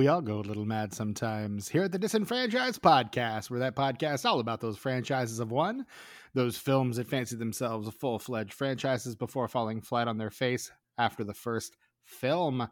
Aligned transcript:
We 0.00 0.08
all 0.08 0.22
go 0.22 0.36
a 0.36 0.40
little 0.40 0.64
mad 0.64 0.94
sometimes 0.94 1.68
here 1.68 1.82
at 1.82 1.92
the 1.92 1.98
Disenfranchised 1.98 2.80
Podcast, 2.80 3.50
where 3.50 3.60
that 3.60 3.76
podcast 3.76 4.24
all 4.24 4.40
about 4.40 4.58
those 4.58 4.78
franchises 4.78 5.40
of 5.40 5.50
one, 5.50 5.84
those 6.32 6.56
films 6.56 6.96
that 6.96 7.06
fancy 7.06 7.36
themselves 7.36 7.86
full 7.96 8.18
fledged 8.18 8.54
franchises 8.54 9.14
before 9.14 9.46
falling 9.46 9.82
flat 9.82 10.08
on 10.08 10.16
their 10.16 10.30
face 10.30 10.72
after 10.96 11.22
the 11.22 11.34
first 11.34 11.76
film. 12.02 12.66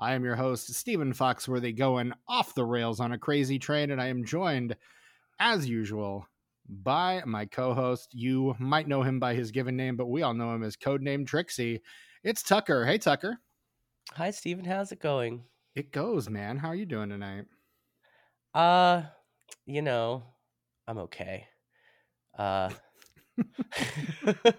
I 0.00 0.14
am 0.14 0.24
your 0.24 0.34
host, 0.34 0.74
Stephen 0.74 1.12
Foxworthy, 1.12 1.72
going 1.72 2.14
off 2.26 2.56
the 2.56 2.64
rails 2.64 2.98
on 2.98 3.12
a 3.12 3.18
crazy 3.18 3.60
train, 3.60 3.92
and 3.92 4.02
I 4.02 4.08
am 4.08 4.24
joined, 4.24 4.74
as 5.38 5.68
usual, 5.68 6.26
by 6.68 7.22
my 7.24 7.46
co 7.46 7.74
host. 7.74 8.08
You 8.12 8.56
might 8.58 8.88
know 8.88 9.04
him 9.04 9.20
by 9.20 9.34
his 9.34 9.52
given 9.52 9.76
name, 9.76 9.96
but 9.96 10.08
we 10.08 10.22
all 10.22 10.34
know 10.34 10.52
him 10.52 10.64
as 10.64 10.76
codename 10.76 11.28
Trixie. 11.28 11.80
It's 12.24 12.42
Tucker. 12.42 12.84
Hey, 12.84 12.98
Tucker. 12.98 13.38
Hi, 14.14 14.32
Stephen. 14.32 14.64
How's 14.64 14.90
it 14.90 14.98
going? 14.98 15.44
It 15.74 15.92
goes, 15.92 16.28
man. 16.28 16.58
How 16.58 16.68
are 16.68 16.74
you 16.74 16.86
doing 16.86 17.08
tonight? 17.08 17.46
Uh, 18.54 19.02
you 19.66 19.82
know, 19.82 20.24
I'm 20.86 20.98
okay. 20.98 21.46
Uh, 22.36 22.70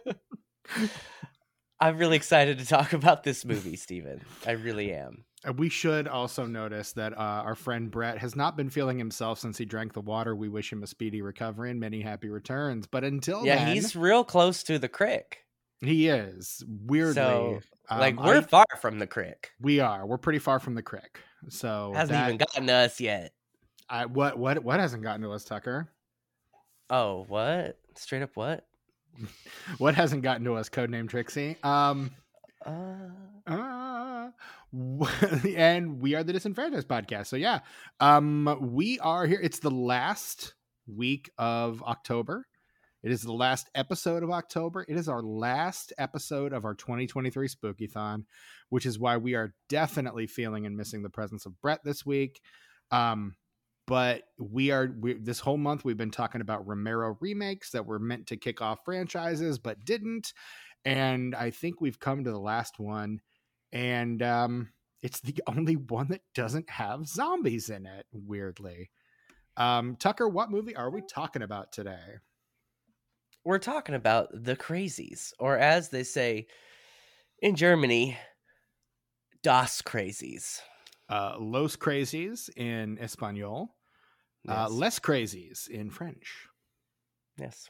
I'm 1.80 1.97
really 1.97 2.16
excited 2.16 2.59
to 2.59 2.66
talk 2.66 2.94
about 2.94 3.23
this 3.23 3.45
movie, 3.45 3.75
Stephen. 3.75 4.22
I 4.45 4.52
really 4.52 4.94
am. 4.94 5.25
Uh, 5.45 5.53
We 5.53 5.70
should 5.70 6.08
also 6.08 6.45
notice 6.45 6.94
that 6.94 7.14
uh, 7.14 7.17
our 7.17 7.55
friend 7.55 7.92
Brett 7.92 8.17
has 8.20 8.36
not 8.36 8.55
been 8.55 8.70
feeling 8.70 8.98
himself 8.98 9.39
since 9.39 9.58
he 9.58 9.66
drank 9.66 9.94
the 9.94 10.02
water. 10.02 10.36
We 10.36 10.50
wish 10.50 10.72
him 10.72 10.83
a 10.83 10.88
speedy 10.88 11.22
recovery 11.22 11.72
and 11.72 11.80
many 11.80 12.02
happy 12.02 12.30
returns. 12.30 12.88
But 12.88 13.03
until 13.03 13.45
Yeah, 13.45 13.66
then, 13.66 13.75
he's 13.75 13.95
real 13.95 14.23
close 14.23 14.64
to 14.64 14.80
the 14.80 14.89
crick. 14.89 15.39
he 15.81 16.08
is 16.08 16.64
weirdly 16.67 17.14
So, 17.16 17.59
um, 17.89 18.00
like, 18.00 18.20
we're 18.22 18.38
I- 18.38 18.42
far 18.42 18.66
from 18.81 19.00
the 19.00 19.08
crick. 19.08 19.52
we 19.62 19.80
are 19.80 20.06
we're 20.06 20.17
pretty 20.17 20.39
far 20.39 20.59
from 20.59 20.76
the 20.76 20.81
crick. 20.84 21.20
So 21.50 21.92
Hasn't 21.95 22.12
that- 22.17 22.28
even 22.28 22.38
gotten 22.38 22.67
to 22.67 22.73
us 22.73 23.00
yet. 23.02 23.34
I, 23.89 24.06
what 24.06 24.38
what 24.39 24.64
what 24.64 24.80
hasn't 24.80 25.03
gotten 25.03 25.22
to 25.23 25.31
us, 25.31 25.44
Tucker? 25.44 25.89
Oh, 26.89 27.26
what? 27.28 27.78
Straight 27.95 28.22
up 28.23 28.36
what? 28.36 28.66
What 29.78 29.94
hasn't 29.95 30.23
gotten 30.23 30.44
to 30.45 30.56
us? 30.56 30.70
Codename 30.70 31.08
Trixie. 31.09 31.58
Um. 31.64 32.11
Uh, 32.66 33.09
Uh, 33.45 34.30
and 35.56 36.00
we 36.00 36.16
are 36.16 36.23
the 36.23 36.34
disenfranchised 36.34 36.88
podcast 36.88 37.28
so 37.28 37.36
yeah 37.36 37.59
um 38.00 38.58
we 38.73 38.98
are 39.00 39.28
here 39.28 39.39
it's 39.44 39.59
the 39.59 39.70
last 39.70 40.54
week 40.88 41.30
of 41.38 41.84
october 41.84 42.48
it 43.03 43.11
is 43.11 43.21
the 43.21 43.33
last 43.33 43.69
episode 43.75 44.23
of 44.23 44.31
october 44.31 44.85
it 44.87 44.95
is 44.95 45.07
our 45.07 45.21
last 45.21 45.93
episode 45.97 46.53
of 46.53 46.65
our 46.65 46.73
2023 46.73 47.47
spookython 47.47 48.23
which 48.69 48.85
is 48.85 48.99
why 48.99 49.17
we 49.17 49.35
are 49.35 49.53
definitely 49.69 50.27
feeling 50.27 50.65
and 50.65 50.77
missing 50.77 51.03
the 51.03 51.09
presence 51.09 51.45
of 51.45 51.59
brett 51.61 51.79
this 51.83 52.05
week 52.05 52.41
um 52.91 53.35
but 53.85 54.23
we 54.39 54.71
are 54.71 54.95
we, 54.99 55.13
this 55.13 55.39
whole 55.39 55.57
month 55.57 55.83
we've 55.83 55.97
been 55.97 56.09
talking 56.09 56.41
about 56.41 56.65
romero 56.65 57.17
remakes 57.19 57.71
that 57.71 57.85
were 57.85 57.99
meant 57.99 58.27
to 58.27 58.37
kick 58.37 58.61
off 58.61 58.79
franchises 58.85 59.59
but 59.59 59.83
didn't 59.83 60.33
and 60.86 61.33
I 61.36 61.49
think 61.49 61.80
we've 61.80 61.99
come 61.99 62.23
to 62.23 62.31
the 62.31 62.39
last 62.39 62.80
one, 62.80 63.21
and 63.71 64.21
um, 64.21 64.69
it's 65.02 65.19
the 65.21 65.36
only 65.47 65.75
one 65.75 66.08
that 66.09 66.21
doesn't 66.36 66.69
have 66.69 67.08
zombies 67.08 67.69
in 67.69 67.86
it. 67.86 68.05
Weirdly, 68.11 68.89
um, 69.58 69.95
Tucker, 69.97 70.27
what 70.27 70.52
movie 70.52 70.75
are 70.75 70.89
we 70.89 71.02
talking 71.02 71.42
about 71.42 71.71
today? 71.71 72.19
We're 73.43 73.59
talking 73.59 73.95
about 73.95 74.30
the 74.33 74.55
crazies, 74.55 75.33
or 75.39 75.58
as 75.58 75.89
they 75.89 76.04
say 76.04 76.48
in 77.42 77.55
Germany, 77.55 78.17
Das 79.42 79.81
Crazies. 79.81 80.59
Uh, 81.09 81.36
Los 81.39 81.76
Crazies 81.76 82.49
in 82.55 82.98
Espanol, 82.99 83.76
uh, 84.48 84.67
Les 84.70 84.99
Crazies 84.99 85.67
in 85.67 85.89
French, 85.89 86.48
yes. 87.37 87.70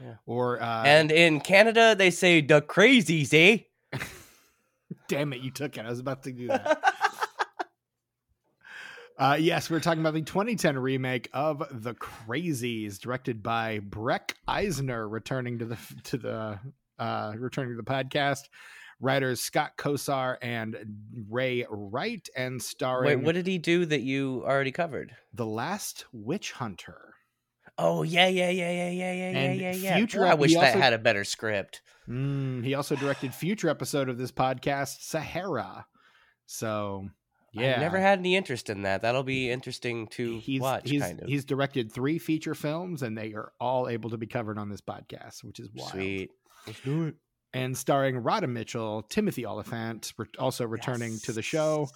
Yeah. 0.00 0.14
or 0.26 0.60
uh, 0.60 0.82
and 0.84 1.12
in 1.12 1.40
Canada, 1.40 1.94
they 1.96 2.10
say 2.10 2.40
the 2.40 2.62
crazies, 2.62 3.32
eh? 3.34 3.64
damn 5.08 5.32
it, 5.32 5.40
you 5.40 5.50
took 5.50 5.76
it. 5.76 5.84
I 5.84 5.90
was 5.90 6.00
about 6.00 6.22
to 6.24 6.32
do 6.32 6.48
that. 6.48 6.82
Uh, 9.22 9.36
yes, 9.36 9.70
we're 9.70 9.78
talking 9.78 10.00
about 10.00 10.14
the 10.14 10.20
2010 10.20 10.76
remake 10.76 11.28
of 11.32 11.62
The 11.70 11.94
Crazies, 11.94 12.98
directed 12.98 13.40
by 13.40 13.78
Breck 13.78 14.34
Eisner, 14.48 15.08
returning 15.08 15.60
to 15.60 15.64
the 15.64 15.78
to 16.02 16.16
the 16.16 16.58
uh, 16.98 17.32
returning 17.38 17.76
to 17.76 17.76
the 17.76 17.88
podcast. 17.88 18.48
Writers 18.98 19.40
Scott 19.40 19.76
Kosar 19.78 20.38
and 20.42 20.76
Ray 21.30 21.64
Wright, 21.70 22.28
and 22.36 22.60
starring 22.60 23.18
Wait, 23.20 23.24
what 23.24 23.36
did 23.36 23.46
he 23.46 23.58
do 23.58 23.86
that 23.86 24.00
you 24.00 24.42
already 24.44 24.72
covered? 24.72 25.14
The 25.32 25.46
Last 25.46 26.04
Witch 26.12 26.50
Hunter. 26.50 27.14
Oh 27.78 28.02
yeah, 28.02 28.26
yeah, 28.26 28.50
yeah, 28.50 28.72
yeah, 28.72 28.90
yeah, 28.90 29.12
yeah, 29.12 29.30
yeah, 29.30 29.38
And 29.38 29.60
yeah, 29.60 29.72
yeah. 29.72 29.96
future 29.98 30.18
Boy, 30.22 30.26
I 30.26 30.34
wish 30.34 30.54
that 30.54 30.64
also- 30.64 30.80
had 30.80 30.94
a 30.94 30.98
better 30.98 31.22
script. 31.22 31.80
Mm, 32.08 32.64
he 32.64 32.74
also 32.74 32.96
directed 32.96 33.32
future 33.32 33.68
episode 33.68 34.08
of 34.08 34.18
this 34.18 34.32
podcast, 34.32 35.02
Sahara. 35.02 35.86
So, 36.46 37.08
yeah, 37.52 37.74
I 37.76 37.80
never 37.80 37.98
had 37.98 38.18
any 38.18 38.36
interest 38.36 38.70
in 38.70 38.82
that. 38.82 39.02
That'll 39.02 39.22
be 39.22 39.50
interesting 39.50 40.06
to 40.08 40.38
he's 40.38 40.60
watch. 40.60 40.88
he's 40.88 41.02
kind 41.02 41.20
of 41.20 41.28
he's 41.28 41.44
directed 41.44 41.92
three 41.92 42.18
feature 42.18 42.54
films, 42.54 43.02
and 43.02 43.16
they 43.16 43.32
are 43.34 43.52
all 43.60 43.88
able 43.88 44.10
to 44.10 44.16
be 44.16 44.26
covered 44.26 44.58
on 44.58 44.68
this 44.68 44.80
podcast, 44.80 45.44
which 45.44 45.60
is 45.60 45.68
wild. 45.74 45.90
sweet. 45.90 46.30
Let's 46.66 46.80
do 46.80 47.06
it. 47.08 47.14
And 47.54 47.76
starring 47.76 48.16
Radha 48.18 48.46
Mitchell, 48.46 49.02
Timothy 49.02 49.44
Olyphant, 49.44 50.12
also 50.38 50.66
returning 50.66 51.18
to 51.24 51.32
the 51.32 51.42
show. 51.42 51.88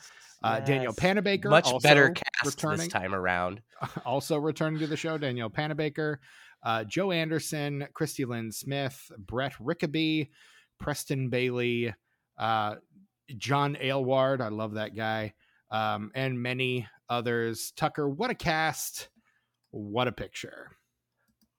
Uh, 0.42 0.60
Daniel 0.60 0.94
Yes. 0.96 1.14
Panabaker, 1.14 1.48
Much 1.48 1.64
also 1.64 1.78
better 1.78 2.10
cast 2.10 2.44
returning, 2.44 2.78
this 2.80 2.88
time 2.88 3.14
around. 3.14 3.62
also 4.04 4.36
returning 4.36 4.78
to 4.80 4.86
the 4.86 4.96
show. 4.96 5.16
Danielle 5.16 5.48
Panabaker, 5.48 6.16
uh, 6.62 6.84
Joe 6.84 7.10
Anderson, 7.10 7.88
Christie 7.94 8.26
Lynn 8.26 8.52
Smith, 8.52 9.10
Brett 9.18 9.54
Rickaby, 9.58 10.30
Preston 10.78 11.30
Bailey, 11.30 11.94
uh, 12.38 12.74
John 13.38 13.76
Aylward. 13.80 14.42
I 14.42 14.48
love 14.48 14.74
that 14.74 14.94
guy, 14.94 15.32
um, 15.70 16.10
and 16.14 16.40
many 16.42 16.88
others. 17.08 17.72
Tucker, 17.76 18.08
what 18.08 18.30
a 18.30 18.34
cast! 18.34 19.08
What 19.70 20.08
a 20.08 20.12
picture! 20.12 20.70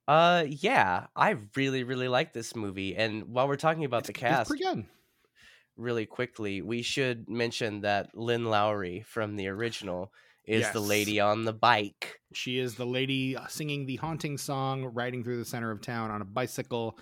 Uh, 0.07 0.45
yeah, 0.47 1.07
I 1.15 1.35
really, 1.55 1.83
really 1.83 2.07
like 2.07 2.31
this 2.33 2.55
movie. 2.55 2.95
And 2.95 3.25
while 3.25 3.47
we're 3.47 3.57
talking 3.57 3.83
about 3.85 4.03
It's- 4.03 4.07
the 4.07 4.13
cast, 4.13 4.49
pretty 4.49 4.63
good. 4.63 4.85
really 5.75 6.05
quickly, 6.05 6.61
we 6.61 6.81
should 6.81 7.27
mention 7.29 7.81
that 7.81 8.15
Lynn 8.17 8.45
Lowry 8.45 9.01
from 9.05 9.35
the 9.35 9.47
original 9.49 10.11
is 10.45 10.69
the 10.71 10.79
lady 10.79 11.19
on 11.19 11.43
the 11.43 11.51
bike. 11.51 12.21
She 12.33 12.57
is 12.57 12.75
the 12.75 12.85
lady 12.85 13.35
uh, 13.35 13.47
singing 13.47 13.85
the 13.85 13.97
haunting 13.97 14.37
song, 14.37 14.85
riding 14.85 15.21
through 15.25 15.39
the 15.39 15.45
center 15.45 15.71
of 15.71 15.81
town 15.81 16.09
on 16.09 16.21
a 16.21 16.25
bicycle. 16.25 16.97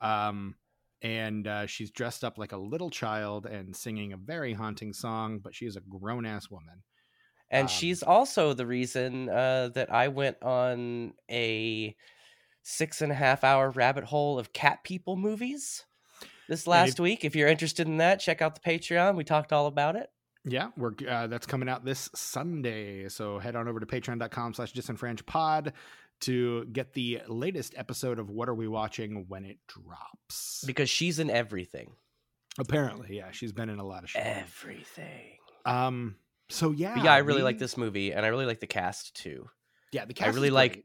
Um, 0.00 0.56
and 1.02 1.46
uh, 1.46 1.66
she's 1.66 1.90
dressed 1.90 2.24
up 2.24 2.38
like 2.38 2.52
a 2.52 2.56
little 2.56 2.90
child 2.90 3.46
and 3.46 3.74
singing 3.74 4.12
a 4.12 4.16
very 4.16 4.52
haunting 4.52 4.92
song, 4.92 5.38
but 5.42 5.54
she 5.54 5.66
is 5.66 5.76
a 5.76 5.80
grown 5.80 6.26
ass 6.26 6.50
woman. 6.50 6.82
And 7.50 7.64
Um, 7.64 7.68
she's 7.68 8.02
also 8.02 8.52
the 8.52 8.66
reason 8.66 9.28
uh, 9.28 9.70
that 9.74 9.92
I 9.92 10.08
went 10.08 10.42
on 10.42 11.14
a 11.30 11.96
six 12.62 13.00
and 13.00 13.10
a 13.10 13.14
half 13.14 13.42
hour 13.42 13.70
rabbit 13.70 14.04
hole 14.04 14.38
of 14.38 14.52
cat 14.52 14.84
people 14.84 15.16
movies 15.16 15.84
this 16.48 16.66
last 16.66 17.00
week. 17.00 17.24
If 17.24 17.34
you're 17.34 17.48
interested 17.48 17.86
in 17.86 17.96
that, 17.96 18.20
check 18.20 18.42
out 18.42 18.54
the 18.54 18.60
Patreon. 18.60 19.16
We 19.16 19.24
talked 19.24 19.52
all 19.52 19.66
about 19.66 19.96
it. 19.96 20.10
Yeah, 20.44 20.68
we're 20.76 20.92
uh, 21.08 21.26
that's 21.26 21.46
coming 21.46 21.68
out 21.68 21.84
this 21.84 22.08
Sunday. 22.14 23.08
So 23.08 23.38
head 23.38 23.56
on 23.56 23.68
over 23.68 23.80
to 23.80 23.86
patreon.com 23.86 24.54
slash 24.54 24.72
disenfranched 24.72 25.26
to 26.20 26.66
get 26.66 26.92
the 26.92 27.22
latest 27.28 27.74
episode 27.76 28.18
of 28.18 28.30
What 28.30 28.48
Are 28.48 28.54
We 28.54 28.68
Watching 28.68 29.24
when 29.28 29.44
it 29.44 29.58
drops. 29.66 30.62
Because 30.66 30.90
she's 30.90 31.18
in 31.18 31.30
everything. 31.30 31.92
Apparently, 32.58 33.16
yeah, 33.16 33.30
she's 33.30 33.52
been 33.52 33.70
in 33.70 33.78
a 33.78 33.84
lot 33.84 34.02
of 34.02 34.10
shit. 34.10 34.22
Everything. 34.22 35.38
Um, 35.64 36.16
so 36.48 36.72
yeah, 36.72 36.94
But 36.94 37.04
yeah, 37.04 37.12
I 37.12 37.18
really 37.18 37.42
like 37.42 37.58
this 37.58 37.76
movie, 37.76 38.12
and 38.12 38.24
I 38.26 38.28
really 38.28 38.46
like 38.46 38.60
the 38.60 38.66
cast 38.66 39.14
too. 39.14 39.48
Yeah, 39.92 40.04
the 40.04 40.14
cast. 40.14 40.30
I 40.30 40.34
really 40.34 40.48
is 40.48 40.54
like-. 40.54 40.84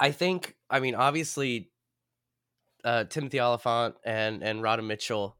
I 0.00 0.10
think, 0.12 0.56
I 0.70 0.80
mean, 0.80 0.94
obviously, 0.94 1.70
uh, 2.84 3.04
Timothy 3.04 3.40
Olyphant 3.40 3.96
and 4.04 4.42
and 4.42 4.62
Radha 4.62 4.82
Mitchell. 4.82 5.36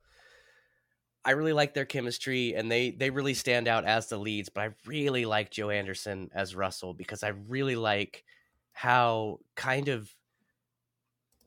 I 1.24 1.32
really 1.32 1.52
like 1.52 1.74
their 1.74 1.84
chemistry, 1.84 2.54
and 2.54 2.70
they 2.70 2.90
they 2.90 3.10
really 3.10 3.34
stand 3.34 3.68
out 3.68 3.84
as 3.84 4.08
the 4.08 4.18
leads. 4.18 4.48
But 4.48 4.62
I 4.62 4.70
really 4.86 5.26
like 5.26 5.50
Joe 5.50 5.70
Anderson 5.70 6.30
as 6.34 6.54
Russell 6.54 6.94
because 6.94 7.22
I 7.22 7.28
really 7.28 7.76
like 7.76 8.24
how 8.78 9.40
kind 9.56 9.88
of 9.88 10.08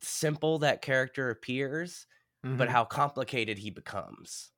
simple 0.01 0.59
that 0.59 0.81
character 0.81 1.29
appears, 1.29 2.05
but 2.43 2.67
Mhm. 2.67 2.71
how 2.71 2.83
complicated 2.83 3.57
he 3.57 3.69
becomes. 3.69 4.51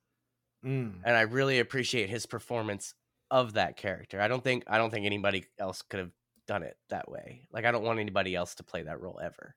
Mm. 0.66 1.04
And 1.06 1.16
I 1.16 1.22
really 1.22 1.60
appreciate 1.60 2.10
his 2.10 2.26
performance 2.26 2.96
of 3.30 3.54
that 3.54 3.78
character. 3.78 4.20
I 4.20 4.28
don't 4.28 4.44
think 4.44 4.64
I 4.66 4.80
don't 4.80 4.90
think 4.90 5.06
anybody 5.06 5.46
else 5.60 5.84
could 5.84 6.00
have 6.00 6.12
done 6.48 6.64
it 6.64 6.80
that 6.90 7.08
way. 7.12 7.46
Like 7.52 7.66
I 7.66 7.72
don't 7.72 7.84
want 7.84 8.00
anybody 8.00 8.34
else 8.34 8.56
to 8.56 8.64
play 8.64 8.82
that 8.84 9.00
role 9.00 9.20
ever 9.22 9.56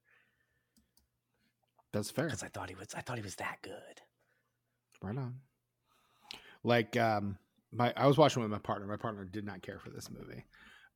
That's 1.93 2.11
fair. 2.11 2.27
because 2.27 2.43
I 2.43 2.49
thought 2.49 2.69
he 2.69 2.75
was 2.75 2.95
I 2.95 3.01
thought 3.01 3.17
he 3.17 3.23
was 3.25 3.37
that 3.37 3.63
good. 3.63 4.03
Right 5.01 5.17
on. 5.17 5.41
Like, 6.65 6.97
um, 6.99 7.39
my 7.73 7.95
I 7.97 8.07
was 8.09 8.19
watching 8.19 8.43
with 8.43 8.51
my 8.51 8.59
partner. 8.59 8.87
My 8.87 8.97
partner 8.99 9.25
did 9.25 9.47
not 9.47 9.63
care 9.63 9.79
for 9.79 9.89
this 9.89 10.11
movie. 10.11 10.45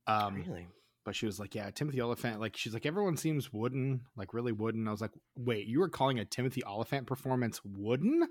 Um, 0.05 0.35
really? 0.35 0.67
But 1.03 1.15
she 1.15 1.25
was 1.25 1.39
like, 1.39 1.55
"Yeah, 1.55 1.69
Timothy 1.71 2.01
Olyphant." 2.01 2.39
Like, 2.39 2.55
she's 2.55 2.73
like, 2.73 2.85
"Everyone 2.85 3.17
seems 3.17 3.51
wooden, 3.51 4.01
like 4.15 4.33
really 4.33 4.51
wooden." 4.51 4.87
I 4.87 4.91
was 4.91 5.01
like, 5.01 5.13
"Wait, 5.35 5.67
you 5.67 5.79
were 5.79 5.89
calling 5.89 6.19
a 6.19 6.25
Timothy 6.25 6.63
Olyphant 6.63 7.07
performance 7.07 7.61
wooden? 7.65 8.27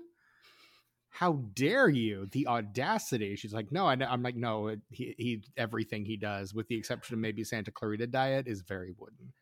How 1.09 1.33
dare 1.53 1.89
you? 1.89 2.27
The 2.31 2.47
audacity!" 2.47 3.35
She's 3.35 3.53
like, 3.53 3.71
"No, 3.71 3.87
I, 3.87 3.93
am 3.93 4.23
like, 4.23 4.35
no, 4.35 4.67
it, 4.67 4.79
he, 4.89 5.15
he, 5.17 5.43
everything 5.57 6.05
he 6.05 6.15
does, 6.15 6.53
with 6.53 6.67
the 6.67 6.77
exception 6.77 7.13
of 7.15 7.19
maybe 7.19 7.43
Santa 7.43 7.71
Clarita 7.71 8.07
Diet, 8.07 8.47
is 8.47 8.61
very 8.61 8.93
wooden." 8.97 9.33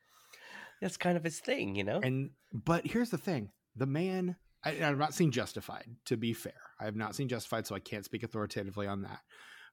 That's 0.82 0.98
kind 0.98 1.18
of 1.18 1.24
his 1.24 1.40
thing, 1.40 1.76
you 1.76 1.84
know. 1.84 2.00
And 2.02 2.32
but 2.52 2.88
here's 2.88 3.12
the 3.12 3.18
thing: 3.18 3.52
the 3.76 3.86
man. 3.86 4.38
I, 4.62 4.72
I've 4.84 4.98
not 4.98 5.14
seen 5.14 5.32
Justified. 5.32 5.88
To 6.06 6.18
be 6.18 6.34
fair, 6.34 6.62
I 6.82 6.86
have 6.86 6.96
not 6.96 7.16
seen 7.16 7.30
Justified, 7.30 7.66
so 7.66 7.76
I 7.76 7.80
can't 7.80 8.04
speak 8.04 8.24
authoritatively 8.24 8.88
on 8.88 9.04
that. 9.04 9.20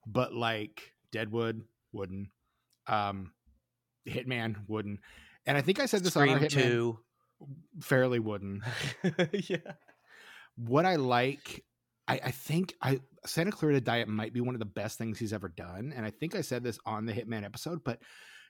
But 0.07 0.33
like 0.33 0.93
Deadwood, 1.11 1.63
wooden. 1.93 2.31
Um, 2.87 3.33
Hitman 4.07 4.57
wooden, 4.69 4.99
and 5.47 5.57
I 5.57 5.61
think 5.61 5.81
I 5.81 5.87
said 5.87 6.03
this 6.05 6.15
Scream 6.15 6.35
on 6.35 6.41
Hitman 6.41 6.51
two. 6.51 6.99
fairly 7.81 8.19
wooden. 8.19 8.63
yeah. 9.33 9.57
What 10.57 10.87
I 10.87 10.97
like, 10.97 11.65
I, 12.09 12.21
I 12.25 12.31
think 12.31 12.75
I 12.81 13.01
Santa 13.27 13.51
Clarita 13.53 13.81
Diet 13.83 14.09
might 14.09 14.33
be 14.33 14.41
one 14.41 14.55
of 14.55 14.59
the 14.59 14.65
best 14.65 14.97
things 14.99 15.19
he's 15.19 15.33
ever 15.33 15.49
done, 15.49 15.93
and 15.95 16.07
I 16.07 16.11
think 16.11 16.35
I 16.35 16.41
said 16.41 16.63
this 16.65 16.79
on 16.87 17.07
the 17.07 17.13
Hitman 17.13 17.45
episode. 17.45 17.83
But 17.85 18.01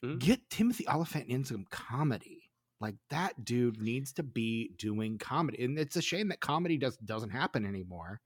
Mm. 0.05 0.19
get 0.19 0.51
Timothy 0.51 0.87
Olyphant 0.89 1.27
in 1.31 1.43
some 1.43 1.65
comedy. 1.71 2.43
Like 2.83 2.97
that 3.09 3.47
dude 3.47 3.81
needs 3.81 4.13
to 4.13 4.23
be 4.23 4.73
doing 4.77 5.17
comedy, 5.17 5.65
and 5.65 5.79
it's 5.79 5.97
a 5.97 6.03
shame 6.03 6.29
that 6.29 6.41
comedy 6.41 6.77
does 6.77 6.99
doesn't 6.99 7.31
happen 7.31 7.65
anymore. 7.65 8.21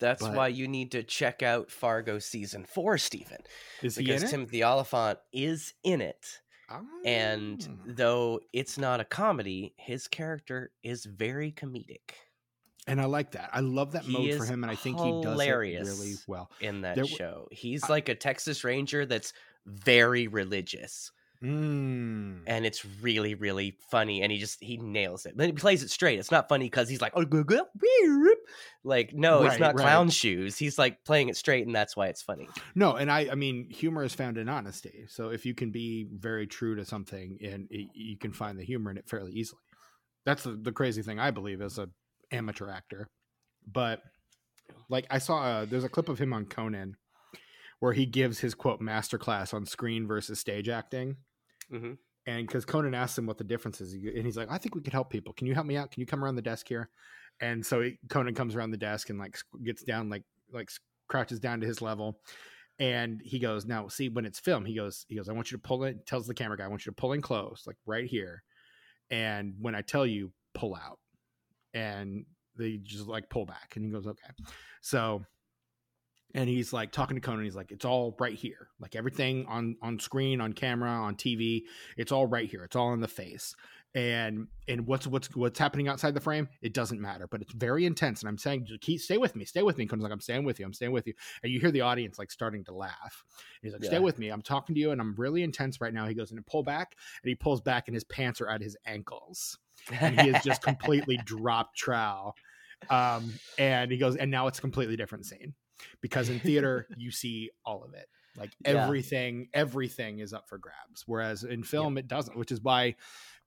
That's 0.00 0.20
But- 0.20 0.34
why 0.34 0.48
you 0.48 0.66
need 0.66 0.90
to 0.92 1.04
check 1.04 1.44
out 1.44 1.70
Fargo 1.70 2.18
season 2.18 2.64
four, 2.64 2.98
Stephen. 2.98 3.38
Is 3.82 3.94
he 3.96 4.04
Because? 4.04 4.28
Timothy 4.28 4.64
Olyphant 4.64 5.20
is 5.32 5.74
in 5.84 6.00
it. 6.00 6.40
And 7.04 7.66
Oh. 7.68 7.92
though 7.92 8.40
it's 8.52 8.78
not 8.78 9.00
a 9.00 9.04
comedy, 9.04 9.74
his 9.76 10.08
character 10.08 10.72
is 10.82 11.04
very 11.04 11.52
comedic 11.52 12.12
and 12.88 13.00
I 13.00 13.04
like 13.06 13.32
that. 13.32 13.50
I 13.52 13.60
love 13.60 13.92
that 13.92 14.04
He 14.04 14.12
mode 14.12 14.38
for 14.38 14.44
him, 14.44 14.62
and 14.62 14.70
I 14.70 14.76
think 14.76 15.00
he 15.00 15.10
does 15.20 15.40
it 15.40 15.50
really 15.50 16.14
well. 16.28 16.48
in 16.60 16.82
that 16.82 16.94
There 16.94 17.04
show. 17.04 17.48
He's 17.50 17.82
I- 17.82 17.88
like 17.88 18.08
a 18.08 18.14
Texas 18.14 18.62
Ranger 18.62 19.04
that's 19.04 19.32
very 19.66 20.28
religious. 20.28 21.10
Mm. 21.42 22.40
And 22.46 22.66
it's 22.66 22.84
really, 23.02 23.34
really 23.34 23.76
funny. 23.90 24.22
And 24.22 24.32
he 24.32 24.38
just 24.38 24.62
he 24.62 24.76
nails 24.78 25.26
it. 25.26 25.36
But 25.36 25.46
he 25.46 25.52
plays 25.52 25.82
it 25.82 25.90
straight. 25.90 26.18
It's 26.18 26.30
not 26.30 26.48
funny 26.48 26.66
because 26.66 26.88
he's 26.88 27.00
like, 27.00 27.12
oh, 27.14 27.24
like, 28.84 29.12
no, 29.12 29.42
it's 29.42 29.58
not 29.58 29.74
right. 29.74 29.82
clown 29.82 30.10
shoes. 30.10 30.56
He's 30.56 30.78
like 30.78 31.04
playing 31.04 31.28
it 31.28 31.36
straight, 31.36 31.66
and 31.66 31.74
that's 31.74 31.96
why 31.96 32.06
it's 32.06 32.22
funny. 32.22 32.48
No, 32.74 32.94
and 32.94 33.10
I, 33.10 33.28
I 33.32 33.34
mean, 33.34 33.68
humor 33.68 34.04
is 34.04 34.14
found 34.14 34.38
in 34.38 34.48
honesty. 34.48 35.06
So 35.08 35.30
if 35.30 35.44
you 35.44 35.54
can 35.54 35.70
be 35.70 36.06
very 36.12 36.46
true 36.46 36.76
to 36.76 36.84
something, 36.84 37.38
and 37.42 37.66
it, 37.70 37.88
you 37.94 38.16
can 38.16 38.32
find 38.32 38.58
the 38.58 38.64
humor 38.64 38.90
in 38.90 38.96
it 38.96 39.08
fairly 39.08 39.32
easily. 39.32 39.60
That's 40.24 40.44
the, 40.44 40.52
the 40.52 40.72
crazy 40.72 41.02
thing 41.02 41.18
I 41.18 41.30
believe 41.30 41.60
as 41.60 41.78
a 41.78 41.88
amateur 42.30 42.70
actor. 42.70 43.08
But 43.66 44.02
like 44.88 45.06
I 45.10 45.18
saw, 45.18 45.42
uh, 45.42 45.64
there's 45.64 45.84
a 45.84 45.88
clip 45.88 46.08
of 46.08 46.18
him 46.18 46.32
on 46.32 46.46
Conan 46.46 46.96
where 47.80 47.92
he 47.92 48.06
gives 48.06 48.40
his 48.40 48.54
quote 48.54 48.80
masterclass 48.80 49.54
on 49.54 49.66
screen 49.66 50.06
versus 50.06 50.40
stage 50.40 50.68
acting. 50.68 51.16
hmm 51.70 51.94
And 52.26 52.46
because 52.46 52.64
Conan 52.64 52.94
asks 52.94 53.16
him 53.16 53.26
what 53.26 53.38
the 53.38 53.44
difference 53.44 53.80
is, 53.80 53.94
and 53.94 54.24
he's 54.24 54.36
like, 54.36 54.50
"I 54.50 54.58
think 54.58 54.74
we 54.74 54.82
could 54.82 54.92
help 54.92 55.10
people. 55.10 55.32
Can 55.32 55.46
you 55.46 55.54
help 55.54 55.66
me 55.66 55.76
out? 55.76 55.92
Can 55.92 56.00
you 56.00 56.06
come 56.06 56.24
around 56.24 56.34
the 56.36 56.42
desk 56.42 56.66
here?" 56.68 56.90
And 57.40 57.64
so 57.64 57.82
he, 57.82 57.98
Conan 58.08 58.34
comes 58.34 58.56
around 58.56 58.70
the 58.72 58.76
desk 58.78 59.10
and 59.10 59.18
like 59.18 59.38
gets 59.62 59.84
down, 59.84 60.08
like 60.08 60.24
like 60.50 60.70
crouches 61.08 61.38
down 61.38 61.60
to 61.60 61.66
his 61.66 61.80
level, 61.80 62.20
and 62.78 63.20
he 63.24 63.38
goes, 63.40 63.66
"Now, 63.66 63.88
see, 63.88 64.08
when 64.08 64.26
it's 64.26 64.40
film, 64.40 64.64
he 64.64 64.74
goes, 64.76 65.06
he 65.08 65.16
goes, 65.16 65.28
I 65.28 65.32
want 65.34 65.52
you 65.52 65.58
to 65.58 65.62
pull 65.62 65.84
it." 65.84 66.06
Tells 66.06 66.26
the 66.26 66.34
camera 66.34 66.56
guy, 66.58 66.64
"I 66.66 66.68
want 66.68 66.86
you 66.86 66.92
to 66.92 66.96
pull 66.96 67.12
in 67.12 67.22
close, 67.22 67.64
like 67.66 67.76
right 67.86 68.06
here, 68.06 68.44
and 69.10 69.54
when 69.60 69.74
I 69.76 69.82
tell 69.82 70.06
you, 70.06 70.32
pull 70.54 70.74
out." 70.76 71.00
And 71.74 72.26
they 72.56 72.78
just 72.78 73.06
like 73.06 73.30
pull 73.30 73.46
back, 73.46 73.76
and 73.76 73.84
he 73.84 73.90
goes, 73.92 74.06
"Okay." 74.06 74.30
So 74.82 75.24
and 76.34 76.48
he's 76.48 76.72
like 76.72 76.92
talking 76.92 77.16
to 77.16 77.20
Conan. 77.20 77.44
He's 77.44 77.56
like, 77.56 77.72
"It's 77.72 77.84
all 77.84 78.14
right 78.18 78.34
here. 78.34 78.68
Like 78.80 78.94
everything 78.96 79.46
on 79.46 79.76
on 79.82 79.98
screen, 79.98 80.40
on 80.40 80.52
camera, 80.52 80.90
on 80.90 81.16
TV. 81.16 81.62
It's 81.96 82.12
all 82.12 82.26
right 82.26 82.48
here. 82.48 82.64
It's 82.64 82.76
all 82.76 82.92
in 82.92 83.00
the 83.00 83.08
face." 83.08 83.54
And 83.94 84.48
and 84.68 84.86
what's 84.86 85.06
what's 85.06 85.34
what's 85.34 85.58
happening 85.58 85.88
outside 85.88 86.12
the 86.12 86.20
frame? 86.20 86.48
It 86.60 86.74
doesn't 86.74 87.00
matter, 87.00 87.26
but 87.26 87.40
it's 87.40 87.52
very 87.52 87.86
intense. 87.86 88.20
And 88.20 88.28
I'm 88.28 88.36
saying, 88.36 88.66
keep 88.82 89.00
stay 89.00 89.16
with 89.16 89.34
me, 89.34 89.46
stay 89.46 89.62
with 89.62 89.78
me. 89.78 89.86
Conan's 89.86 90.02
like, 90.02 90.12
"I'm 90.12 90.20
staying 90.20 90.44
with 90.44 90.60
you. 90.60 90.66
I'm 90.66 90.74
staying 90.74 90.92
with 90.92 91.06
you." 91.06 91.14
And 91.42 91.50
you 91.50 91.60
hear 91.60 91.70
the 91.70 91.80
audience 91.80 92.18
like 92.18 92.30
starting 92.30 92.64
to 92.64 92.74
laugh. 92.74 93.24
And 93.62 93.62
he's 93.62 93.72
like, 93.72 93.84
"Stay 93.84 93.98
with 93.98 94.18
me. 94.18 94.28
I'm 94.28 94.42
talking 94.42 94.74
to 94.74 94.80
you, 94.80 94.90
and 94.90 95.00
I'm 95.00 95.14
really 95.16 95.42
intense 95.42 95.80
right 95.80 95.94
now." 95.94 96.06
He 96.06 96.14
goes 96.14 96.30
and 96.30 96.44
pull 96.44 96.62
back, 96.62 96.96
and 97.22 97.28
he 97.28 97.34
pulls 97.34 97.62
back, 97.62 97.88
and 97.88 97.94
his 97.94 98.04
pants 98.04 98.40
are 98.40 98.50
at 98.50 98.60
his 98.60 98.76
ankles 98.84 99.58
and 100.00 100.20
he 100.20 100.30
has 100.30 100.42
just 100.42 100.62
completely 100.62 101.16
dropped 101.18 101.76
trowel. 101.76 102.34
Um, 102.90 103.32
and 103.58 103.90
he 103.90 103.96
goes, 103.96 104.16
and 104.16 104.30
now 104.30 104.46
it's 104.48 104.58
a 104.58 104.60
completely 104.60 104.96
different 104.96 105.26
scene 105.26 105.54
because 106.00 106.28
in 106.28 106.40
theater 106.40 106.86
you 106.96 107.10
see 107.10 107.50
all 107.64 107.82
of 107.84 107.94
it, 107.94 108.08
like 108.36 108.50
Yeah. 108.64 108.84
everything, 108.84 109.48
everything 109.54 110.18
is 110.20 110.32
up 110.32 110.48
for 110.48 110.58
grabs. 110.58 111.04
Whereas 111.06 111.44
in 111.44 111.62
film 111.62 111.98
it 111.98 112.08
doesn't, 112.08 112.36
which 112.36 112.52
is 112.52 112.60
why 112.60 112.94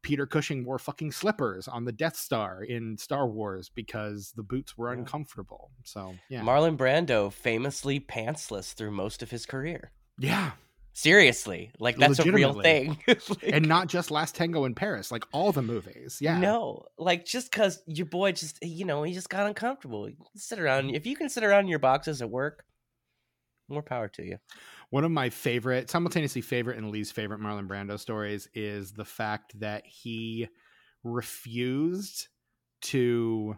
Peter 0.01 0.25
Cushing 0.25 0.63
wore 0.63 0.79
fucking 0.79 1.11
slippers 1.11 1.67
on 1.67 1.83
the 1.83 1.91
Death 1.91 2.15
Star 2.15 2.63
in 2.63 2.97
Star 2.97 3.27
Wars 3.27 3.69
because 3.73 4.31
the 4.35 4.43
boots 4.43 4.77
were 4.77 4.93
Yeah. 4.93 4.99
uncomfortable. 4.99 5.71
So 5.83 6.15
yeah, 6.29 6.41
Marlon 6.41 6.77
Brando 6.77 7.31
famously 7.33 7.99
pantsless 7.99 8.73
through 8.73 8.91
most 8.91 9.21
of 9.21 9.31
his 9.31 9.45
career. 9.45 9.91
yeah, 10.17 10.51
Seriously, 10.93 11.71
like 11.79 11.97
that's 11.97 12.19
a 12.19 12.31
real 12.31 12.61
thing. 12.61 12.97
Like, 13.07 13.43
and 13.43 13.67
not 13.67 13.87
just 13.87 14.11
Last 14.11 14.35
Tango 14.35 14.65
in 14.65 14.75
Paris, 14.75 15.11
like 15.11 15.23
all 15.31 15.51
the 15.51 15.61
movies. 15.61 16.17
Yeah, 16.19 16.39
No, 16.39 16.85
like 16.97 17.25
just 17.25 17.51
because 17.51 17.81
your 17.85 18.05
boy 18.05 18.31
just 18.33 18.59
you 18.61 18.85
know 18.85 19.03
he 19.03 19.13
just 19.13 19.29
got 19.29 19.47
uncomfortable. 19.47 20.09
Sit 20.35 20.59
around. 20.59 20.89
If 20.91 21.05
you 21.05 21.15
can 21.15 21.29
sit 21.29 21.43
around 21.43 21.61
in 21.61 21.67
your 21.67 21.79
boxes 21.79 22.21
at 22.21 22.29
work, 22.29 22.65
more 23.69 23.83
power 23.83 24.07
to 24.09 24.25
you. 24.25 24.37
One 24.89 25.03
of 25.03 25.11
my 25.11 25.29
favorite, 25.29 25.89
simultaneously 25.89 26.41
favorite 26.41 26.77
and 26.77 26.89
least 26.89 27.13
favorite 27.13 27.39
Marlon 27.39 27.67
Brando 27.67 27.99
stories 27.99 28.49
is 28.53 28.91
the 28.91 29.05
fact 29.05 29.59
that 29.59 29.85
he 29.85 30.49
refused 31.03 32.27
to 32.81 33.55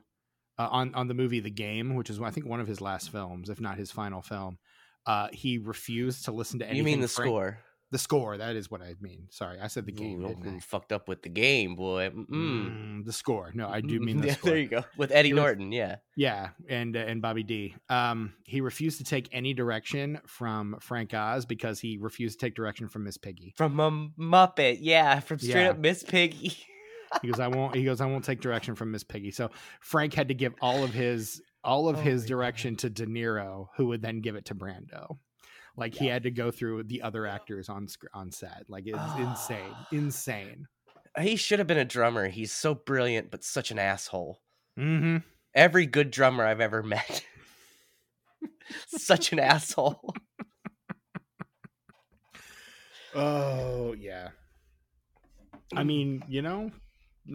uh, 0.57 0.67
on 0.69 0.93
on 0.93 1.07
the 1.07 1.13
movie 1.13 1.39
The 1.39 1.49
Game, 1.49 1.95
which 1.95 2.09
is 2.09 2.19
I 2.21 2.29
think 2.31 2.45
one 2.45 2.59
of 2.59 2.67
his 2.67 2.81
last 2.81 3.11
films, 3.11 3.49
if 3.49 3.61
not 3.61 3.77
his 3.77 3.91
final 3.91 4.21
film. 4.21 4.57
Uh, 5.05 5.27
he 5.33 5.57
refused 5.57 6.25
to 6.25 6.31
listen 6.31 6.59
to 6.59 6.65
anything. 6.65 6.77
you 6.77 6.83
mean 6.83 7.01
the 7.01 7.07
Frank- 7.07 7.27
score? 7.29 7.59
The 7.91 7.97
score. 7.97 8.37
That 8.37 8.55
is 8.55 8.71
what 8.71 8.81
I 8.81 8.95
mean. 9.01 9.27
Sorry, 9.31 9.59
I 9.59 9.67
said 9.67 9.85
the 9.85 9.91
game. 9.91 10.23
Ooh, 10.23 10.59
fucked 10.61 10.93
up 10.93 11.09
with 11.09 11.23
the 11.23 11.29
game, 11.29 11.75
boy. 11.75 12.09
Mm. 12.09 12.25
Mm, 12.29 13.05
the 13.05 13.11
score. 13.11 13.51
No, 13.53 13.67
I 13.67 13.81
do 13.81 13.99
mean 13.99 14.21
the 14.21 14.27
yeah, 14.27 14.33
score. 14.35 14.51
there 14.51 14.59
you 14.59 14.69
go 14.69 14.85
with 14.95 15.11
Eddie 15.11 15.33
Norton. 15.33 15.73
Yeah, 15.73 15.97
Yeah, 16.15 16.51
and 16.69 16.95
uh, 16.95 16.99
and 16.99 17.21
Bobby 17.21 17.43
D. 17.43 17.75
Um, 17.89 18.31
he 18.45 18.61
refused 18.61 18.99
to 18.99 19.03
take 19.03 19.27
any 19.33 19.53
direction 19.53 20.21
from 20.25 20.77
Frank 20.79 21.13
Oz 21.13 21.45
because 21.45 21.81
he 21.81 21.97
refused 21.97 22.39
to 22.39 22.45
take 22.45 22.55
direction 22.55 22.87
from 22.87 23.03
Miss 23.03 23.17
Piggy. 23.17 23.53
from 23.57 23.77
a 23.81 23.91
Muppet. 24.17 24.77
Yeah, 24.79 25.19
from 25.19 25.39
straight 25.39 25.63
Yeah. 25.63 25.69
up 25.71 25.77
Miss 25.79 26.01
Piggy. 26.01 26.55
He 27.21 27.27
goes, 27.27 27.41
I 27.41 27.49
won't. 27.49 27.75
He 27.75 27.83
goes, 27.83 27.99
I 27.99 28.05
won't 28.05 28.23
take 28.23 28.39
direction 28.39 28.73
from 28.75 28.91
Miss 28.91 29.03
Piggy. 29.03 29.31
So 29.31 29.49
Frank 29.81 30.13
had 30.13 30.29
to 30.29 30.33
give 30.33 30.53
all 30.61 30.81
of 30.85 30.93
his 30.93 31.41
all 31.63 31.87
of 31.89 31.97
Oh 31.97 32.01
his 32.01 32.25
direction 32.25 32.75
to 32.77 32.89
De 32.89 33.05
Niro, 33.05 33.67
who 33.75 33.87
would 33.87 34.01
then 34.01 34.21
give 34.21 34.35
it 34.35 34.45
to 34.45 34.55
Brando. 34.55 35.17
Like 35.77 35.93
he 35.95 36.07
had 36.07 36.23
to 36.23 36.31
go 36.31 36.51
through 36.51 36.83
the 36.83 37.01
other 37.01 37.25
actors 37.25 37.69
on 37.69 37.87
on 38.13 38.31
set. 38.31 38.65
Like 38.67 38.83
it's 38.87 38.97
insane, 39.17 39.71
Ah. 39.73 39.87
insane. 39.91 40.67
he 41.19 41.35
should 41.35 41.59
have 41.59 41.67
been 41.67 41.77
a 41.77 41.85
drummer. 41.85 42.27
He's 42.27 42.51
so 42.51 42.73
brilliant, 42.75 43.31
but 43.31 43.43
such 43.43 43.71
an 43.71 43.79
asshole. 43.79 44.41
Mm-hmm. 44.77 45.17
Every 45.53 45.85
good 45.85 46.11
drummer 46.11 46.45
I've 46.45 46.61
ever 46.61 46.83
met. 46.83 47.23
such 48.87 49.31
an 49.31 49.39
asshole. 49.39 50.13
Oh 53.13 53.93
yeah. 53.93 54.29
I 55.75 55.83
mean, 55.83 56.23
you 56.27 56.41
know, 56.41 56.71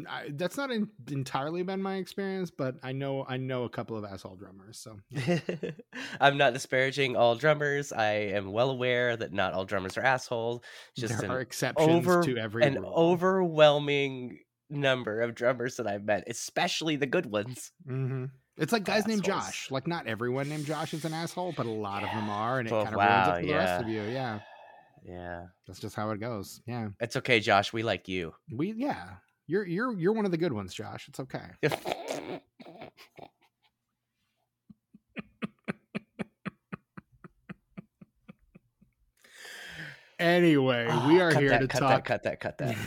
I, 0.09 0.31
that's 0.33 0.57
not 0.57 0.71
in, 0.71 0.89
entirely 1.11 1.63
been 1.63 1.81
my 1.81 1.97
experience, 1.97 2.51
but 2.51 2.75
I 2.83 2.93
know 2.93 3.25
I 3.29 3.37
know 3.37 3.65
a 3.65 3.69
couple 3.69 3.97
of 3.97 4.05
asshole 4.05 4.37
drummers. 4.37 4.79
So 4.79 4.99
I'm 6.21 6.37
not 6.37 6.53
disparaging 6.55 7.17
all 7.17 7.37
drummers. 7.37 7.93
I 7.93 8.13
am 8.13 8.53
well 8.53 8.71
aware 8.71 9.17
that 9.17 9.33
not 9.33 9.53
all 9.55 9.65
drummers 9.65 9.97
are 9.97 10.03
assholes. 10.03 10.63
Just 10.97 11.21
there 11.21 11.31
an 11.31 11.37
are 11.37 11.41
exceptions 11.41 12.05
over 12.07 12.23
to 12.25 12.37
every 12.37 12.67
an 12.67 12.75
rule. 12.75 12.93
overwhelming 12.97 14.41
number 14.69 15.21
of 15.21 15.35
drummers 15.35 15.77
that 15.77 15.87
I've 15.87 16.05
met, 16.05 16.25
especially 16.27 16.97
the 16.97 17.07
good 17.07 17.27
ones. 17.27 17.71
hmm 17.87 18.25
It's 18.57 18.73
like 18.73 18.85
guys 18.85 19.07
named 19.07 19.23
Josh. 19.25 19.71
Like 19.71 19.87
not 19.87 20.07
everyone 20.07 20.49
named 20.49 20.67
Josh 20.67 20.95
is 20.95 21.05
an 21.05 21.15
asshole, 21.15 21.53
but 21.53 21.67
a 21.67 21.71
lot 21.71 22.03
of 22.03 22.11
them 22.11 22.29
are, 22.29 22.59
and 22.59 22.67
it 22.69 22.73
Oh, 22.73 22.83
kind 22.83 22.95
of 22.95 23.01
ruins 23.03 23.29
wow, 23.29 23.31
it 23.35 23.41
for 23.41 23.47
the 23.47 23.55
rest 23.55 23.81
of 23.81 23.89
you. 23.89 24.03
Yeah, 24.03 24.41
Yeah. 25.05 25.47
that's 25.67 25.79
just 25.79 25.95
how 25.95 26.11
it 26.11 26.21
goes. 26.21 26.61
Yeah, 26.67 26.89
It's 27.01 27.17
okay, 27.17 27.41
Josh. 27.41 27.73
We 27.73 27.83
like 27.83 28.09
you. 28.09 28.35
we 28.51 28.73
yeah. 28.73 29.17
You're 29.47 29.65
you're 29.67 29.93
you're 29.97 30.13
one 30.13 30.25
of 30.25 30.33
the 30.33 30.39
good 30.39 30.53
ones, 30.53 30.75
Josh. 30.75 31.07
It's 31.09 31.21
okay. 31.21 31.41
Yeah. 31.63 31.77
anyway, 40.19 40.89
oh, 40.91 41.09
we 41.09 41.21
ah, 41.21 41.25
are 41.25 41.35
here 41.35 41.51
that, 41.51 41.61
to 41.61 41.69
cut 41.69 41.79
talk. 41.79 41.91
That, 41.91 42.05
cut 42.05 42.23
that. 42.25 42.41
Cut 42.41 42.59
that. 42.59 42.77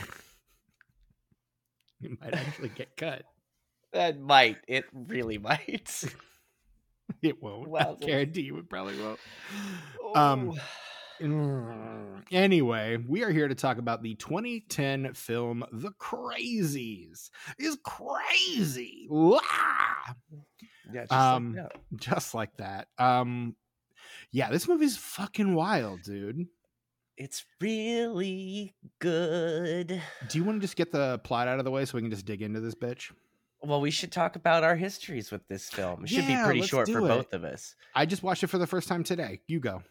You 2.02 2.18
might 2.22 2.34
actually 2.34 2.70
get 2.70 2.96
cut. 2.96 3.24
That 3.92 4.22
might. 4.22 4.56
It 4.70 4.86
really 4.94 5.38
might. 5.38 6.06
it 7.22 7.44
won't. 7.44 7.68
Well, 7.68 7.98
I 8.02 8.06
guarantee 8.06 8.44
you 8.44 8.58
it 8.58 8.70
probably 8.70 8.98
won't. 8.98 9.20
Oh. 10.02 10.14
Um 10.16 10.60
Anyway, 12.32 12.98
we 13.08 13.24
are 13.24 13.32
here 13.32 13.48
to 13.48 13.56
talk 13.56 13.78
about 13.78 14.02
the 14.04 14.16
2010 14.16 15.14
film 15.14 15.64
The 15.72 15.92
Crazies. 15.92 17.30
Is 17.58 17.78
crazy. 17.84 19.08
Wah! 19.10 19.40
yeah, 20.94 21.02
just 21.02 21.12
um, 21.12 21.56
like 21.56 21.64
that. 21.64 21.72
Just 21.98 22.34
like 22.34 22.58
that. 22.58 22.88
Um 22.98 23.56
yeah, 24.32 24.50
this 24.52 24.68
movie's 24.68 24.96
fucking 24.96 25.56
wild, 25.56 26.04
dude. 26.04 26.46
It's 27.18 27.44
really 27.60 28.76
good. 29.00 30.02
Do 30.30 30.38
you 30.38 30.44
want 30.44 30.58
to 30.58 30.62
just 30.62 30.76
get 30.76 30.92
the 30.92 31.20
plot 31.24 31.48
out 31.48 31.58
of 31.60 31.66
the 31.66 31.72
way 31.72 31.84
so 31.86 31.96
we 31.98 32.02
can 32.02 32.12
just 32.12 32.26
dig 32.26 32.42
into 32.42 32.60
this 32.60 32.76
bitch? 32.76 33.12
Well, 33.62 33.82
we 33.82 33.92
should 33.92 34.12
talk 34.12 34.36
about 34.38 34.64
our 34.64 34.76
histories 34.76 35.32
with 35.32 35.46
this 35.48 35.68
film. 35.70 36.04
It 36.06 36.10
should 36.12 36.24
Yeah, 36.26 36.44
be 36.44 36.46
pretty 36.46 36.62
short 36.62 36.88
for 36.90 37.00
it. 37.00 37.08
both 37.08 37.34
of 37.34 37.44
us. 37.44 37.76
I 37.94 38.06
just 38.06 38.24
watched 38.24 38.44
it 38.44 38.48
for 38.48 38.58
the 38.58 38.68
first 38.68 38.88
time 38.88 39.04
today. 39.04 39.42
You 39.48 39.60
go. 39.60 39.82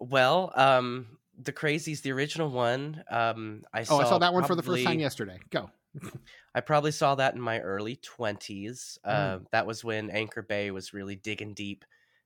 Well, 0.00 0.52
um, 0.54 1.18
the 1.40 1.52
Crazies, 1.52 2.02
the 2.02 2.12
original 2.12 2.50
one. 2.50 3.02
Um, 3.10 3.62
I 3.72 3.82
saw 3.84 3.96
Oh, 3.96 4.00
I 4.00 4.04
saw 4.04 4.18
that 4.18 4.32
one 4.32 4.44
for 4.44 4.54
the 4.54 4.62
first 4.62 4.84
time 4.84 5.00
yesterday. 5.00 5.38
Go. 5.50 5.70
I 6.54 6.60
probably 6.60 6.90
saw 6.92 7.14
that 7.16 7.34
in 7.34 7.40
my 7.40 7.60
early 7.60 7.96
twenties. 7.96 8.98
Mm. 9.06 9.10
Uh, 9.10 9.38
that 9.52 9.66
was 9.66 9.82
when 9.84 10.10
Anchor 10.10 10.42
Bay 10.42 10.70
was 10.70 10.92
really 10.92 11.16
digging 11.16 11.54
deep 11.54 11.84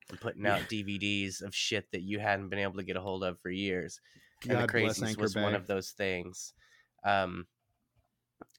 and 0.09 0.19
putting 0.19 0.45
out 0.45 0.61
DVDs 0.69 1.41
of 1.41 1.55
shit 1.55 1.89
that 1.91 2.01
you 2.01 2.19
hadn't 2.19 2.49
been 2.49 2.59
able 2.59 2.75
to 2.75 2.83
get 2.83 2.97
a 2.97 3.01
hold 3.01 3.23
of 3.23 3.39
for 3.39 3.49
years. 3.49 3.99
and 4.43 4.51
the 4.51 4.55
God 4.55 4.69
Crazies 4.69 5.17
was 5.17 5.35
one 5.35 5.55
of 5.55 5.67
those 5.67 5.91
things. 5.91 6.53
Um, 7.05 7.47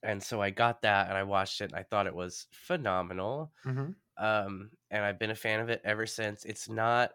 and 0.02 0.22
so 0.22 0.40
I 0.40 0.50
got 0.50 0.82
that 0.82 1.08
and 1.08 1.16
I 1.16 1.22
watched 1.22 1.60
it 1.60 1.70
and 1.70 1.74
I 1.74 1.82
thought 1.82 2.06
it 2.06 2.14
was 2.14 2.46
phenomenal. 2.52 3.52
Mhm. 3.64 3.94
Um, 4.16 4.70
and 4.90 5.04
I've 5.04 5.18
been 5.18 5.30
a 5.30 5.34
fan 5.34 5.60
of 5.60 5.68
it 5.68 5.82
ever 5.84 6.06
since. 6.06 6.44
It's 6.44 6.68
not 6.68 7.12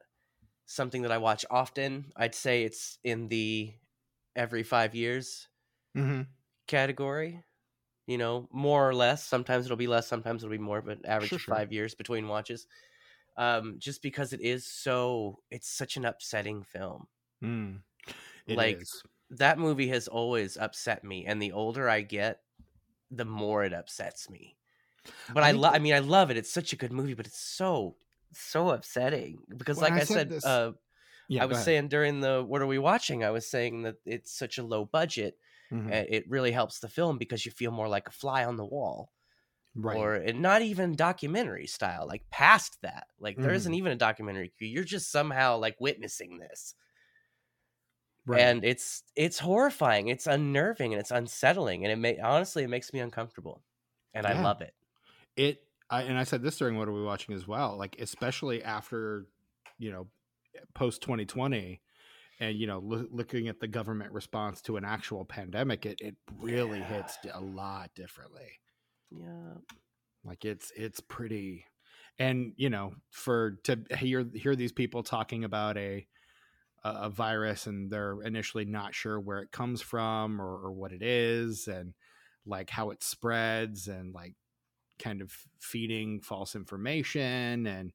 something 0.69 1.03
that 1.03 1.11
I 1.13 1.19
watch 1.19 1.45
often. 1.51 2.11
I'd 2.15 2.35
say 2.35 2.63
it's 2.63 2.99
in 3.03 3.29
the 3.29 3.75
every 4.35 4.63
five 4.63 4.95
years 4.95 5.49
Mhm. 5.95 6.27
category. 6.67 7.43
You 8.07 8.17
know, 8.19 8.49
more 8.51 8.89
or 8.89 8.95
less. 8.95 9.25
Sometimes 9.25 9.65
it'll 9.65 9.77
be 9.77 9.87
less, 9.87 10.07
sometimes 10.07 10.43
it'll 10.43 10.51
be 10.51 10.59
more, 10.59 10.81
but 10.81 11.05
average 11.05 11.37
Sure, 11.37 11.39
five 11.47 11.71
years 11.73 11.95
between 11.95 12.27
watches. 12.27 12.67
Um, 13.37 13.79
just 13.79 14.01
because 14.03 14.33
it 14.33 14.41
is 14.41 14.65
so, 14.65 15.43
it's 15.51 15.69
such 15.69 15.97
an 15.97 16.05
upsetting 16.05 16.63
film. 16.63 17.07
Mm. 17.41 17.83
Like, 18.47 18.81
is. 18.81 19.03
That 19.31 19.59
movie 19.59 19.89
has 19.89 20.07
always 20.07 20.57
upset 20.57 21.03
me, 21.03 21.25
and 21.25 21.41
the 21.41 21.51
older 21.51 21.89
I 21.89 22.01
get, 22.01 22.43
the 23.11 23.25
more 23.25 23.63
it 23.65 23.73
upsets 23.73 24.29
me. 24.29 24.57
But 25.33 25.43
I 25.43 25.51
I, 25.51 25.51
lo- 25.51 25.69
I 25.71 25.79
mean, 25.79 25.93
I 25.93 25.99
love 25.99 26.31
it. 26.31 26.37
It's 26.37 26.51
such 26.51 26.73
a 26.73 26.77
good 26.77 26.91
movie, 26.93 27.13
but 27.15 27.27
it's 27.27 27.39
so, 27.39 27.97
so 28.33 28.69
upsetting 28.69 29.43
because, 29.57 29.77
When 29.77 29.91
like 29.91 30.01
I 30.01 30.05
said 30.05 30.29
this- 30.29 30.45
uh, 30.45 30.73
Yeah, 31.27 31.43
I 31.43 31.45
was 31.45 31.63
saying 31.63 31.89
during 31.89 32.21
the 32.21 32.43
"What 32.43 32.61
are 32.61 32.67
we 32.67 32.79
watching?" 32.79 33.23
I 33.23 33.29
was 33.31 33.47
saying 33.49 33.83
that 33.83 33.97
it's 34.05 34.31
such 34.31 34.57
a 34.57 34.63
low 34.63 34.85
budget, 34.85 35.37
Mhm. 35.71 35.91
it 36.09 36.27
really 36.29 36.51
helps 36.51 36.79
the 36.79 36.89
film 36.89 37.17
because 37.19 37.45
you 37.45 37.51
feel 37.51 37.71
more 37.71 37.87
like 37.87 38.07
a 38.07 38.11
fly 38.11 38.45
on 38.45 38.55
the 38.57 38.65
wall, 38.65 39.11
right. 39.75 39.95
or 39.97 40.33
not 40.33 40.61
even 40.63 40.95
documentary 40.95 41.67
style, 41.67 42.07
like 42.07 42.27
past 42.31 42.81
that. 42.81 43.07
Like 43.19 43.37
there 43.37 43.51
Mhm. 43.51 43.55
isn't 43.55 43.73
even 43.75 43.91
a 43.91 43.95
documentary. 43.95 44.51
You're 44.59 44.83
just 44.83 45.11
somehow 45.11 45.57
like 45.57 45.79
witnessing 45.79 46.39
this, 46.39 46.73
right. 48.25 48.41
and 48.41 48.63
it's 48.65 49.03
it's 49.15 49.39
horrifying, 49.39 50.07
it's 50.07 50.27
unnerving, 50.27 50.93
and 50.93 50.99
it's 50.99 51.11
unsettling, 51.11 51.83
and 51.85 51.91
it 51.91 51.97
may 51.97 52.19
honestly 52.19 52.63
it 52.63 52.69
makes 52.69 52.91
me 52.93 52.99
uncomfortable, 52.99 53.63
and 54.13 54.25
I 54.25 54.41
love 54.41 54.61
it. 54.61 54.73
it 55.35 55.63
I, 55.89 56.03
and 56.03 56.17
i 56.17 56.23
said 56.23 56.41
this 56.41 56.57
during 56.57 56.77
what 56.77 56.87
are 56.87 56.93
we 56.93 57.03
watching 57.03 57.35
as 57.35 57.47
well 57.47 57.77
like 57.77 57.95
especially 57.99 58.63
after 58.63 59.25
you 59.77 59.91
know 59.91 60.07
post 60.73 61.01
2020 61.01 61.81
and 62.39 62.57
you 62.57 62.67
know 62.67 62.79
loo- 62.79 63.09
looking 63.11 63.47
at 63.47 63.59
the 63.59 63.67
government 63.67 64.11
response 64.13 64.61
to 64.63 64.77
an 64.77 64.85
actual 64.85 65.25
pandemic 65.25 65.85
it, 65.85 66.01
it 66.01 66.15
really 66.39 66.79
Yeah. 66.79 66.85
hits 66.85 67.17
a 67.33 67.41
lot 67.41 67.93
differently 67.95 68.59
Yeah, 69.11 69.55
like 70.23 70.45
it's 70.45 70.71
it's 70.75 70.99
pretty 70.99 71.65
and 72.19 72.53
you 72.57 72.69
know 72.69 72.93
for 73.11 73.51
to 73.63 73.79
hear 73.97 74.25
hear 74.33 74.55
these 74.55 74.71
people 74.71 75.03
talking 75.03 75.43
about 75.43 75.77
a 75.77 76.07
a 76.83 76.89
a 76.89 77.09
virus 77.09 77.67
and 77.67 77.91
they're 77.91 78.21
initially 78.21 78.65
not 78.65 78.93
sure 78.95 79.19
where 79.19 79.39
it 79.39 79.51
comes 79.51 79.81
from 79.81 80.41
or, 80.41 80.57
or 80.67 80.71
what 80.71 80.91
it 80.91 81.01
is 81.01 81.67
and 81.67 81.93
like 82.45 82.69
how 82.69 82.89
it 82.91 83.03
spreads 83.03 83.87
and 83.87 84.13
like 84.13 84.35
kind 84.99 85.21
of 85.21 85.33
feeding 85.59 86.21
false 86.21 86.55
information 86.55 87.65
and 87.65 87.93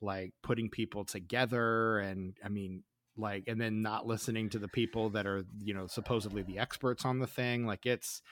like 0.00 0.32
putting 0.42 0.68
people 0.68 1.04
together 1.04 1.98
and 1.98 2.36
i 2.44 2.48
mean 2.48 2.82
like 3.16 3.44
and 3.46 3.60
then 3.60 3.82
not 3.82 4.06
listening 4.06 4.48
to 4.48 4.58
the 4.58 4.68
people 4.68 5.10
that 5.10 5.26
are 5.26 5.44
you 5.62 5.74
know 5.74 5.86
supposedly 5.86 6.42
the 6.42 6.58
experts 6.58 7.04
on 7.04 7.18
the 7.18 7.26
thing 7.26 7.66
like 7.66 7.86
it's 7.86 8.22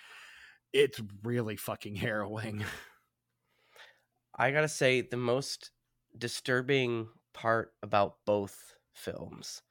it's 0.73 1.01
really 1.23 1.57
fucking 1.57 1.97
harrowing. 1.97 2.65
I 4.35 4.51
gotta 4.51 4.69
say 4.69 5.01
the 5.01 5.17
most 5.17 5.71
disturbing 6.17 7.09
part 7.33 7.73
about 7.83 8.17
both 8.25 8.75
films 8.93 9.63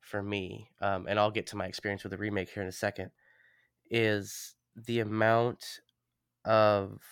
for 0.00 0.22
me, 0.22 0.70
um, 0.80 1.06
and 1.08 1.18
I'll 1.18 1.30
get 1.30 1.48
to 1.48 1.56
my 1.56 1.66
experience 1.66 2.02
with 2.02 2.12
the 2.12 2.18
remake 2.18 2.50
here 2.50 2.62
in 2.62 2.68
a 2.68 2.72
second, 2.72 3.10
is 3.90 4.54
the 4.74 5.00
amount 5.00 5.80
of 6.44 7.02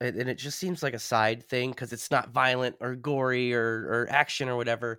and 0.00 0.16
and 0.16 0.28
it 0.30 0.36
just 0.38 0.58
seems 0.58 0.82
like 0.82 0.94
a 0.94 0.98
side 0.98 1.42
thing 1.44 1.70
because 1.70 1.92
it's 1.92 2.10
not 2.10 2.30
violent 2.30 2.76
or 2.80 2.96
gory 2.96 3.52
or, 3.54 3.86
or 3.88 4.06
action 4.10 4.48
or 4.48 4.56
whatever, 4.56 4.98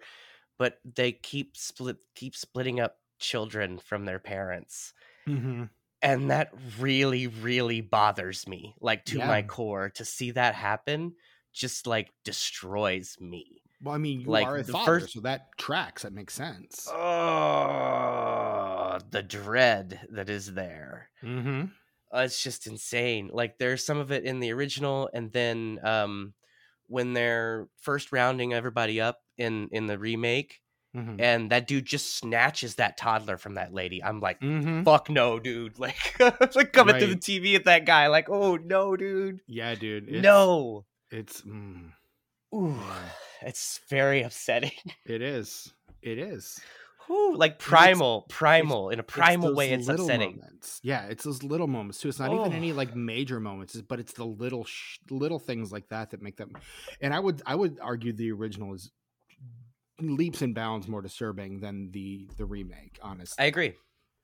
but 0.60 0.78
they 0.96 1.12
keep 1.12 1.58
split 1.58 1.98
keep 2.16 2.36
splitting 2.36 2.80
up 2.80 2.98
children 3.20 3.80
from 3.80 4.06
their 4.06 4.20
parents. 4.20 4.94
Mm-hmm. 5.28 5.66
and 6.02 6.32
that 6.32 6.50
really 6.80 7.28
really 7.28 7.82
bothers 7.82 8.48
me 8.48 8.74
like 8.82 9.06
to 9.06 9.20
my 9.20 9.44
core 9.44 9.92
to 9.92 10.04
see 10.04 10.32
that 10.32 10.56
happen 10.56 11.14
just 11.54 11.86
like 11.86 12.12
destroys 12.26 13.18
me. 13.22 13.62
Well 13.84 13.94
i 13.94 14.00
mean 14.00 14.22
you 14.22 14.28
Like, 14.28 14.48
are 14.48 14.58
a 14.58 14.64
the 14.64 14.72
father 14.72 15.02
first- 15.02 15.14
so 15.14 15.20
that 15.22 15.50
tracks 15.60 16.02
that 16.02 16.12
makes 16.14 16.34
sense. 16.34 16.88
Oh 16.92 18.98
the 19.12 19.22
dread 19.24 20.00
that 20.12 20.30
is 20.30 20.54
there. 20.54 21.10
Mm-hmm. 21.24 21.66
Uh, 22.14 22.20
it's 22.20 22.42
just 22.42 22.68
insane 22.68 23.30
like 23.32 23.58
there's 23.58 23.86
some 23.86 23.98
of 23.98 24.12
it 24.12 24.24
in 24.26 24.40
the 24.40 24.52
original 24.52 25.10
and 25.14 25.32
then 25.32 25.80
um 25.84 26.34
when 26.88 27.14
they're 27.14 27.68
first 27.80 28.12
rounding 28.12 28.54
everybody 28.54 29.00
up 29.02 29.20
in 29.38 29.70
in 29.72 29.88
the 29.88 29.98
remake 29.98 30.60
Mm-hmm. 30.94 31.22
and 31.22 31.52
that 31.52 31.68
dude 31.68 31.86
just 31.86 32.18
snatches 32.18 32.76
that 32.76 32.98
toddler 32.98 33.38
from 33.38 33.56
that 33.56 33.74
lady 33.74 34.04
i'm 34.04 34.20
like 34.20 34.42
Mm-hmm. 34.42 34.84
fuck 34.84 35.10
no 35.10 35.40
dude 35.40 35.80
like 35.86 36.20
like 36.54 36.74
coming 36.74 37.00
to 37.00 37.08
the 37.08 37.16
tv 37.16 37.56
at 37.56 37.64
that 37.64 37.86
guy 37.86 38.08
like 38.08 38.30
oh 38.30 38.58
no 38.58 38.98
dude. 38.98 39.40
Yeah 39.48 39.74
dude 39.76 40.10
it's, 40.10 40.22
no! 40.22 40.84
it's 41.10 41.44
mm, 41.44 41.92
Ooh, 42.54 42.76
it's 43.42 43.80
very 43.90 44.24
upsetting. 44.24 44.74
it 45.06 45.22
is. 45.22 45.74
It 46.02 46.18
is 46.18 46.60
Like 47.10 47.60
primal, 47.60 48.26
primal 48.30 48.90
in 48.90 49.00
a 49.00 49.04
primal 49.04 49.50
those 49.50 49.58
way. 49.58 49.72
It's 49.72 49.88
upsetting. 49.88 50.38
moments. 50.38 50.80
Yeah, 50.84 51.06
it's 51.08 51.24
those 51.24 51.44
little 51.44 51.68
moments 51.68 52.00
too. 52.00 52.10
It's 52.10 52.20
not 52.20 52.32
even 52.32 52.52
Oh. 52.52 52.56
any 52.56 52.74
like 52.74 52.92
oh. 52.94 52.98
major 52.98 53.40
moments, 53.40 53.80
but 53.82 54.00
it's 54.00 54.14
the 54.14 54.26
little 54.26 54.64
sh- 54.66 55.00
little 55.10 55.40
things 55.40 55.72
like 55.72 55.90
that 55.90 56.12
that 56.12 56.22
make 56.22 56.38
them. 56.38 56.54
And 57.02 57.14
I 57.14 57.20
would 57.20 57.42
I 57.46 57.56
would 57.56 57.80
argue 57.82 58.14
the 58.14 58.32
original 58.32 58.74
is 58.74 58.92
leaps 60.00 60.42
and 60.42 60.56
bounds 60.56 60.88
more 60.88 61.02
disturbing 61.02 61.60
than 61.60 61.92
the 61.92 62.30
the 62.38 62.46
remake. 62.46 63.00
Honestly, 63.02 63.44
I 63.44 63.48
agree. 63.48 63.74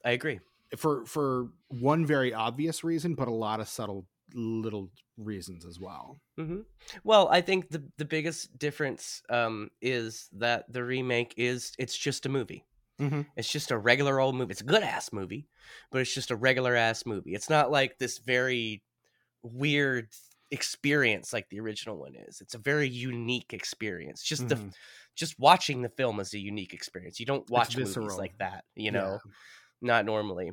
I 0.04 0.12
agree. 0.12 0.40
for 0.76 1.06
for 1.06 1.50
one 1.70 2.06
very 2.06 2.34
obvious 2.34 2.84
reason, 2.84 3.16
but 3.16 3.28
a 3.28 3.34
lot 3.34 3.60
of 3.60 3.68
subtle 3.68 4.06
little 4.34 4.92
reasons 5.18 5.66
as 5.66 5.80
well. 5.80 6.20
hmm 6.38 6.62
Well, 7.04 7.28
I 7.30 7.42
think 7.42 7.70
the 7.70 7.84
the 7.98 8.06
biggest 8.06 8.58
difference 8.58 9.22
um, 9.30 9.70
is 9.82 10.30
that 10.34 10.72
the 10.72 10.84
remake 10.84 11.34
is 11.38 11.74
it's 11.80 11.98
just 11.98 12.26
a 12.26 12.30
movie. 12.30 12.66
Mm-hmm. 13.00 13.22
It's 13.36 13.52
just 13.52 13.72
a 13.72 13.78
regular 13.78 14.20
old 14.20 14.36
movie. 14.36 14.52
It's 14.52 14.62
a 14.62 14.66
good 14.66 14.84
ass 14.84 15.14
movie, 15.14 15.48
but 15.92 16.02
it's 16.02 16.14
just 16.14 16.32
a 16.32 16.36
regular 16.36 16.76
ass 16.76 17.06
movie. 17.06 17.36
It's 17.36 17.50
not 17.50 17.72
like 17.72 17.98
this 18.00 18.18
very 18.20 18.84
weird 19.44 20.10
experience 20.52 21.34
like 21.34 21.50
the 21.50 21.60
original 21.60 21.98
one 21.98 22.16
is. 22.16 22.42
It's 22.42 22.56
a 22.56 22.60
very 22.60 22.90
unique 22.90 23.54
experience. 23.54 24.24
Just 24.24 24.48
the 24.50 24.56
Mhm. 24.56 24.74
just 25.16 25.40
watching 25.40 25.82
the 25.82 25.90
film 25.90 26.20
is 26.20 26.34
a 26.34 26.40
unique 26.40 26.74
experience. 26.74 27.20
You 27.20 27.26
don't 27.26 27.50
watch 27.50 27.78
movies 27.78 28.18
like 28.18 28.36
that, 28.40 28.66
you 28.76 28.92
know, 28.92 29.22
not 29.82 30.06
normally. 30.06 30.52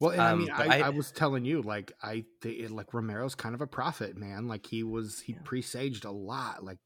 Well, 0.00 0.10
and 0.10 0.28
I 0.28 0.32
Um, 0.32 0.40
mean, 0.40 0.50
I, 0.50 0.68
I- 0.68 0.86
I 0.86 0.88
was 0.90 1.10
telling 1.10 1.44
you, 1.44 1.62
like, 1.62 1.92
I 2.02 2.24
th- 2.42 2.70
like 2.70 2.92
Romero's 2.92 3.34
kind 3.34 3.54
of 3.54 3.60
a 3.62 3.66
prophet, 3.66 4.16
man. 4.16 4.46
Like, 4.46 4.66
he 4.66 4.82
was, 4.82 5.20
he 5.20 5.32
Yeah. 5.32 5.40
presaged 5.42 6.04
a 6.04 6.10
lot. 6.10 6.62
Like, 6.64 6.78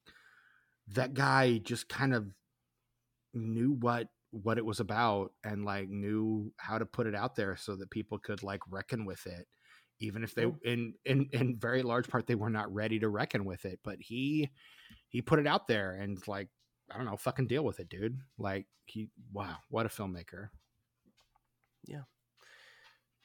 that 0.89 1.15
guy 1.15 1.59
just 1.59 1.89
kind 1.89 2.15
of 2.15 2.33
knew 3.33 3.73
what 3.73 4.09
what 4.33 4.59
it 4.59 4.65
was 4.65 4.81
about 4.81 5.33
and 5.45 5.65
like 5.65 5.89
knew 5.89 6.53
how 6.57 6.79
to 6.79 6.87
put 6.87 7.07
it 7.07 7.15
out 7.15 7.35
there 7.35 7.57
so 7.57 7.77
that 7.77 7.91
people 7.91 8.19
could 8.19 8.43
like 8.43 8.61
reckon 8.69 9.05
with 9.05 9.27
it 9.27 9.47
even 9.99 10.23
if 10.23 10.35
they 10.35 10.47
in 10.65 10.95
in 11.05 11.29
in 11.33 11.59
very 11.59 11.83
large 11.83 12.09
part 12.09 12.27
they 12.27 12.35
were 12.37 12.51
not 12.51 12.73
ready 12.73 12.99
to 12.99 13.09
reckon 13.09 13.45
with 13.45 13.65
it 13.65 13.81
but 13.83 13.97
he 14.01 14.49
he 15.09 15.23
put 15.23 15.41
it 15.41 15.47
out 15.47 15.67
there 15.69 15.95
and 15.95 16.27
like 16.29 16.49
i 16.91 16.97
don't 16.97 17.07
know 17.07 17.17
fucking 17.17 17.47
deal 17.49 17.65
with 17.65 17.81
it 17.81 17.89
dude 17.89 18.19
like 18.39 18.67
he 18.87 19.09
wow 19.33 19.57
what 19.69 19.87
a 19.87 19.89
filmmaker 19.89 20.49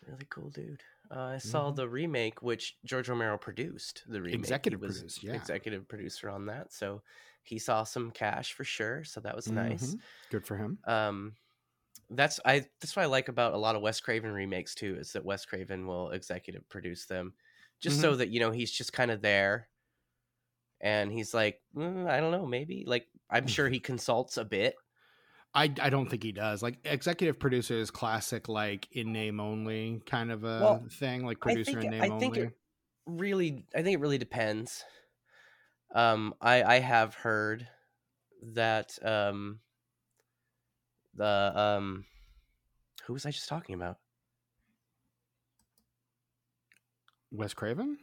Really 0.05 0.25
cool 0.29 0.49
dude. 0.51 0.83
Uh, 1.11 1.19
I 1.21 1.37
saw 1.37 1.69
Mhm. 1.69 1.71
the 1.71 1.87
remake, 1.87 2.41
which 2.41 2.77
George 2.85 3.09
Romero 3.09 3.37
produced. 3.37 4.03
The 4.07 4.21
remake, 4.21 4.65
He 4.65 4.73
Executive 4.73 4.81
was 4.81 5.05
produced, 5.05 5.23
yeah. 5.23 5.49
executive 5.51 5.87
producer 5.87 6.29
on 6.29 6.45
that, 6.47 6.71
so 6.73 7.03
he 7.43 7.59
saw 7.59 7.83
some 7.83 8.11
cash 8.11 8.53
for 8.53 8.63
sure. 8.63 9.03
So 9.03 9.19
that 9.21 9.35
was 9.35 9.51
nice. 9.51 9.95
Mhm. 9.95 10.01
good 10.29 10.45
for 10.47 10.57
him 10.57 10.83
Um, 10.85 11.37
that's 12.09 12.39
I. 12.45 12.61
That's 12.81 12.95
what 12.95 13.03
I 13.03 13.07
like 13.07 13.29
about 13.29 13.53
a 13.55 13.57
lot 13.59 13.75
of 13.75 13.81
Wes 13.83 14.01
Craven 14.01 14.31
remakes 14.31 14.75
too, 14.75 14.97
is 14.97 15.13
that 15.13 15.25
Wes 15.25 15.45
Craven 15.45 15.87
will 15.87 16.11
executive 16.11 16.67
produce 16.69 17.05
them, 17.07 17.35
just 17.81 17.99
so 18.01 18.15
that 18.17 18.29
you 18.29 18.39
know 18.41 18.51
he's 18.51 18.71
just 18.71 18.93
kind 18.93 19.11
of 19.11 19.21
there, 19.21 19.69
and 20.81 21.11
he's 21.11 21.33
like, 21.33 21.61
"Mm, 21.75 22.07
I 22.09 22.19
don't 22.19 22.31
know, 22.31 22.45
maybe 22.45 22.83
like 22.85 23.07
I'm 23.29 23.47
sure 23.47 23.69
he 23.69 23.79
consults 23.79 24.37
a 24.37 24.45
bit. 24.45 24.75
I, 25.55 25.63
I 25.81 25.89
don't 25.89 26.09
think 26.09 26.23
he 26.23 26.33
does. 26.33 26.61
Like 26.61 26.79
executive 26.83 27.39
producer 27.39 27.75
is 27.75 27.89
classic, 27.89 28.49
like 28.49 28.87
in 28.91 29.13
name 29.13 29.39
only 29.39 30.01
kind 30.05 30.31
of 30.31 30.43
a 30.43 30.49
Well, 30.59 30.85
thing, 30.91 31.25
like 31.25 31.39
producer 31.39 31.79
think 31.79 31.83
in 31.83 31.89
name 31.89 32.01
I 32.03 32.09
think 32.09 32.37
only. 32.37 32.41
it 32.47 32.57
really 33.05 33.65
I 33.75 33.81
think 33.83 33.95
it 33.95 33.99
really 33.99 34.17
depends. 34.17 34.83
Um 35.93 36.33
I 36.41 36.63
I 36.63 36.79
have 36.79 37.15
heard 37.15 37.67
that 38.53 38.97
um 39.03 39.61
the 41.13 41.51
um 41.55 42.05
who 43.05 43.13
was 43.13 43.25
I 43.25 43.31
just 43.31 43.49
talking 43.49 43.75
about? 43.75 43.97
Wes 47.31 47.53
Craven? 47.53 47.99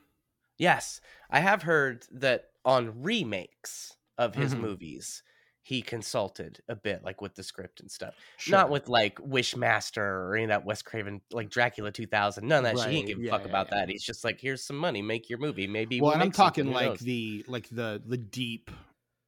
Yes, 0.58 1.00
I 1.30 1.40
have 1.40 1.62
heard 1.62 2.06
that 2.10 2.52
on 2.64 3.02
remakes 3.02 3.96
of 4.16 4.34
his 4.34 4.54
Mhm. 4.54 4.60
movies 4.60 5.22
he 5.64 5.80
consulted 5.80 6.60
a 6.68 6.74
bit 6.74 7.04
like 7.04 7.20
with 7.20 7.34
the 7.36 7.42
script 7.42 7.80
and 7.80 7.90
stuff. 7.90 8.14
Sure. 8.36 8.58
Not 8.58 8.68
with 8.70 8.88
like 8.88 9.16
Wishmaster 9.18 9.98
or 9.98 10.34
any 10.34 10.44
of 10.44 10.48
that 10.48 10.64
Wes 10.64 10.82
Craven 10.82 11.20
like 11.30 11.50
Dracula 11.50 11.92
2000. 11.92 12.46
None 12.46 12.58
of 12.58 12.64
that 12.64 12.78
shit. 12.82 12.90
He 12.90 12.96
Right, 12.98 13.06
didn't 13.06 13.08
give 13.08 13.18
a 13.18 13.22
yeah, 13.22 13.30
fuck 13.30 13.42
yeah, 13.42 13.48
about 13.48 13.68
yeah. 13.70 13.78
that. 13.78 13.88
He's 13.88 14.02
just 14.02 14.24
like, 14.24 14.40
here's 14.40 14.64
some 14.64 14.76
money, 14.76 15.02
make 15.02 15.30
your 15.30 15.38
movie. 15.38 15.66
Maybe 15.68 16.00
well, 16.00 16.08
we'll 16.08 16.14
and 16.14 16.22
I'm 16.24 16.32
talking 16.32 16.72
like 16.72 16.86
knows? 16.88 16.98
the 16.98 17.44
like 17.46 17.68
the 17.70 18.02
the 18.04 18.16
deep 18.18 18.70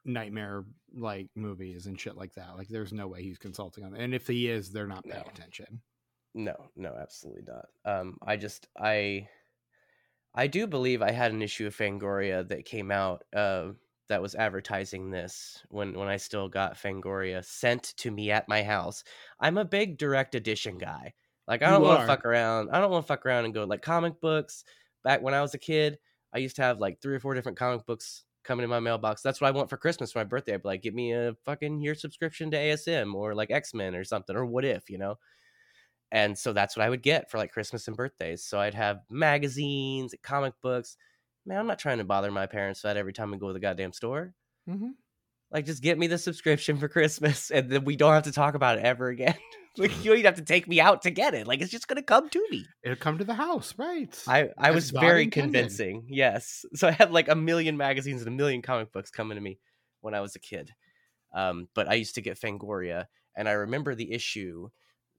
nightmare 0.04 0.64
like 0.96 1.28
movies 1.36 1.86
and 1.86 1.98
shit 2.00 2.16
like 2.16 2.34
that. 2.34 2.56
Like 2.56 2.68
there's 2.68 2.92
no 2.92 3.06
way 3.06 3.22
he's 3.22 3.38
consulting 3.38 3.84
on 3.84 3.92
that. 3.92 4.00
And 4.00 4.12
if 4.14 4.26
he 4.26 4.48
is, 4.48 4.70
they're 4.70 4.86
not 4.86 5.04
paying 5.04 5.22
No. 5.24 5.30
attention. 5.30 5.80
No, 6.34 6.56
no, 6.74 6.94
absolutely 7.00 7.44
not. 7.46 7.66
Um, 7.84 8.18
I 8.26 8.36
just 8.36 8.66
I 8.76 9.28
I 10.34 10.48
do 10.48 10.66
believe 10.66 11.00
I 11.00 11.12
had 11.12 11.30
an 11.30 11.42
issue 11.42 11.68
of 11.68 11.76
Fangoria 11.76 12.46
that 12.48 12.64
came 12.64 12.90
out 12.90 13.22
uh, 13.32 13.68
that 14.08 14.22
was 14.22 14.34
advertising 14.34 15.10
this 15.10 15.62
when 15.70 15.94
when 15.94 16.08
I 16.08 16.16
still 16.16 16.48
got 16.48 16.76
Fangoria 16.76 17.44
sent 17.44 17.94
to 17.98 18.10
me 18.10 18.30
at 18.30 18.48
my 18.48 18.62
house. 18.62 19.04
I'm 19.40 19.58
a 19.58 19.64
big 19.64 19.98
direct 19.98 20.34
edition 20.34 20.78
guy. 20.78 21.14
Like 21.46 21.62
I 21.62 21.70
don't 21.70 21.82
want 21.82 22.00
to 22.00 22.06
fuck 22.06 22.24
around. 22.24 22.70
I 22.70 22.80
don't 22.80 22.90
want 22.90 23.04
to 23.04 23.08
fuck 23.08 23.26
around 23.26 23.44
and 23.44 23.54
go 23.54 23.64
like 23.64 23.82
comic 23.82 24.20
books. 24.20 24.64
Back 25.02 25.22
when 25.22 25.34
I 25.34 25.42
was 25.42 25.54
a 25.54 25.58
kid, 25.58 25.98
I 26.32 26.38
used 26.38 26.56
to 26.56 26.62
have 26.62 26.80
like 26.80 27.00
three 27.00 27.14
or 27.14 27.20
four 27.20 27.34
different 27.34 27.58
comic 27.58 27.84
books 27.86 28.24
coming 28.42 28.64
in 28.64 28.70
my 28.70 28.80
mailbox. 28.80 29.22
That's 29.22 29.40
what 29.40 29.48
I 29.48 29.50
want 29.52 29.70
for 29.70 29.76
Christmas 29.76 30.12
for 30.12 30.20
my 30.20 30.24
birthday. 30.24 30.54
I'd 30.54 30.62
be 30.62 30.68
like, 30.68 30.82
get 30.82 30.94
me 30.94 31.12
a 31.12 31.34
fucking 31.44 31.80
year 31.80 31.94
subscription 31.94 32.50
to 32.50 32.56
ASM 32.56 33.14
or 33.14 33.34
like 33.34 33.50
X 33.50 33.74
Men 33.74 33.94
or 33.94 34.04
something 34.04 34.36
or 34.36 34.46
What 34.46 34.64
If, 34.64 34.88
you 34.88 34.98
know 34.98 35.18
and 36.14 36.38
so 36.38 36.52
that's 36.52 36.76
what 36.76 36.86
I 36.86 36.90
would 36.90 37.02
get 37.02 37.28
for 37.28 37.38
like 37.38 37.50
Christmas 37.50 37.88
and 37.88 37.96
birthdays. 37.96 38.44
So 38.44 38.60
I'd 38.60 38.74
have 38.74 39.00
magazines, 39.10 40.14
comic 40.22 40.54
books. 40.62 40.96
Man, 41.46 41.58
I'm 41.58 41.66
not 41.66 41.78
trying 41.78 41.98
to 41.98 42.04
bother 42.04 42.30
my 42.30 42.46
parents 42.46 42.80
for 42.80 42.88
that 42.88 42.96
every 42.96 43.12
time 43.12 43.30
we 43.30 43.38
go 43.38 43.48
to 43.48 43.52
the 43.52 43.60
goddamn 43.60 43.92
store. 43.92 44.34
Mm-hmm. 44.68 44.90
Like, 45.50 45.66
just 45.66 45.82
get 45.82 45.98
me 45.98 46.06
the 46.06 46.18
subscription 46.18 46.78
for 46.78 46.88
Christmas, 46.88 47.50
and 47.50 47.70
then 47.70 47.84
we 47.84 47.96
don't 47.96 48.12
have 48.12 48.24
to 48.24 48.32
talk 48.32 48.54
about 48.54 48.78
it 48.78 48.84
ever 48.84 49.08
again. 49.08 49.36
like, 49.76 49.96
you 49.98 50.10
don't 50.10 50.18
even 50.18 50.24
have 50.24 50.36
to 50.36 50.42
take 50.44 50.66
me 50.66 50.80
out 50.80 51.02
to 51.02 51.10
get 51.10 51.34
it. 51.34 51.46
Like, 51.46 51.60
it's 51.60 51.70
just 51.70 51.86
gonna 51.86 52.02
come 52.02 52.28
to 52.30 52.46
me. 52.50 52.64
It'll 52.82 52.96
come 52.96 53.18
to 53.18 53.24
the 53.24 53.34
house, 53.34 53.74
right? 53.76 54.22
I 54.26 54.48
I 54.58 54.70
As 54.70 54.74
was 54.74 54.90
very 54.90 55.28
convincing. 55.28 56.06
Yes, 56.08 56.64
so 56.74 56.88
I 56.88 56.92
had 56.92 57.12
like 57.12 57.28
a 57.28 57.36
million 57.36 57.76
magazines 57.76 58.22
and 58.22 58.28
a 58.28 58.36
million 58.36 58.62
comic 58.62 58.90
books 58.90 59.10
coming 59.10 59.36
to 59.36 59.42
me 59.42 59.58
when 60.00 60.14
I 60.14 60.20
was 60.20 60.34
a 60.34 60.40
kid. 60.40 60.70
Um, 61.34 61.68
but 61.74 61.88
I 61.88 61.94
used 61.94 62.14
to 62.14 62.20
get 62.20 62.40
Fangoria, 62.40 63.06
and 63.36 63.48
I 63.48 63.52
remember 63.52 63.94
the 63.94 64.12
issue 64.12 64.70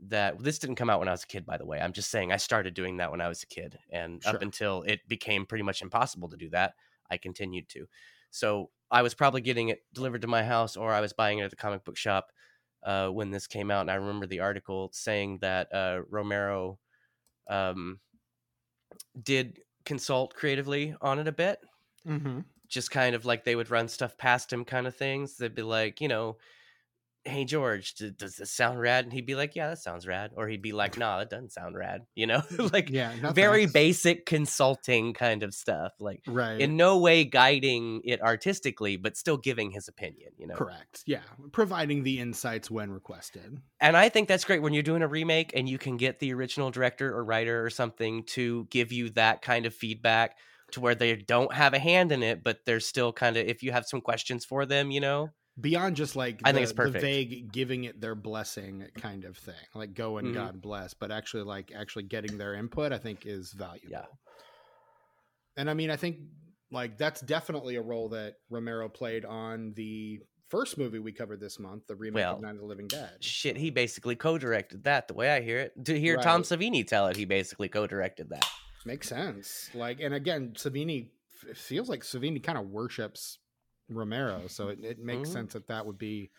that 0.10 0.42
this 0.44 0.60
didn't 0.60 0.76
come 0.76 0.90
out 0.90 1.00
when 1.00 1.08
I 1.08 1.12
was 1.12 1.24
a 1.24 1.28
kid. 1.28 1.46
By 1.46 1.58
the 1.58 1.66
way, 1.66 1.80
I'm 1.80 1.94
just 1.94 2.12
saying 2.12 2.32
I 2.32 2.38
started 2.38 2.74
doing 2.74 2.98
that 2.98 3.12
when 3.12 3.22
I 3.22 3.28
was 3.28 3.44
a 3.44 3.48
kid, 3.48 3.80
and 3.90 4.24
Sure. 4.24 4.36
up 4.36 4.42
until 4.42 4.84
it 4.84 5.08
became 5.08 5.46
pretty 5.46 5.64
much 5.64 5.82
impossible 5.82 6.30
to 6.30 6.38
do 6.38 6.50
that, 6.52 6.74
I 7.10 7.18
continued 7.18 7.70
to. 7.70 7.88
So 8.32 8.72
I 8.92 9.02
was 9.02 9.14
probably 9.14 9.42
getting 9.42 9.70
it 9.70 9.84
delivered 9.94 10.22
to 10.22 10.28
my 10.28 10.44
house, 10.44 10.78
or 10.78 10.92
I 10.94 11.02
was 11.02 11.14
buying 11.14 11.40
it 11.40 11.44
at 11.44 11.50
the 11.50 11.56
comic 11.56 11.84
book 11.84 11.98
shop 11.98 12.32
uh, 12.84 13.10
when 13.10 13.32
this 13.32 13.48
came 13.48 13.72
out. 13.72 13.82
And 13.82 13.92
I 13.92 13.96
remember 13.96 14.28
the 14.28 14.42
article 14.42 14.90
saying 14.94 15.40
that 15.42 15.74
uh, 15.74 16.02
Romero 16.10 16.80
um, 17.50 18.00
did 19.22 19.60
consult 19.86 20.34
creatively 20.34 20.96
on 21.02 21.20
it 21.20 21.28
a 21.28 21.32
bit. 21.32 21.60
Mm-hmm. 22.08 22.42
Just 22.68 22.92
kind 22.92 23.16
of 23.16 23.26
like 23.26 23.44
they 23.44 23.56
would 23.56 23.72
run 23.72 23.88
stuff 23.88 24.18
past 24.18 24.52
him, 24.52 24.66
kind 24.66 24.88
of 24.88 24.96
things. 24.96 25.38
They'd 25.38 25.56
be 25.56 25.62
like, 25.62 26.02
you 26.02 26.08
know, 26.08 26.38
hey 27.26 27.44
George, 27.44 27.96
d- 27.96 28.12
does 28.16 28.36
this 28.36 28.52
sound 28.52 28.80
rad? 28.80 29.04
And 29.06 29.12
he'd 29.14 29.26
be 29.26 29.36
like, 29.36 29.56
yeah, 29.56 29.70
that 29.70 29.80
sounds 29.80 30.06
rad. 30.08 30.32
Or 30.36 30.48
he'd 30.48 30.62
be 30.62 30.72
like, 30.74 30.98
nah, 30.98 31.18
that 31.20 31.30
doesn't 31.30 31.52
sound 31.52 31.76
rad. 31.76 32.02
You 32.16 32.28
know, 32.28 32.44
like 32.72 32.90
Yeah, 32.90 33.14
very 33.34 33.66
basic 33.66 34.26
consulting 34.26 35.14
kind 35.14 35.44
of 35.44 35.54
stuff. 35.54 35.94
Like 36.00 36.22
Right. 36.28 36.62
in 36.62 36.78
no 36.78 37.00
way 37.00 37.26
guiding 37.26 38.02
it 38.06 38.22
artistically, 38.22 38.96
but 38.98 39.18
still 39.18 39.38
giving 39.38 39.72
his 39.72 39.88
opinion. 39.88 40.32
You 40.38 40.48
know, 40.48 40.56
Correct. 40.56 41.04
Yeah. 41.06 41.22
Providing 41.52 42.04
the 42.04 42.20
insights 42.20 42.70
when 42.72 42.92
requested. 42.92 43.58
and 43.82 43.98
I 43.98 44.10
think 44.10 44.28
that's 44.28 44.46
great 44.46 44.62
when 44.62 44.74
you're 44.74 44.84
doing 44.84 45.02
a 45.02 45.08
remake 45.08 45.52
and 45.56 45.68
you 45.68 45.78
can 45.78 45.98
get 45.98 46.20
the 46.20 46.34
original 46.34 46.72
director 46.72 47.14
or 47.16 47.24
writer 47.26 47.66
or 47.66 47.70
something 47.70 48.24
to 48.28 48.68
give 48.70 48.92
you 48.92 49.10
that 49.12 49.42
kind 49.42 49.66
of 49.66 49.74
feedback 49.74 50.38
to 50.72 50.80
where 50.82 50.96
they 50.96 51.16
don't 51.16 51.54
have 51.54 51.74
a 51.74 51.80
hand 51.80 52.12
in 52.12 52.24
it, 52.24 52.44
but 52.44 52.60
they're 52.66 52.80
still 52.80 53.14
kind 53.14 53.38
of 53.38 53.46
if 53.48 53.62
you 53.64 53.72
have 53.72 53.86
some 53.86 54.02
questions 54.02 54.46
for 54.46 54.66
them, 54.66 54.90
you 54.92 55.00
know. 55.00 55.30
Beyond 55.60 55.96
just 55.96 56.16
like 56.18 56.42
I 56.44 56.52
think 56.52 56.64
it's 56.64 56.72
the 56.74 56.76
perfect. 56.76 57.02
vague 57.02 57.52
giving 57.52 57.86
it 57.86 58.02
their 58.02 58.16
blessing 58.16 58.88
kind 58.98 59.24
of 59.24 59.38
thing, 59.38 59.56
like 59.74 59.94
go 59.94 60.18
and 60.18 60.30
Mhm. 60.30 60.34
God 60.34 60.62
bless, 60.62 60.94
but 60.94 61.12
actually 61.12 61.44
like 61.44 61.72
actually 61.74 62.04
getting 62.04 62.38
their 62.38 62.56
input, 62.56 62.92
I 62.92 62.98
think 62.98 63.26
is 63.26 63.54
valuable. 63.54 63.90
Yeah. 63.90 64.06
And 65.58 65.70
I 65.70 65.74
mean, 65.74 65.90
I 65.90 65.96
think 65.96 66.18
like 66.72 66.98
that's 66.98 67.22
definitely 67.22 67.76
a 67.78 67.82
role 67.82 68.10
that 68.10 68.36
Romero 68.50 68.90
played 68.90 69.24
on 69.24 69.74
the 69.76 70.20
first 70.50 70.78
movie 70.78 71.00
we 71.00 71.14
covered 71.14 71.40
this 71.40 71.58
month, 71.58 71.88
the 71.88 71.96
remake 71.96 72.16
Well, 72.24 72.36
of 72.36 72.42
Night 72.42 72.52
of 72.56 72.58
the 72.60 72.66
Living 72.66 72.88
Dead. 72.88 73.24
Shit, 73.24 73.56
he 73.56 73.70
basically 73.72 74.16
co-directed 74.18 74.84
that. 74.84 75.08
The 75.08 75.14
way 75.14 75.32
I 75.32 75.42
hear 75.42 75.60
it, 75.60 75.86
to 75.86 75.98
hear 75.98 76.18
Tom 76.18 76.44
Savini 76.44 76.86
tell 76.86 77.08
it, 77.08 77.16
he 77.16 77.24
basically 77.26 77.70
co-directed 77.70 78.30
that. 78.30 78.46
Makes 78.86 79.08
sense. 79.08 79.70
Like, 79.74 80.02
and 80.02 80.14
again, 80.14 80.52
Savini 80.56 81.10
it 81.48 81.58
feels 81.58 81.88
like 81.90 82.02
Savini 82.02 82.42
kind 82.44 82.58
of 82.58 82.68
worships 82.70 83.40
Romero, 83.90 84.48
so 84.48 84.70
it, 84.70 84.84
it 84.84 85.00
makes 85.00 85.30
Mhm. 85.30 85.34
sense 85.34 85.54
that 85.54 85.68
that 85.68 85.86
would 85.86 85.98
be 85.98 86.32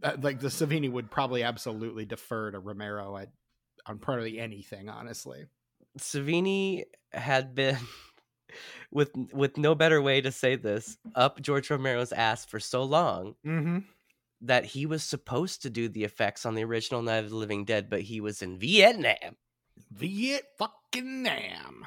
that, 0.00 0.22
like 0.22 0.40
the 0.40 0.48
Savini 0.48 0.90
would 0.90 1.10
probably 1.10 1.42
absolutely 1.42 2.04
defer 2.04 2.50
to 2.50 2.58
Romero 2.58 3.16
at 3.16 3.30
on 3.86 3.98
probably 3.98 4.38
anything, 4.40 4.88
honestly. 4.88 5.46
Savini 5.98 6.84
had 7.12 7.54
been 7.54 7.76
with 8.90 9.10
with 9.32 9.56
no 9.56 9.74
better 9.74 10.00
way 10.02 10.20
to 10.20 10.32
say 10.32 10.56
this 10.56 10.96
up 11.14 11.40
George 11.40 11.70
Romero's 11.70 12.12
ass 12.12 12.44
for 12.44 12.58
so 12.60 12.82
long 12.84 13.34
Mm-hmm. 13.44 13.78
that 14.42 14.64
he 14.64 14.86
was 14.86 15.02
supposed 15.04 15.62
to 15.62 15.70
do 15.70 15.88
the 15.88 16.04
effects 16.04 16.44
on 16.44 16.54
the 16.54 16.64
original 16.64 17.02
Night 17.02 17.24
of 17.24 17.30
the 17.30 17.36
Living 17.36 17.64
Dead, 17.64 17.88
but 17.88 18.02
he 18.02 18.20
was 18.20 18.42
in 18.42 18.58
Vietnam. 18.58 19.36
Viet 19.90 20.44
fucking 20.58 21.22
Nam. 21.22 21.84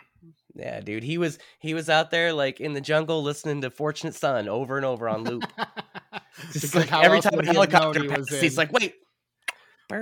Yeah, 0.58 0.82
dude, 0.82 1.04
he 1.04 1.18
was 1.18 1.38
he 1.60 1.74
was 1.74 1.90
out 1.90 2.10
there 2.10 2.34
like 2.34 2.60
in 2.60 2.74
the 2.74 2.82
jungle 2.82 3.22
listening 3.22 3.62
to 3.62 3.70
Fortunate 3.70 4.16
Son 4.16 4.50
over 4.50 4.76
and 4.76 4.86
over 4.86 5.08
on 5.08 5.24
loop. 5.24 5.44
Just 6.52 6.74
like 6.74 6.92
every 6.92 7.22
time 7.22 7.40
a 7.40 7.44
he 7.44 7.48
helicopter 7.48 8.02
he 8.02 8.08
passes, 8.08 8.42
he's 8.42 8.58
like, 8.58 8.72
"Wait." 8.72 8.96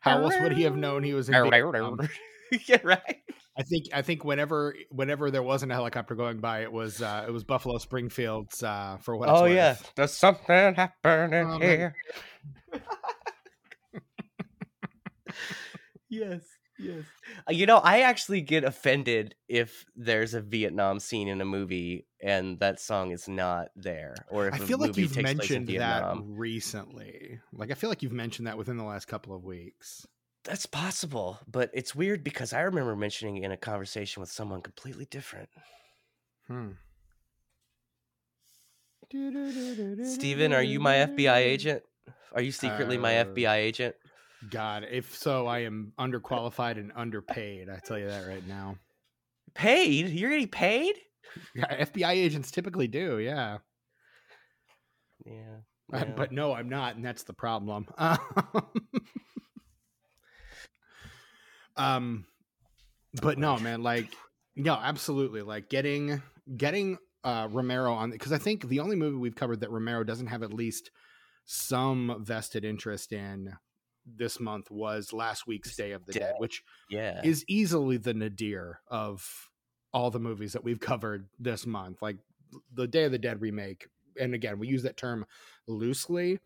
How 0.00 0.22
else 0.22 0.34
would 0.40 0.52
he 0.52 0.62
have 0.64 0.76
known 0.76 1.02
he 1.02 1.14
was 1.14 1.28
in? 1.28 1.34
Yeah, 2.66 2.80
right. 2.84 3.16
I 3.56 3.62
think 3.62 3.86
I 3.94 4.02
think 4.02 4.24
whenever 4.24 4.74
whenever 4.90 5.30
there 5.30 5.42
wasn't 5.42 5.72
a 5.72 5.74
helicopter 5.74 6.14
going 6.14 6.38
by, 6.40 6.62
it 6.62 6.70
was 6.70 7.00
uh, 7.00 7.24
it 7.26 7.30
was 7.30 7.44
Buffalo 7.44 7.78
Springfield's 7.78 8.62
uh, 8.62 8.98
for 9.00 9.16
what. 9.16 9.30
Oh 9.30 9.46
yeah, 9.46 9.76
there's 9.96 10.12
something 10.12 10.74
happening 10.74 11.48
man. 11.48 11.60
here. 11.62 11.94
yes, 16.10 16.42
Yes. 16.82 17.04
Uh, 17.48 17.52
You 17.52 17.66
know, 17.66 17.78
I 17.78 18.00
actually 18.00 18.40
get 18.40 18.64
offended 18.64 19.34
if 19.48 19.84
there's 19.94 20.34
a 20.34 20.40
Vietnam 20.40 20.98
scene 21.00 21.28
in 21.28 21.40
a 21.40 21.44
movie 21.44 22.06
and 22.20 22.58
that 22.60 22.80
song 22.80 23.10
is 23.12 23.28
not 23.28 23.68
there, 23.76 24.14
or 24.28 24.48
if 24.48 24.54
I 24.54 24.58
a 24.58 24.66
feel 24.66 24.78
like 24.78 24.96
you've 24.96 25.12
takes 25.12 25.34
place 25.34 25.50
in 25.50 25.64
mentioned 25.66 25.80
that 25.80 26.16
recently. 26.24 27.40
Like 27.52 27.70
I 27.70 27.74
feel 27.74 27.90
like 27.90 28.02
you've 28.02 28.12
mentioned 28.12 28.46
that 28.46 28.58
within 28.58 28.76
the 28.76 28.84
last 28.84 29.06
couple 29.06 29.34
of 29.34 29.44
weeks. 29.44 30.06
That's 30.44 30.66
possible, 30.66 31.38
but 31.46 31.70
it's 31.72 31.94
weird 31.94 32.24
because 32.24 32.52
I 32.52 32.62
remember 32.62 32.96
mentioning 32.96 33.36
it 33.36 33.44
in 33.44 33.52
a 33.52 33.56
conversation 33.56 34.20
with 34.20 34.30
someone 34.30 34.60
completely 34.60 35.04
different. 35.04 35.48
Hmm. 36.48 36.70
Stephen, 40.04 40.52
are 40.52 40.62
you 40.62 40.80
my 40.80 40.94
FBI 40.96 41.36
agent? 41.36 41.82
Are 42.32 42.40
you 42.40 42.50
secretly 42.52 42.96
my 42.98 43.18
Uh, 43.18 43.24
FBI 43.26 43.56
agent? 43.56 43.94
God, 44.50 44.86
if 44.90 45.16
so, 45.16 45.46
I 45.46 45.60
am 45.60 45.92
underqualified 45.98 46.78
and 46.78 46.92
underpaid. 46.96 47.68
I 47.68 47.78
tell 47.84 47.98
you 47.98 48.08
that 48.08 48.26
right 48.26 48.46
now. 48.46 48.76
Paid? 49.54 50.08
You're 50.08 50.30
getting 50.30 50.48
paid? 50.48 50.94
Yeah, 51.54 51.84
FBI 51.84 52.10
agents 52.12 52.50
typically 52.50 52.88
do. 52.88 53.18
Yeah, 53.18 53.58
Yeah. 55.24 55.58
Uh, 55.92 55.98
yeah. 55.98 56.12
but 56.16 56.32
no, 56.32 56.52
I'm 56.52 56.68
not, 56.68 56.96
and 56.96 57.04
that's 57.04 57.22
the 57.22 57.32
problem. 57.34 57.86
um, 61.76 62.24
but 63.20 63.38
no, 63.38 63.58
man, 63.58 63.82
like, 63.82 64.08
no, 64.56 64.74
absolutely, 64.74 65.42
like 65.42 65.68
getting 65.68 66.22
getting 66.56 66.98
uh 67.24 67.46
Romero 67.50 67.92
on 67.92 68.10
because 68.10 68.32
I 68.32 68.38
think 68.38 68.68
the 68.68 68.80
only 68.80 68.96
movie 68.96 69.16
we've 69.16 69.36
covered 69.36 69.60
that 69.60 69.70
Romero 69.70 70.02
doesn't 70.02 70.26
have 70.26 70.42
at 70.42 70.52
least 70.52 70.90
some 71.44 72.16
vested 72.24 72.64
interest 72.64 73.12
in 73.12 73.52
this 74.06 74.40
month 74.40 74.70
was 74.70 75.12
last 75.12 75.46
week's 75.46 75.76
Day 75.76 75.92
of 75.92 76.04
the 76.06 76.12
Dead, 76.12 76.20
Dead. 76.20 76.34
which 76.38 76.62
yeah. 76.88 77.20
is 77.22 77.44
easily 77.48 77.96
the 77.96 78.14
nadir 78.14 78.80
of 78.88 79.48
all 79.92 80.10
the 80.10 80.20
movies 80.20 80.52
that 80.52 80.64
we've 80.64 80.80
covered 80.80 81.28
this 81.38 81.66
month. 81.66 82.02
Like 82.02 82.16
the 82.72 82.86
Day 82.86 83.04
of 83.04 83.12
the 83.12 83.18
Dead 83.18 83.40
remake, 83.40 83.88
and 84.18 84.34
again, 84.34 84.58
we 84.58 84.68
use 84.68 84.82
that 84.82 84.96
term 84.96 85.24
loosely, 85.66 86.38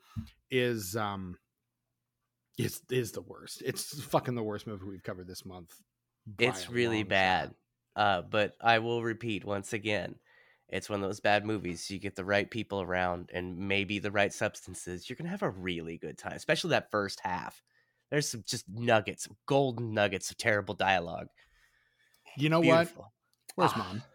is 0.50 0.96
um 0.96 1.38
is 2.58 2.82
is 2.90 3.12
the 3.12 3.22
worst. 3.22 3.62
It's 3.64 4.00
fucking 4.04 4.34
the 4.34 4.42
worst 4.42 4.66
movie 4.66 4.86
we've 4.86 5.02
covered 5.02 5.26
this 5.26 5.44
month. 5.44 5.74
it's 6.38 6.70
really 6.70 7.02
bad. 7.02 7.54
Uh, 7.94 8.22
but 8.22 8.54
I 8.60 8.80
will 8.80 9.02
repeat 9.02 9.44
once 9.44 9.72
again, 9.72 10.16
it's 10.68 10.88
one 10.90 11.02
of 11.02 11.08
those 11.08 11.20
bad 11.20 11.44
movies. 11.44 11.90
You 11.90 11.98
get 11.98 12.16
the 12.16 12.24
right 12.24 12.50
people 12.50 12.80
around 12.82 13.30
and 13.32 13.56
maybe 13.68 13.98
the 13.98 14.10
right 14.10 14.32
substances, 14.32 15.08
you're 15.08 15.16
gonna 15.16 15.30
have 15.30 15.42
a 15.42 15.50
really 15.50 15.96
good 15.98 16.18
time. 16.18 16.34
Especially 16.34 16.70
that 16.70 16.90
first 16.90 17.20
half. 17.20 17.62
There's 18.10 18.28
some 18.28 18.44
just 18.46 18.64
nuggets, 18.68 19.28
golden 19.46 19.92
nuggets 19.94 20.30
of 20.30 20.36
terrible 20.38 20.74
dialogue. 20.74 21.28
You 22.36 22.48
know 22.48 22.60
what? 22.60 22.66
Beautiful. 22.86 23.12
Where's 23.54 23.72
Ah. 23.74 23.78
mom? 23.78 24.02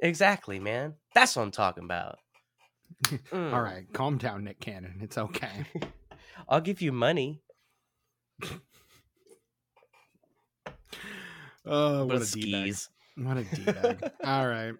Exactly, 0.00 0.58
man. 0.60 0.94
That's 1.14 1.34
what 1.36 1.42
I'm 1.42 1.50
talking 1.50 1.84
about. 1.84 2.18
Mm. 3.32 3.52
All 3.52 3.62
right, 3.62 3.84
calm 3.92 4.16
down, 4.18 4.44
Nick 4.44 4.60
Cannon. 4.60 4.98
It's 5.00 5.16
okay. 5.18 5.64
I'll 6.48 6.60
give 6.60 6.80
you 6.82 6.92
money. 6.92 7.40
Oh, 11.64 12.06
But 12.06 12.06
what 12.06 12.16
a 12.16 12.18
bag! 12.20 12.26
skis. 12.28 12.88
What 13.16 13.36
a 13.38 13.44
d 13.44 13.64
bag! 13.64 14.10
All 14.22 14.46
right, 14.46 14.74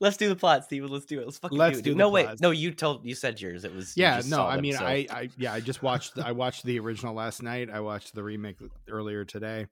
Let's 0.00 0.16
do 0.16 0.28
the 0.28 0.36
plot, 0.36 0.64
Stephen. 0.64 0.90
Let's 0.90 1.04
do 1.06 1.20
it. 1.20 1.24
Let's 1.26 1.38
fucking 1.38 1.56
Let's 1.58 1.80
do 1.80 1.90
it. 1.90 1.92
do 1.92 1.98
no, 1.98 2.10
wait. 2.10 2.40
No, 2.40 2.50
you 2.50 2.72
told 2.72 3.04
you 3.04 3.14
said 3.14 3.40
yours. 3.40 3.64
It 3.64 3.74
was 3.74 3.96
yeah 3.96 4.20
no 4.26 4.44
i 4.46 4.54
them, 4.56 4.62
mean 4.62 4.74
so- 4.74 4.84
i 4.84 5.06
i 5.10 5.28
yeah 5.36 5.52
i 5.52 5.60
just 5.60 5.82
watched 5.82 6.18
i 6.18 6.32
watched 6.32 6.64
the 6.64 6.78
original 6.80 7.14
last 7.14 7.42
night 7.42 7.68
i 7.70 7.80
watched 7.80 8.14
the 8.14 8.22
remake 8.22 8.56
earlier 8.88 9.24
today 9.24 9.66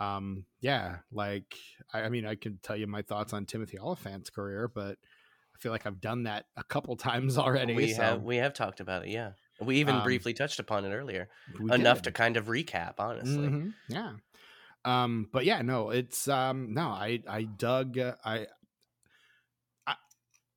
um 0.00 0.44
yeah 0.60 0.96
like 1.10 1.56
i, 1.92 2.02
I 2.02 2.08
mean 2.08 2.24
i 2.24 2.34
can 2.36 2.58
tell 2.62 2.76
you 2.76 2.86
my 2.86 3.02
thoughts 3.02 3.32
on 3.32 3.46
timothy 3.46 3.78
olyphant's 3.78 4.30
career 4.30 4.68
but 4.72 4.92
i 5.54 5.58
feel 5.58 5.72
like 5.72 5.86
i've 5.86 6.00
done 6.00 6.24
that 6.24 6.44
a 6.56 6.62
couple 6.62 6.96
times 7.08 7.36
already 7.36 7.74
we 7.74 7.92
so 7.94 8.02
have 8.02 8.22
we 8.22 8.36
have 8.36 8.54
talked 8.54 8.80
about 8.80 9.04
it 9.06 9.08
yeah 9.10 9.32
we 9.60 9.78
even 9.78 9.96
Um, 9.96 10.02
briefly 10.04 10.34
touched 10.34 10.60
upon 10.60 10.84
it 10.84 10.90
earlier 10.94 11.28
enough 11.72 12.02
to 12.02 12.12
kind 12.12 12.36
of 12.36 12.46
recap 12.46 12.94
honestly 12.98 13.48
Mhm, 13.48 13.72
yeah 13.88 14.12
um 14.84 15.26
but 15.32 15.44
yeah 15.44 15.62
no 15.62 15.90
it's 15.90 16.28
um 16.28 16.72
no 16.74 16.88
i 16.88 17.20
i 17.28 17.42
dug 17.42 17.98
uh, 17.98 18.14
I- 18.24 18.46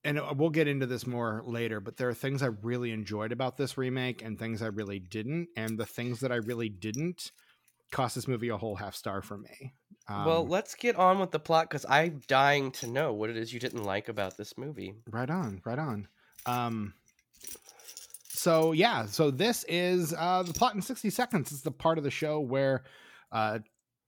and 0.04 0.20
uh, 0.20 0.34
we'll 0.36 0.50
get 0.50 0.68
into 0.68 0.86
this 0.86 1.06
more 1.06 1.44
later, 1.46 1.80
but 1.80 1.98
there 1.98 2.10
are 2.10 2.14
things 2.14 2.42
I 2.42 2.48
really 2.48 2.92
enjoyed 2.92 3.32
about 3.32 3.58
this 3.58 3.78
remake 3.78 4.22
and 4.24 4.38
things 4.38 4.62
I 4.62 4.68
really 4.68 5.00
didn't. 5.00 5.50
And 5.56 5.78
the 5.78 5.86
things 5.86 6.22
that 6.22 6.32
I 6.32 6.36
really 6.36 6.70
didn't 6.70 7.32
cost 7.92 8.16
this 8.16 8.28
movie 8.28 8.50
a 8.50 8.58
whole 8.58 8.76
half 8.76 8.96
star 8.96 9.22
for 9.22 9.38
me. 9.38 9.74
well 10.10 10.42
Um, 10.42 10.50
let's 10.50 10.76
get 10.76 10.96
on 10.96 11.20
with 11.20 11.32
the 11.32 11.40
plot 11.40 11.70
because 11.70 11.86
i'm 11.90 12.22
dying 12.28 12.72
to 12.72 12.88
know 12.88 13.14
what 13.14 13.30
it 13.30 13.38
is 13.38 13.54
you 13.54 13.60
didn't 13.60 13.84
like 13.84 14.08
about 14.10 14.38
this 14.38 14.58
movie 14.58 14.96
right 15.10 15.30
on, 15.30 15.62
right 15.66 15.78
on. 15.78 16.08
Um, 16.46 16.94
so 18.30 18.72
yeah, 18.72 19.06
so 19.06 19.30
this 19.30 19.64
is 19.68 20.16
uh, 20.18 20.42
the 20.44 20.54
plot 20.54 20.74
in 20.74 20.82
sixty 20.82 21.12
seconds. 21.12 21.52
It's 21.52 21.62
the 21.62 21.72
part 21.72 21.98
of 22.00 22.04
the 22.04 22.10
show 22.10 22.40
where, 22.40 22.84
uh, 23.32 23.60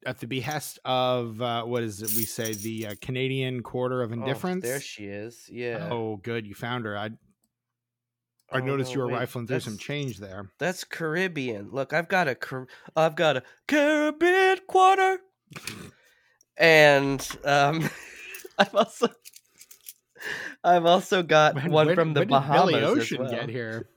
at 0.06 0.20
the 0.20 0.28
behest 0.28 0.80
of 0.86 1.42
uh, 1.42 1.64
what 1.64 1.84
is 1.84 2.02
it 2.02 2.12
we 2.16 2.26
say 2.26 2.54
the 2.54 2.88
uh, 2.88 2.96
Canadian 3.02 3.62
Quarter 3.64 4.02
of 4.02 4.12
Oh, 4.12 4.14
Indifference. 4.16 4.64
there 4.64 4.80
she 4.82 5.06
is 5.06 5.50
yeah 5.52 5.88
Oh, 5.92 6.18
good, 6.18 6.46
you 6.48 6.54
found 6.56 6.86
her. 6.86 6.98
I 6.98 7.12
I 8.52 8.60
Oh, 8.60 8.66
noticed 8.66 8.92
no, 8.92 8.96
you 8.96 9.00
were 9.02 9.08
wait, 9.08 9.14
rifling 9.20 9.48
through 9.48 9.62
some 9.62 9.78
change 9.78 10.20
there. 10.20 10.50
that's 10.60 10.84
caribbean 10.84 11.70
look 11.72 11.92
i've 11.94 12.08
got 12.08 12.28
a 12.28 12.38
i've 12.96 13.16
got 13.16 13.38
a 13.38 13.44
caribbean 13.68 14.58
quarter 14.68 15.20
and 16.58 17.28
um 17.46 17.90
i've 18.60 18.76
also 18.76 19.08
i've 20.64 20.86
also 20.86 21.24
got 21.24 21.56
When- 21.56 21.72
one 21.72 21.86
when- 21.88 21.96
from 21.96 22.14
the 22.14 22.22
when 22.22 22.28
did 22.28 22.34
bahamas 22.34 22.72
Billy 22.72 22.84
as 22.84 22.90
Ocean 22.90 23.22
well. 23.22 23.32
get 23.32 23.50
here. 23.50 23.88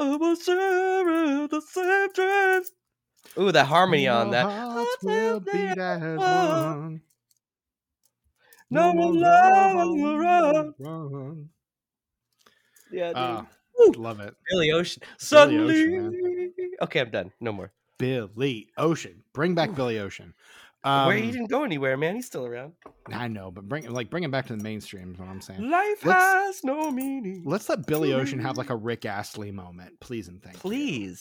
I 0.00 0.16
will 0.16 0.34
share 0.34 1.46
the 1.46 1.60
same 1.60 2.12
dreams. 2.12 2.72
Ooh, 3.38 3.52
that 3.52 3.66
harmony 3.66 4.08
on 4.08 4.30
that. 4.30 4.44
Hearts 4.44 4.96
will 5.02 5.40
beat 5.40 5.78
as 5.78 6.00
one. 6.00 6.18
one. 6.18 7.00
No 8.70 8.92
more 8.92 9.12
love 9.12 9.88
will 9.88 10.18
run. 10.18 10.74
run. 10.78 11.48
Yeah, 12.92 13.08
dude. 13.08 13.16
Ah, 13.16 13.46
love 13.96 14.20
it. 14.20 14.34
Billy 14.48 14.70
Ocean. 14.72 15.02
Suddenly. 15.18 15.96
Ocean, 15.98 16.52
okay, 16.82 17.00
I'm 17.00 17.10
done. 17.10 17.32
No 17.40 17.52
more. 17.52 17.72
Billy 17.98 18.68
Ocean. 18.76 19.22
Bring 19.32 19.54
back 19.54 19.70
Ooh. 19.70 19.74
Billy 19.74 19.98
Ocean. 19.98 20.34
Where 20.82 21.12
he 21.16 21.24
Um, 21.26 21.30
didn't 21.32 21.50
go 21.50 21.62
anywhere, 21.64 21.96
man. 21.98 22.14
He's 22.14 22.26
still 22.26 22.46
around. 22.46 22.72
I 23.12 23.28
know, 23.28 23.50
but 23.50 23.68
bring 23.68 23.88
like 23.90 24.08
bring 24.08 24.24
him 24.24 24.30
back 24.30 24.46
to 24.46 24.56
the 24.56 24.62
mainstream 24.62 25.12
is 25.12 25.18
what 25.18 25.28
I'm 25.28 25.42
saying. 25.42 25.68
Life 25.70 26.04
Let's- 26.06 26.24
has 26.24 26.64
no 26.64 26.90
meaning. 26.90 27.42
Let's 27.44 27.68
let 27.68 27.86
Billy 27.86 28.14
Ocean 28.14 28.38
have 28.38 28.56
like 28.56 28.70
a 28.70 28.76
Rick 28.76 29.04
Astley 29.04 29.50
moment, 29.50 30.00
please 30.00 30.28
and 30.28 30.42
thank 30.42 30.56
you. 30.64 31.14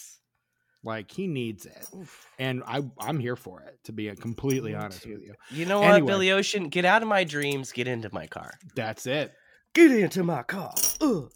Like 0.84 1.12
he 1.12 1.28
needs 1.28 1.66
it. 1.66 1.86
Oof. 1.96 2.26
And 2.40 2.64
I 2.66 2.82
I'm 3.00 3.20
here 3.20 3.36
for 3.36 3.62
it, 3.62 3.78
to 3.86 3.92
be 3.92 4.14
completely 4.16 4.74
honest 4.76 5.06
with 5.06 5.22
you. 5.22 5.34
You 5.52 5.66
know 5.66 5.82
what, 5.82 6.06
Billy 6.06 6.32
Ocean? 6.32 6.70
Get 6.70 6.86
out 6.86 7.02
of 7.02 7.08
my 7.08 7.24
dreams. 7.24 7.72
Get 7.72 7.88
into 7.88 8.10
my 8.14 8.28
car. 8.28 8.54
That's 8.76 9.06
it. 9.06 9.34
Get 9.74 9.92
into 9.92 10.24
my 10.24 10.44
car. 10.44 10.74
Ugh. 11.02 11.30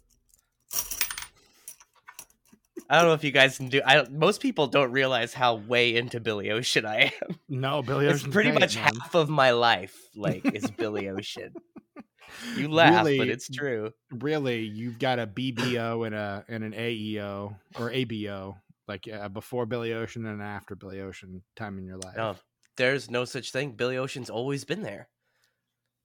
I 2.90 2.98
don't 2.98 3.08
know 3.08 3.14
if 3.14 3.24
you 3.24 3.30
guys 3.32 3.56
can 3.56 3.68
do. 3.68 3.80
I 3.84 4.06
most 4.10 4.40
people 4.42 4.66
don't 4.66 4.92
realize 4.92 5.32
how 5.32 5.54
way 5.54 5.96
into 5.96 6.20
Billy 6.20 6.50
Ocean 6.50 6.84
I 6.84 7.12
am. 7.22 7.36
No, 7.48 7.82
Billy 7.82 8.06
It's 8.06 8.16
Ocean's 8.20 8.32
pretty 8.32 8.50
great, 8.50 8.60
much 8.60 8.76
man. 8.76 8.94
half 8.96 9.14
of 9.14 9.28
my 9.28 9.52
life, 9.52 9.96
like, 10.14 10.44
is 10.54 10.70
Billy 10.76 11.08
Ocean. 11.08 11.54
You 12.56 12.68
laugh, 12.68 13.04
but 13.04 13.28
it's 13.28 13.48
true. 13.48 13.92
really 14.10 14.62
you've 14.62 14.98
got 14.98 15.18
a 15.18 15.26
BBO 15.26 16.04
and 16.06 16.14
a 16.14 16.44
and 16.48 16.64
an 16.64 16.72
AEO 16.72 17.56
or 17.78 17.90
ABO 17.90 18.56
like 18.88 19.08
uh, 19.12 19.28
before 19.28 19.66
Billy 19.66 19.92
Ocean 19.92 20.26
and 20.26 20.42
after 20.42 20.74
Billy 20.74 21.00
Ocean 21.00 21.42
time 21.56 21.78
in 21.78 21.84
your 21.86 21.98
life. 21.98 22.16
No, 22.16 22.36
there's 22.76 23.10
no 23.10 23.24
such 23.24 23.50
thing. 23.52 23.72
Billy 23.72 23.96
Ocean's 23.96 24.30
always 24.30 24.64
been 24.64 24.82
there. 24.82 25.08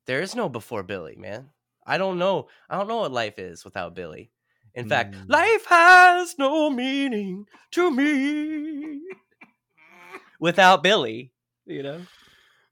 There 0.06 0.22
is 0.22 0.36
no 0.36 0.50
before 0.50 0.84
Billy, 0.84 1.16
man. 1.18 1.50
I 1.86 1.98
don't 1.98 2.18
know. 2.20 2.48
I 2.70 2.78
don't 2.78 2.88
know 2.88 2.98
what 3.00 3.12
life 3.12 3.38
is 3.40 3.64
without 3.66 3.96
Billy. 3.96 4.32
In 4.76 4.88
fact, 4.88 5.16
Mm. 5.16 5.30
life 5.30 5.66
has 5.66 6.36
no 6.38 6.70
meaning 6.70 7.46
to 7.72 7.90
me 7.92 9.02
without 10.40 10.84
Billy. 10.84 11.34
You 11.66 11.84
know. 11.84 12.02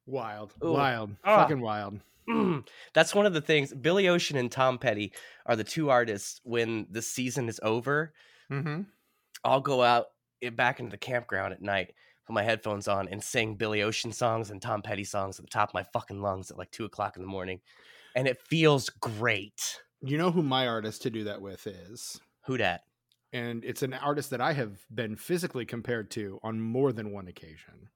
Wild, 0.05 0.53
Ooh. 0.63 0.71
wild, 0.71 1.15
Ah. 1.23 1.41
fucking 1.43 1.59
wild. 1.59 1.99
That's 2.93 3.13
one 3.13 3.25
of 3.25 3.33
the 3.33 3.41
things. 3.41 3.73
Billy 3.73 4.07
Ocean 4.07 4.37
and 4.37 4.51
Tom 4.51 4.77
Petty 4.77 5.11
are 5.45 5.55
the 5.55 5.63
two 5.63 5.89
artists. 5.89 6.39
When 6.43 6.87
the 6.89 7.01
season 7.01 7.49
is 7.49 7.59
over, 7.63 8.13
Mm-hmm. 8.49 8.83
I'll 9.43 9.61
go 9.61 9.83
out 9.83 10.07
back 10.53 10.79
into 10.79 10.91
the 10.91 10.97
campground 10.97 11.53
at 11.53 11.61
night, 11.61 11.93
put 12.25 12.33
my 12.33 12.43
headphones 12.43 12.87
on, 12.87 13.07
and 13.07 13.23
sing 13.23 13.55
Billy 13.55 13.81
Ocean 13.81 14.11
songs 14.11 14.51
and 14.51 14.61
Tom 14.61 14.81
Petty 14.81 15.03
songs 15.03 15.39
at 15.39 15.45
the 15.45 15.51
top 15.51 15.69
of 15.69 15.73
my 15.73 15.83
fucking 15.83 16.21
lungs 16.21 16.51
at 16.51 16.57
like 16.57 16.71
two 16.71 16.85
o'clock 16.85 17.15
in 17.15 17.21
the 17.23 17.27
morning, 17.27 17.59
and 18.15 18.27
it 18.27 18.41
feels 18.41 18.89
great. 18.89 19.81
You 20.01 20.17
know 20.17 20.31
who 20.31 20.43
my 20.43 20.67
artist 20.67 21.01
to 21.03 21.09
do 21.09 21.23
that 21.25 21.41
with 21.41 21.65
is 21.65 22.19
Who 22.45 22.57
dat? 22.57 22.83
and 23.33 23.63
it's 23.65 23.83
an 23.83 23.93
artist 23.93 24.29
that 24.29 24.41
I 24.41 24.53
have 24.53 24.85
been 24.93 25.15
physically 25.15 25.65
compared 25.65 26.09
to 26.11 26.39
on 26.43 26.61
more 26.61 26.93
than 26.93 27.11
one 27.11 27.27
occasion. 27.27 27.89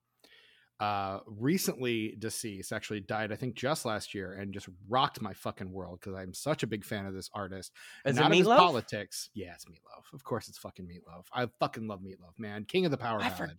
Uh, 0.82 1.20
recently 1.28 2.16
deceased, 2.18 2.74
actually 2.74 3.02
died, 3.02 3.32
I 3.32 3.36
think, 3.36 3.54
just 3.54 3.86
last 3.86 4.16
year, 4.16 4.34
and 4.34 4.52
just 4.52 4.68
rocked 4.90 5.22
my 5.22 5.32
fucking 5.32 5.72
world 5.72 6.00
because 6.00 6.16
I'm 6.18 6.34
such 6.34 6.64
a 6.64 6.68
big 6.68 6.84
fan 6.84 7.06
of 7.06 7.14
this 7.14 7.30
artist. 7.36 7.72
Is 8.04 8.16
Not 8.16 8.32
it 8.32 8.38
his 8.40 8.48
politics. 8.48 9.30
Yeah, 9.36 9.54
it's 9.54 9.66
Meatloaf. 9.66 10.12
Of 10.12 10.24
course, 10.24 10.50
it's 10.50 10.58
fucking 10.58 10.88
Meatloaf. 10.88 11.26
I 11.32 11.48
fucking 11.60 11.88
love 11.88 12.00
Meatloaf, 12.02 12.40
man. 12.40 12.66
King 12.66 12.86
of 12.86 12.92
the 12.92 12.98
power 12.98 13.22
I 13.22 13.30
for- 13.30 13.52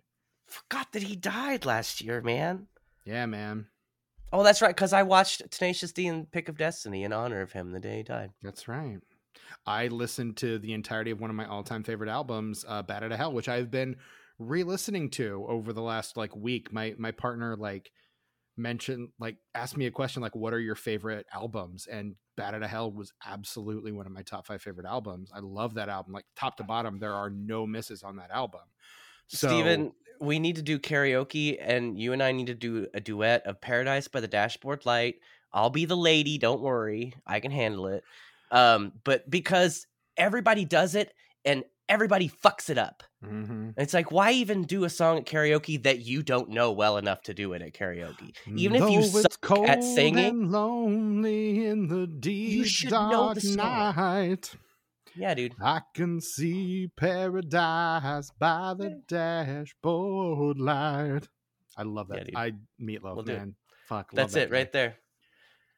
Forgot 0.49 0.91
that 0.93 1.05
he 1.05 1.15
died 1.15 1.65
last 1.65 2.01
year, 2.01 2.21
man. 2.23 2.67
Yeah, 3.05 3.27
man. 3.27 3.69
Oh, 4.33 4.43
that's 4.43 4.61
right, 4.61 4.75
because 4.75 4.93
I 4.93 5.05
watched 5.05 5.49
Tenacious 5.53 5.93
D 5.93 6.09
and 6.09 6.29
Pick 6.29 6.49
of 6.49 6.59
Destiny 6.59 7.05
in 7.05 7.13
honor 7.13 7.41
of 7.41 7.53
him 7.53 7.71
the 7.71 7.79
day 7.79 7.99
he 7.99 8.03
died. 8.03 8.33
That's 8.43 8.67
right. 8.67 8.99
I 9.65 9.87
listened 9.87 10.39
to 10.39 10.59
the 10.59 10.73
entirety 10.73 11.13
of 11.13 11.21
one 11.21 11.31
of 11.31 11.37
my 11.37 11.47
all-time 11.47 11.85
favorite 11.85 12.11
albums, 12.11 12.65
uh, 12.67 12.83
"Bat 12.83 13.05
of 13.05 13.13
Hell," 13.13 13.33
which 13.33 13.49
I've 13.49 13.71
been 13.71 13.97
re-listening 14.47 15.11
to 15.11 15.47
over 15.49 15.73
the 15.73 15.83
last 15.83 16.17
like 16.17 16.35
week. 16.37 16.73
My 16.73 16.95
my 16.99 17.11
partner 17.11 17.57
like 17.57 17.91
mentioned 18.57 19.09
like 19.19 19.37
asked 19.55 19.77
me 19.77 19.87
a 19.87 19.91
question 19.91 20.23
like, 20.23 20.37
"What 20.37 20.53
are 20.53 20.61
your 20.61 20.75
favorite 20.75 21.27
albums?" 21.33 21.87
And 21.87 22.17
"Bat 22.37 22.55
Out 22.55 22.63
of 22.63 22.71
Hell" 22.71 22.93
was 22.93 23.13
absolutely 23.25 23.93
one 23.93 24.07
of 24.07 24.13
my 24.13 24.23
top 24.23 24.47
five 24.47 24.63
favorite 24.63 24.87
albums. 24.87 25.31
I 25.35 25.41
love 25.41 25.75
that 25.75 25.89
album, 25.89 26.13
like 26.13 26.27
top 26.37 26.57
to 26.59 26.65
bottom. 26.65 26.99
There 26.99 27.15
are 27.15 27.31
no 27.31 27.67
misses 27.67 28.03
on 28.03 28.17
that 28.17 28.31
album. 28.31 28.63
So, 29.29 29.49
Stephen, 29.49 29.93
we 30.21 30.39
need 30.39 30.57
to 30.57 30.63
do 30.63 30.79
karaoke, 30.79 31.57
and 31.61 31.99
you 31.99 32.13
and 32.13 32.23
I 32.23 32.33
need 32.33 32.49
to 32.49 32.55
do 32.55 32.87
a 32.95 33.01
duet 33.01 33.47
of 33.47 33.61
Paradise 33.61 34.09
by 34.09 34.21
the 34.21 34.29
Dashboard 34.29 34.85
Light. 34.85 35.17
I'll 35.53 35.71
be 35.71 35.85
the 35.85 35.97
lady, 35.97 36.39
don't 36.39 36.63
worry. 36.63 37.15
I 37.27 37.41
can 37.41 37.51
handle 37.51 37.87
it. 37.87 38.05
Um, 38.51 38.93
but 39.05 39.29
because 39.29 39.87
everybody 40.17 40.65
does 40.65 40.95
it 40.95 41.13
and 41.45 41.65
everybody 41.89 42.29
fucks 42.29 42.71
it 42.71 42.79
up. 42.79 43.03
Mhm. 43.25 43.75
It's 43.77 43.95
like, 43.95 44.11
why 44.11 44.33
even 44.33 44.63
do 44.65 44.85
a 44.85 44.91
song 44.91 45.19
at 45.19 45.27
karaoke 45.27 45.83
that 45.85 46.01
you 46.01 46.23
don't 46.23 46.49
know 46.51 46.73
well 46.73 46.97
enough 46.99 47.23
to 47.23 47.35
do 47.35 47.53
it 47.53 47.63
at 47.63 47.73
karaoke? 47.73 48.35
Even 48.57 48.77
if 48.83 48.91
you 48.91 49.01
Though 49.03 49.21
suck 49.23 49.69
at 49.69 49.85
singing, 49.85 50.51
lonely 50.51 51.67
in 51.67 51.87
the 51.89 52.07
deep 52.07 52.67
should 52.67 52.91
know 52.91 53.33
the 53.35 53.41
song. 53.41 53.57
night. 53.57 54.55
yeah, 55.15 55.35
dude. 55.35 55.55
I 55.63 55.83
can 55.95 56.21
see 56.21 56.89
paradise 56.97 58.31
by 58.39 58.75
the 58.77 59.01
dashboard 59.07 60.59
light. 60.59 61.29
I 61.77 61.83
love 61.85 62.09
that. 62.09 62.27
dude. 62.27 62.37
I 62.37 62.53
meatloaf, 62.81 63.17
We'll 63.17 63.25
man. 63.25 63.55
Fuck. 63.87 64.13
love 64.13 64.17
That's 64.17 64.35
that 64.35 64.43
it 64.45 64.51
guy. 64.51 64.57
right 64.57 64.73
there. 64.73 64.97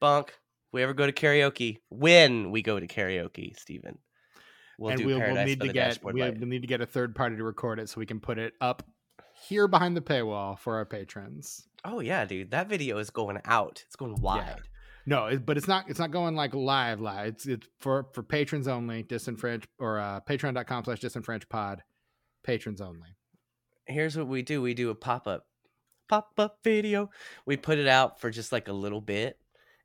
Bonk. 0.03 0.29
We 0.73 0.83
ever 0.83 0.93
go 0.95 1.07
to 1.07 1.13
karaoke? 1.13 1.79
When 1.89 2.51
we 2.51 2.63
go 2.63 2.81
to 2.81 2.87
karaoke, 2.89 3.57
Stephen. 3.57 3.99
We'll 4.79 4.93
and 4.93 5.05
we'll, 5.05 5.21
we'll 5.21 5.45
need 5.45 5.61
to 5.61 5.73
get 5.73 6.03
we'll, 6.03 6.15
we'll 6.15 6.33
need 6.33 6.63
to 6.63 6.69
get 6.69 6.81
a 6.81 6.87
third 6.87 7.15
party 7.15 7.37
to 7.37 7.45
record 7.45 7.79
it 7.79 7.89
so 7.89 7.99
we 7.99 8.07
can 8.07 8.21
put 8.21 8.39
it 8.39 8.55
up 8.61 8.83
here 9.49 9.69
behind 9.69 9.97
the 9.97 10.01
paywall 10.01 10.59
for 10.59 10.77
our 10.77 10.85
patrons. 10.85 11.67
Oh 11.85 12.01
yeah, 12.01 12.25
dude. 12.25 12.51
That 12.51 12.69
video 12.69 12.99
is 12.99 13.11
going 13.11 13.41
out. 13.45 13.83
It's 13.87 13.97
going 13.97 14.21
wide. 14.21 14.63
No, 15.07 15.27
it, 15.27 15.45
but 15.45 15.57
it's 15.57 15.69
not 15.69 15.89
it's 15.89 15.99
not 15.99 16.11
going 16.11 16.35
like 16.35 16.55
live 16.55 17.01
live. 17.01 17.29
It's 17.29 17.47
it's 17.47 17.69
for 17.79 18.07
for 18.13 18.23
patrons 18.23 18.69
only, 18.69 19.03
disenfranchised 19.03 19.69
or 19.79 19.99
uh 19.99 20.21
patreon.com 20.21 20.85
slash 20.85 21.01
disenfranchised 21.01 21.49
pod. 21.49 21.83
Patrons 22.43 22.81
only. 22.81 23.17
Here's 23.87 24.17
what 24.17 24.29
we 24.29 24.43
do. 24.43 24.63
We 24.63 24.75
do 24.75 24.91
a 24.91 24.95
pop-up. 24.95 25.47
Pop-up 26.09 26.59
video. 26.65 27.11
We 27.45 27.57
put 27.57 27.79
it 27.79 27.87
out 27.87 28.21
for 28.21 28.31
just 28.31 28.51
like 28.51 28.69
a 28.69 28.73
little 28.73 29.01
bit 29.01 29.39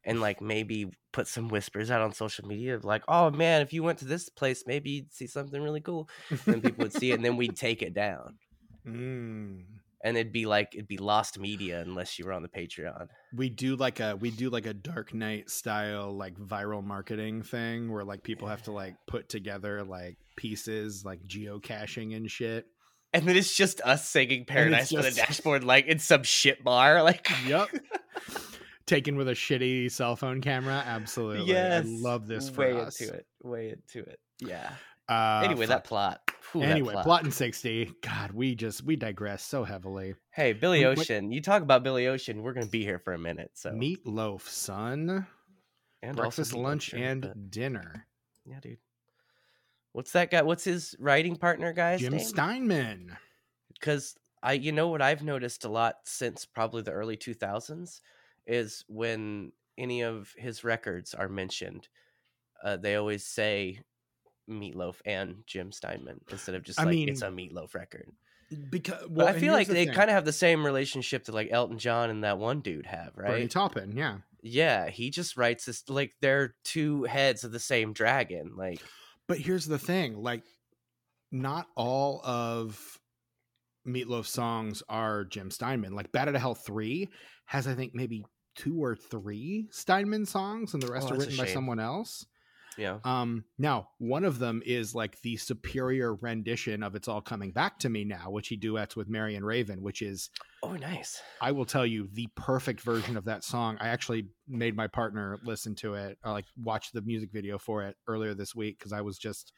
and 0.05 0.21
like 0.21 0.41
maybe 0.41 0.91
put 1.11 1.27
some 1.27 1.49
whispers 1.49 1.91
out 1.91 2.01
on 2.01 2.13
social 2.13 2.47
media 2.47 2.75
of 2.75 2.85
like, 2.85 3.03
oh 3.07 3.29
man, 3.31 3.61
if 3.61 3.73
you 3.73 3.83
went 3.83 3.99
to 3.99 4.05
this 4.05 4.29
place, 4.29 4.63
maybe 4.65 4.89
you'd 4.91 5.13
see 5.13 5.27
something 5.27 5.61
really 5.61 5.81
cool. 5.81 6.09
And 6.45 6.63
people 6.63 6.83
would 6.83 6.93
see 6.93 7.11
it 7.11 7.15
and 7.15 7.25
then 7.25 7.37
we'd 7.37 7.55
take 7.55 7.81
it 7.81 7.93
down. 7.93 8.37
Mm. 8.87 9.65
And 10.03 10.17
it'd 10.17 10.31
be 10.31 10.45
like 10.45 10.73
it'd 10.73 10.87
be 10.87 10.97
lost 10.97 11.37
media 11.37 11.81
unless 11.81 12.17
you 12.17 12.25
were 12.25 12.31
on 12.31 12.41
the 12.41 12.47
Patreon. 12.47 13.07
We 13.35 13.49
do 13.49 13.75
like 13.75 13.99
a 13.99 14.15
we 14.15 14.31
do 14.31 14.49
like 14.49 14.65
a 14.65 14.73
Dark 14.73 15.13
Knight 15.13 15.49
style 15.49 16.15
like 16.15 16.35
viral 16.35 16.81
marketing 16.81 17.43
thing 17.43 17.91
where 17.91 18.05
like 18.05 18.23
people 18.23 18.47
have 18.47 18.63
to 18.63 18.71
like 18.71 18.95
put 19.05 19.27
together 19.27 19.83
like 19.83 20.17
pieces 20.37 21.03
like 21.03 21.19
geocaching 21.27 22.15
and 22.15 22.31
shit. 22.31 22.65
And 23.13 23.27
then 23.27 23.35
it's 23.35 23.53
just 23.53 23.81
us 23.81 24.07
singing 24.07 24.45
Paradise 24.45 24.93
by 24.93 25.01
the 25.01 25.11
Dashboard 25.11 25.65
like 25.65 25.87
in 25.87 25.99
some 25.99 26.23
shit 26.23 26.63
bar. 26.63 27.03
Like 27.03 27.27
Yep. 27.45 27.67
Taken 28.89 29.15
with 29.17 29.29
a 29.29 29.33
shitty 29.33 29.91
cell 29.91 30.15
phone 30.15 30.41
camera. 30.41 30.83
Absolutely. 30.85 31.45
yes. 31.45 31.85
I 31.85 31.87
love 31.87 32.27
this 32.27 32.49
for 32.49 32.61
way 32.61 32.79
us. 32.79 32.99
into 32.99 33.13
it. 33.13 33.27
Way 33.43 33.69
into 33.69 33.99
it. 34.09 34.19
Yeah. 34.39 34.71
Uh, 35.07 35.41
anyway, 35.45 35.67
that 35.67 35.83
plot. 35.83 36.21
That 36.55 36.63
anyway, 36.63 36.93
plot. 36.93 37.03
plot 37.05 37.23
in 37.23 37.31
60. 37.31 37.93
God, 38.01 38.31
we 38.31 38.55
just 38.55 38.83
we 38.83 38.95
digress 38.95 39.43
so 39.43 39.63
heavily. 39.63 40.15
Hey, 40.31 40.53
Billy. 40.53 40.85
Ocean. 40.85 41.31
You 41.31 41.39
talk 41.41 41.61
about 41.61 41.83
Billy 41.83 42.07
Ocean. 42.07 42.41
We're 42.41 42.53
gonna 42.53 42.65
be 42.65 42.83
here 42.83 42.97
for 42.97 43.13
a 43.13 43.19
minute. 43.19 43.51
So 43.53 43.69
Meatloaf, 43.71 44.41
son. 44.41 45.27
and 46.01 46.17
Breakfast, 46.17 46.53
lunch, 46.55 46.83
sure, 46.89 46.99
and 46.99 47.21
but- 47.21 47.51
dinner. 47.51 48.07
yeah, 48.45 48.59
dude. 48.59 48.77
What's 49.91 50.11
that 50.13 50.31
guy? 50.31 50.41
What's 50.41 50.63
his 50.63 50.95
writing 50.99 51.35
partner 51.35 51.73
guy's 51.73 51.99
Jim 51.99 52.13
name? 52.13 52.25
Steinman. 52.25 53.17
Because 53.73 54.15
I, 54.41 54.53
you 54.53 54.71
know, 54.71 54.87
what 54.87 55.01
I've 55.01 55.23
noticed 55.23 55.65
a 55.65 55.69
lot 55.69 55.95
since 56.05 56.45
probably 56.45 56.81
the 56.81 56.91
early 56.91 57.17
two 57.17 57.33
thousands 57.33 58.01
is 58.45 58.83
when 58.87 59.51
any 59.77 60.01
of 60.03 60.33
his 60.37 60.63
records 60.63 61.13
are 61.13 61.29
mentioned, 61.29 61.87
uh, 62.63 62.77
they 62.77 62.95
always 62.95 63.25
say 63.25 63.79
Meatloaf 64.49 64.95
and 65.05 65.43
Jim 65.45 65.71
Steinman 65.71 66.21
instead 66.29 66.55
of 66.55 66.63
just 66.63 66.79
I 66.79 66.83
like 66.83 66.97
it's 66.97 67.21
a 67.21 67.27
Meatloaf 67.27 67.73
record. 67.73 68.11
Because 68.71 69.07
But 69.09 69.27
I 69.27 69.39
feel 69.39 69.53
like 69.53 69.67
they 69.67 69.85
kind 69.85 70.09
of 70.09 70.15
have 70.15 70.25
the 70.25 70.33
same 70.33 70.65
relationship 70.65 71.25
that 71.25 71.35
like 71.35 71.49
Elton 71.51 71.77
John 71.77 72.09
and 72.09 72.23
that 72.23 72.39
one 72.39 72.61
dude 72.61 72.87
have, 72.87 73.11
right? 73.15 73.29
Bernie? 73.29 73.47
Taupin, 73.47 73.95
yeah. 73.95 74.17
Yeah, 74.41 74.89
he 74.89 75.11
just 75.11 75.37
writes 75.37 75.65
this 75.65 75.87
like 75.87 76.13
they're 76.21 76.55
two 76.63 77.03
heads 77.03 77.43
of 77.43 77.51
the 77.51 77.59
same 77.59 77.93
dragon. 77.93 78.53
Like, 78.55 78.81
But 79.27 79.37
here's 79.37 79.65
the 79.65 79.77
thing, 79.77 80.23
like 80.23 80.43
not 81.31 81.67
all 81.75 82.21
of 82.23 82.98
Meatloaf's 83.93 84.29
songs 84.29 84.81
are 84.89 85.23
Jim 85.25 85.51
Steinman. 85.51 85.93
Like 85.93 86.11
Bat 86.11 86.29
Out 86.29 86.35
of 86.35 86.41
Hell 86.41 86.55
3 86.55 87.09
has 87.45 87.67
I 87.67 87.73
think 87.75 87.93
maybe 87.95 88.25
two 88.55 88.83
or 88.83 88.95
three 88.95 89.67
Steinman 89.71 90.25
songs 90.25 90.73
and 90.73 90.83
the 90.83 90.91
rest 90.91 91.07
Oh, 91.09 91.15
are 91.15 91.17
written 91.17 91.37
by 91.37 91.45
someone 91.53 91.79
else. 91.79 92.25
yeah, 92.77 92.99
Um 93.03 93.45
now, 93.57 93.89
one 93.99 94.23
of 94.25 94.39
them 94.39 94.61
is 94.65 94.93
like 94.95 95.19
the 95.21 95.37
superior 95.37 96.13
rendition 96.15 96.83
of 96.83 96.95
It's 96.95 97.07
All 97.07 97.21
Coming 97.21 97.51
Back 97.51 97.79
to 97.79 97.89
Me 97.89 98.03
Now, 98.03 98.29
which 98.31 98.47
he 98.49 98.55
duets 98.57 98.95
with 98.95 99.07
Marion 99.09 99.43
Raven, 99.45 99.81
which 99.81 100.01
is 100.01 100.29
oh 100.63 100.73
nice. 100.75 101.21
I 101.41 101.51
will 101.51 101.65
tell 101.65 101.85
you 101.85 102.07
the 102.11 102.27
perfect 102.35 102.81
version 102.81 103.15
of 103.17 103.25
that 103.25 103.43
song. 103.43 103.77
I 103.79 103.87
actually 103.89 104.27
made 104.47 104.75
my 104.75 104.87
partner 104.87 105.37
listen 105.43 105.75
to 105.75 105.93
it, 105.95 106.17
or 106.23 106.31
like 106.33 106.45
watch 106.57 106.91
the 106.91 107.01
music 107.01 107.31
video 107.31 107.57
for 107.57 107.83
it 107.83 107.95
earlier 108.07 108.33
this 108.33 108.53
week 108.53 108.77
because 108.77 108.91
I 108.93 109.01
was 109.01 109.17
just 109.17 109.53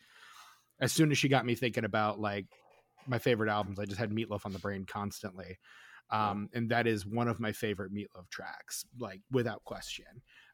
as 0.79 0.91
soon 0.91 1.11
as 1.11 1.17
she 1.17 1.27
got 1.29 1.45
me 1.45 1.55
thinking 1.55 1.85
about 1.85 2.19
like 2.19 2.45
my 3.07 3.19
favorite 3.19 3.49
albums, 3.49 3.79
I 3.79 3.85
just 3.85 3.99
had 3.99 4.11
Meatloaf 4.11 4.45
on 4.45 4.53
the 4.53 4.59
brain 4.59 4.85
constantly. 4.85 5.57
Um, 6.09 6.49
and 6.53 6.69
that 6.69 6.87
is 6.87 7.05
one 7.05 7.27
of 7.29 7.39
my 7.39 7.53
favorite 7.53 7.93
Meatloaf 7.93 8.29
tracks, 8.29 8.85
like 8.99 9.21
without 9.31 9.63
question. 9.63 10.05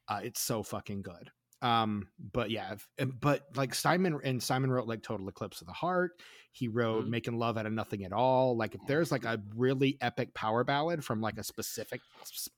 Uh, 0.08 0.20
it's 0.24 0.40
so 0.40 0.62
fucking 0.62 1.02
good. 1.02 1.32
Um, 1.64 2.08
but 2.34 2.52
yeah, 2.52 2.74
if- 3.00 3.10
but 3.20 3.48
like 3.56 3.74
Simon 3.74 4.20
and 4.24 4.42
Simon 4.42 4.70
wrote 4.72 4.88
like 4.88 5.02
Total 5.02 5.28
Eclipse 5.28 5.62
of 5.62 5.68
the 5.68 5.74
Heart. 5.74 6.22
He 6.52 6.68
wrote 6.68 7.06
Mhm. 7.06 7.10
Making 7.10 7.40
Love 7.40 7.58
Out 7.58 7.66
of 7.66 7.74
Nothing 7.74 8.06
at 8.06 8.14
All. 8.14 8.56
Like 8.56 8.76
if 8.76 8.82
there's 8.88 9.12
like 9.12 9.26
a 9.26 9.42
really 9.56 9.98
epic 10.02 10.34
power 10.36 10.64
ballad 10.64 11.04
from 11.04 11.22
like 11.22 11.40
a 11.40 11.44
specific 11.44 12.02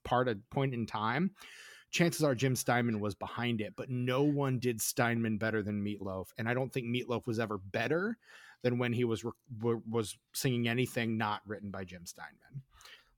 part 0.04 0.28
of 0.28 0.38
point 0.49 0.73
in 0.73 0.86
time, 0.86 1.32
chances 1.91 2.23
are 2.23 2.36
Jim 2.36 2.56
Steinman 2.56 2.99
was 2.99 3.15
behind 3.15 3.62
it, 3.62 3.73
but 3.78 3.89
no 3.89 4.23
one 4.23 4.60
did 4.60 4.82
Steinman 4.82 5.38
better 5.38 5.63
than 5.63 5.82
Meatloaf. 5.84 6.28
And 6.38 6.49
I 6.49 6.54
don't 6.54 6.71
think 6.71 6.88
Meatloaf 6.88 7.25
was 7.25 7.39
ever 7.39 7.58
better 7.58 8.17
than 8.63 8.77
when 8.77 8.93
he 8.93 9.03
was 9.03 9.23
was 9.61 10.17
singing 10.33 10.67
anything 10.67 11.17
not 11.17 11.41
written 11.45 11.71
by 11.71 11.83
Jim 11.83 12.05
Steinman. 12.05 12.63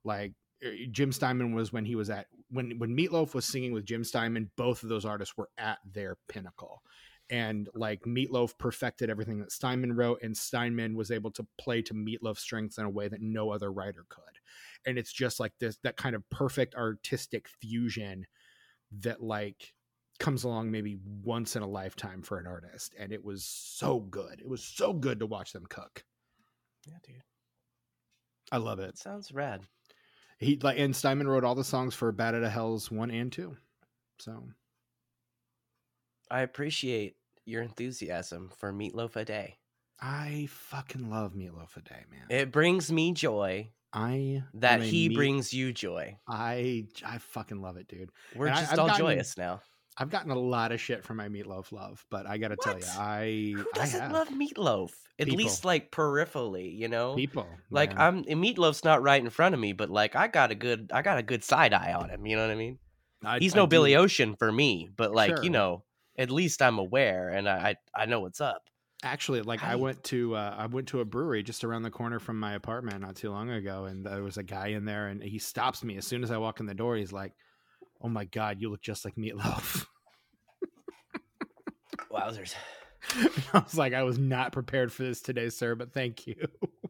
Like 0.03 0.33
eh, 0.63 0.85
Jim 0.91 1.11
Steinman 1.11 1.53
was 1.53 1.73
when 1.73 1.85
he 1.85 1.95
was 1.95 2.09
at 2.09 2.27
when 2.49 2.77
when 2.77 2.95
Meatloaf 2.95 3.33
was 3.33 3.45
singing 3.45 3.73
with 3.73 3.85
Jim 3.85 4.03
Steinman, 4.03 4.51
both 4.55 4.83
of 4.83 4.89
those 4.89 5.05
artists 5.05 5.37
were 5.37 5.49
at 5.57 5.79
their 5.91 6.17
pinnacle. 6.27 6.81
And 7.29 7.69
like 7.73 8.01
Meatloaf 8.01 8.57
perfected 8.57 9.09
everything 9.09 9.39
that 9.39 9.53
Steinman 9.53 9.93
wrote, 9.93 10.19
and 10.21 10.35
Steinman 10.35 10.95
was 10.95 11.11
able 11.11 11.31
to 11.31 11.47
play 11.57 11.81
to 11.83 11.93
Meatloaf's 11.93 12.41
strengths 12.41 12.77
in 12.77 12.83
a 12.83 12.89
way 12.89 13.07
that 13.07 13.21
no 13.21 13.51
other 13.51 13.71
writer 13.71 14.05
could. 14.09 14.23
And 14.85 14.97
it's 14.97 15.13
just 15.13 15.39
like 15.39 15.53
this 15.59 15.77
that 15.83 15.95
kind 15.95 16.15
of 16.15 16.29
perfect 16.29 16.75
artistic 16.75 17.47
fusion 17.47 18.25
that 18.99 19.23
like 19.23 19.73
comes 20.21 20.45
along 20.45 20.71
maybe 20.71 20.97
once 21.23 21.55
in 21.57 21.63
a 21.63 21.67
lifetime 21.67 22.21
for 22.21 22.37
an 22.37 22.47
artist. 22.47 22.95
And 22.97 23.11
it 23.11 23.23
was 23.25 23.43
so 23.43 23.99
good. 23.99 24.39
It 24.39 24.47
was 24.47 24.63
so 24.63 24.93
good 24.93 25.19
to 25.19 25.25
watch 25.25 25.51
them 25.51 25.65
cook. 25.69 26.05
Yeah, 26.87 26.97
dude. 27.05 27.23
I 28.51 28.57
love 28.57 28.79
it. 28.79 28.85
That 28.87 28.97
sounds 28.97 29.31
rad. 29.33 29.61
He 30.39 30.57
like 30.61 30.79
and 30.79 30.95
Steinman 30.95 31.27
wrote 31.27 31.43
all 31.43 31.55
the 31.55 31.63
songs 31.63 31.93
for 31.93 32.11
Bat 32.11 32.35
Out 32.35 32.43
of 32.43 32.51
Hell's 32.51 32.89
one 32.89 33.11
and 33.11 33.31
two. 33.31 33.57
So 34.19 34.43
I 36.29 36.41
appreciate 36.41 37.15
your 37.45 37.61
enthusiasm 37.61 38.51
for 38.57 38.71
Meatloaf 38.71 39.15
a 39.15 39.25
day. 39.25 39.57
I 39.99 40.47
fucking 40.49 41.09
love 41.11 41.33
meatloaf 41.33 41.77
a 41.77 41.81
day, 41.81 42.03
man. 42.09 42.25
It 42.29 42.51
brings 42.51 42.91
me 42.91 43.11
joy 43.13 43.69
I 43.93 44.41
that 44.55 44.81
he 44.81 45.09
meat- 45.09 45.15
brings 45.15 45.53
you 45.53 45.71
joy. 45.73 46.17
I 46.27 46.87
I 47.05 47.19
fucking 47.19 47.61
love 47.61 47.77
it, 47.77 47.87
dude. 47.87 48.09
We're 48.35 48.47
And 48.47 48.55
just 48.57 48.71
I've 48.73 48.79
all 48.79 48.87
gotten- 48.87 49.05
joyous 49.05 49.37
now. 49.37 49.61
I've 50.01 50.09
gotten 50.09 50.31
a 50.31 50.39
lot 50.39 50.71
of 50.71 50.81
shit 50.81 51.03
from 51.03 51.17
my 51.17 51.29
meatloaf 51.29 51.71
love, 51.71 52.03
but 52.09 52.25
I 52.25 52.37
gotta 52.39 52.55
tell 52.55 52.77
you, 52.77 52.85
I 52.97 53.53
Who 53.55 53.65
doesn't 53.75 54.01
have 54.01 54.11
love 54.11 54.29
meatloaf? 54.29 54.91
At 55.19 55.27
People. 55.27 55.37
least 55.43 55.63
like 55.63 55.91
peripherally, 55.91 56.75
you 56.75 56.87
know. 56.87 57.13
people. 57.15 57.47
Like. 57.69 57.95
I'm 57.99 58.23
meatloaf's 58.23 58.83
not 58.83 59.03
right 59.03 59.21
in 59.23 59.29
front 59.29 59.53
of 59.53 59.61
me, 59.61 59.73
but 59.73 59.91
like 59.91 60.15
I 60.15 60.27
got 60.27 60.49
a 60.49 60.55
good 60.55 60.89
I 60.91 61.03
got 61.03 61.19
a 61.19 61.23
good 61.23 61.43
side 61.43 61.73
eye 61.73 61.93
on 61.93 62.09
him. 62.09 62.25
You 62.25 62.35
know 62.37 62.47
what 62.47 62.51
I 62.51 62.55
mean? 62.55 62.79
I- 63.23 63.37
He's 63.37 63.53
I 63.53 63.57
no 63.57 63.65
do- 63.67 63.69
Billy 63.69 63.95
Ocean 63.95 64.35
for 64.35 64.51
me, 64.51 64.89
but 64.97 65.11
like 65.13 65.35
Sure. 65.35 65.43
you 65.43 65.51
know, 65.51 65.83
at 66.17 66.31
least 66.31 66.63
I'm 66.63 66.79
aware 66.79 67.29
and 67.29 67.47
I 67.47 67.75
I, 67.95 68.01
I 68.03 68.05
know 68.07 68.21
what's 68.21 68.41
up. 68.41 68.63
Actually, 69.03 69.41
like 69.43 69.63
I 69.63 69.75
went 69.75 70.03
to 70.05 70.35
uh, 70.35 70.55
I 70.57 70.65
went 70.65 70.87
to 70.89 70.99
a 71.01 71.05
brewery 71.05 71.43
just 71.43 71.63
around 71.63 71.83
the 71.83 71.91
corner 71.91 72.19
from 72.19 72.39
my 72.39 72.53
apartment 72.53 73.01
not 73.01 73.15
too 73.15 73.29
long 73.31 73.49
ago, 73.51 73.85
and 73.85 74.03
there 74.05 74.23
was 74.23 74.37
a 74.37 74.43
guy 74.43 74.67
in 74.69 74.85
there, 74.85 75.07
and 75.07 75.21
he 75.23 75.37
stops 75.39 75.83
me 75.83 75.97
as 75.97 76.05
soon 76.07 76.23
as 76.23 76.29
I 76.31 76.37
walk 76.37 76.59
in 76.59 76.65
the 76.67 76.75
door. 76.75 76.95
He's 76.95 77.11
like, 77.11 77.33
"Oh 77.99 78.09
my 78.09 78.25
god, 78.25 78.57
you 78.61 78.69
look 78.69 78.81
just 78.81 79.03
like 79.05 79.15
meatloaf." 79.15 79.85
Wowzers. 82.21 82.55
I 83.53 83.59
was 83.59 83.77
like, 83.77 83.93
"I 83.93 84.03
was 84.03 84.17
not 84.17 84.51
prepared 84.51 84.91
for 84.91 85.03
this 85.03 85.21
today, 85.21 85.49
sir, 85.49 85.75
but 85.75 85.93
thank 85.93 86.27
you." 86.27 86.35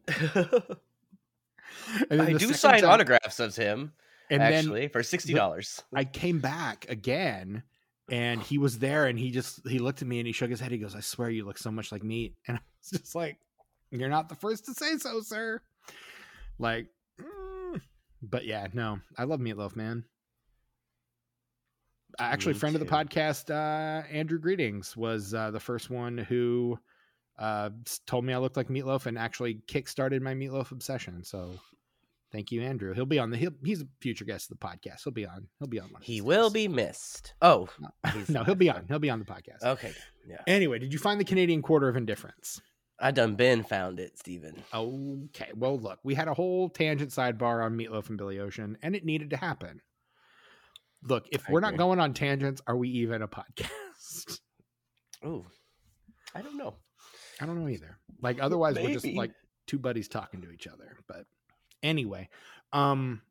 And 2.10 2.20
I 2.20 2.32
do 2.34 2.52
sign 2.52 2.80
time- 2.80 2.90
autographs 2.90 3.40
of 3.40 3.56
him 3.56 3.92
and 4.30 4.42
actually 4.42 4.88
for 4.88 5.02
sixty 5.02 5.34
dollars. 5.34 5.82
I 5.94 6.04
came 6.04 6.38
back 6.40 6.86
again 6.88 7.62
and 8.10 8.42
he 8.42 8.58
was 8.58 8.78
there 8.78 9.06
and 9.06 9.18
he 9.18 9.30
just 9.30 9.66
he 9.66 9.78
looked 9.78 10.02
at 10.02 10.08
me 10.08 10.18
and 10.18 10.26
he 10.26 10.32
shook 10.32 10.50
his 10.50 10.60
head. 10.60 10.72
He 10.72 10.78
goes, 10.78 10.94
I 10.94 11.00
swear 11.00 11.30
you 11.30 11.44
look 11.44 11.58
so 11.58 11.70
much 11.70 11.92
like 11.92 12.02
meat. 12.02 12.34
And 12.46 12.58
I 12.58 12.60
was 12.80 13.00
just 13.00 13.14
like, 13.14 13.38
You're 13.90 14.08
not 14.08 14.28
the 14.28 14.34
first 14.34 14.66
to 14.66 14.74
say 14.74 14.96
so, 14.98 15.20
sir. 15.20 15.60
Like 16.58 16.88
mm. 17.20 17.80
but 18.22 18.44
yeah, 18.44 18.66
no. 18.72 19.00
I 19.16 19.24
love 19.24 19.40
meatloaf, 19.40 19.76
man. 19.76 20.04
Actually, 22.18 22.54
Me 22.54 22.58
friend 22.58 22.76
of 22.76 22.80
the 22.80 22.86
podcast, 22.86 23.50
uh, 23.50 24.06
Andrew 24.08 24.38
Greetings, 24.38 24.96
was 24.96 25.34
uh, 25.34 25.50
the 25.50 25.60
first 25.60 25.90
one 25.90 26.18
who 26.18 26.78
uh, 27.38 27.70
told 28.06 28.24
me 28.24 28.32
I 28.32 28.38
looked 28.38 28.56
like 28.56 28.68
meatloaf 28.68 29.06
and 29.06 29.18
actually 29.18 29.62
kickstarted 29.66 30.20
my 30.20 30.34
meatloaf 30.34 30.70
obsession. 30.72 31.24
So 31.24 31.50
thank 32.30 32.52
you, 32.52 32.62
Andrew. 32.62 32.94
He'll 32.94 33.06
be 33.06 33.18
on 33.18 33.30
the 33.30 33.36
he'll, 33.36 33.52
he's 33.64 33.82
a 33.82 33.86
future 34.00 34.24
guest 34.24 34.50
of 34.50 34.58
the 34.58 34.66
podcast. 34.66 35.04
He'll 35.04 35.12
be 35.12 35.26
on. 35.26 35.48
He'll 35.58 35.68
be 35.68 35.80
on 35.80 35.88
one. 35.90 36.02
He 36.02 36.20
will 36.20 36.50
days. 36.50 36.68
be 36.68 36.68
missed. 36.68 37.34
Oh 37.42 37.68
he's 38.12 38.28
no, 38.30 38.44
he'll 38.44 38.54
be 38.54 38.70
on. 38.70 38.84
He'll 38.88 38.98
be 38.98 39.10
on 39.10 39.18
the 39.18 39.24
podcast. 39.24 39.62
Okay. 39.62 39.92
Yeah. 40.28 40.40
Anyway, 40.46 40.78
did 40.78 40.92
you 40.92 40.98
find 40.98 41.18
the 41.18 41.24
Canadian 41.24 41.62
quarter 41.62 41.88
of 41.88 41.96
indifference? 41.96 42.60
I 43.00 43.10
done 43.10 43.34
been 43.34 43.64
found 43.64 43.98
it, 43.98 44.16
Stephen. 44.16 44.62
Okay. 44.72 45.50
Well, 45.56 45.76
look, 45.76 45.98
we 46.04 46.14
had 46.14 46.28
a 46.28 46.34
whole 46.34 46.68
tangent 46.68 47.10
sidebar 47.10 47.64
on 47.64 47.76
Meatloaf 47.76 48.08
and 48.08 48.16
Billy 48.16 48.38
Ocean, 48.38 48.78
and 48.80 48.94
it 48.94 49.04
needed 49.04 49.30
to 49.30 49.36
happen. 49.36 49.80
Look, 51.02 51.26
if 51.32 51.48
I 51.48 51.52
we're 51.52 51.60
not 51.60 51.76
going 51.76 51.98
on 51.98 52.14
tangents, 52.14 52.62
are 52.66 52.76
we 52.76 52.88
even 52.90 53.22
a 53.22 53.28
podcast? 53.28 54.40
Oh, 55.24 55.46
I 56.34 56.42
don't 56.42 56.56
know. 56.56 56.74
I 57.40 57.46
don't 57.46 57.60
know 57.62 57.68
either. 57.68 57.96
Like 58.20 58.42
otherwise 58.42 58.74
we're 58.74 58.92
just 58.92 59.06
like 59.06 59.30
two 59.68 59.78
buddies 59.78 60.08
talking 60.08 60.42
to 60.42 60.50
each 60.50 60.66
other. 60.66 60.96
But 61.06 61.26
anyway, 61.80 62.28
um 62.72 63.22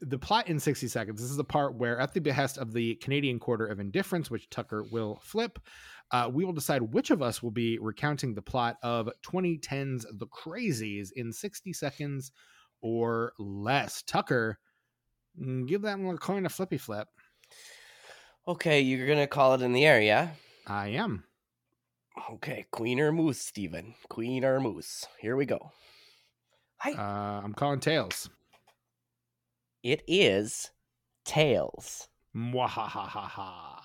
the 0.00 0.18
plot 0.18 0.48
in 0.48 0.58
60 0.58 0.88
seconds. 0.88 1.20
This 1.20 1.30
is 1.30 1.36
the 1.36 1.44
part 1.44 1.74
where 1.74 1.98
at 1.98 2.14
the 2.14 2.20
behest 2.20 2.56
of 2.56 2.72
the 2.72 2.94
Canadian 2.96 3.38
quarter 3.38 3.66
of 3.66 3.80
indifference, 3.80 4.30
which 4.30 4.48
Tucker 4.48 4.84
will 4.90 5.20
flip, 5.22 5.58
uh, 6.10 6.30
we 6.32 6.44
will 6.44 6.52
decide 6.52 6.80
which 6.82 7.10
of 7.10 7.22
us 7.22 7.42
will 7.42 7.50
be 7.50 7.78
recounting 7.78 8.34
the 8.34 8.42
plot 8.42 8.76
of 8.82 9.10
2010's 9.24 10.06
The 10.14 10.26
Crazies 10.26 11.10
in 11.14 11.32
60 11.32 11.72
seconds 11.72 12.32
or 12.80 13.32
less. 13.38 14.02
Tucker, 14.02 14.58
give 15.66 15.82
that 15.82 15.98
little 15.98 16.18
coin 16.18 16.46
a 16.46 16.48
flippy 16.48 16.78
flip. 16.78 17.08
Okay, 18.48 18.80
you're 18.80 19.06
gonna 19.06 19.26
call 19.26 19.54
it 19.54 19.62
in 19.62 19.72
the 19.72 19.84
air, 19.84 20.00
yeah? 20.00 20.30
I 20.66 20.88
am. 20.88 21.24
Okay, 22.32 22.66
queen 22.70 23.00
or 23.00 23.12
moose, 23.12 23.38
Stephen. 23.38 23.94
Queen 24.08 24.44
or 24.44 24.60
moose. 24.60 25.06
Here 25.20 25.36
we 25.36 25.46
go. 25.46 25.72
Hi. 26.78 26.92
Uh, 26.92 27.42
I'm 27.44 27.54
calling 27.54 27.80
tails. 27.80 28.28
it 29.82 30.02
is 30.06 30.70
tails. 31.24 32.08
Mwahahaha. 32.34 33.80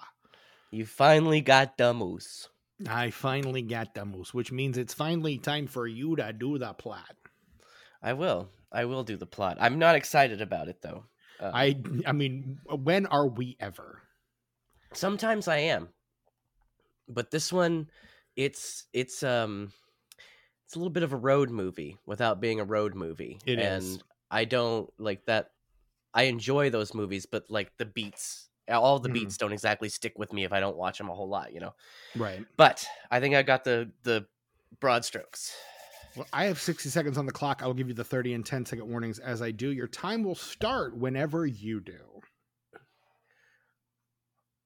You 0.72 0.86
finally 0.86 1.42
got 1.42 1.78
the 1.78 1.94
moose. 1.94 2.50
I 2.90 3.10
finally 3.10 3.62
got 3.62 3.94
the 3.94 4.06
moose, 4.06 4.34
which 4.34 4.52
means 4.52 4.78
it's 4.78 4.94
finally 4.94 5.38
time 5.38 5.68
for 5.68 5.88
you 5.88 6.16
to 6.18 6.34
do 6.34 6.58
the 6.58 6.74
plot. 6.74 7.16
I 8.02 8.14
will. 8.14 8.50
I 8.72 8.86
will 8.86 9.04
do 9.04 9.16
the 9.16 9.26
plot. 9.26 9.58
I'm 9.60 9.80
not 9.80 9.96
excited 9.96 10.42
about 10.42 10.68
it 10.68 10.82
though. 10.82 11.06
Uh, 11.39 11.54
I 11.54 11.82
I 12.06 12.12
mean, 12.12 12.60
when 12.65 13.06
are 13.08 13.28
we 13.28 13.58
ever? 13.60 14.04
sometimes 14.93 15.48
I 15.48 15.58
am, 15.58 15.93
but 17.08 17.32
this 17.32 17.52
one, 17.54 17.89
it's 18.36 18.86
it's 18.93 19.24
um, 19.24 19.71
it's 20.65 20.76
a 20.76 20.80
little 20.80 20.91
bit 20.91 21.04
of 21.04 21.13
a 21.13 21.17
road 21.17 21.50
movie 21.50 21.98
without 22.06 22.41
being 22.41 22.60
a 22.60 22.65
road 22.65 22.95
movie. 22.95 23.39
It 23.45 23.60
and 23.60 23.60
is. 23.60 24.04
I 24.32 24.45
don't 24.45 24.91
like 25.00 25.26
that. 25.26 25.52
I 26.13 26.24
enjoy 26.26 26.69
those 26.71 26.93
movies, 26.93 27.26
but 27.26 27.50
like 27.50 27.78
the 27.78 27.86
beats, 27.86 28.50
all 28.69 29.00
the 29.00 29.10
Mhm. 29.10 29.10
beats 29.10 29.38
don't 29.38 29.54
exactly 29.54 29.89
stick 29.89 30.17
with 30.19 30.34
me 30.34 30.45
if 30.45 30.54
I 30.54 30.60
don't 30.62 30.78
watch 30.78 30.98
them 31.00 31.10
a 31.10 31.15
whole 31.15 31.30
lot, 31.30 31.54
you 31.54 31.62
know. 31.62 31.76
Right. 32.15 32.48
But 32.58 32.86
I 33.12 33.19
think 33.19 33.36
I 33.36 33.43
got 33.43 33.63
the 33.65 33.91
the 34.04 34.28
broad 34.80 35.06
strokes. 35.06 35.56
Well, 36.15 36.28
I 36.32 36.45
have 36.45 36.62
60 36.62 36.89
seconds 36.89 37.17
on 37.17 37.25
the 37.25 37.32
clock. 37.32 37.62
I 37.62 37.67
will 37.67 37.73
give 37.73 37.89
you 37.89 37.93
the 37.93 38.04
30 38.04 38.34
and 38.34 38.45
10 38.45 38.65
second 38.65 38.89
warnings 38.89 39.19
as 39.19 39.41
I 39.41 39.51
do. 39.51 39.71
Your 39.71 39.88
time 39.88 40.23
will 40.23 40.36
start 40.36 40.95
whenever 40.95 41.45
you 41.45 41.82
do. 41.82 42.21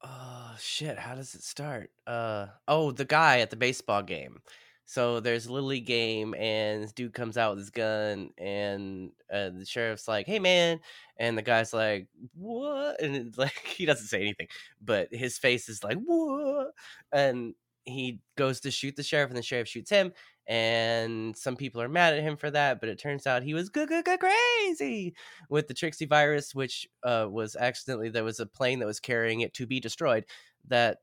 Oh 0.03 0.55
shit! 0.59 0.97
How 0.97 1.15
does 1.15 1.35
it 1.35 1.43
start? 1.43 1.91
Uh 2.07 2.47
oh, 2.67 2.91
the 2.91 3.03
guy 3.03 3.39
at 3.39 3.49
the 3.49 3.57
baseball 3.57 4.01
game. 4.01 4.39
So 4.85 5.19
there's 5.19 5.45
a 5.45 5.53
little 5.53 5.67
league 5.67 5.85
game, 5.85 6.33
and 6.35 6.81
this 6.81 6.93
dude 6.93 7.13
comes 7.13 7.37
out 7.37 7.51
with 7.51 7.59
his 7.59 7.69
gun, 7.69 8.31
and 8.37 9.11
uh, 9.31 9.49
the 9.49 9.65
sheriff's 9.65 10.07
like, 10.07 10.25
"Hey, 10.25 10.39
man," 10.39 10.79
and 11.19 11.37
the 11.37 11.41
guy's 11.41 11.73
like, 11.73 12.07
"What?" 12.33 13.01
And 13.01 13.37
like 13.37 13.53
he 13.65 13.85
doesn't 13.85 14.07
say 14.07 14.21
anything, 14.21 14.47
but 14.81 15.09
his 15.11 15.37
face 15.37 15.67
is 15.67 15.83
like, 15.83 15.97
"What?" 15.97 16.71
And 17.11 17.53
he 17.89 18.19
goes 18.35 18.59
to 18.61 18.71
shoot 18.71 18.95
the 18.95 19.03
sheriff, 19.03 19.29
and 19.29 19.37
the 19.37 19.43
sheriff 19.43 19.67
shoots 19.67 19.89
him. 19.89 20.13
And 20.47 21.37
some 21.37 21.55
people 21.55 21.79
are 21.79 21.87
mad 21.87 22.15
at 22.15 22.23
him 22.23 22.35
for 22.35 22.49
that, 22.49 22.79
but 22.79 22.89
it 22.89 22.97
turns 22.97 23.27
out 23.27 23.43
he 23.43 23.53
was 23.53 23.69
good, 23.69 23.87
good, 23.87 24.03
good, 24.03 24.19
crazy 24.19 25.13
with 25.47 25.67
the 25.67 25.75
Trixie 25.75 26.07
virus, 26.07 26.55
which 26.55 26.87
uh, 27.03 27.27
was 27.29 27.55
accidentally 27.55 28.09
there 28.09 28.23
was 28.23 28.39
a 28.39 28.47
plane 28.47 28.79
that 28.79 28.87
was 28.87 28.99
carrying 28.99 29.41
it 29.41 29.53
to 29.53 29.67
be 29.67 29.79
destroyed 29.79 30.25
that 30.67 30.97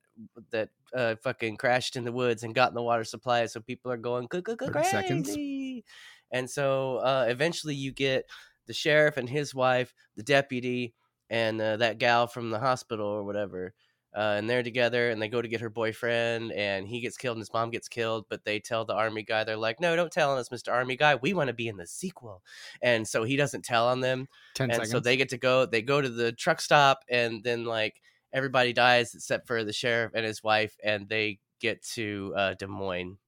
that 0.50 0.70
uh, 0.94 1.14
fucking 1.22 1.56
crashed 1.56 1.94
in 1.94 2.04
the 2.04 2.12
woods 2.12 2.42
and 2.42 2.54
got 2.54 2.70
in 2.70 2.74
the 2.74 2.82
water 2.82 3.04
supply. 3.04 3.46
So 3.46 3.60
people 3.60 3.92
are 3.92 3.96
going 3.96 4.26
good, 4.28 4.44
good, 4.44 4.58
good, 4.58 4.72
30 4.72 4.88
seconds. 4.88 5.28
crazy. 5.28 5.84
And 6.30 6.50
so 6.50 6.96
uh, 6.96 7.26
eventually 7.28 7.74
you 7.74 7.92
get 7.92 8.24
the 8.66 8.72
sheriff 8.72 9.16
and 9.16 9.28
his 9.28 9.54
wife, 9.54 9.94
the 10.16 10.22
deputy, 10.22 10.94
and 11.30 11.60
uh, 11.60 11.76
that 11.78 11.98
gal 11.98 12.26
from 12.26 12.50
the 12.50 12.58
hospital 12.58 13.06
or 13.06 13.24
whatever. 13.24 13.74
Uh, 14.16 14.36
and 14.38 14.48
they're 14.48 14.62
together 14.62 15.10
and 15.10 15.20
they 15.20 15.28
go 15.28 15.42
to 15.42 15.48
get 15.48 15.60
her 15.60 15.68
boyfriend 15.68 16.50
and 16.52 16.88
he 16.88 17.00
gets 17.00 17.18
killed 17.18 17.36
and 17.36 17.42
his 17.42 17.52
mom 17.52 17.70
gets 17.70 17.86
killed 17.86 18.24
but 18.30 18.42
they 18.46 18.58
tell 18.58 18.86
the 18.86 18.94
army 18.94 19.22
guy 19.22 19.44
they're 19.44 19.58
like 19.58 19.78
no 19.78 19.94
don't 19.94 20.10
tell 20.10 20.32
on 20.32 20.38
us 20.38 20.48
mr 20.48 20.72
army 20.72 20.96
guy. 20.96 21.14
We 21.16 21.34
want 21.34 21.48
to 21.48 21.52
be 21.52 21.68
in 21.68 21.76
the 21.76 21.86
sequel. 21.86 22.42
And 22.80 23.06
so 23.06 23.24
he 23.24 23.36
doesn't 23.36 23.64
tell 23.66 23.88
on 23.88 24.00
them 24.00 24.26
10 24.54 24.70
and 24.70 24.76
seconds. 24.76 24.90
so 24.90 25.00
they 25.00 25.18
get 25.18 25.28
to 25.28 25.38
go 25.38 25.66
they 25.66 25.82
go 25.82 26.00
to 26.00 26.08
the 26.08 26.32
truck 26.32 26.62
stop 26.62 27.00
and 27.10 27.44
then 27.44 27.64
like 27.64 28.00
everybody 28.32 28.72
dies 28.72 29.14
except 29.14 29.46
for 29.46 29.64
the 29.64 29.72
sheriff 29.72 30.12
and 30.14 30.24
his 30.24 30.42
wife 30.42 30.74
and 30.82 31.08
they 31.10 31.38
get 31.60 31.82
to 31.82 32.32
uh 32.36 32.54
des 32.54 32.66
moines. 32.66 33.18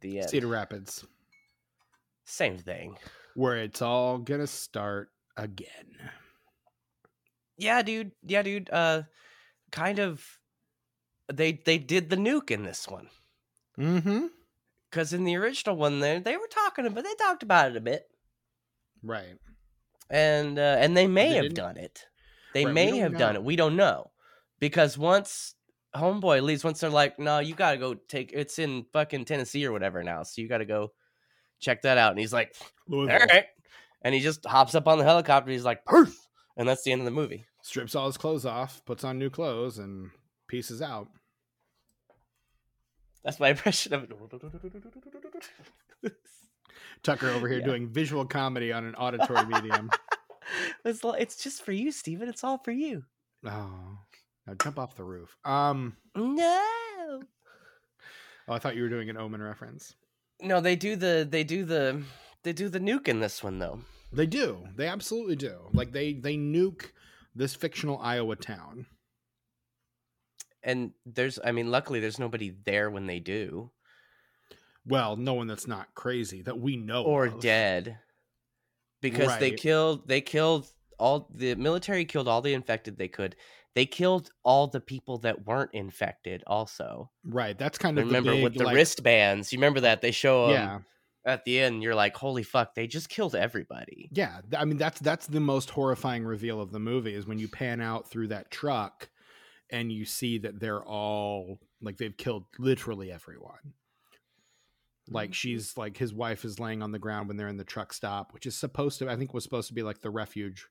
The 0.00 0.20
end. 0.20 0.30
Cedar 0.30 0.46
Rapids, 0.46 1.04
same 2.24 2.58
thing. 2.58 2.98
Where 3.34 3.56
it's 3.56 3.82
all 3.82 4.18
going 4.18 4.40
to 4.40 4.46
start 4.46 5.08
again. 5.36 6.10
yeah 7.56 7.82
dude. 7.82 8.12
Yeah 8.22 8.42
dude. 8.42 8.70
Uh 8.70 9.02
kind 9.70 9.98
of 9.98 10.38
they 11.32 11.52
they 11.52 11.78
did 11.78 12.10
the 12.10 12.16
nuke 12.16 12.50
in 12.50 12.62
this 12.64 12.86
one 12.88 13.08
Mm 13.78 14.02
hmm. 14.02 14.26
because 14.90 15.12
in 15.12 15.24
the 15.24 15.36
original 15.36 15.76
one 15.76 16.00
they 16.00 16.18
they 16.18 16.36
were 16.36 16.46
talking 16.48 16.86
about 16.86 17.04
they 17.04 17.14
talked 17.14 17.42
about 17.42 17.70
it 17.70 17.76
a 17.76 17.80
bit 17.80 18.08
Right. 19.02 19.38
and 20.10 20.58
uh, 20.58 20.76
and 20.78 20.96
they 20.96 21.06
may 21.06 21.28
They 21.28 21.34
have 21.34 21.44
didn't? 21.44 21.56
done 21.56 21.76
it. 21.76 22.06
They 22.54 22.64
Right, 22.64 22.74
may 22.74 22.96
have 22.98 23.16
done 23.16 23.36
it. 23.36 23.44
We 23.44 23.56
don't 23.56 23.76
know 23.76 24.12
because 24.60 24.96
once 24.96 25.54
Homeboy 25.94 26.42
leaves, 26.42 26.64
once 26.64 26.80
they're 26.80 26.90
like, 26.90 27.18
"No, 27.18 27.38
you 27.38 27.54
got 27.54 27.72
to 27.72 27.78
go 27.78 27.94
take 27.94 28.32
it's 28.32 28.58
in 28.58 28.84
fucking 28.92 29.24
Tennessee 29.26 29.66
or 29.66 29.72
whatever 29.72 30.02
now, 30.02 30.22
so 30.22 30.40
you 30.40 30.48
got 30.48 30.58
to 30.58 30.64
go 30.64 30.92
check 31.60 31.82
that 31.82 31.98
out." 31.98 32.12
And 32.12 32.20
he's 32.20 32.32
like, 32.32 32.54
"All 32.58 32.66
Louisville 32.88 33.18
right," 33.18 33.46
and 34.02 34.14
he 34.14 34.20
just 34.20 34.44
hops 34.46 34.74
up 34.74 34.88
on 34.88 34.98
the 34.98 35.04
helicopter. 35.04 35.50
He's 35.50 35.64
like, 35.64 35.84
"Perf," 35.84 36.14
and 36.56 36.68
that's 36.68 36.82
the 36.84 36.92
end 36.92 37.00
of 37.02 37.06
the 37.06 37.10
movie. 37.10 37.46
Strips 37.66 37.96
all 37.96 38.06
his 38.06 38.16
clothes 38.16 38.46
off, 38.46 38.80
puts 38.84 39.02
on 39.02 39.18
new 39.18 39.28
clothes, 39.28 39.78
and 39.78 40.10
pieces 40.46 40.80
out. 40.80 41.08
That's 43.24 43.40
my 43.40 43.48
impression 43.56 43.92
of 43.92 44.04
it. 44.04 46.12
Tucker 47.02 47.28
over 47.30 47.48
here 47.48 47.58
Yeah. 47.58 47.64
doing 47.64 47.88
visual 47.88 48.24
comedy 48.24 48.72
on 48.72 48.84
an 48.84 48.94
auditory 48.94 49.44
medium. 49.46 49.90
it's, 50.84 51.00
it's 51.02 51.42
just 51.42 51.64
for 51.64 51.72
you, 51.72 51.90
Stephen. 51.90 52.28
It's 52.28 52.44
all 52.44 52.58
for 52.58 52.70
you. 52.70 53.02
Oh, 53.44 53.98
now 54.46 54.54
jump 54.62 54.78
off 54.78 54.94
the 54.94 55.02
roof. 55.02 55.36
Um, 55.44 55.96
No. 56.14 56.62
oh, 58.46 58.48
I 58.48 58.60
thought 58.60 58.76
you 58.76 58.82
were 58.82 58.88
doing 58.88 59.10
an 59.10 59.16
Omen 59.16 59.42
reference. 59.42 59.92
No, 60.40 60.60
they 60.60 60.76
do 60.76 60.94
the 60.94 61.26
they 61.28 61.42
do 61.42 61.64
the 61.64 62.00
they 62.44 62.52
do 62.52 62.68
the 62.68 62.78
nuke 62.78 63.08
in 63.08 63.18
this 63.18 63.42
one 63.42 63.58
though. 63.58 63.80
They 64.12 64.26
do. 64.26 64.68
They 64.76 64.86
absolutely 64.86 65.34
do. 65.34 65.68
Like 65.72 65.90
they 65.90 66.12
they 66.12 66.36
nuke 66.36 66.92
this 67.36 67.54
fictional 67.54 67.98
Iowa 67.98 68.36
town. 68.36 68.86
And 70.62 70.92
there's 71.04 71.38
I 71.44 71.52
mean, 71.52 71.70
luckily 71.70 72.00
there's 72.00 72.18
nobody 72.18 72.50
there 72.64 72.90
when 72.90 73.06
they 73.06 73.20
do. 73.20 73.70
Well, 74.84 75.16
no 75.16 75.34
one 75.34 75.46
that's 75.46 75.66
not 75.66 75.94
crazy 75.94 76.42
that 76.42 76.58
we 76.58 76.76
know 76.76 77.02
Or 77.04 77.26
of. 77.26 77.40
dead. 77.40 77.98
Because 79.02 79.38
they 79.38 79.52
killed 79.52 80.08
they 80.08 80.20
killed 80.20 80.66
all 80.98 81.28
the 81.34 81.54
military 81.54 82.04
killed 82.04 82.26
all 82.28 82.40
the 82.42 82.54
infected 82.54 82.96
they 82.96 83.08
could. 83.08 83.36
They 83.74 83.84
killed 83.86 84.30
all 84.42 84.66
the 84.68 84.80
people 84.80 85.18
that 85.18 85.44
weren't 85.46 85.74
infected 85.74 86.42
also. 86.46 87.10
Right. 87.24 87.56
That's 87.58 87.76
kind 87.76 87.98
of 87.98 88.06
remember 88.06 88.30
the 88.30 88.36
big, 88.36 88.44
with 88.44 88.54
the 88.54 88.64
like- 88.64 88.74
wristbands. 88.74 89.52
You 89.52 89.58
remember 89.58 89.80
that 89.80 90.00
they 90.00 90.10
show 90.12 90.46
'em 90.46 90.50
Yeah. 90.52 90.78
At 91.26 91.44
the 91.44 91.60
end. 91.60 91.82
You're 91.82 91.94
like, 91.94 92.16
holy 92.16 92.44
fuck! 92.44 92.74
They 92.74 92.86
just 92.86 93.08
killed 93.08 93.34
everybody. 93.34 94.08
Yeah, 94.12 94.40
I 94.56 94.64
mean 94.64 94.78
that's 94.78 95.00
that's 95.00 95.26
the 95.26 95.40
most 95.40 95.70
horrifying 95.70 96.24
reveal 96.24 96.60
of 96.60 96.70
the 96.70 96.78
movie 96.78 97.14
is 97.14 97.26
when 97.26 97.38
you 97.38 97.48
pan 97.48 97.80
out 97.80 98.08
through 98.08 98.28
that 98.28 98.50
truck 98.50 99.10
and 99.68 99.90
you 99.92 100.04
see 100.04 100.38
that 100.38 100.60
they're 100.60 100.82
all 100.82 101.58
like 101.82 101.98
they've 101.98 102.16
killed 102.16 102.44
literally 102.58 103.12
everyone. 103.12 103.74
Like 105.08 105.30
mm-hmm. 105.30 105.34
she's 105.34 105.76
like 105.76 105.96
his 105.96 106.14
wife 106.14 106.44
is 106.44 106.58
laying 106.58 106.82
on 106.82 106.92
the 106.92 106.98
ground 106.98 107.28
when 107.28 107.36
they're 107.36 107.48
in 107.48 107.58
the 107.58 107.64
truck 107.64 107.92
stop, 107.92 108.32
which 108.32 108.46
is 108.46 108.56
supposed 108.56 109.00
to 109.00 109.10
I 109.10 109.16
think 109.16 109.34
was 109.34 109.44
supposed 109.44 109.68
to 109.68 109.74
be 109.74 109.82
like 109.82 110.00
the 110.00 110.10
refuge 110.10 110.66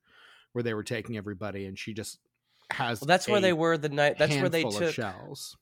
where 0.53 0.63
they 0.63 0.73
were 0.73 0.83
taking 0.83 1.17
everybody 1.17 1.65
and 1.65 1.77
she 1.77 1.93
just 1.93 2.19
has 2.71 3.01
Well, 3.01 3.07
that's 3.07 3.27
where 3.27 3.41
they 3.41 3.53
were 3.53 3.77
the 3.77 3.89
night. 3.89 4.17
That's 4.17 4.35
where 4.35 4.49
they 4.49 4.63
took. 4.63 4.81
of 4.81 4.93
shells. 4.93 5.57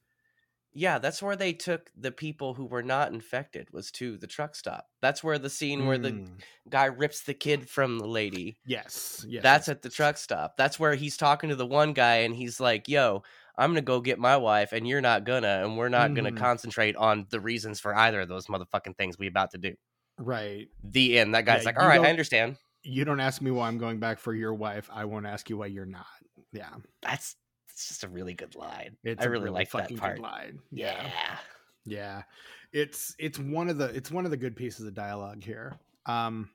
Yeah, 0.76 0.97
that's 0.97 1.21
where 1.21 1.36
they 1.36 1.53
took 1.53 1.91
the 1.95 2.11
people 2.11 2.55
who 2.55 2.65
were 2.65 2.82
not 2.84 3.13
infected. 3.13 3.71
Was 3.71 3.91
to 3.93 4.17
the 4.17 4.28
truck 4.28 4.55
stop. 4.55 4.89
That's 5.01 5.24
where 5.24 5.38
the 5.38 5.49
scene 5.49 5.86
where 5.86 5.97
the 5.99 6.21
Mm, 6.21 6.43
guy 6.69 6.86
rips 6.86 7.24
the 7.24 7.34
kid 7.36 7.69
from 7.69 7.99
the 7.99 8.07
lady. 8.07 8.59
yes, 8.65 9.26
yes. 9.28 9.57
that's 9.57 9.69
at 9.69 9.82
the 9.84 9.89
truck 9.89 10.17
stop. 10.17 10.57
That's 10.57 10.80
where 10.80 10.95
he's 10.95 11.17
talking 11.17 11.49
to 11.49 11.55
the 11.57 11.65
one 11.67 11.93
guy 11.93 12.17
and 12.17 12.36
he's 12.36 12.59
like, 12.59 12.88
"Yo, 12.89 13.24
I'm 13.57 13.71
gonna 13.71 13.82
go 13.82 14.01
get 14.01 14.19
my 14.19 14.38
wife, 14.38 14.74
and 14.74 14.88
you're 14.88 15.01
not 15.01 15.26
gonna, 15.26 15.63
and 15.65 15.78
we're 15.78 15.89
not 15.89 16.13
gonna 16.15 16.32
Mhm. 16.32 16.47
concentrate 16.49 16.95
on 16.97 17.28
the 17.32 17.41
reasons 17.41 17.80
for 17.82 17.95
either 17.95 18.21
of 18.21 18.30
those 18.30 18.47
motherfucking 18.47 18.97
things 18.97 19.17
we 19.19 19.28
about 19.28 19.51
to 19.51 19.57
do." 19.59 19.76
Right. 20.17 20.69
The 20.84 21.17
end. 21.19 21.34
That 21.36 21.45
guy's 21.45 21.65
Yeah, 21.65 21.65
like, 21.65 21.78
"All 21.80 21.88
right, 21.88 22.03
I 22.03 22.09
understand." 22.09 22.57
You 22.84 23.05
don't 23.05 23.19
ask 23.19 23.41
me 23.41 23.51
why 23.51 23.67
I'm 23.67 23.78
going 23.78 23.99
back 23.99 24.19
for 24.19 24.34
your 24.34 24.53
wife. 24.53 24.89
I 24.91 25.05
won't 25.05 25.26
ask 25.26 25.49
you 25.49 25.57
why 25.57 25.67
you're 25.67 25.86
not. 25.86 26.05
Yeah. 26.51 26.76
That's 27.01 27.36
it's 27.74 27.88
just 27.88 28.03
a 28.03 28.07
really 28.07 28.34
good 28.34 28.55
line. 28.55 28.97
It's 29.03 29.24
I 29.24 29.28
a 29.28 29.30
really, 29.30 29.49
like 29.49 29.71
that 29.71 29.95
part. 29.97 30.17
good 30.17 30.24
line. 30.24 30.59
Yeah. 30.71 31.03
Yeah. 31.03 31.38
Yeah. 31.86 32.24
It's 32.71 33.15
it's 33.19 33.39
one 33.39 33.67
of 33.67 33.78
the 33.78 33.86
it's 33.86 34.11
one 34.11 34.26
of 34.26 34.32
the 34.32 34.38
good 34.38 34.55
pieces 34.55 34.86
of 34.88 34.93
dialogue 34.93 35.43
here. 35.43 35.74
Um 36.05 36.49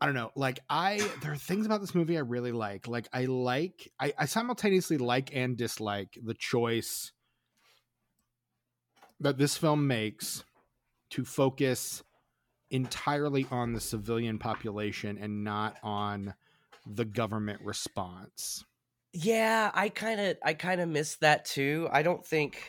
I 0.00 0.06
don't 0.06 0.14
know. 0.14 0.30
Like 0.34 0.60
I 0.70 1.06
there 1.22 1.32
are 1.32 1.36
things 1.36 1.66
about 1.66 1.80
this 1.80 1.94
movie 1.94 2.16
I 2.16 2.20
really 2.20 2.52
like. 2.52 2.88
Like 2.88 3.08
I 3.12 3.26
like 3.26 3.92
I, 4.00 4.12
I 4.18 4.24
simultaneously 4.26 4.96
like 4.98 5.34
and 5.34 5.56
dislike 5.56 6.18
the 6.24 6.34
choice 6.34 7.12
that 9.20 9.38
this 9.38 9.56
film 9.56 9.86
makes 9.86 10.44
to 11.10 11.24
focus 11.24 12.02
entirely 12.70 13.46
on 13.50 13.72
the 13.72 13.80
civilian 13.80 14.38
population 14.38 15.18
and 15.18 15.44
not 15.44 15.76
on 15.82 16.34
the 16.86 17.04
government 17.04 17.60
response. 17.62 18.64
Yeah, 19.14 19.70
I 19.72 19.88
kind 19.88 20.20
of 20.20 20.36
I 20.44 20.54
kind 20.54 20.80
of 20.80 20.88
miss 20.88 21.16
that 21.16 21.44
too. 21.44 21.88
I 21.90 22.02
don't 22.02 22.24
think 22.24 22.62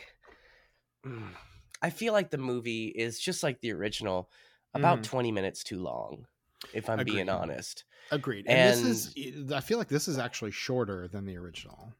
Mm. 1.04 1.34
I 1.82 1.88
feel 1.90 2.12
like 2.12 2.30
the 2.30 2.38
movie 2.38 2.88
is 2.88 3.18
just 3.18 3.42
like 3.42 3.60
the 3.60 3.72
original, 3.72 4.30
about 4.74 4.98
Mhm. 5.00 5.04
20 5.04 5.32
minutes 5.32 5.64
too 5.64 5.80
long, 5.80 6.26
if 6.74 6.90
I'm 6.90 7.04
being 7.04 7.28
honest. 7.30 7.84
Agreed. 8.10 8.46
And, 8.46 8.84
this 8.84 9.14
is 9.16 9.52
I 9.52 9.60
feel 9.60 9.78
like 9.78 9.88
this 9.88 10.06
is 10.08 10.18
actually 10.18 10.50
shorter 10.50 11.08
than 11.08 11.24
the 11.24 11.36
original 11.38 11.94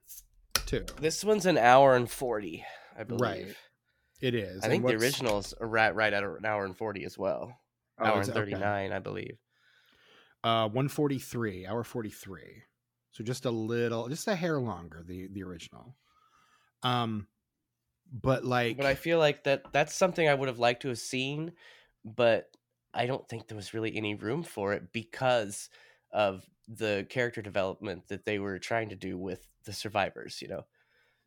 too. 0.66 0.84
This 1.00 1.24
one's 1.24 1.46
an 1.46 1.56
hour 1.58 1.96
and 1.96 2.10
40, 2.10 2.64
I 2.96 3.04
believe. 3.04 3.20
Right. 3.46 3.56
It 4.20 4.34
is. 4.34 4.62
I 4.62 4.66
And 4.66 4.72
think 4.72 4.86
the 4.86 4.96
original's 4.96 5.54
right 5.60 5.94
right 5.94 6.12
at 6.12 6.22
an 6.22 6.44
hour 6.44 6.64
and 6.66 6.76
40 6.76 7.04
as 7.04 7.16
well. 7.16 7.58
oh, 7.98 8.04
hour 8.04 8.20
and 8.20 8.28
it? 8.28 8.32
Okay. 8.32 8.40
39, 8.50 8.92
I 8.92 8.98
believe. 8.98 9.38
Uh 10.44 10.68
143, 10.68 11.66
hour 11.66 11.84
43. 11.84 12.62
So 13.12 13.24
just 13.24 13.44
a 13.44 13.50
little 13.50 14.08
just 14.08 14.26
a 14.28 14.34
hair 14.36 14.60
longer 14.60 15.02
the 15.04 15.28
the 15.28 15.42
original. 15.42 15.96
Um 16.82 17.28
but 18.12 18.44
like 18.44 18.76
But 18.76 18.86
I 18.86 18.94
feel 18.94 19.18
like 19.18 19.44
that 19.44 19.72
that's 19.72 19.94
something 19.94 20.28
I 20.28 20.34
would 20.34 20.48
have 20.48 20.58
liked 20.58 20.82
to 20.82 20.88
have 20.88 20.98
seen, 20.98 21.54
but 22.04 22.56
I 22.94 23.06
don't 23.06 23.28
think 23.28 23.48
there 23.48 23.56
was 23.56 23.74
really 23.74 23.96
any 23.96 24.14
room 24.14 24.42
for 24.42 24.72
it 24.72 24.92
because 24.92 25.70
of 26.12 26.48
the 26.68 27.06
character 27.10 27.42
development 27.42 28.08
that 28.08 28.24
they 28.24 28.38
were 28.38 28.58
trying 28.58 28.90
to 28.90 28.96
do 28.96 29.18
with 29.18 29.48
the 29.64 29.72
survivors, 29.72 30.40
you 30.40 30.48
know. 30.48 30.66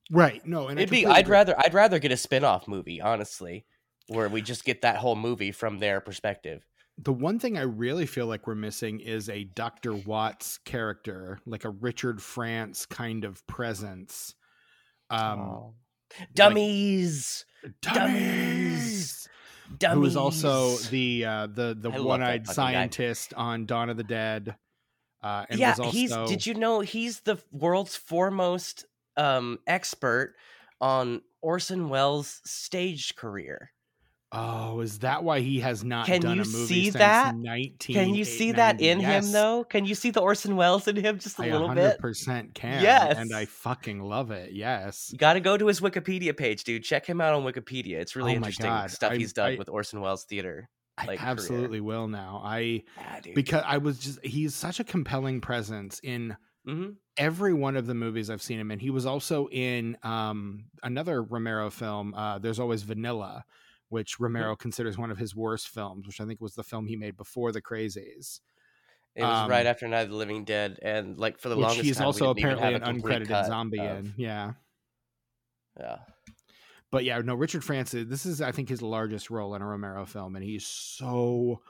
right, 0.09 0.45
no, 0.45 0.67
and 0.67 0.79
It'd 0.79 0.89
be 0.89 1.03
I'd 1.05 1.27
agree. 1.27 1.29
rather 1.29 1.57
I'd 1.59 1.73
rather 1.73 1.99
get 1.99 2.11
a 2.11 2.17
spin-off 2.17 2.67
movie, 2.67 2.99
honestly, 3.01 3.65
where 4.07 4.29
we 4.29 4.41
just 4.41 4.65
get 4.65 4.81
that 4.81 4.97
whole 4.97 5.15
movie 5.15 5.51
from 5.51 5.79
their 5.79 6.01
perspective. 6.01 6.65
The 6.97 7.13
one 7.13 7.39
thing 7.39 7.57
I 7.57 7.63
really 7.63 8.05
feel 8.05 8.27
like 8.27 8.45
we're 8.47 8.55
missing 8.55 8.99
is 8.99 9.29
a 9.29 9.43
Dr. 9.43 9.93
Watts 9.93 10.59
character, 10.59 11.39
like 11.45 11.65
a 11.65 11.69
Richard 11.69 12.21
France 12.21 12.85
kind 12.85 13.25
of 13.25 13.45
presence. 13.47 14.35
Um 15.09 15.39
Aw. 15.39 15.71
dummies, 16.33 17.45
dummies. 17.81 19.27
dummies. 19.77 19.97
who 19.97 20.05
is 20.05 20.15
also 20.15 20.75
the 20.89 21.25
uh, 21.25 21.47
the 21.47 21.75
the 21.79 21.89
that 21.89 22.03
one-eyed 22.03 22.45
fucking 22.45 22.63
guy. 22.63 22.73
scientist 22.73 23.33
on 23.35 23.65
Dawn 23.65 23.89
of 23.89 23.97
the 23.97 24.03
Dead. 24.03 24.55
Uh, 25.21 25.45
and 25.49 25.59
yeah, 25.59 25.69
was 25.69 25.79
also, 25.79 25.91
he's. 25.91 26.11
Did 26.29 26.45
you 26.45 26.53
know 26.53 26.81
he's 26.81 27.21
the 27.21 27.37
world's 27.51 27.95
foremost 27.95 28.85
um, 29.15 29.59
expert 29.65 30.35
on 30.81 31.21
Orson 31.41 31.87
Welles' 31.89 32.41
stage 32.43 33.15
career? 33.15 33.71
Oh, 34.36 34.79
is 34.79 34.99
that 34.99 35.23
why 35.23 35.41
he 35.41 35.59
has 35.59 35.84
not 35.84 36.07
Can 36.07 36.21
done 36.21 36.38
you 36.38 36.41
a 36.41 36.45
movie 36.45 36.65
see 36.65 36.84
since 36.86 36.95
that? 36.95 37.36
19? 37.36 37.93
Can 37.95 38.15
you 38.15 38.25
see 38.25 38.51
that 38.53 38.81
in 38.81 38.99
him 38.99 39.31
though? 39.31 39.63
Can 39.63 39.86
you 39.86 39.93
see 39.93 40.09
the 40.09 40.21
Orson 40.21 40.55
Welles 40.55 40.88
in 40.88 40.95
him 40.95 41.19
just 41.19 41.38
a 41.39 41.43
I 41.43 41.51
little 41.51 41.69
bit? 41.69 41.99
100% 42.01 42.53
can. 42.55 42.81
Yes. 42.81 43.15
and 43.17 43.34
I 43.34 43.45
fucking 43.45 43.99
love 44.01 44.31
it. 44.31 44.51
Yes. 44.53 45.09
You 45.11 45.19
got 45.19 45.34
to 45.34 45.39
go 45.39 45.55
to 45.55 45.67
his 45.67 45.81
Wikipedia 45.81 46.36
page, 46.36 46.63
dude. 46.63 46.84
Check 46.84 47.05
him 47.05 47.21
out 47.21 47.34
on 47.36 47.43
Wikipedia. 47.43 47.97
It's 47.99 48.15
really 48.15 48.34
Oh 48.34 48.38
interesting 48.38 48.65
God, 48.65 48.89
stuff 48.91 49.11
I- 49.11 49.17
he's 49.17 49.34
done 49.34 49.51
I- 49.53 49.55
with 49.57 49.69
Orson 49.69 50.01
Welles 50.01 50.23
theater. 50.25 50.67
I 50.97 51.05
like, 51.05 51.19
career. 51.19 51.29
absolutely 51.31 51.81
will 51.81 52.07
now. 52.07 52.41
I 52.43 52.84
Yeah, 52.97 53.19
because 53.34 53.63
I 53.65 53.77
was 53.79 53.97
just 53.99 54.23
he's 54.23 54.53
such 54.55 54.79
a 54.79 54.84
compelling 54.84 55.41
presence 55.41 55.99
in 56.03 56.36
hmm 56.65 56.91
every 57.17 57.53
one 57.53 57.75
of 57.75 57.86
the 57.88 57.93
movies 57.93 58.29
I've 58.29 58.41
seen 58.41 58.59
him 58.59 58.71
in. 58.71 58.79
He 58.79 58.89
was 58.89 59.05
also 59.05 59.47
in 59.49 59.97
um, 60.03 60.65
another 60.81 61.21
Romero 61.21 61.69
film. 61.69 62.13
Uh, 62.15 62.39
There's 62.39 62.59
always 62.59 62.81
Vanilla, 62.84 63.43
which 63.93 64.15
Mm-hmm. 64.15 64.23
Romero 64.23 64.55
considers 64.55 64.97
one 64.97 65.11
of 65.11 65.17
his 65.17 65.35
worst 65.35 65.69
films, 65.69 66.05
which 66.07 66.19
I 66.19 66.25
think 66.25 66.41
was 66.41 66.55
the 66.55 66.63
film 66.63 66.87
he 66.87 66.95
made 66.97 67.15
before 67.15 67.51
The 67.51 67.61
Crazies. 67.61 68.41
It 69.15 69.21
was 69.21 69.49
right 69.49 69.61
Um, 69.65 69.67
after 69.67 69.87
Night 69.87 70.01
of 70.01 70.09
the 70.09 70.15
Living 70.15 70.43
Dead, 70.43 70.79
and 70.81 71.17
like 71.19 71.37
for 71.39 71.47
the 71.49 71.55
which 71.55 71.63
longest 71.67 71.85
he's 71.85 71.97
time, 71.97 72.07
also 72.07 72.29
apparently 72.31 72.73
an 72.73 72.81
uncredited 72.81 73.27
cut 73.27 73.45
zombie 73.45 73.79
of- 73.79 73.99
in. 73.99 74.13
Yeah. 74.17 74.53
Yeah. 75.79 75.97
But 76.91 77.03
yeah, 77.05 77.19
no, 77.19 77.33
Richard 77.35 77.63
Francis, 77.63 78.05
this 78.07 78.25
is, 78.25 78.41
I 78.41 78.51
think, 78.51 78.69
his 78.69 78.81
largest 78.81 79.29
role 79.31 79.55
in 79.55 79.61
a 79.61 79.67
Romero 79.67 80.05
film, 80.05 80.35
and 80.35 80.43
he's 80.43 80.65
so 80.65 81.61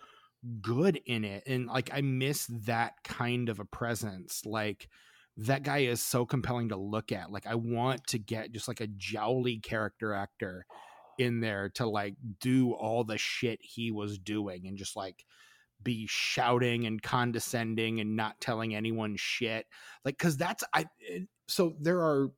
good 0.62 1.00
in 1.06 1.24
it. 1.24 1.44
And 1.48 1.68
like, 1.68 1.90
I 1.94 2.02
miss 2.02 2.48
that 2.66 2.94
kind 3.06 3.48
of 3.48 3.60
a 3.60 3.66
presence. 3.66 4.46
Like, 4.46 4.90
that 5.38 5.64
guy 5.64 5.80
is 5.80 6.02
so 6.02 6.26
compelling 6.26 6.70
to 6.70 6.76
look 6.78 7.12
at. 7.14 7.32
Like, 7.32 7.48
I 7.48 7.56
want 7.56 8.06
to 8.08 8.20
get 8.20 8.52
just 8.52 8.68
like 8.68 8.82
a 8.82 8.88
jowly 8.88 9.60
character 9.64 10.14
actor 10.14 10.66
in 11.18 11.40
there 11.40 11.70
to 11.76 11.88
like 11.88 12.16
do 12.40 12.74
all 12.74 13.04
the 13.04 13.18
shit 13.18 13.60
he 13.62 13.92
was 13.92 14.18
doing 14.18 14.68
and 14.68 14.78
just 14.78 14.96
like 14.96 15.26
be 15.82 16.08
shouting 16.08 16.86
and 16.86 17.02
condescending 17.02 18.00
and 18.00 18.16
not 18.16 18.40
telling 18.40 18.74
anyone 18.76 19.16
shit. 19.18 19.66
Like, 20.06 20.18
cause 20.18 20.38
that's, 20.38 20.64
I, 20.74 20.86
eh, 21.10 21.20
so 21.48 21.76
there 21.80 22.00
are, 22.00 22.32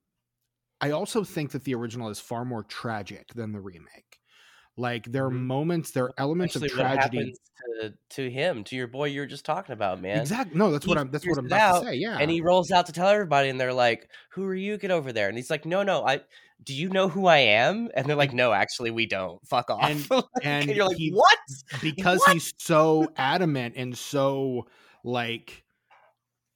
I 0.82 0.92
also 0.92 1.24
think 1.24 1.52
that 1.52 1.64
the 1.64 1.76
original 1.76 2.10
is 2.10 2.20
far 2.20 2.44
more 2.44 2.64
tragic 2.64 3.34
than 3.34 3.52
the 3.52 3.62
remake. 3.62 4.20
Like 4.78 5.10
there 5.12 5.26
are 5.26 5.32
Mhm. 5.32 5.44
moments, 5.46 5.92
there 5.92 6.04
are 6.06 6.14
elements 6.18 6.56
Actually, 6.56 6.72
of 6.72 6.78
what 6.78 6.84
tragedy. 6.96 7.18
happens 7.18 7.40
to, 7.82 7.94
to 8.24 8.30
him, 8.30 8.64
to 8.66 8.76
your 8.76 8.88
boy 8.88 9.06
you 9.06 9.22
were 9.22 9.26
just 9.26 9.46
talking 9.46 9.72
about, 9.74 10.02
man. 10.02 10.20
Exactly. 10.20 10.58
No, 10.58 10.70
that's 10.72 10.84
He 10.86 10.90
what 10.90 10.98
I'm. 10.98 11.10
That's 11.12 11.26
what 11.26 11.38
I'm 11.38 11.46
about 11.46 11.76
out, 11.76 11.80
to 11.80 11.86
say. 11.88 11.96
Yeah. 11.96 12.18
And 12.20 12.30
he 12.30 12.42
rolls 12.42 12.72
out 12.72 12.86
to 12.88 12.92
tell 12.92 13.08
everybody, 13.08 13.48
and 13.50 13.60
they're 13.60 13.74
like, 13.74 14.10
"Who 14.32 14.44
are 14.46 14.54
you? 14.56 14.78
Get 14.78 14.92
over 14.92 15.14
there!" 15.14 15.30
And 15.30 15.38
he's 15.38 15.50
like, 15.50 15.66
"No, 15.66 15.82
no, 15.84 16.06
I. 16.06 16.22
Do 16.64 16.74
you 16.74 16.90
know 16.90 17.08
who 17.08 17.26
I 17.28 17.38
am?" 17.38 17.90
And 17.96 18.06
they're 18.06 18.16
like, 18.18 18.34
"No, 18.34 18.52
actually, 18.52 18.92
we 18.92 19.06
don't. 19.06 19.40
Fuck 19.48 19.70
off." 19.70 19.84
And- 19.84 20.06
Like, 20.12 20.26
and 20.44 20.70
you're 20.70 20.88
like, 20.88 20.98
he- 20.98 21.12
"What?" 21.12 21.38
because 21.82 22.20
What? 22.20 22.34
he's 22.34 22.54
so 22.58 23.08
adamant 23.16 23.76
and 23.78 23.98
so 23.98 24.68
like 25.06 25.64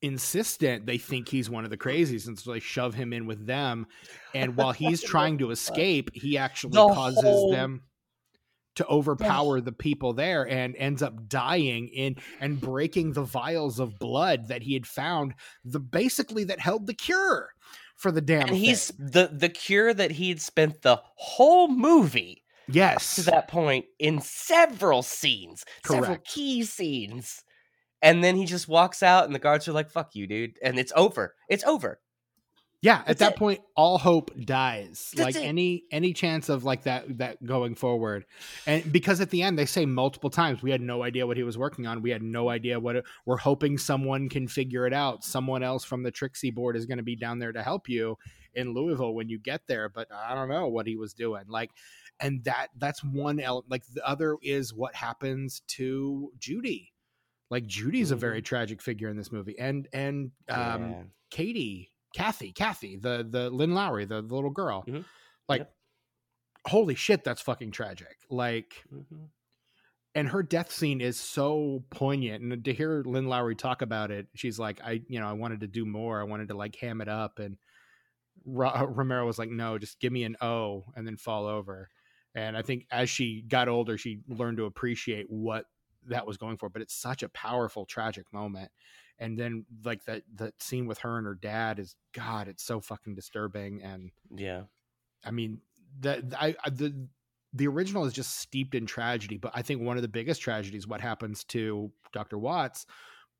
insistent 0.01 0.85
they 0.85 0.97
think 0.97 1.27
he's 1.27 1.49
one 1.49 1.65
of 1.65 1.69
the 1.69 1.77
crazies 1.77 2.25
and 2.27 2.39
so 2.39 2.53
they 2.53 2.59
shove 2.59 2.93
him 2.93 3.11
in 3.11 3.25
with 3.27 3.45
them 3.45 3.85
and 4.33 4.55
while 4.55 4.71
he's 4.71 5.01
trying 5.03 5.37
to 5.37 5.51
escape 5.51 6.09
he 6.13 6.37
actually 6.37 6.71
The 6.71 6.87
causes 6.87 7.21
whole- 7.21 7.51
them 7.51 7.81
to 8.79 8.87
overpower 8.87 9.59
the 9.59 9.73
people 9.73 10.13
there 10.13 10.47
and 10.47 10.73
ends 10.77 11.03
up 11.03 11.27
dying 11.27 11.89
in 11.89 12.15
and 12.39 12.61
breaking 12.61 13.11
the 13.11 13.23
vials 13.23 13.77
of 13.77 13.99
blood 13.99 14.47
that 14.47 14.63
he 14.63 14.73
had 14.73 14.87
found 14.87 15.33
the 15.65 15.81
basically 15.81 16.45
that 16.45 16.61
held 16.61 16.87
the 16.87 16.93
cure 16.93 17.49
for 17.97 18.09
the 18.09 18.21
damn 18.21 18.47
And 18.47 18.55
he's 18.55 18.87
the 18.97 19.29
the 19.33 19.49
cure 19.49 19.93
that 19.93 20.11
he'd 20.11 20.41
spent 20.41 20.81
the 20.81 21.01
whole 21.17 21.67
movie 21.67 22.45
yes 22.69 23.15
to 23.15 23.23
that 23.23 23.49
point 23.49 23.83
in 23.99 24.21
several 24.21 25.03
scenes, 25.03 25.65
several 25.85 26.17
key 26.23 26.63
scenes. 26.63 27.43
And 28.01 28.23
then 28.23 28.37
he 28.37 28.45
just 28.45 28.69
walks 28.69 29.03
out, 29.03 29.25
and 29.25 29.35
the 29.35 29.39
guards 29.39 29.67
are 29.67 29.73
like, 29.73 29.91
"Fuck 29.91 30.15
you, 30.15 30.25
dude!" 30.25 30.57
And 30.63 30.79
it's 30.79 30.93
over. 30.95 31.35
It's 31.49 31.65
over. 31.65 31.99
Yeah, 32.81 33.03
at 33.05 33.17
that 33.17 33.33
it. 33.33 33.37
point, 33.37 33.59
all 33.75 33.97
hope 33.97 34.31
dies. 34.45 35.11
That's 35.13 35.35
like 35.35 35.43
it. 35.43 35.45
any 35.45 35.83
any 35.91 36.13
chance 36.13 36.47
of 36.47 36.63
like 36.63 36.83
that 36.83 37.17
that 37.17 37.43
going 37.43 37.75
forward, 37.75 38.25
and 38.65 38.89
because 38.91 39.19
at 39.19 39.31
the 39.31 39.41
end 39.41 39.59
they 39.59 39.65
say 39.65 39.85
multiple 39.85 40.29
times, 40.29 40.61
we 40.63 40.71
had 40.71 40.79
no 40.79 41.03
idea 41.03 41.27
what 41.27 41.35
he 41.35 41.43
was 41.43 41.57
working 41.57 41.87
on. 41.87 42.01
We 42.01 42.09
had 42.09 42.23
no 42.23 42.47
idea 42.47 42.79
what 42.79 42.95
it, 42.95 43.05
we're 43.25 43.35
hoping 43.37 43.77
someone 43.77 44.29
can 44.29 44.47
figure 44.47 44.87
it 44.87 44.93
out. 44.93 45.25
Someone 45.25 45.61
else 45.61 45.83
from 45.83 46.03
the 46.03 46.11
Trixie 46.11 46.51
board 46.51 46.77
is 46.77 46.85
going 46.85 46.99
to 46.99 47.03
be 47.03 47.17
down 47.17 47.39
there 47.39 47.51
to 47.51 47.61
help 47.61 47.89
you 47.89 48.17
in 48.53 48.73
Louisville 48.73 49.13
when 49.13 49.27
you 49.27 49.39
get 49.39 49.61
there. 49.67 49.89
But 49.89 50.07
I 50.13 50.33
don't 50.33 50.47
know 50.47 50.69
what 50.69 50.87
he 50.87 50.95
was 50.95 51.13
doing. 51.13 51.43
Like, 51.49 51.71
and 52.21 52.41
that 52.45 52.67
that's 52.77 53.03
one 53.03 53.41
element. 53.41 53.69
Like 53.69 53.83
the 53.93 54.07
other 54.07 54.37
is 54.41 54.73
what 54.73 54.95
happens 54.95 55.63
to 55.67 56.31
Judy. 56.39 56.93
Like 57.49 57.65
Judy's 57.67 58.11
a 58.11 58.15
Mhm. 58.15 58.19
very 58.19 58.41
tragic 58.41 58.81
figure 58.81 59.09
in 59.09 59.17
this 59.17 59.33
movie, 59.33 59.59
and 59.59 59.85
and 59.91 60.31
um. 60.47 60.89
Yeah. 60.91 61.03
Katie, 61.29 61.91
Kathy, 62.13 62.51
Kathy, 62.51 62.97
the 62.97 63.25
the 63.29 63.49
Lynn 63.49 63.73
Lowry, 63.73 64.05
the, 64.05 64.21
the 64.21 64.33
little 64.35 64.49
girl. 64.49 64.83
Mhm. 64.87 65.05
Like, 65.47 65.61
Yep. 65.61 65.75
holy 66.67 66.95
shit, 66.95 67.23
that's 67.23 67.41
fucking 67.41 67.71
tragic. 67.71 68.17
Like, 68.29 68.83
Mhm. 68.91 69.29
and 70.15 70.27
her 70.29 70.43
death 70.43 70.71
scene 70.71 71.01
is 71.01 71.19
so 71.19 71.85
poignant. 71.91 72.43
And 72.43 72.65
to 72.65 72.73
hear 72.73 73.03
Lynn 73.05 73.27
Lowry 73.27 73.55
talk 73.55 73.81
about 73.81 74.11
it, 74.11 74.27
she's 74.35 74.59
like, 74.59 74.81
I, 74.83 75.03
you 75.07 75.19
know, 75.19 75.27
I 75.27 75.33
wanted 75.33 75.61
to 75.61 75.67
do 75.67 75.85
more. 75.85 76.19
I 76.19 76.23
wanted 76.23 76.47
to 76.49 76.55
like 76.55 76.75
ham 76.77 77.01
it 77.01 77.07
up. 77.07 77.39
And 77.39 77.57
Ra- 78.45 78.85
Romero 78.87 79.25
was 79.25 79.37
like, 79.39 79.49
no, 79.49 79.77
just 79.77 79.99
give 79.99 80.11
me 80.13 80.23
an 80.23 80.35
O 80.41 80.85
and 80.95 81.05
then 81.05 81.17
fall 81.17 81.45
over. 81.45 81.89
And 82.35 82.57
I 82.57 82.61
think 82.61 82.85
as 82.91 83.09
she 83.09 83.41
got 83.43 83.67
older, 83.67 83.97
she 83.97 84.21
learned 84.27 84.57
to 84.57 84.65
appreciate 84.65 85.29
what 85.29 85.65
that 86.07 86.25
was 86.25 86.37
going 86.37 86.57
for. 86.57 86.69
But 86.69 86.81
it's 86.81 86.95
such 86.95 87.23
a 87.23 87.29
powerful, 87.29 87.85
tragic 87.85 88.31
moment. 88.33 88.71
And 89.19 89.37
then 89.37 89.65
like 89.83 90.03
that 90.05 90.23
that 90.35 90.61
scene 90.61 90.87
with 90.87 90.99
her 90.99 91.17
and 91.17 91.27
her 91.27 91.35
dad 91.35 91.79
is 91.79 91.95
God, 92.13 92.47
it's 92.47 92.63
so 92.63 92.79
fucking 92.79 93.15
disturbing. 93.15 93.83
And 93.83 94.11
Yeah. 94.33 94.63
I 95.23 95.31
mean, 95.31 95.59
that 95.99 96.23
I, 96.39 96.55
I 96.63 96.69
the 96.69 97.07
the 97.53 97.67
original 97.67 98.05
is 98.05 98.13
just 98.13 98.37
steeped 98.37 98.75
in 98.75 98.85
tragedy, 98.85 99.37
but 99.37 99.51
I 99.55 99.61
think 99.61 99.81
one 99.81 99.97
of 99.97 100.03
the 100.03 100.07
biggest 100.07 100.41
tragedies, 100.41 100.87
what 100.87 101.01
happens 101.01 101.43
to 101.45 101.91
Dr. 102.13 102.37
Watts, 102.37 102.85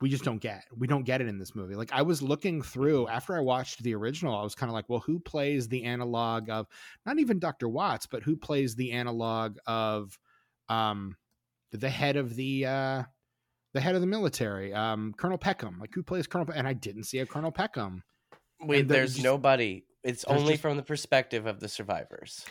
we 0.02 0.10
just 0.10 0.24
don't 0.24 0.40
get. 0.40 0.64
We 0.76 0.88
don't 0.88 1.04
get 1.04 1.22
it 1.22 1.28
in 1.28 1.38
this 1.38 1.56
movie. 1.56 1.76
Like 1.76 1.92
I 1.92 2.02
was 2.02 2.22
looking 2.22 2.62
through 2.62 3.08
after 3.08 3.36
I 3.36 3.42
watched 3.42 3.84
the 3.84 3.96
original, 3.96 4.36
I 4.36 4.44
was 4.44 4.56
kind 4.56 4.70
of 4.70 4.74
like, 4.74 4.90
well, 4.90 5.02
who 5.02 5.20
plays 5.20 5.68
the 5.68 5.84
analog 5.84 6.50
of 6.50 6.68
not 7.06 7.20
even 7.20 7.40
Dr. 7.40 7.68
Watts, 7.68 8.08
but 8.08 8.24
who 8.24 8.36
plays 8.38 8.76
the 8.76 8.92
analog 8.94 9.58
of 9.68 10.18
um 10.70 11.16
the 11.72 11.90
head 11.90 12.16
of 12.16 12.36
the 12.36 12.66
uh 12.66 13.04
the 13.74 13.80
head 13.82 13.96
of 13.96 14.02
the 14.02 14.08
military, 14.08 14.74
um, 14.74 15.14
Colonel 15.18 15.38
Peckem. 15.38 15.80
Like 15.80 15.92
who 15.94 16.04
plays 16.04 16.28
Colonel 16.28 16.46
Pe- 16.48 16.58
and 16.58 16.68
I 16.68 16.74
didn't 16.74 17.04
see 17.04 17.20
a 17.20 17.26
Colonel 17.26 17.52
Peckem. 17.52 18.02
Wait, 18.62 18.82
And 18.82 18.90
there's 18.90 19.14
just- 19.14 19.24
nobody. 19.24 19.84
It's 20.04 20.24
only 20.26 20.54
just- 20.54 20.62
from 20.62 20.78
the 20.78 20.84
perspective 20.84 21.46
of 21.46 21.60
the 21.60 21.68
survivors. 21.68 22.46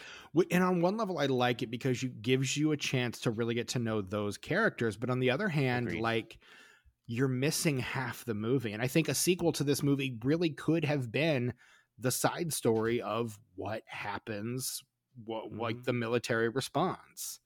And 0.50 0.62
on 0.62 0.80
one 0.82 0.96
level, 0.96 1.18
I 1.18 1.26
like 1.26 1.62
it 1.62 1.70
because 1.70 2.02
it 2.02 2.20
gives 2.22 2.56
you 2.56 2.72
a 2.72 2.76
chance 2.76 3.20
to 3.20 3.30
really 3.30 3.54
get 3.54 3.68
to 3.68 3.78
know 3.78 4.02
those 4.02 4.36
characters. 4.36 4.96
But 4.96 5.08
on 5.10 5.18
the 5.18 5.30
other 5.30 5.48
hand, 5.48 5.88
Agreed. 5.88 6.02
like 6.02 6.38
you're 7.06 7.26
missing 7.28 7.78
half 7.78 8.24
the 8.26 8.34
movie. 8.34 8.72
And 8.72 8.82
I 8.82 8.86
think 8.86 9.08
a 9.08 9.14
sequel 9.14 9.50
to 9.52 9.64
this 9.64 9.82
movie 9.82 10.18
really 10.24 10.50
could 10.50 10.84
have 10.84 11.10
been 11.10 11.54
the 11.98 12.10
side 12.10 12.52
story 12.52 13.00
of 13.00 13.38
what 13.56 13.82
happens, 13.86 14.82
what 15.24 15.50
like 15.52 15.76
Mhm. 15.78 15.84
the 15.84 15.92
military 15.94 16.50
response. 16.50 17.40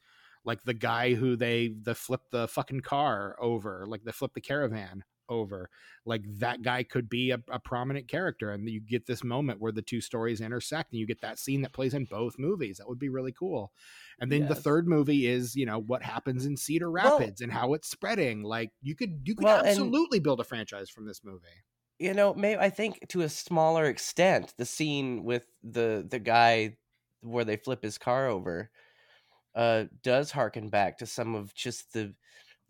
Like 0.45 0.62
the 0.64 0.74
guy 0.74 1.14
who 1.14 1.36
they 1.36 1.68
the 1.82 1.95
flip 1.95 2.22
the 2.30 2.49
fucking 2.49 2.80
car 2.80 3.36
over, 3.40 3.84
like 3.86 4.03
they 4.05 4.12
flip 4.12 4.32
the 4.34 4.40
caravan 4.40 5.05
over. 5.28 5.70
Like 6.05 6.22
that 6.38 6.62
guy 6.62 6.82
could 6.82 7.09
be 7.09 7.30
a, 7.30 7.38
a 7.51 7.59
prominent 7.61 8.09
character, 8.09 8.51
and 8.51 8.68
you 8.68 8.80
get 8.80 9.07
this 9.07 9.22
moment 9.22 9.61
where 9.61 9.70
the 9.72 9.80
two 9.82 10.01
stories 10.01 10.40
intersect, 10.40 10.90
and 10.93 10.99
you 11.01 11.07
get 11.07 11.20
that 11.22 11.38
scene 11.38 11.62
that 11.62 11.72
plays 11.72 11.95
in 11.95 12.05
both 12.07 12.38
movies. 12.38 12.78
That 12.78 12.88
would 12.88 12.99
be 12.99 13.09
really 13.09 13.32
cool. 13.32 13.72
And 14.20 14.30
then 14.30 14.47
the 14.49 14.55
third 14.55 14.86
movie 14.88 15.26
is, 15.26 15.55
you 15.57 15.64
know, 15.64 15.78
what 15.80 16.03
happens 16.03 16.45
in 16.45 16.57
Cedar 16.57 16.90
Well- 16.90 17.18
Rapids 17.18 17.40
and 17.40 17.53
how 17.53 17.74
it's 17.74 17.88
spreading. 17.88 18.43
Like 18.43 18.70
you 18.82 18.95
could 18.97 19.20
you 19.24 19.34
could 19.36 19.45
Well, 19.45 19.61
and- 19.61 19.68
absolutely 19.68 20.18
build 20.20 20.40
a 20.40 20.45
franchise 20.45 20.90
from 20.90 21.07
this 21.07 21.22
movie. 21.24 21.47
you 21.99 22.14
know 22.14 22.34
maybe 22.34 22.59
i 22.59 22.68
think 22.70 23.07
to 23.09 23.20
a 23.20 23.28
smaller 23.28 23.84
extent 23.84 24.55
the 24.59 24.64
scene 24.64 25.22
with 25.24 25.47
the 25.62 26.05
the 26.11 26.18
guy 26.18 26.76
where 27.20 27.45
they 27.45 27.57
flip 27.57 27.82
his 27.82 27.97
car 27.99 28.26
over 28.28 28.70
uh 29.55 29.84
does 30.03 30.30
harken 30.30 30.68
back 30.68 30.98
to 30.98 31.07
some 31.07 31.34
of 31.34 31.55
just 31.55 31.92
the 31.92 32.14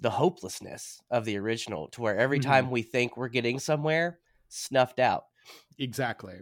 the 0.00 0.10
hopelessness 0.10 1.00
of 1.10 1.24
the 1.24 1.36
original 1.38 1.88
to 1.88 2.00
where 2.00 2.18
every 2.18 2.38
Mhm. 2.40 2.42
time 2.44 2.70
we 2.70 2.82
think 2.82 3.16
we're 3.16 3.28
getting 3.28 3.58
somewhere 3.60 4.18
snuffed 4.48 4.98
out 4.98 5.26
Exactly. 5.78 6.40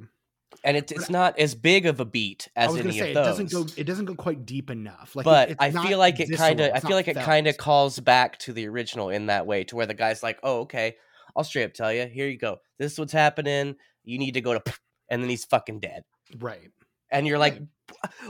and 0.64 0.76
it's 0.76 0.90
it's 0.92 1.10
not 1.10 1.38
as 1.38 1.54
big 1.54 1.86
of 1.86 2.00
a 2.00 2.04
beat 2.04 2.48
I 2.56 2.64
as 2.64 2.76
any 2.76 2.92
say 2.92 3.00
of 3.00 3.06
it 3.08 3.14
doesn't 3.14 3.50
go 3.52 3.66
it 3.76 3.84
doesn't 3.84 4.06
go 4.06 4.14
quite 4.14 4.44
deep 4.46 4.70
enough. 4.70 5.14
Like, 5.14 5.24
it- 5.24 5.28
but 5.28 5.50
it's 5.50 5.60
I 5.60 5.70
feel 5.86 5.98
like 5.98 6.20
it 6.20 6.34
kind 6.36 6.60
of 6.60 6.72
I 6.74 6.80
feel 6.80 6.96
like 6.96 7.08
it 7.08 7.16
kind 7.16 7.46
of 7.46 7.56
calls 7.56 8.00
back 8.00 8.38
to 8.40 8.52
the 8.52 8.66
original 8.66 9.10
in 9.10 9.26
that 9.26 9.46
way, 9.46 9.64
to 9.64 9.76
where 9.76 9.86
the 9.86 9.94
guy's 9.94 10.22
like, 10.22 10.40
"Oh, 10.42 10.60
okay, 10.62 10.96
I'll 11.36 11.44
straight 11.44 11.64
up 11.64 11.74
tell 11.74 11.92
you. 11.92 12.06
Here 12.06 12.26
you 12.28 12.36
go. 12.38 12.58
This 12.78 12.92
is 12.92 12.98
what's 12.98 13.12
happening. 13.12 13.76
You 14.04 14.18
need 14.18 14.32
to 14.34 14.40
go 14.40 14.58
to," 14.58 14.72
and 15.08 15.22
then 15.22 15.30
he's 15.30 15.44
fucking 15.44 15.80
dead. 15.80 16.02
right. 16.38 16.70
and 17.12 17.26
you're 17.26 17.38
like, 17.38 17.58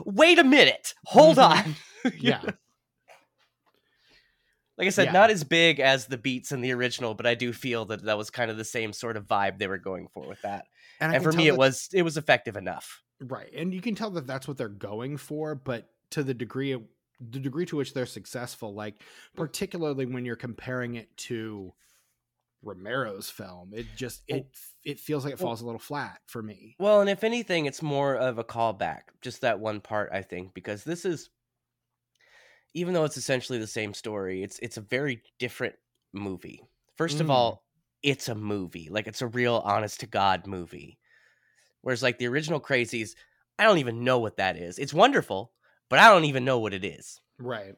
wait 0.04 0.38
a 0.38 0.44
minute, 0.44 0.94
hold 1.06 1.36
Mhm. 1.38 1.50
on. 1.66 1.76
Yeah. 2.18 2.42
Like 4.78 4.86
I 4.86 4.90
said, 4.90 5.06
Yeah. 5.06 5.12
not 5.12 5.30
as 5.30 5.44
big 5.44 5.78
as 5.80 6.06
the 6.06 6.16
beats 6.16 6.52
in 6.52 6.62
the 6.62 6.72
original, 6.72 7.14
but 7.14 7.26
I 7.26 7.34
do 7.34 7.52
feel 7.52 7.84
that 7.86 8.04
that 8.04 8.16
was 8.16 8.30
kind 8.30 8.50
of 8.50 8.56
the 8.56 8.64
same 8.64 8.92
sort 8.94 9.16
of 9.18 9.26
vibe 9.26 9.58
they 9.58 9.66
were 9.66 9.76
going 9.78 10.08
for 10.08 10.26
with 10.26 10.40
that. 10.42 10.64
And, 11.00 11.14
And 11.14 11.22
for 11.22 11.32
me, 11.32 11.46
tell 11.46 11.54
it 11.54 11.58
was 11.58 11.88
it 11.92 12.02
was 12.02 12.16
effective 12.16 12.56
enough. 12.56 13.02
right 13.20 13.50
and 13.54 13.74
you 13.74 13.82
can 13.82 13.94
tell 13.94 14.08
that 14.12 14.26
that's 14.26 14.48
what 14.48 14.56
they're 14.56 14.68
going 14.70 15.18
for 15.18 15.54
but 15.54 15.90
to 16.10 16.22
the 16.22 16.32
degree 16.32 16.72
of 16.72 16.82
the 17.20 17.38
degree 17.38 17.66
to 17.66 17.76
which 17.76 17.92
they're 17.92 18.06
successful 18.06 18.72
like 18.72 19.02
particularly 19.36 20.06
when 20.06 20.24
you're 20.24 20.36
comparing 20.36 20.94
it 20.94 21.14
to 21.18 21.70
romero's 22.62 23.30
film 23.30 23.72
it 23.74 23.94
just 23.94 24.22
it 24.28 24.46
it 24.84 25.00
feels 25.00 25.24
like 25.24 25.32
it 25.34 25.38
falls 25.38 25.60
a 25.62 25.66
little 25.66 25.78
flat 25.78 26.20
for 26.26 26.42
me 26.42 26.78
Well, 26.78 27.00
and 27.00 27.08
if 27.08 27.22
anything, 27.22 27.66
it's 27.66 27.80
more 27.82 28.16
of 28.16 28.36
a 28.38 28.42
callback, 28.44 29.10
just 29.20 29.40
that 29.42 29.60
one 29.60 29.80
part, 29.80 30.10
I 30.12 30.22
think, 30.22 30.52
because 30.54 30.82
this 30.84 31.04
is, 31.04 31.30
even 32.74 32.94
though 32.94 33.04
it's 33.04 33.16
essentially 33.16 33.58
the 33.58 33.66
same 33.66 33.94
story, 33.94 34.42
it's 34.42 34.58
it's 34.60 34.76
a 34.76 34.80
very 34.82 35.22
different 35.38 35.76
movie. 36.12 36.62
First 36.96 37.20
of 37.20 37.28
Mm. 37.28 37.30
all, 37.30 37.64
it's 38.02 38.28
a 38.28 38.34
movie, 38.34 38.88
like 38.90 39.06
it's 39.06 39.22
a 39.22 39.26
real 39.26 39.56
honest 39.64 40.00
to 40.00 40.06
god 40.06 40.46
movie. 40.46 40.98
Whereas, 41.82 42.02
like 42.02 42.18
the 42.18 42.28
original 42.28 42.60
Crazies, 42.60 43.16
I 43.58 43.64
don't 43.64 43.78
even 43.78 44.04
know 44.04 44.18
what 44.20 44.38
that 44.38 44.56
is. 44.56 44.78
It's 44.78 44.94
wonderful, 44.94 45.54
but 45.90 45.98
I 46.00 46.10
don't 46.10 46.26
even 46.26 46.44
know 46.44 46.58
what 46.60 46.74
it 46.74 46.84
is. 46.84 47.20
right 47.38 47.76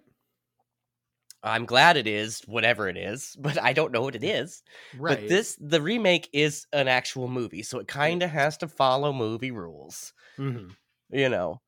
I'm 1.43 1.66
glad 1.66 1.97
it 1.97 2.07
is 2.07 2.40
whatever 2.43 2.88
it 2.88 2.97
is, 2.97 3.36
but 3.38 3.59
I 3.61 3.72
don't 3.72 3.93
know 3.93 4.03
what 4.03 4.14
it 4.16 4.24
is. 4.24 4.62
right 4.93 5.09
But 5.09 5.26
this, 5.28 5.57
the 5.61 5.82
remake 5.82 6.28
is 6.32 6.66
an 6.72 6.88
actual 6.88 7.28
movie, 7.28 7.62
so 7.62 7.78
it 7.78 7.88
kind 7.88 8.22
of 8.22 8.30
has 8.30 8.57
to 8.59 8.68
follow 8.68 9.12
movie 9.12 9.51
rules. 9.51 10.12
Mhm. 10.38 10.76
you 11.11 11.28
know 11.28 11.61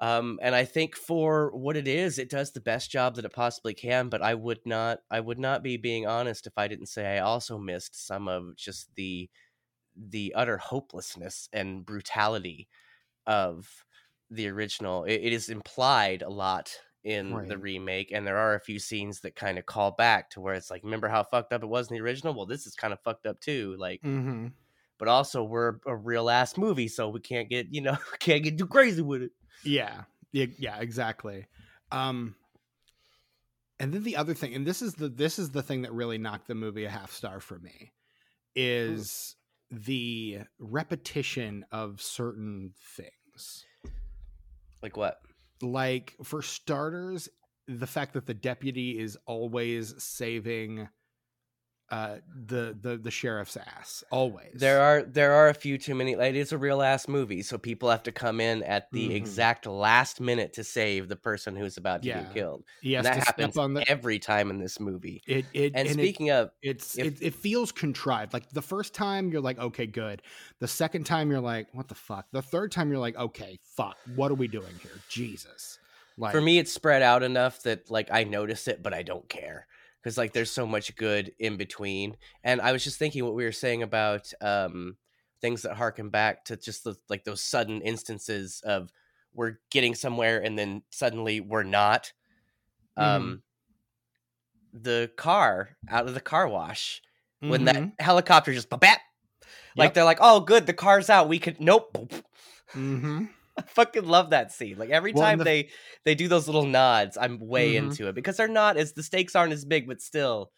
um 0.00 0.38
and 0.42 0.54
i 0.54 0.64
think 0.64 0.96
for 0.96 1.50
what 1.56 1.76
it 1.76 1.88
is 1.88 2.18
it 2.18 2.30
does 2.30 2.52
the 2.52 2.60
best 2.60 2.90
job 2.90 3.16
that 3.16 3.24
it 3.24 3.32
possibly 3.32 3.74
can 3.74 4.08
but 4.08 4.22
i 4.22 4.34
would 4.34 4.60
not 4.66 5.00
i 5.10 5.20
would 5.20 5.38
not 5.38 5.62
be 5.62 5.76
being 5.76 6.06
honest 6.06 6.46
if 6.46 6.54
i 6.56 6.68
didn't 6.68 6.86
say 6.88 7.16
i 7.16 7.20
also 7.20 7.58
missed 7.58 7.96
some 7.96 8.28
of 8.28 8.56
just 8.56 8.94
the 8.96 9.30
the 9.96 10.32
utter 10.36 10.58
hopelessness 10.58 11.48
and 11.52 11.86
brutality 11.86 12.68
of 13.26 13.84
the 14.30 14.48
original 14.48 15.04
it, 15.04 15.14
it 15.22 15.32
is 15.32 15.48
implied 15.48 16.22
a 16.22 16.30
lot 16.30 16.78
in 17.04 17.30
the 17.48 17.56
remake, 17.58 18.12
and 18.12 18.26
there 18.26 18.36
are 18.36 18.54
a 18.54 18.60
few 18.60 18.78
scenes 18.78 19.20
that 19.20 19.34
kind 19.34 19.58
of 19.58 19.64
call 19.66 19.90
back 19.92 20.30
to 20.30 20.40
where 20.40 20.54
it's 20.54 20.70
like, 20.70 20.84
remember 20.84 21.08
how 21.08 21.22
fucked 21.22 21.52
up 21.52 21.62
it 21.62 21.66
was 21.68 21.90
in 21.90 21.96
the 21.96 22.02
original? 22.02 22.34
Well, 22.34 22.46
this 22.46 22.66
is 22.66 22.74
kind 22.74 22.92
of 22.92 23.00
fucked 23.00 23.26
up 23.26 23.40
too. 23.40 23.74
Like, 23.78 24.02
Mm-hmm. 24.02 24.48
but 24.98 25.08
also 25.08 25.42
we're 25.42 25.76
a 25.86 25.96
real 25.96 26.28
ass 26.28 26.56
movie, 26.58 26.88
so 26.88 27.08
we 27.08 27.20
can't 27.20 27.48
get 27.48 27.68
you 27.70 27.80
know 27.80 27.96
can't 28.20 28.42
get 28.44 28.58
too 28.58 28.66
crazy 28.66 29.02
with 29.02 29.22
it. 29.22 29.30
Yeah. 29.64 30.02
Yeah, 30.32 30.46
yeah, 30.58 30.78
exactly. 30.80 31.46
Um 31.90 32.34
and 33.78 33.94
then 33.94 34.02
the 34.02 34.16
other 34.16 34.34
thing, 34.34 34.54
and 34.54 34.66
this 34.66 34.82
is 34.82 34.94
the 34.94 35.08
this 35.08 35.38
is 35.38 35.50
the 35.50 35.62
thing 35.62 35.82
that 35.82 35.92
really 35.92 36.18
knocked 36.18 36.48
the 36.48 36.54
movie 36.54 36.84
a 36.84 36.90
half 36.90 37.12
star 37.12 37.40
for 37.40 37.58
me, 37.58 37.92
is 38.54 39.36
the 39.70 40.40
repetition 40.58 41.64
of 41.72 42.02
certain 42.02 42.74
things. 42.96 43.64
Like 44.82 44.96
what? 44.98 45.18
Like 45.62 46.14
for 46.22 46.42
starters, 46.42 47.28
the 47.68 47.86
fact 47.86 48.14
that 48.14 48.26
the 48.26 48.34
deputy 48.34 48.98
is 48.98 49.16
always 49.26 49.94
saving 50.02 50.88
uh 51.90 52.16
the 52.46 52.76
the 52.80 52.96
the 52.96 53.10
sheriff's 53.10 53.56
ass 53.56 54.04
always 54.10 54.52
There 54.54 54.80
are 54.80 55.02
there 55.02 55.32
are 55.32 55.48
a 55.48 55.54
few 55.54 55.76
too 55.76 55.94
many. 55.94 56.14
Like, 56.14 56.34
it's 56.34 56.52
a 56.52 56.58
real 56.58 56.82
ass 56.82 57.08
movie, 57.08 57.42
so 57.42 57.58
people 57.58 57.90
have 57.90 58.02
to 58.04 58.12
come 58.12 58.40
in 58.40 58.62
at 58.62 58.90
the 58.92 59.08
Mhm. 59.08 59.14
exact 59.16 59.66
last 59.66 60.20
minute 60.20 60.52
to 60.54 60.64
save 60.64 61.08
the 61.08 61.16
person 61.16 61.56
who's 61.56 61.76
about 61.76 62.02
to 62.02 62.08
Yeah. 62.08 62.22
get 62.22 62.34
killed. 62.34 62.64
And 62.84 63.04
that 63.04 63.14
to 63.14 63.20
happens 63.20 63.54
the 63.54 63.84
every 63.88 64.18
time 64.18 64.50
in 64.50 64.58
this 64.58 64.78
movie. 64.78 65.22
it, 65.26 65.46
it 65.52 65.72
And, 65.74 65.88
it- 65.88 65.94
speaking 65.94 66.30
of, 66.30 66.50
it's 66.62 66.96
If- 66.96 67.06
it, 67.06 67.22
it 67.22 67.34
feels 67.34 67.72
contrived 67.72 68.32
like 68.32 68.48
the 68.50 68.62
first 68.62 68.94
time 68.94 69.30
you're 69.32 69.40
like 69.40 69.58
okay 69.58 69.86
good 69.86 70.22
the 70.60 70.68
second 70.68 71.04
time 71.04 71.30
you're 71.30 71.40
like 71.40 71.66
what 71.72 71.88
the 71.88 71.94
fuck 71.94 72.26
the 72.32 72.42
third 72.42 72.70
time 72.70 72.90
you're 72.90 73.00
like 73.00 73.16
okay 73.16 73.58
fuck 73.64 73.96
what 74.14 74.30
are 74.30 74.34
we 74.34 74.46
doing 74.48 74.74
here 74.82 74.98
jesus 75.08 75.78
like 76.16 76.32
for 76.32 76.40
me, 76.40 76.58
it's 76.58 76.70
spread 76.72 77.02
out 77.02 77.22
enough 77.22 77.62
that 77.62 77.90
like 77.90 78.08
I 78.12 78.24
notice 78.24 78.68
it, 78.68 78.82
but 78.82 78.92
I 78.92 79.02
don't 79.02 79.26
care 79.28 79.66
because 80.02 80.16
like 80.18 80.32
there's 80.32 80.50
so 80.50 80.66
much 80.66 80.94
good 80.96 81.32
in 81.38 81.56
between. 81.56 82.16
And 82.44 82.60
I 82.60 82.72
was 82.72 82.84
just 82.84 82.98
thinking 82.98 83.24
what 83.24 83.34
we 83.34 83.44
were 83.44 83.52
saying 83.52 83.82
about 83.82 84.32
um 84.40 84.96
things 85.40 85.62
that 85.62 85.74
harken 85.74 86.10
back 86.10 86.44
to 86.44 86.56
just 86.56 86.84
the, 86.84 86.94
like 87.08 87.24
those 87.24 87.42
sudden 87.42 87.80
instances 87.80 88.60
of 88.64 88.90
we're 89.32 89.56
getting 89.70 89.94
somewhere 89.94 90.38
and 90.42 90.58
then 90.58 90.82
suddenly 90.90 91.40
we're 91.40 91.62
not. 91.62 92.12
Um, 92.96 93.42
the 94.72 95.10
car 95.16 95.76
out 95.88 96.06
of 96.06 96.14
the 96.14 96.20
car 96.20 96.46
wash 96.46 97.02
when 97.40 97.64
that 97.64 97.76
Mhm, 97.76 97.92
helicopter 97.98 98.52
just 98.52 98.68
bat 98.70 99.00
like 99.76 99.94
they're 99.94 100.04
like, 100.04 100.18
oh, 100.20 100.40
good, 100.40 100.66
the 100.66 100.72
car's 100.72 101.08
out. 101.10 101.28
We 101.28 101.38
could 101.38 101.60
nope. 101.60 101.96
mhm. 102.74 103.28
I 103.60 103.70
fucking 103.70 104.04
love 104.06 104.30
that 104.30 104.52
scene. 104.52 104.76
Like 104.78 104.90
every 104.90 105.12
Well, 105.12 105.24
time 105.24 105.38
the- 105.38 105.44
they 105.44 105.68
they 106.04 106.14
do 106.14 106.28
those 106.28 106.46
little 106.46 106.66
nods, 106.66 107.16
I'm 107.16 107.38
way 107.38 107.74
Mhm. 107.74 107.76
into 107.84 108.08
it 108.08 108.14
because 108.14 108.36
they're 108.36 108.48
not 108.48 108.76
as 108.76 108.92
the 108.92 109.02
stakes 109.02 109.34
aren't 109.36 109.52
as 109.52 109.64
big, 109.64 109.86
but 109.86 110.00
still, 110.00 110.50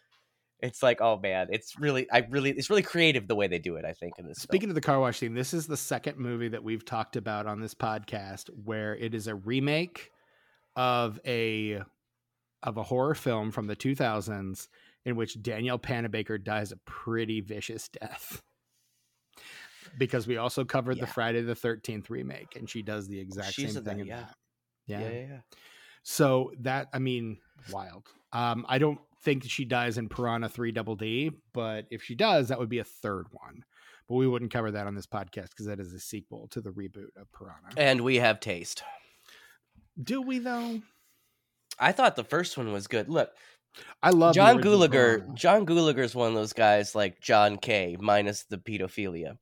it's 0.61 0.83
like, 0.83 1.01
oh 1.01 1.19
man, 1.19 1.49
it's 1.51 1.79
really, 1.79 2.09
I 2.11 2.27
really, 2.31 2.51
it's 2.51 2.71
really 2.71 2.83
creative 2.83 3.27
the 3.27 3.35
way 3.35 3.49
they 3.49 3.59
do 3.59 3.77
it. 3.77 3.85
I 3.85 3.93
think 3.95 4.15
in 4.19 4.27
this. 4.29 4.39
speaking 4.39 4.69
of 4.69 4.75
the 4.77 4.81
car 4.81 5.01
wash 5.01 5.19
scene 5.19 5.35
this 5.35 5.53
is 5.53 5.67
the 5.67 5.77
second 5.77 6.19
movie 6.19 6.49
that 6.49 6.63
we've 6.63 6.85
talked 6.85 7.17
about 7.17 7.47
on 7.47 7.61
this 7.61 7.75
podcast 7.75 8.49
where 8.65 8.95
it 8.97 9.15
is 9.15 9.27
a 9.27 9.35
remake 9.35 10.11
of 10.77 11.19
a 11.27 11.81
of 12.63 12.77
a 12.77 12.83
horror 12.85 13.15
film 13.17 13.51
from 13.51 13.67
the 13.67 13.75
2000s 13.75 14.69
in 15.05 15.17
which 15.17 15.43
Danielle 15.43 15.81
Panabaker 15.81 16.43
dies 16.43 16.71
a 16.71 16.77
pretty 16.77 17.41
vicious 17.41 17.89
death. 17.89 18.41
Because 19.99 20.26
we 20.26 20.36
also 20.36 20.64
covered 20.64 20.99
the 20.99 21.07
Friday 21.07 21.43
the 21.43 21.55
13th 21.55 22.11
remake 22.11 22.57
and 22.57 22.68
she 22.68 22.82
does 22.82 23.09
the 23.09 23.18
exact 23.18 23.53
She's 23.53 23.74
same 23.74 23.84
thing 23.84 23.99
yeah. 24.01 24.16
that. 24.16 24.34
Yeah. 24.86 25.01
yeah, 25.01 25.11
yeah, 25.11 25.26
yeah. 25.28 25.40
So 26.03 26.53
that 26.61 26.88
I 26.93 26.99
mean, 26.99 27.38
wild. 27.70 28.09
Um 28.32 28.64
I 28.68 28.78
don't 28.78 28.99
think 29.22 29.45
she 29.45 29.64
dies 29.64 29.99
in 29.99 30.09
Piranha 30.09 30.49
3 30.49 30.72
Double 30.72 30.97
D, 30.97 31.30
but 31.53 31.86
if 31.90 32.03
she 32.03 32.14
does, 32.14 32.49
that 32.49 32.59
would 32.59 32.68
be 32.68 32.80
a 32.80 32.84
third 32.84 33.26
one. 33.30 33.64
But 34.09 34.16
we 34.16 34.26
wouldn't 34.26 34.53
cover 34.53 34.70
that 34.72 34.86
on 34.86 34.95
this 34.95 35.07
podcast 35.07 35.51
because 35.51 35.66
that 35.66 35.78
is 35.78 35.93
a 35.93 36.01
sequel 36.01 36.49
to 36.49 36.61
the 36.61 36.70
reboot 36.70 37.16
of 37.16 37.30
Piranha. 37.32 37.70
And 37.76 38.01
we 38.01 38.16
have 38.16 38.40
taste. 38.40 38.82
Do 40.03 40.22
we 40.22 40.38
though? 40.38 40.80
I 41.78 41.93
thought 41.93 42.16
the 42.16 42.24
first 42.24 42.57
one 42.57 42.72
was 42.72 42.86
good. 42.86 43.09
Look, 43.09 43.30
I 44.03 44.11
love 44.11 44.34
John 44.34 44.61
Gulager. 44.61 45.34
John 45.34 45.66
Gulager 45.66 46.01
is 46.01 46.14
one 46.14 46.28
of 46.28 46.34
those 46.34 46.53
guys 46.53 46.95
like 46.95 47.20
John 47.20 47.57
K. 47.57 47.97
minus 47.99 48.45
the 48.45 48.59
pedophilia. 48.59 49.38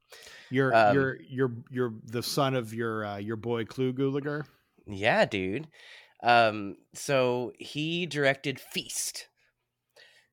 You're 0.51 0.75
um, 0.75 0.95
you're 0.95 1.19
you're 1.29 1.53
you're 1.71 1.95
the 2.05 2.23
son 2.23 2.55
of 2.55 2.75
your 2.75 3.05
uh, 3.05 3.17
your 3.19 3.37
boy 3.37 3.65
Clu 3.65 3.93
Gulager. 3.93 4.45
Yeah, 4.87 5.25
dude. 5.25 5.69
Um, 6.23 6.77
so 6.93 7.53
he 7.59 8.07
directed 8.07 8.61
Feast, 8.61 9.29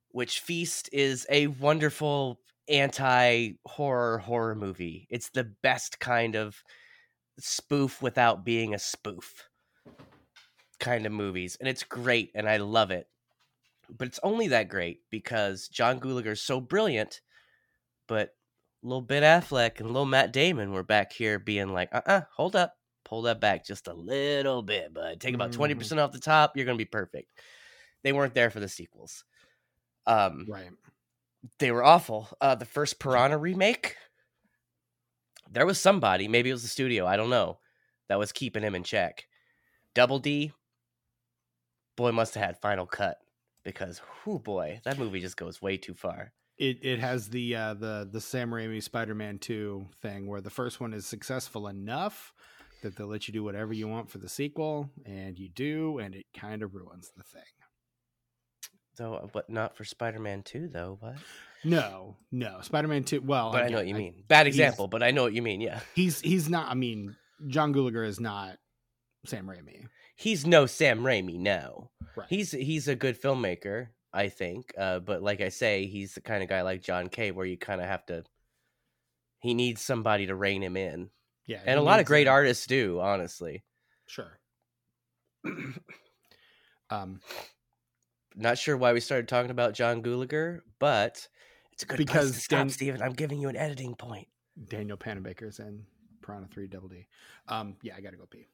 which 0.09 0.39
Feast 0.39 0.89
is 0.91 1.25
a 1.29 1.47
wonderful 1.47 2.41
anti-horror 2.67 4.17
horror 4.17 4.55
movie. 4.55 5.07
It's 5.09 5.29
the 5.29 5.45
best 5.63 5.99
kind 5.99 6.35
of 6.35 6.61
spoof 7.39 8.01
without 8.01 8.43
being 8.43 8.73
a 8.73 8.79
spoof 8.79 9.47
kind 10.79 11.05
of 11.05 11.11
movies, 11.11 11.57
and 11.59 11.69
it's 11.69 11.83
great, 11.83 12.31
and 12.35 12.49
I 12.49 12.57
love 12.57 12.91
it. 12.91 13.07
But 13.89 14.09
it's 14.09 14.19
only 14.23 14.49
that 14.49 14.67
great 14.67 15.01
because 15.09 15.69
John 15.69 15.99
Gulager's 15.99 16.41
so 16.41 16.59
brilliant, 16.59 17.21
but 18.07 18.35
little 18.83 19.01
Ben 19.01 19.23
Affleck 19.23 19.79
and 19.79 19.87
little 19.87 20.05
Matt 20.05 20.31
Damon 20.33 20.71
were 20.71 20.83
back 20.83 21.11
here 21.13 21.39
being 21.39 21.73
like, 21.73 21.89
uh-uh, 21.93 22.21
hold 22.33 22.55
up 22.55 22.75
pull 23.03 23.21
that 23.21 23.39
back 23.39 23.65
just 23.65 23.87
a 23.87 23.93
little 23.93 24.61
bit, 24.61 24.93
bud. 24.93 25.21
Take 25.21 25.33
about 25.33 25.53
twenty 25.53 25.73
Mhm. 25.73 25.77
percent 25.79 26.01
off 26.01 26.11
the 26.11 26.19
top. 26.19 26.57
You're 26.57 26.65
gonna 26.65 26.77
be 26.77 26.83
perfect. 26.83 27.31
They 28.03 28.11
weren't 28.11 28.33
there 28.33 28.49
for 28.49 28.59
the 28.59 28.67
sequels. 28.67 29.23
Um, 30.05 30.45
Right. 30.49 30.71
they 31.59 31.71
were 31.71 31.83
awful. 31.85 32.27
Uh, 32.41 32.55
the 32.55 32.65
first 32.65 32.99
Piranha 32.99 33.37
remake, 33.37 33.95
there 35.49 35.65
was 35.65 35.79
somebody, 35.79 36.27
maybe 36.27 36.49
it 36.49 36.53
was 36.53 36.63
the 36.63 36.67
studio, 36.67 37.05
I 37.05 37.15
don't 37.15 37.29
know, 37.29 37.59
that 38.09 38.19
was 38.19 38.33
keeping 38.33 38.61
him 38.63 38.75
in 38.75 38.83
check. 38.83 39.25
Double 39.93 40.19
D, 40.19 40.51
boy, 41.95 42.11
must 42.11 42.33
have 42.35 42.43
had 42.43 42.59
Final 42.61 42.85
Cut 42.85 43.17
because, 43.63 43.99
whoo, 44.25 44.37
boy, 44.37 44.81
that 44.83 44.97
movie 44.99 45.21
just 45.21 45.37
goes 45.37 45.61
way 45.61 45.77
too 45.77 45.93
far. 45.93 46.33
It 46.57 46.79
it 46.83 46.99
has 46.99 47.29
the 47.29 47.55
uh, 47.55 47.73
the 47.75 48.07
the 48.11 48.19
Sam 48.21 48.49
Raimi 48.51 48.81
Spider 48.81 49.13
Man 49.15 49.37
Two 49.37 49.87
thing 50.01 50.27
where 50.27 50.41
the 50.41 50.49
first 50.49 50.79
one 50.81 50.93
is 50.93 51.05
successful 51.05 51.67
enough 51.67 52.33
that 52.83 52.95
they'll 52.95 53.07
let 53.07 53.27
you 53.27 53.33
do 53.33 53.43
whatever 53.43 53.73
you 53.73 53.87
want 53.87 54.09
for 54.09 54.17
the 54.17 54.29
sequel, 54.29 54.89
and 55.05 55.37
you 55.37 55.49
do, 55.49 55.97
and 55.99 56.15
it 56.15 56.25
kind 56.35 56.61
of 56.63 56.73
ruins 56.75 57.11
the 57.15 57.23
thing. 57.23 57.41
Though, 58.97 59.29
but 59.31 59.47
not 59.49 59.77
for 59.77 59.83
Spider-Man 59.83 60.41
Two, 60.41 60.67
though. 60.67 60.97
What? 60.99 61.15
No, 61.63 62.15
no, 62.31 62.59
Spider 62.61 62.87
Man 62.87 63.03
Two. 63.03 63.21
Well, 63.21 63.51
But 63.51 63.57
I 63.61 63.65
again, 63.65 63.71
know 63.73 63.77
what 63.79 63.87
you 63.87 63.93
mean. 63.95 64.23
Bad 64.27 64.47
example, 64.47 64.87
but 64.87 65.03
I 65.03 65.11
know 65.11 65.23
what 65.23 65.33
you 65.33 65.41
mean. 65.43 65.61
Yeah. 65.61 65.79
He's 65.93 66.19
he's 66.21 66.49
not. 66.49 66.69
I 66.69 66.73
mean, 66.73 67.15
John 67.47 67.73
Gulager 67.73 68.05
is 68.07 68.19
not 68.19 68.57
Sam 69.27 69.45
Raimi. 69.45 69.85
he's 70.15 70.47
no 70.47 70.65
Sam 70.65 71.01
Raimi. 71.01 71.37
No, 71.39 71.91
Right. 72.15 72.27
he's 72.29 72.51
he's 72.51 72.87
a 72.87 72.95
good 72.95 73.21
filmmaker, 73.21 73.89
I 74.13 74.29
think. 74.29 74.73
Uh, 74.77 74.99
but 74.99 75.21
like 75.21 75.41
I 75.41 75.49
say, 75.49 75.85
he's 75.85 76.13
the 76.13 76.21
kind 76.21 76.43
of 76.43 76.49
guy 76.49 76.61
like 76.61 76.81
John 76.81 77.09
K., 77.09 77.31
where 77.31 77.45
you 77.45 77.57
kind 77.57 77.81
of 77.81 77.87
have 77.87 78.05
to. 78.07 78.23
He 79.39 79.53
needs 79.53 79.81
somebody 79.81 80.25
to 80.27 80.35
rein 80.35 80.63
him 80.63 80.75
in, 80.75 81.09
yeah, 81.45 81.61
and 81.65 81.79
a 81.79 81.83
lot 81.83 81.99
of 81.99 82.05
great 82.05 82.27
artists 82.27 82.65
do. 82.65 82.99
Honestly, 82.99 83.63
Sure. 84.07 84.39
um, 86.89 87.19
not 88.35 88.57
sure 88.57 88.77
why 88.77 88.93
we 88.93 88.99
started 88.99 89.27
talking 89.27 89.51
about 89.51 89.73
John 89.73 90.01
Gulager, 90.01 90.61
but 90.79 91.27
it's 91.71 91.83
a 91.83 91.85
good 91.85 91.97
because 91.97 92.13
Because 92.13 92.31
place 92.31 92.35
to 92.35 92.41
stop, 92.41 92.59
Dan- 92.59 92.69
Stephen. 92.69 93.01
I'm 93.01 93.13
giving 93.13 93.39
you 93.39 93.49
an 93.49 93.55
editing 93.55 93.95
point. 93.95 94.27
Danielle 94.69 94.97
Panabaker's 94.97 95.59
in 95.59 95.83
Piranha 96.21 96.47
Three 96.51 96.67
Double 96.67 96.87
D. 96.87 97.07
Um, 97.47 97.75
yeah, 97.83 97.93
I 97.95 98.01
gotta 98.01 98.17
go 98.17 98.25
pee. 98.25 98.47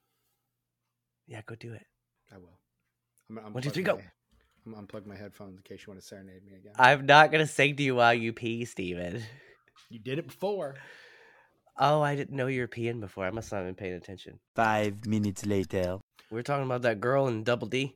Yeah, 1.28 1.41
go 1.45 1.56
do 1.56 1.74
it. 1.74 1.86
I 2.34 2.38
will. 2.38 2.60
I'm, 3.30 3.36
gonna 3.36 3.49
One, 3.51 3.64
two, 3.64 3.70
unplug 3.70 3.86
go. 3.86 4.01
My- 4.66 4.78
I'm 4.78 4.86
gonna 4.86 4.88
unplug 4.88 5.05
my 5.05 5.16
headphones 5.16 5.57
in 5.57 5.64
case 5.64 5.82
you 5.86 5.91
want 5.91 6.01
to 6.01 6.05
serenade 6.07 6.43
me 6.45 6.53
again. 6.55 6.74
I'm 6.78 7.05
not 7.05 7.32
gonna 7.32 7.47
sing 7.47 7.76
to 7.76 7.84
you 7.84 7.95
while 7.95 8.14
you 8.14 8.34
pee, 8.34 8.66
Stephen. 8.66 9.24
you 9.89 9.99
did 9.99 10.20
it 10.20 10.28
before. 10.28 10.76
Oh, 11.78 12.01
I 12.01 12.16
didn't 12.16 12.36
know 12.36 12.47
you 12.47 12.61
were 12.61 12.68
peeing 12.68 12.99
before. 12.99 13.26
I 13.26 13.32
must 13.32 13.51
not 13.51 13.59
have 13.59 13.66
been 13.66 13.76
paying 13.76 13.93
attention. 13.95 14.39
Five 14.55 15.05
minutes 15.07 15.45
later. 15.45 15.97
We 16.32 16.39
are 16.39 16.43
talking 16.43 16.66
about 16.66 16.84
that 16.84 17.01
girl 17.01 17.28
in 17.28 17.43
Double 17.43 17.68
D. 17.68 17.95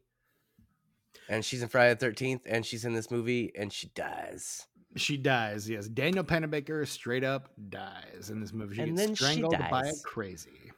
And 1.30 1.43
she's 1.43 1.61
in 1.61 1.68
Friday 1.70 1.93
the 1.93 1.99
Thirteenth, 1.99 2.41
and 2.45 2.65
she's 2.65 2.86
in 2.86 2.93
this 2.93 3.11
movie, 3.11 3.51
and 3.55 3.72
she 3.72 3.88
dies. 3.89 4.65
She 4.95 5.18
dies. 5.18 5.70
Yes, 5.70 5.88
Danielle 5.88 6.24
Panabaker 6.24 6.88
straight 6.88 7.24
up 7.24 7.49
dies 7.70 8.30
in 8.32 8.39
this 8.39 8.53
movie. 8.53 8.76
She 8.76 8.82
And 8.82 8.95
gets 8.95 9.07
then 9.07 9.15
she 9.15 9.24
strangled 9.24 9.57
by 9.70 9.88
a 9.88 9.93
crazy. 10.03 10.72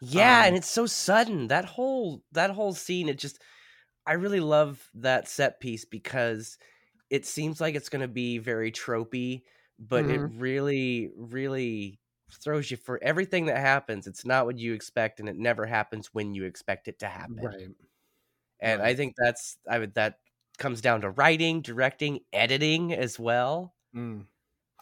Yeah, 0.00 0.40
Um, 0.40 0.46
and 0.46 0.56
it's 0.56 0.68
so 0.68 0.86
sudden. 0.86 1.48
That 1.48 1.64
whole 1.66 2.22
that 2.32 2.50
whole 2.50 2.72
scene, 2.72 3.08
it 3.08 3.18
just 3.18 3.40
I 4.06 4.14
really 4.14 4.40
love 4.40 4.88
that 4.94 5.28
set 5.28 5.60
piece 5.60 5.84
because 5.84 6.58
it 7.10 7.26
seems 7.26 7.60
like 7.60 7.74
it's 7.74 7.88
gonna 7.88 8.08
be 8.08 8.38
very 8.38 8.72
tropey, 8.72 9.42
but 9.78 10.06
it 10.06 10.20
really, 10.20 11.10
really 11.16 12.00
throws 12.32 12.70
you 12.70 12.76
for 12.76 13.02
everything 13.02 13.46
that 13.46 13.58
happens. 13.58 14.06
It's 14.06 14.24
not 14.24 14.46
what 14.46 14.58
you 14.58 14.74
expect, 14.74 15.20
and 15.20 15.28
it 15.28 15.36
never 15.36 15.66
happens 15.66 16.08
when 16.14 16.34
you 16.34 16.44
expect 16.44 16.88
it 16.88 17.00
to 17.00 17.08
happen. 17.08 17.36
Right. 17.44 17.68
and 18.60 18.82
I 18.82 18.94
think 18.94 19.14
that's 19.16 19.58
I 19.68 19.78
would 19.78 19.94
that 19.94 20.20
comes 20.58 20.80
down 20.80 21.02
to 21.02 21.10
writing, 21.10 21.62
directing, 21.62 22.20
editing 22.32 22.92
as 22.92 23.18
well. 23.18 23.74
Mm. 23.94 24.26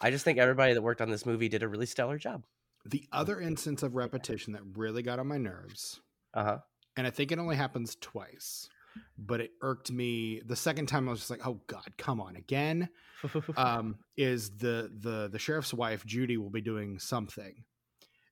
I 0.01 0.11
just 0.11 0.25
think 0.25 0.39
everybody 0.39 0.75
that 0.75 0.83
worked 0.83 1.01
on 1.01 1.11
this 1.11 1.27
movie 1.27 1.49
did 1.49 1.63
a 1.63 1.69
really 1.69 1.87
stellar 1.87 2.19
job. 2.19 2.45
The 2.85 3.07
other 3.13 3.41
instance 3.41 3.85
of 3.85 3.95
repetition 3.95 4.53
that 4.55 4.63
really 4.77 5.03
got 5.03 5.21
on 5.21 5.29
my 5.29 5.39
nerves, 5.39 6.01
Uh 6.35 6.45
huh. 6.45 6.59
and 6.97 7.07
I 7.07 7.11
think 7.11 7.33
it 7.33 7.39
only 7.39 7.57
happens 7.57 7.97
twice, 8.01 8.69
but 9.17 9.41
it 9.41 9.51
irked 9.61 9.91
me 9.91 10.41
the 10.47 10.57
second 10.57 10.87
time. 10.87 11.09
I 11.09 11.11
was 11.11 11.21
just 11.21 11.31
like, 11.31 11.47
"Oh 11.47 11.61
God, 11.67 11.93
come 11.97 12.21
on 12.21 12.37
again!" 12.37 12.89
um, 13.57 13.97
is 14.17 14.51
the 14.51 14.91
the 15.01 15.29
the 15.31 15.39
sheriff's 15.39 15.75
wife 15.75 16.05
Judy 16.07 16.37
will 16.37 16.51
be 16.51 16.61
doing 16.61 16.99
something, 16.99 17.65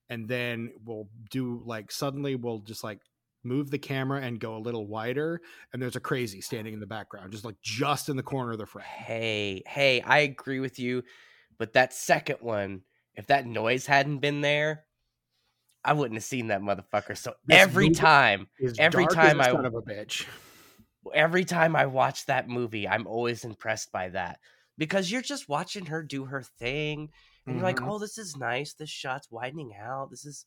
and 0.08 0.28
then 0.28 0.72
we'll 0.84 1.08
do 1.30 1.62
like 1.64 1.90
suddenly 1.90 2.36
we'll 2.36 2.60
just 2.60 2.84
like 2.84 3.00
move 3.44 3.70
the 3.70 3.78
camera 3.78 4.20
and 4.20 4.40
go 4.40 4.56
a 4.56 4.58
little 4.58 4.86
wider, 4.86 5.40
and 5.72 5.80
there's 5.80 5.96
a 5.96 6.00
crazy 6.00 6.40
standing 6.40 6.74
in 6.74 6.80
the 6.80 6.86
background, 6.86 7.32
just 7.32 7.44
like 7.44 7.56
just 7.62 8.08
in 8.08 8.16
the 8.16 8.22
corner 8.22 8.52
of 8.52 8.58
the 8.58 8.66
frame. 8.66 8.84
hey, 8.84 9.62
hey, 9.66 10.00
I 10.00 10.18
agree 10.18 10.60
with 10.60 10.78
you, 10.78 11.02
but 11.58 11.72
that 11.74 11.92
second 11.92 12.38
one, 12.40 12.82
if 13.14 13.26
that 13.28 13.46
noise 13.46 13.86
hadn't 13.86 14.18
been 14.18 14.40
there, 14.40 14.84
I 15.84 15.92
wouldn't 15.92 16.16
have 16.16 16.24
seen 16.24 16.48
that 16.48 16.60
motherfucker. 16.60 17.16
So 17.16 17.34
This 17.46 17.58
every 17.58 17.90
time, 17.90 18.48
Every 18.78 19.06
time 19.06 19.40
i 19.40 19.50
son 19.50 19.64
of 19.64 19.74
a 19.74 19.82
bitch. 19.82 20.26
Every 21.14 21.44
time 21.44 21.74
I 21.76 21.86
watch 21.86 22.26
that 22.26 22.48
movie, 22.48 22.88
I'm 22.88 23.06
always 23.06 23.44
impressed 23.44 23.92
by 23.92 24.08
that 24.10 24.38
because 24.78 25.10
you're 25.10 25.22
just 25.22 25.48
watching 25.48 25.86
her 25.86 26.02
do 26.02 26.24
her 26.26 26.42
thing, 26.42 27.10
and 27.46 27.56
you're 27.56 27.64
like, 27.64 27.76
Mhm. 27.76 27.88
oh, 27.88 27.98
this 27.98 28.18
is 28.18 28.36
nice. 28.36 28.74
This 28.74 28.90
shot's 28.90 29.30
widening 29.30 29.72
out. 29.80 30.10
This 30.10 30.24
is 30.24 30.46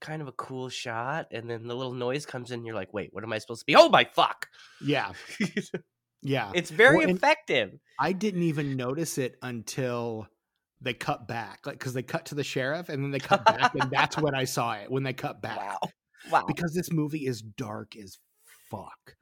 kind 0.00 0.22
of 0.22 0.28
a 0.28 0.32
cool 0.32 0.68
shot. 0.68 1.26
And 1.32 1.48
then 1.50 1.66
the 1.66 1.74
little 1.74 1.94
noise 1.94 2.24
comes 2.26 2.50
in. 2.50 2.64
You're 2.64 2.74
like, 2.74 2.92
wait, 2.92 3.12
what 3.12 3.24
am 3.24 3.32
I 3.32 3.38
supposed 3.38 3.60
to 3.62 3.66
be? 3.66 3.74
Oh 3.76 3.88
my 3.88 4.04
fuck! 4.04 4.46
yeah, 4.80 5.12
yeah. 6.22 6.52
it's 6.54 6.70
very 6.70 6.98
Well, 6.98 7.08
effective. 7.10 7.72
I 7.98 8.12
didn't 8.12 8.42
even 8.44 8.76
notice 8.76 9.18
it 9.18 9.36
until 9.42 10.28
they 10.80 10.94
cut 10.94 11.26
back, 11.26 11.66
like 11.66 11.78
because 11.78 11.94
they 11.94 12.02
cut 12.04 12.26
to 12.26 12.34
the 12.36 12.44
sheriff 12.44 12.88
and 12.88 13.02
then 13.02 13.10
they 13.10 13.18
cut 13.18 13.44
back, 13.44 13.74
and 13.74 13.90
that's 13.90 14.16
when 14.16 14.34
I 14.34 14.44
saw 14.44 14.74
it 14.74 14.90
when 14.90 15.02
they 15.02 15.12
cut 15.14 15.40
back. 15.42 15.58
Wow, 16.30 16.40
wow. 16.40 16.44
Because 16.46 16.74
this 16.74 16.90
movie 16.92 17.26
is 17.26 17.40
dark 17.40 17.94
as 17.96 18.18
fuck. 18.70 19.14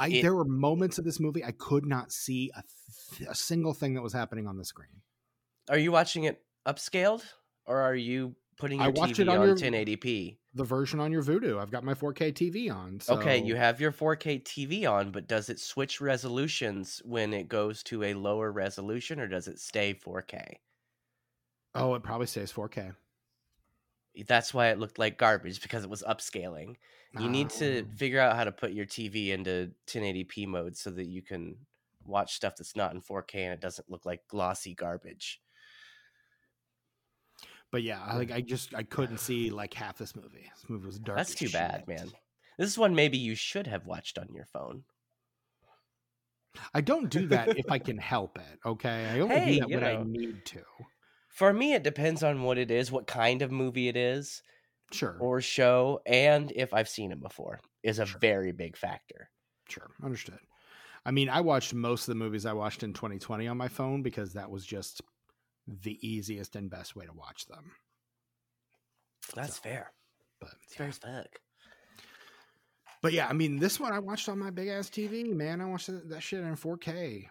I 0.00 0.08
It- 0.08 0.22
there 0.22 0.34
were 0.34 0.44
moments 0.46 0.98
of 0.98 1.04
this 1.04 1.20
movie 1.20 1.44
I 1.44 1.52
could 1.52 1.84
not 1.86 2.10
see 2.10 2.50
a, 2.56 2.62
th- 3.16 3.28
a 3.28 3.34
single 3.34 3.74
thing 3.74 3.94
that 3.94 4.02
was 4.02 4.12
happening 4.14 4.46
on 4.48 4.56
the 4.56 4.64
screen. 4.64 5.02
Are 5.68 5.78
you 5.78 5.92
watching 5.92 6.24
it 6.24 6.42
upscaled 6.66 7.22
or 7.66 7.80
are 7.80 7.94
you 7.94 8.34
putting 8.56 8.80
I 8.80 8.84
your 8.84 8.92
watched 8.92 9.16
TV 9.16 9.20
it 9.20 9.28
on 9.28 9.38
on, 9.38 9.46
your- 9.48 9.56
1080p? 9.56 10.38
The 10.54 10.64
version 10.64 10.98
on 10.98 11.12
your 11.12 11.22
Vudu, 11.22 11.60
I've 11.60 11.70
got 11.70 11.84
my 11.84 11.94
4K 11.94 12.32
TV 12.32 12.74
on. 12.74 12.98
So 12.98 13.14
Okay, 13.14 13.38
you 13.40 13.54
have 13.54 13.80
your 13.80 13.92
4K 13.92 14.42
TV 14.42 14.90
on, 14.90 15.12
but 15.12 15.28
does 15.28 15.48
it 15.48 15.60
switch 15.60 16.00
resolutions 16.00 17.00
when 17.04 17.32
it 17.32 17.46
goes 17.48 17.84
to 17.84 18.02
a 18.02 18.14
lower 18.14 18.50
resolution 18.50 19.20
or 19.20 19.28
does 19.28 19.46
it 19.46 19.60
stay 19.60 19.94
4K? 19.94 20.54
Oh, 21.74 21.94
it 21.94 22.02
probably 22.02 22.26
stays 22.26 22.50
4K. 22.52 22.94
That's 24.26 24.52
why 24.52 24.68
it 24.68 24.78
looked 24.78 24.98
like 24.98 25.18
garbage 25.18 25.62
because 25.62 25.84
it 25.84 25.90
was 25.90 26.02
upscaling. 26.02 26.76
You 27.18 27.28
need 27.28 27.50
to 27.50 27.82
Oh. 27.82 27.96
figure 27.96 28.20
out 28.20 28.36
how 28.36 28.44
to 28.44 28.52
put 28.52 28.72
your 28.72 28.86
TV 28.86 29.30
into 29.30 29.72
1080p 29.86 30.46
mode 30.46 30.76
so 30.76 30.90
that 30.90 31.06
you 31.06 31.22
can 31.22 31.66
watch 32.04 32.34
stuff 32.34 32.56
that's 32.56 32.76
not 32.76 32.92
in 32.92 33.00
4K 33.00 33.44
and 33.44 33.52
it 33.52 33.60
doesn't 33.60 33.90
look 33.90 34.06
like 34.06 34.26
glossy 34.28 34.74
garbage. 34.74 35.40
But 37.70 37.82
yeah, 37.82 38.02
I 38.04 38.16
like 38.16 38.30
I 38.30 38.42
mm. 38.42 38.46
just 38.46 38.74
I 38.74 38.82
couldn't 38.82 39.18
see 39.18 39.50
like 39.50 39.74
half 39.74 39.98
this 39.98 40.16
movie. 40.16 40.50
This 40.54 40.68
movie 40.68 40.86
was 40.86 40.98
dark. 40.98 41.18
That's 41.18 41.34
too 41.34 41.48
bad, 41.48 41.86
man. 41.86 42.10
This 42.58 42.68
is 42.68 42.78
one 42.78 42.94
maybe 42.94 43.16
you 43.16 43.34
should 43.34 43.66
have 43.66 43.86
watched 43.86 44.18
on 44.18 44.28
your 44.32 44.46
phone. 44.46 44.84
I 46.74 46.80
don't 46.80 47.08
do 47.08 47.28
that 47.28 47.56
if 47.56 47.70
I 47.70 47.78
can 47.78 47.96
help 47.96 48.38
it. 48.38 48.58
Okay, 48.66 49.06
I 49.06 49.20
only 49.20 49.34
Hey, 49.36 49.54
do 49.54 49.60
that 49.60 49.70
when 49.70 49.84
I 49.84 50.02
need 50.02 50.44
to. 50.46 50.62
For 51.30 51.52
me, 51.52 51.74
it 51.74 51.82
depends 51.82 52.22
on 52.22 52.42
what 52.42 52.58
it 52.58 52.70
is, 52.70 52.92
what 52.92 53.06
kind 53.06 53.40
of 53.42 53.50
movie 53.50 53.88
it 53.88 53.96
is, 53.96 54.42
Sure, 54.92 55.16
or 55.20 55.40
show, 55.40 56.00
and 56.06 56.52
if 56.54 56.74
I've 56.74 56.88
seen 56.88 57.12
it 57.12 57.20
before 57.20 57.60
is 57.82 57.98
a 57.98 58.06
Sure. 58.06 58.18
very 58.18 58.52
big 58.52 58.76
factor. 58.76 59.30
sure, 59.68 59.90
understood. 60.02 60.40
I 61.04 61.12
mean, 61.12 61.28
I 61.28 61.40
watched 61.40 61.72
most 61.72 62.02
of 62.02 62.06
the 62.12 62.14
movies 62.18 62.44
I 62.44 62.52
watched 62.52 62.82
in 62.82 62.92
2020 62.92 63.46
on 63.48 63.56
my 63.56 63.68
phone 63.68 64.02
because 64.02 64.32
that 64.34 64.50
was 64.50 64.66
just 64.66 65.00
the 65.66 65.98
easiest 66.06 66.56
and 66.56 66.68
best 66.68 66.96
way 66.96 67.06
to 67.06 67.12
watch 67.12 67.46
them. 67.46 67.72
That's 69.34 69.56
So, 69.56 69.62
fair. 69.62 69.92
But 70.40 70.54
It's 70.64 70.74
fair 70.74 70.88
as 70.88 70.98
fuck. 70.98 71.40
but 73.02 73.12
yeah, 73.12 73.28
I 73.28 73.32
mean, 73.32 73.58
this 73.58 73.78
one 73.80 73.92
I 73.92 73.98
watched 73.98 74.28
on 74.28 74.38
my 74.38 74.50
big 74.50 74.68
ass 74.68 74.90
TV. 74.90 75.24
Man, 75.24 75.60
I 75.60 75.66
watched 75.66 75.86
that, 75.86 76.08
that 76.10 76.22
shit 76.22 76.40
in 76.40 76.56
4K. 76.56 77.28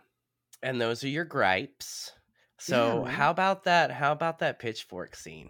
And 0.64 0.80
those 0.82 1.04
are 1.04 1.08
your 1.10 1.26
gripes. 1.26 2.12
So 2.60 3.04
man. 3.04 3.14
how 3.14 3.32
about 3.32 3.64
that? 3.66 3.92
How 3.92 4.12
about 4.12 4.40
that 4.40 4.60
pitchfork 4.60 5.16
scene? 5.16 5.50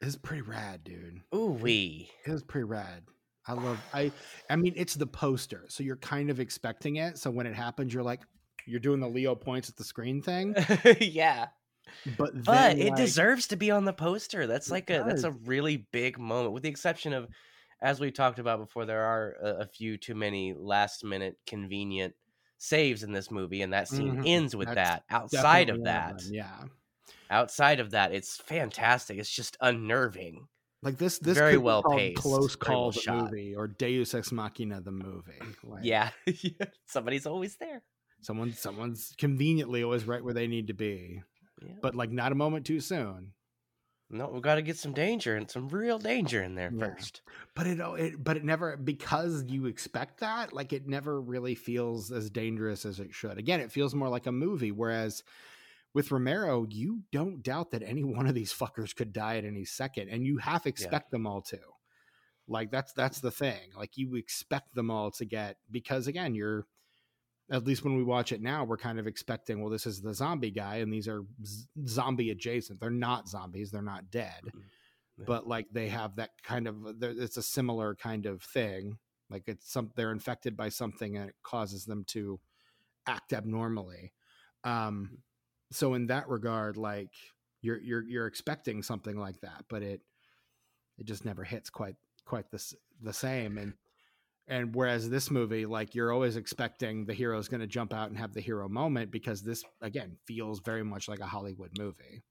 It's 0.00 0.16
pretty 0.16 0.42
rad, 0.42 0.82
dude. 0.84 1.20
Ooh 1.34 1.50
wee. 1.50 2.10
It 2.26 2.30
was 2.30 2.42
pretty 2.42 2.64
rad. 2.64 3.02
I 3.46 3.52
love. 3.54 3.78
I. 3.92 4.12
I 4.50 4.56
mean, 4.56 4.72
it's 4.76 4.94
the 4.94 5.06
poster, 5.06 5.64
so 5.68 5.82
you're 5.82 5.96
kind 5.96 6.30
of 6.30 6.40
expecting 6.40 6.96
it. 6.96 7.18
So 7.18 7.30
when 7.30 7.46
it 7.46 7.54
happens, 7.54 7.92
you're 7.92 8.02
like, 8.02 8.20
you're 8.66 8.80
doing 8.80 9.00
the 9.00 9.08
Leo 9.08 9.34
points 9.34 9.68
at 9.68 9.76
the 9.76 9.84
screen 9.84 10.22
thing. 10.22 10.54
yeah. 11.00 11.48
But 12.16 12.32
then, 12.34 12.42
But 12.44 12.78
it 12.78 12.90
like- 12.90 12.96
deserves 12.96 13.48
to 13.48 13.56
be 13.56 13.70
on 13.70 13.84
the 13.84 13.92
poster. 13.92 14.46
That's 14.46 14.68
It 14.68 14.72
like 14.72 14.90
a 14.90 15.04
that's 15.06 15.24
a 15.24 15.32
really 15.32 15.88
big 15.92 16.18
moment, 16.18 16.52
with 16.52 16.62
the 16.62 16.68
exception 16.68 17.12
of, 17.12 17.26
as 17.82 17.98
we 18.00 18.10
talked 18.10 18.38
about 18.38 18.58
before, 18.60 18.84
there 18.86 19.02
are 19.02 19.34
a, 19.42 19.48
a 19.62 19.66
few 19.66 19.96
too 19.96 20.14
many 20.14 20.54
last 20.56 21.04
minute 21.04 21.36
convenient 21.46 22.14
saves 22.62 23.02
in 23.02 23.12
this 23.12 23.30
movie, 23.30 23.62
and 23.62 23.72
that 23.72 23.88
scene 23.88 24.16
Mhm. 24.18 24.28
ends 24.28 24.54
with 24.54 24.68
That's 24.68 24.76
that. 24.76 25.04
Outside 25.08 25.70
of 25.70 25.84
that, 25.84 26.20
yeah. 26.30 26.64
outside 27.30 27.80
of 27.80 27.92
that, 27.92 28.12
it's 28.12 28.36
fantastic. 28.36 29.18
It's 29.18 29.30
just 29.34 29.56
unnerving. 29.62 30.46
Like 30.82 30.96
this, 30.98 31.18
this 31.18 31.36
Very 31.36 31.56
well 31.58 31.82
paced, 31.82 32.20
Close 32.22 32.56
Call 32.56 32.90
the 32.92 33.00
shot. 33.00 33.30
movie 33.30 33.54
or 33.54 33.66
Deus 33.66 34.14
Ex 34.14 34.30
Machina 34.32 34.80
the 34.80 34.90
movie. 34.92 35.38
Like, 35.62 35.84
yeah, 35.84 36.10
somebody's 36.86 37.26
always 37.26 37.56
there. 37.56 37.82
someone, 38.22 38.52
someone's 38.52 39.14
conveniently 39.18 39.82
always 39.82 40.04
right 40.04 40.22
where 40.22 40.34
they 40.34 40.46
need 40.46 40.66
to 40.66 40.74
be, 40.74 41.22
Yeah. 41.62 41.72
but 41.80 41.94
like 41.94 42.10
not 42.10 42.32
a 42.32 42.34
moment 42.34 42.66
too 42.66 42.80
soon. 42.80 43.32
No, 44.10 44.28
we 44.28 44.40
got 44.40 44.56
to 44.56 44.62
get 44.62 44.76
some 44.76 44.92
danger 44.92 45.36
and 45.36 45.50
some 45.50 45.68
real 45.68 45.98
danger 45.98 46.42
in 46.42 46.54
there 46.56 46.72
Yeah. 46.72 46.86
first. 46.94 47.22
But 47.54 47.66
it, 47.66 47.78
it, 47.80 48.22
but 48.22 48.36
it 48.36 48.44
never 48.44 48.76
because 48.76 49.44
you 49.48 49.66
expect 49.66 50.20
that. 50.20 50.52
Like 50.52 50.72
it 50.72 50.86
never 50.88 51.20
really 51.20 51.54
feels 51.54 52.10
as 52.10 52.28
dangerous 52.28 52.84
as 52.84 52.98
it 53.00 53.14
should. 53.14 53.38
Again, 53.38 53.60
it 53.60 53.72
feels 53.72 53.94
more 53.94 54.08
like 54.08 54.26
a 54.26 54.32
movie. 54.32 54.72
Whereas 54.72 55.22
with 55.94 56.10
Romero, 56.10 56.66
you 56.68 57.02
don't 57.12 57.42
doubt 57.42 57.70
that 57.70 57.82
any 57.82 58.04
one 58.04 58.26
of 58.26 58.34
these 58.34 58.52
fuckers 58.52 58.94
could 58.94 59.12
die 59.12 59.36
at 59.36 59.44
any 59.44 59.64
second, 59.64 60.08
and 60.08 60.26
you 60.26 60.38
half 60.38 60.66
expect 60.66 61.10
them 61.10 61.26
all 61.26 61.42
to. 61.42 61.58
Like 62.48 62.70
that's 62.72 62.92
that's 62.92 63.20
the 63.20 63.30
thing. 63.30 63.70
Like 63.76 63.96
you 63.96 64.16
expect 64.16 64.74
them 64.74 64.90
all 64.90 65.12
to 65.12 65.24
get 65.24 65.56
because 65.70 66.08
again, 66.08 66.34
you're 66.34 66.66
at 67.50 67.64
least 67.64 67.84
when 67.84 67.96
we 67.96 68.04
watch 68.04 68.32
it 68.32 68.40
now, 68.40 68.64
we're 68.64 68.76
kind 68.76 68.98
of 68.98 69.06
expecting. 69.06 69.60
Well, 69.60 69.70
this 69.70 69.86
is 69.86 70.00
the 70.00 70.14
zombie 70.14 70.50
guy, 70.50 70.76
and 70.76 70.92
these 70.92 71.08
are 71.08 71.22
z- 71.44 71.66
zombie 71.86 72.30
adjacent. 72.30 72.80
They're 72.80 72.90
not 72.90 73.28
zombies. 73.28 73.70
They're 73.70 73.82
not 73.82 74.10
dead 74.10 74.42
mm-hmm. 74.46 74.60
Yeah. 75.20 75.24
but 75.26 75.46
like 75.46 75.66
they 75.70 75.88
have 75.88 76.16
that 76.16 76.30
kind 76.42 76.66
of 76.66 76.86
uh, 76.86 76.92
it's 77.00 77.36
a 77.36 77.42
similar 77.42 77.94
kind 77.94 78.24
of 78.24 78.42
thing 78.42 78.96
like 79.28 79.42
it's 79.46 79.70
some 79.70 79.90
they're 79.94 80.12
infected 80.12 80.56
by 80.56 80.70
something 80.70 81.16
and 81.16 81.28
it 81.28 81.34
causes 81.42 81.84
them 81.84 82.04
to 82.08 82.40
act 83.06 83.34
abnormally 83.34 84.12
um 84.64 85.04
mm-hmm. 85.04 85.14
so 85.72 85.92
in 85.92 86.06
that 86.06 86.28
regard 86.28 86.78
like 86.78 87.12
you're 87.60 87.80
you're 87.80 88.02
you're 88.04 88.26
expecting 88.26 88.82
something 88.82 89.18
like 89.18 89.38
that 89.40 89.64
but 89.68 89.82
it 89.82 90.00
it 90.96 91.04
just 91.04 91.26
never 91.26 91.44
hits 91.44 91.68
quite 91.68 91.96
quite 92.24 92.50
the 92.50 92.74
the 93.02 93.12
same 93.12 93.58
and 93.58 93.74
and 94.50 94.74
whereas 94.74 95.08
this 95.08 95.30
movie 95.30 95.64
like 95.66 95.94
you're 95.94 96.12
always 96.12 96.36
expecting 96.36 97.06
the 97.06 97.14
hero 97.14 97.38
is 97.38 97.48
going 97.48 97.60
to 97.62 97.66
jump 97.66 97.94
out 97.94 98.10
and 98.10 98.18
have 98.18 98.34
the 98.34 98.40
hero 98.42 98.68
moment 98.68 99.10
because 99.10 99.42
this 99.42 99.64
again 99.80 100.18
feels 100.26 100.60
very 100.60 100.84
much 100.84 101.08
like 101.08 101.20
a 101.20 101.26
hollywood 101.26 101.72
movie 101.78 102.22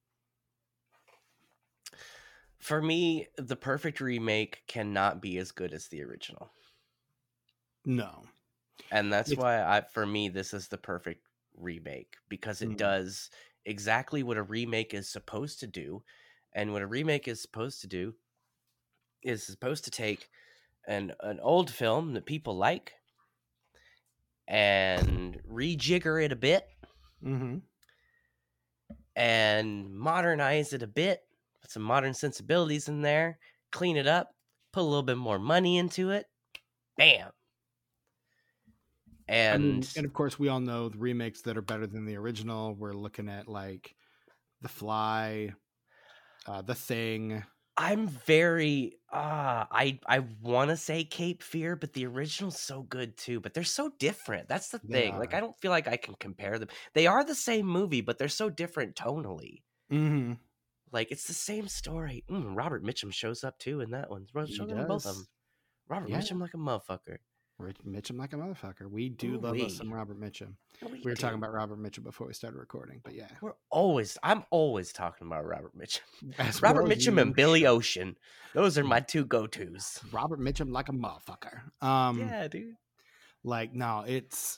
For 2.59 2.79
me, 2.81 3.27
the 3.37 3.55
perfect 3.55 3.99
remake 3.99 4.63
cannot 4.67 5.19
be 5.19 5.39
as 5.39 5.51
good 5.51 5.73
as 5.73 5.87
the 5.87 6.03
original. 6.03 6.51
no 7.85 8.25
and 8.91 9.11
that's 9.13 9.33
It's- 9.33 9.37
why 9.37 9.61
I, 9.63 9.81
for 9.81 10.05
me, 10.05 10.29
this 10.29 10.53
is 10.53 10.67
the 10.69 10.77
perfect 10.77 11.27
remake 11.55 12.17
because 12.29 12.61
it 12.61 12.69
Mm. 12.69 12.77
does 12.77 13.31
exactly 13.65 14.23
what 14.23 14.37
a 14.37 14.43
remake 14.43 14.93
is 14.93 15.09
supposed 15.09 15.59
to 15.61 15.67
do, 15.67 16.03
and 16.53 16.73
what 16.73 16.81
a 16.83 16.87
remake 16.87 17.27
is 17.27 17.41
supposed 17.41 17.81
to 17.81 17.87
do 17.87 18.15
is 19.21 19.43
supposed 19.45 19.83
to 19.85 19.91
take 19.91 20.29
an 20.89 21.13
an 21.21 21.39
old 21.41 21.69
film 21.69 22.13
that 22.13 22.25
people 22.25 22.57
like 22.57 22.93
and 24.47 25.39
rejigger 25.49 26.21
it 26.23 26.31
a 26.31 26.35
bit 26.35 26.67
mm-hmm. 27.23 27.57
and 29.15 29.95
modernize 29.95 30.73
it 30.73 30.81
a 30.81 30.87
bit, 30.87 31.21
put 31.61 31.71
some 31.71 31.83
modern 31.83 32.15
sensibilities 32.15 32.89
in 32.89 33.01
there, 33.01 33.37
clean 33.71 33.95
it 33.95 34.07
up, 34.07 34.33
put 34.73 34.81
a 34.81 34.83
little 34.83 35.03
bit 35.03 35.17
more 35.17 35.37
money 35.37 35.77
into 35.77 36.09
it. 36.09 36.25
Bam. 36.97 37.29
I 39.51 39.57
mean, 39.59 39.75
and 39.75 39.93
and 39.95 40.05
of 40.05 40.13
course, 40.13 40.39
we 40.39 40.47
all 40.47 40.59
know 40.59 40.89
the 40.89 40.97
remakes 40.97 41.43
that 41.43 41.55
are 41.55 41.61
better 41.61 41.85
than 41.85 42.05
the 42.05 42.17
original. 42.17 42.73
We're 42.73 42.93
looking 42.93 43.29
at 43.29 43.47
like 43.47 43.95
The 44.63 44.69
Fly, 44.69 45.53
uh, 46.47 46.63
The 46.63 46.73
Thing. 46.73 47.43
I'm 47.79 48.09
very 48.09 48.97
uh 49.11 49.65
I 49.71 49.99
I 50.05 50.19
want 50.41 50.69
to 50.69 50.77
say 50.77 51.03
Cape 51.05 51.41
Fear, 51.41 51.77
but 51.77 51.93
the 51.93 52.05
original's 52.05 52.59
so 52.59 52.83
good 52.83 53.15
too. 53.17 53.39
But 53.39 53.53
they're 53.53 53.63
so 53.63 53.91
different. 53.99 54.49
That's 54.49 54.69
the 54.69 54.79
thing. 54.79 55.17
Like. 55.17 55.33
I 55.33 55.39
don't 55.39 55.57
feel 55.59 55.71
like 55.71 55.87
I 55.87 55.95
can 55.97 56.15
compare 56.19 56.59
them. 56.59 56.67
They 56.93 57.07
are 57.07 57.23
the 57.23 57.35
same 57.35 57.65
movie, 57.65 58.01
but 58.01 58.17
they're 58.17 58.27
so 58.27 58.49
different 58.49 58.95
tonally. 58.95 59.63
Mm-hmm. 59.91 60.33
Like 60.91 61.11
it's 61.11 61.25
the 61.25 61.33
same 61.33 61.67
story. 61.69 62.25
Mm, 62.29 62.55
Robert 62.55 62.83
Mitchum 62.83 63.13
shows 63.13 63.43
up 63.45 63.57
too 63.59 63.79
in 63.81 63.91
that 63.91 64.09
one. 64.09 64.25
He 64.45 64.53
Shows 64.55 64.71
up 64.71 64.77
in 64.77 64.77
both 64.85 64.89
of 64.89 65.03
does. 65.03 65.15
them. 65.17 65.27
Robert 65.87 66.09
Yeah. 66.09 66.17
Mitchum 66.19 66.41
like 66.41 66.53
a 66.53 66.57
motherfucker. 66.57 67.17
Rich 67.59 67.77
Mitchum 67.85 68.17
like 68.17 68.33
a 68.33 68.37
motherfucker. 68.37 68.89
We 68.89 69.09
do 69.09 69.37
love 69.37 69.59
us 69.59 69.75
some 69.75 69.93
Robert 69.93 70.19
Mitchum. 70.19 70.53
We 70.81 71.01
We 71.03 71.11
were 71.11 71.15
talking 71.15 71.37
about 71.37 71.51
Robert 71.51 71.77
Mitchum 71.77 72.03
before 72.03 72.27
we 72.27 72.33
started 72.33 72.57
recording, 72.57 73.01
but 73.03 73.13
yeah, 73.13 73.27
We're 73.41 73.53
always. 73.69 74.17
I'm 74.23 74.45
always 74.49 74.93
talking 74.93 75.27
about 75.27 75.45
Robert 75.45 75.77
Mitchum. 75.77 75.99
As 76.39 76.61
Robert 76.61 76.83
well 76.83 76.91
Mitchum 76.91 77.21
and 77.21 77.35
Billy. 77.35 77.65
Ocean. 77.65 78.15
Those 78.53 78.77
are 78.77 78.83
my 78.83 79.01
two 79.01 79.25
go 79.25 79.45
tos. 79.45 79.99
Robert 80.11 80.39
Mitchum 80.39 80.71
like 80.71 80.89
a 80.89 80.93
motherfucker. 80.93 81.61
Um, 81.85 82.19
yeah, 82.19 82.47
dude. 82.47 82.75
like 83.43 83.73
no, 83.73 84.05
it's 84.07 84.57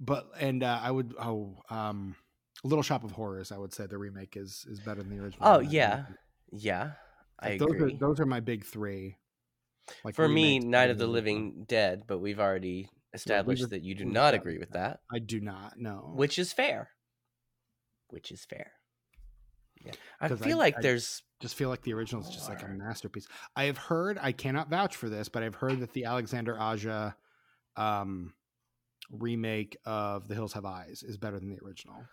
but 0.00 0.30
and 0.38 0.62
uh, 0.64 0.80
I 0.82 0.90
would 0.90 1.14
oh 1.18 1.62
um, 1.70 2.16
Little 2.64 2.82
Shop 2.82 3.04
of 3.04 3.12
Horrors. 3.12 3.52
I 3.52 3.58
would 3.58 3.72
say 3.72 3.86
the 3.86 3.98
remake 3.98 4.36
is 4.36 4.66
is 4.68 4.80
better 4.80 5.02
than 5.02 5.16
the 5.16 5.22
original. 5.22 5.46
Oh 5.48 5.60
yeah, 5.60 6.04
movie. 6.50 6.64
yeah. 6.64 6.90
I 7.38 7.56
those 7.56 7.70
agree. 7.70 7.94
are 7.94 7.98
those 7.98 8.20
are 8.20 8.26
my 8.26 8.40
big 8.40 8.64
three. 8.64 9.16
Like 10.04 10.14
For 10.14 10.28
me, 10.28 10.58
Night 10.58 10.90
of 10.90 10.98
the. 10.98 11.06
Living 11.06 11.64
Dead, 11.66 12.04
but 12.06 12.18
we've 12.18 12.40
already 12.40 12.88
established 13.12 13.60
just- 13.60 13.70
that 13.70 13.82
you 13.82 13.94
do 13.94 14.04
not 14.04 14.34
agree 14.34 14.58
with 14.58 14.70
that. 14.70 15.00
I 15.12 15.18
do 15.18 15.40
not 15.40 15.78
know. 15.78 16.12
which 16.14 16.38
is 16.38 16.52
fair. 16.52 16.90
Which 18.08 18.30
is 18.30 18.44
fair. 18.44 18.72
Yeah, 19.84 19.92
I- 20.20 20.28
feel 20.28 20.58
like 20.58 20.76
I- 20.78 20.82
there's 20.82 21.22
just 21.40 21.54
feel 21.54 21.70
like 21.70 21.82
the 21.82 21.94
original 21.94 22.22
is 22.22 22.28
just 22.28 22.48
like 22.48 22.62
a 22.62 22.68
masterpiece. 22.68 23.26
I 23.56 23.64
have 23.64 23.78
heard, 23.78 24.18
I 24.18 24.32
cannot 24.32 24.68
vouch 24.68 24.94
for 24.94 25.08
this, 25.08 25.28
but 25.30 25.42
I've 25.42 25.54
heard 25.54 25.80
that 25.80 25.92
the 25.92 26.04
Alexander 26.04 26.58
Aja 26.58 27.16
um, 27.76 28.34
remake 29.10 29.76
of 29.86 30.28
The 30.28 30.34
Hills 30.34 30.52
Have 30.52 30.66
Eyes 30.66 31.02
is 31.02 31.16
better 31.16 31.38
than 31.38 31.48
the 31.48 31.58
original. 31.64 32.04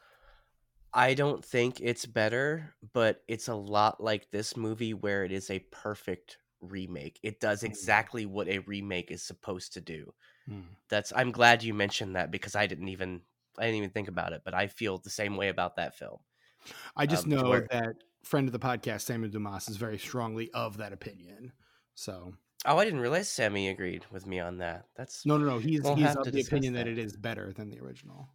I 0.94 1.14
don't 1.14 1.44
think 1.44 1.82
it's 1.82 2.06
better, 2.06 2.74
but 2.94 3.22
it's 3.28 3.50
a 3.50 3.56
lot 3.56 4.02
like 4.02 4.32
this 4.32 4.56
movie 4.56 4.94
where 4.94 5.26
it 5.26 5.32
is 5.34 5.50
a 5.50 5.60
perfect 5.60 6.38
remake. 6.62 7.20
It 7.24 7.40
does 7.40 7.62
Mm. 7.62 7.66
exactly 7.68 8.26
what 8.26 8.48
a 8.48 8.60
remake 8.60 9.12
is 9.12 9.24
supposed 9.24 9.74
to 9.74 9.82
do. 9.82 10.14
Hmm. 10.48 10.62
That's 10.90 11.12
I'm 11.16 11.32
glad 11.32 11.64
you 11.64 11.74
mentioned 11.74 12.16
that 12.16 12.32
because 12.32 12.56
I 12.56 12.68
didn't 12.68 12.88
even 12.90 13.22
I 13.58 13.64
didn't 13.64 13.78
even 13.78 13.90
think 13.90 14.08
about 14.08 14.34
it, 14.34 14.42
but 14.46 14.54
I 14.54 14.68
feel 14.68 14.98
the 15.00 15.10
same 15.10 15.36
way 15.36 15.50
about 15.50 15.76
that 15.78 15.96
film. 15.98 16.20
I 16.96 17.06
just 17.06 17.24
Um, 17.26 17.30
know 17.32 17.50
where- 17.50 17.68
that 17.72 17.96
friend 18.24 18.48
of 18.48 18.52
the 18.52 18.60
podcast, 18.60 19.02
Samuel 19.02 19.32
Dumas, 19.32 19.68
is 19.70 19.78
very 19.78 19.98
strongly 19.98 20.52
of 20.52 20.78
that 20.78 20.94
opinion. 20.94 21.54
So 21.96 22.34
Oh, 22.66 22.78
I 22.80 22.86
didn't 22.86 23.00
realize 23.02 23.30
Sammy 23.30 23.70
agreed 23.70 24.04
with 24.12 24.26
me 24.26 24.40
on 24.40 24.58
that. 24.58 24.90
That's 24.96 25.26
no, 25.26 25.38
no, 25.38 25.46
no. 25.46 25.58
He's 25.60 25.82
We'll 25.82 25.96
he's 25.96 26.16
of 26.16 26.32
the 26.32 26.42
opinion 26.42 26.74
that. 26.74 26.86
that. 26.86 26.92
it 26.92 26.98
is 26.98 27.16
better 27.16 27.54
than 27.54 27.70
the 27.70 27.80
original. 27.80 28.30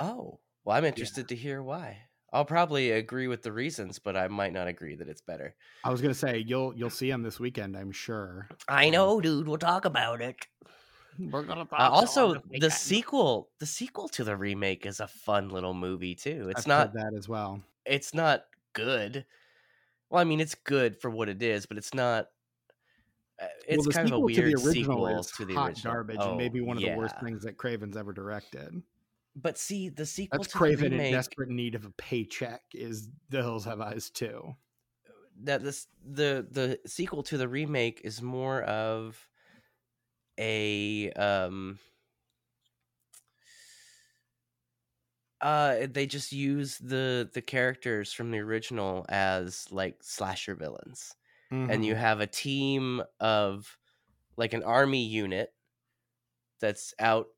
Oh, 0.00 0.40
well, 0.64 0.76
I'm 0.76 0.84
interested 0.84 1.28
to 1.28 1.36
hear 1.36 1.62
why. 1.62 2.05
I'll 2.32 2.44
probably 2.44 2.90
agree 2.90 3.28
with 3.28 3.42
the 3.42 3.52
reasons, 3.52 3.98
but 3.98 4.16
I 4.16 4.28
might 4.28 4.52
not 4.52 4.66
agree 4.68 4.96
that 4.96 5.08
it's 5.08 5.20
better. 5.20 5.54
I 5.84 5.90
was 5.90 6.00
gonna 6.02 6.14
say 6.14 6.44
you'll 6.46 6.74
you'll 6.76 6.90
see 6.90 7.08
him 7.10 7.22
this 7.22 7.38
weekend, 7.40 7.76
I'm 7.76 7.92
sure. 7.92 8.48
I 8.68 8.90
know, 8.90 9.20
dude. 9.20 9.46
We'll 9.46 9.58
talk 9.58 9.84
about 9.84 10.20
it. 10.20 10.46
We're 11.18 11.44
gonna 11.44 11.62
Uh, 11.72 11.88
also, 11.90 12.42
the 12.50 12.70
sequel, 12.70 13.48
the 13.58 13.66
sequel 13.66 14.08
to 14.10 14.24
the 14.24 14.36
remake 14.36 14.84
is 14.84 15.00
a 15.00 15.06
fun 15.08 15.48
little 15.48 15.72
movie 15.72 16.14
too. 16.14 16.48
It's 16.50 16.60
I've 16.60 16.66
not, 16.66 16.92
that 16.94 17.14
as 17.16 17.28
well. 17.28 17.62
it's 17.86 18.12
not 18.12 18.44
good. 18.74 19.24
Well, 20.10 20.20
I 20.20 20.24
mean, 20.24 20.40
it's 20.40 20.54
good 20.54 21.00
for 21.00 21.10
what 21.10 21.28
it 21.28 21.42
is, 21.42 21.64
but 21.66 21.78
it's 21.78 21.94
not. 21.94 22.26
uh, 23.40 23.46
It's 23.66 23.86
well, 23.86 23.92
kind 23.92 24.08
of 24.08 24.12
a 24.12 24.16
sequel 24.16 24.28
to 24.34 24.42
weird 24.42 24.52
the 24.52 24.68
original 24.68 25.06
sequel 25.06 25.20
is 25.20 25.30
to 25.32 25.44
the 25.46 25.54
hot 25.54 25.68
original. 25.70 25.92
garbage 25.94 26.16
Oh, 26.20 26.28
and 26.30 26.38
maybe 26.38 26.60
one 26.60 26.76
of 26.76 26.82
the 26.82 26.90
worst 26.90 27.18
things 27.20 27.42
that 27.44 27.56
Craven's 27.56 27.96
ever 27.96 28.12
directed. 28.12 28.82
But 29.36 29.56
see, 29.58 29.88
the 29.88 30.06
sequel 30.06 30.44
That's 30.44 30.46
to 30.46 30.58
Craven 30.58 30.92
remake, 30.92 30.92
in 30.92 31.08
desperate 31.08 31.48
need 31.50 31.74
of 31.74 31.84
a 31.84 31.90
paycheck. 31.90 32.62
Is 32.72 33.08
The 33.28 33.42
Hills 33.42 33.64
Have 33.64 33.80
Eyes 33.80 34.10
too? 34.10 34.56
that 35.38 35.62
this 35.62 35.86
the 36.02 36.46
the 36.50 36.80
sequel 36.88 37.22
to 37.24 37.36
the 37.36 37.48
remake 37.48 38.00
is 38.04 38.22
more 38.22 38.62
of 38.62 39.28
a 40.38 41.10
um 41.12 41.78
uh 45.40 45.86
they 45.90 46.06
just 46.06 46.32
use 46.32 46.78
the 46.78 47.28
the 47.34 47.42
characters 47.42 48.12
from 48.12 48.30
the 48.30 48.38
original 48.38 49.04
as 49.08 49.70
like 49.70 50.02
slasher 50.02 50.54
villains 50.54 51.14
and 51.68 51.84
you 51.84 51.94
Mhm. 51.94 51.96
have 51.96 52.20
a 52.20 52.26
team 52.26 53.02
of 53.20 53.78
like 54.36 54.54
an 54.54 54.62
army 54.64 55.04
unit 55.04 55.54
that's 56.60 56.94
out 56.98 57.28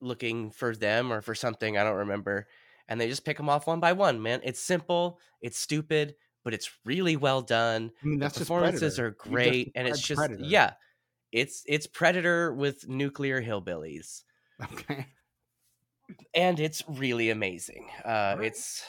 looking 0.00 0.50
for 0.50 0.74
them 0.74 1.12
or 1.12 1.20
for 1.20 1.34
something 1.34 1.76
i 1.78 1.84
don't 1.84 1.96
remember 1.96 2.46
and 2.88 3.00
they 3.00 3.08
just 3.08 3.24
pick 3.24 3.36
them 3.36 3.48
off 3.48 3.66
one 3.66 3.80
by 3.80 3.92
one 3.92 4.22
man 4.22 4.40
it's 4.44 4.60
simple 4.60 5.18
it's 5.40 5.58
stupid 5.58 6.14
but 6.44 6.54
it's 6.54 6.70
really 6.84 7.16
well 7.16 7.42
done 7.42 7.90
I 8.02 8.06
mean, 8.06 8.18
that's 8.18 8.34
just 8.38 8.48
performances 8.48 8.98
are 8.98 9.10
great 9.10 9.72
and 9.74 9.86
it's 9.88 10.00
just 10.00 10.18
Predator. 10.18 10.44
yeah 10.44 10.72
it's 11.32 11.62
it's 11.66 11.86
predator 11.86 12.52
with 12.54 12.88
nuclear 12.88 13.42
hillbillies 13.42 14.22
Okay. 14.72 15.06
and 16.34 16.58
it's 16.58 16.82
really 16.88 17.30
amazing 17.30 17.86
uh 18.04 18.08
Alright. 18.08 18.46
it's 18.46 18.82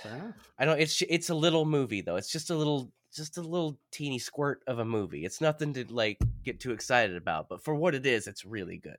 i 0.58 0.66
don't 0.66 0.80
it's 0.80 1.02
it's 1.10 1.30
a 1.30 1.36
little 1.36 1.66
movie 1.66 2.02
though 2.02 2.16
it's 2.16 2.32
just 2.32 2.50
a 2.50 2.56
little 2.56 2.92
just 3.14 3.38
a 3.38 3.42
little 3.42 3.78
teeny 3.92 4.20
squirt 4.20 4.62
of 4.68 4.80
a 4.80 4.86
movie 4.86 5.26
it's 5.26 5.42
nothing 5.42 5.74
to 5.74 5.86
like 5.94 6.18
get 6.44 6.60
too 6.60 6.72
excited 6.72 7.18
about 7.18 7.50
but 7.50 7.62
for 7.64 7.76
what 7.76 7.94
it 7.96 8.06
is 8.06 8.28
it's 8.28 8.46
really 8.46 8.78
good 8.78 8.98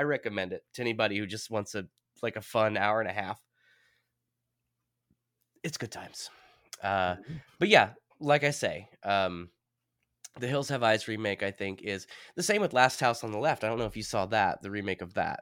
i 0.00 0.02
recommend 0.02 0.52
it 0.52 0.62
to 0.74 0.80
anybody 0.82 1.18
who 1.18 1.26
just 1.26 1.50
wants 1.50 1.74
a 1.74 1.84
like 2.22 2.36
a 2.36 2.42
fun 2.42 2.76
hour 2.76 3.00
and 3.00 3.08
a 3.08 3.12
half 3.12 3.40
it's 5.62 5.76
good 5.76 5.92
times 5.92 6.30
uh 6.82 7.16
but 7.58 7.68
yeah 7.68 7.90
like 8.18 8.44
i 8.44 8.50
say 8.50 8.88
um 9.04 9.50
the 10.38 10.46
hills 10.46 10.68
have 10.68 10.82
eyes 10.82 11.08
remake 11.08 11.42
i 11.42 11.50
think 11.50 11.82
is 11.82 12.06
the 12.36 12.42
same 12.42 12.60
with 12.60 12.72
last 12.72 13.00
house 13.00 13.24
on 13.24 13.32
the 13.32 13.38
left 13.38 13.64
i 13.64 13.68
don't 13.68 13.78
know 13.78 13.84
if 13.86 13.96
you 13.96 14.02
saw 14.02 14.26
that 14.26 14.62
the 14.62 14.70
remake 14.70 15.02
of 15.02 15.14
that 15.14 15.40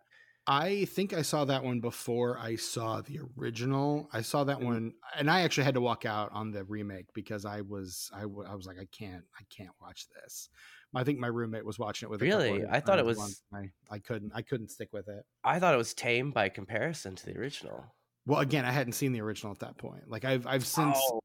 I 0.51 0.87
think 0.87 1.13
I 1.13 1.21
saw 1.21 1.45
that 1.45 1.63
one 1.63 1.81
before 1.81 2.39
I 2.39 2.57
saw 2.57 3.03
the 3.03 3.21
original. 3.37 4.09
I 4.15 4.23
saw 4.23 4.45
that 4.45 4.57
Mhm. 4.59 4.65
one, 4.65 4.93
and 5.15 5.31
I 5.31 5.43
actually 5.43 5.65
had 5.65 5.75
to 5.75 5.83
walk 5.83 6.07
out 6.07 6.31
on 6.33 6.53
the 6.53 6.65
remake 6.65 7.13
because 7.13 7.45
I 7.45 7.61
was 7.61 8.11
I, 8.15 8.23
w- 8.23 8.49
I 8.49 8.55
was 8.55 8.65
like 8.67 8.79
I 8.79 8.87
can't 8.87 9.27
I 9.39 9.43
can't 9.51 9.75
watch 9.79 10.07
this. 10.09 10.49
I 10.95 11.05
think 11.05 11.19
my 11.19 11.27
roommate 11.27 11.65
was 11.65 11.79
watching 11.79 12.07
it 12.07 12.11
with. 12.11 12.23
a 12.23 12.25
Really? 12.25 12.65
I 12.67 12.81
thought 12.81 12.99
it 12.99 13.05
was- 13.05 13.43
I, 13.53 13.71
I 13.91 13.99
couldn't 13.99 14.33
I 14.35 14.43
couldn't 14.43 14.71
stick 14.71 14.89
with 14.93 15.09
it. 15.09 15.23
i 15.45 15.59
thought 15.59 15.75
it 15.75 15.79
was 15.79 15.93
tame 15.95 16.31
by 16.31 16.49
comparison 16.49 17.15
to 17.17 17.27
the 17.27 17.37
original 17.39 17.85
Well, 18.27 18.41
again, 18.41 18.65
I 18.65 18.71
hadn't 18.71 18.95
seen 18.95 19.13
the 19.13 19.21
original 19.21 19.53
at 19.53 19.59
that 19.61 19.77
point. 19.79 20.05
Like 20.09 20.25
I've 20.25 20.47
I've 20.47 20.67
since 20.67 20.97
Oh. 21.11 21.21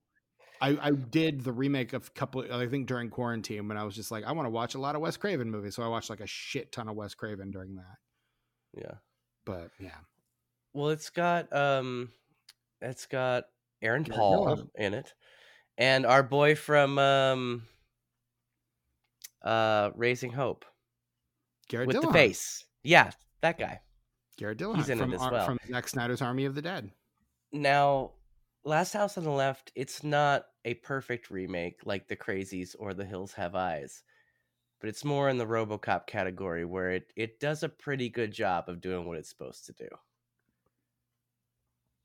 I, 0.62 0.78
I 0.82 0.92
did 0.92 1.44
the 1.44 1.52
remake 1.52 1.92
of 1.92 2.08
a 2.08 2.12
couple. 2.12 2.46
I 2.50 2.68
think 2.68 2.88
during 2.88 3.10
quarantine 3.10 3.68
when 3.68 3.76
I 3.78 3.84
was 3.84 3.96
just 3.96 4.12
like 4.12 4.24
I 4.24 4.32
want 4.32 4.46
to 4.46 4.50
watch 4.50 4.76
a 4.76 4.80
lot 4.80 4.96
of 4.96 5.02
Wes 5.02 5.18
Craven 5.18 5.52
movies, 5.52 5.76
so 5.76 5.84
I 5.84 5.88
watched 5.88 6.10
like 6.10 6.22
a 6.22 6.28
shit 6.28 6.72
ton 6.72 6.88
of 6.88 6.96
Wes 6.96 7.14
Craven 7.16 7.52
during 7.52 7.76
that. 7.76 7.98
yeah 8.78 8.94
But 9.46 9.72
yeah, 9.80 9.98
Well, 10.74 10.90
it's 10.90 11.10
got 11.10 11.52
um, 11.54 12.12
it's 12.82 13.08
got 13.08 13.46
Aaron 13.82 14.06
Paul 14.06 14.70
in 14.76 14.94
it, 14.94 15.14
and 15.78 16.06
our 16.06 16.24
boy 16.24 16.56
from 16.56 16.98
um, 16.98 17.64
uh, 19.44 19.92
Raising 19.96 20.32
Hope 20.32 20.66
Garrett 21.68 21.88
with 21.88 22.02
the 22.02 22.12
face. 22.12 22.66
Yeah, 22.84 23.12
that 23.42 23.58
guy. 23.58 23.82
Garrett 24.38 24.58
Dillahunt 24.58 24.78
He's 24.78 24.90
in 24.90 25.00
it 25.00 25.02
from, 25.02 25.14
as 25.14 25.20
well. 25.22 25.46
from 25.46 25.60
Zack 25.70 25.88
Snyder's 25.88 26.22
Army 26.22 26.46
of 26.46 26.56
the 26.56 26.62
Dead. 26.62 26.90
Now, 27.52 28.12
Last 28.66 28.94
House 28.94 29.18
on 29.18 29.24
the 29.24 29.30
Left, 29.30 29.72
it's 29.76 30.04
not 30.04 30.46
a 30.66 30.74
perfect 30.76 31.30
remake 31.30 31.82
like 31.86 32.08
The 32.08 32.16
Crazies 32.16 32.76
or 32.80 32.94
The 32.94 33.06
Hills 33.06 33.34
Have 33.34 33.54
Eyes, 33.56 34.02
but 34.80 34.90
it's 34.90 35.06
more 35.06 35.30
in 35.30 35.38
the 35.38 35.46
RoboCop 35.46 36.08
category 36.08 36.66
where 36.66 36.92
it 36.92 37.14
it 37.16 37.40
does 37.40 37.62
a 37.64 37.70
pretty 37.70 38.10
good 38.10 38.32
job 38.32 38.70
of 38.70 38.82
doing 38.82 39.06
what 39.06 39.18
it's 39.18 39.30
supposed 39.30 39.66
to 39.68 39.74
do. 39.74 39.88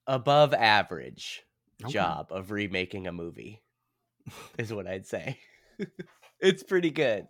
Above 0.06 0.54
average 0.54 1.42
Okay. 1.84 1.92
job 1.92 2.28
of 2.30 2.50
remaking 2.50 3.06
a 3.06 3.12
movie 3.12 3.62
is 4.58 4.72
what 4.72 4.86
I'd 4.88 5.06
say. 5.06 5.38
it's 6.40 6.62
pretty 6.62 6.90
good. 6.90 7.26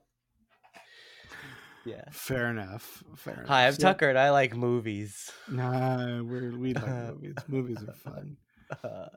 Yeah. 1.84 2.04
Fair 2.10 2.50
enough. 2.50 3.02
Fair 3.16 3.34
enough. 3.34 3.48
Hi, 3.48 3.66
I'm 3.66 3.72
So- 3.72 3.82
Tucker 3.82 4.08
and 4.10 4.18
I 4.18 4.30
like 4.30 4.54
movies. 4.54 5.30
Nah, 5.50 6.22
we're, 6.22 6.56
we 6.56 6.74
like 6.74 6.86
movies. 7.14 7.34
Movies 7.48 7.78
are 7.86 7.94
fun. 7.94 8.36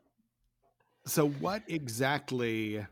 So, 1.07 1.27
what 1.29 1.63
exactly? 1.67 2.85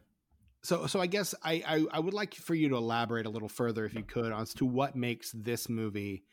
So, 0.63 0.87
so 0.87 0.99
I 0.99 1.05
guess 1.05 1.35
I, 1.43 1.63
I 1.67 1.85
I 1.91 1.99
would 1.99 2.15
like 2.15 2.33
for 2.33 2.55
you 2.55 2.67
to 2.69 2.75
elaborate 2.75 3.27
a 3.27 3.29
little 3.29 3.47
further, 3.47 3.85
if 3.85 3.93
you 3.93 4.01
could, 4.01 4.33
as 4.33 4.51
to 4.55 4.65
what 4.65 4.95
makes 4.95 5.31
this 5.31 5.69
movie 5.69 6.23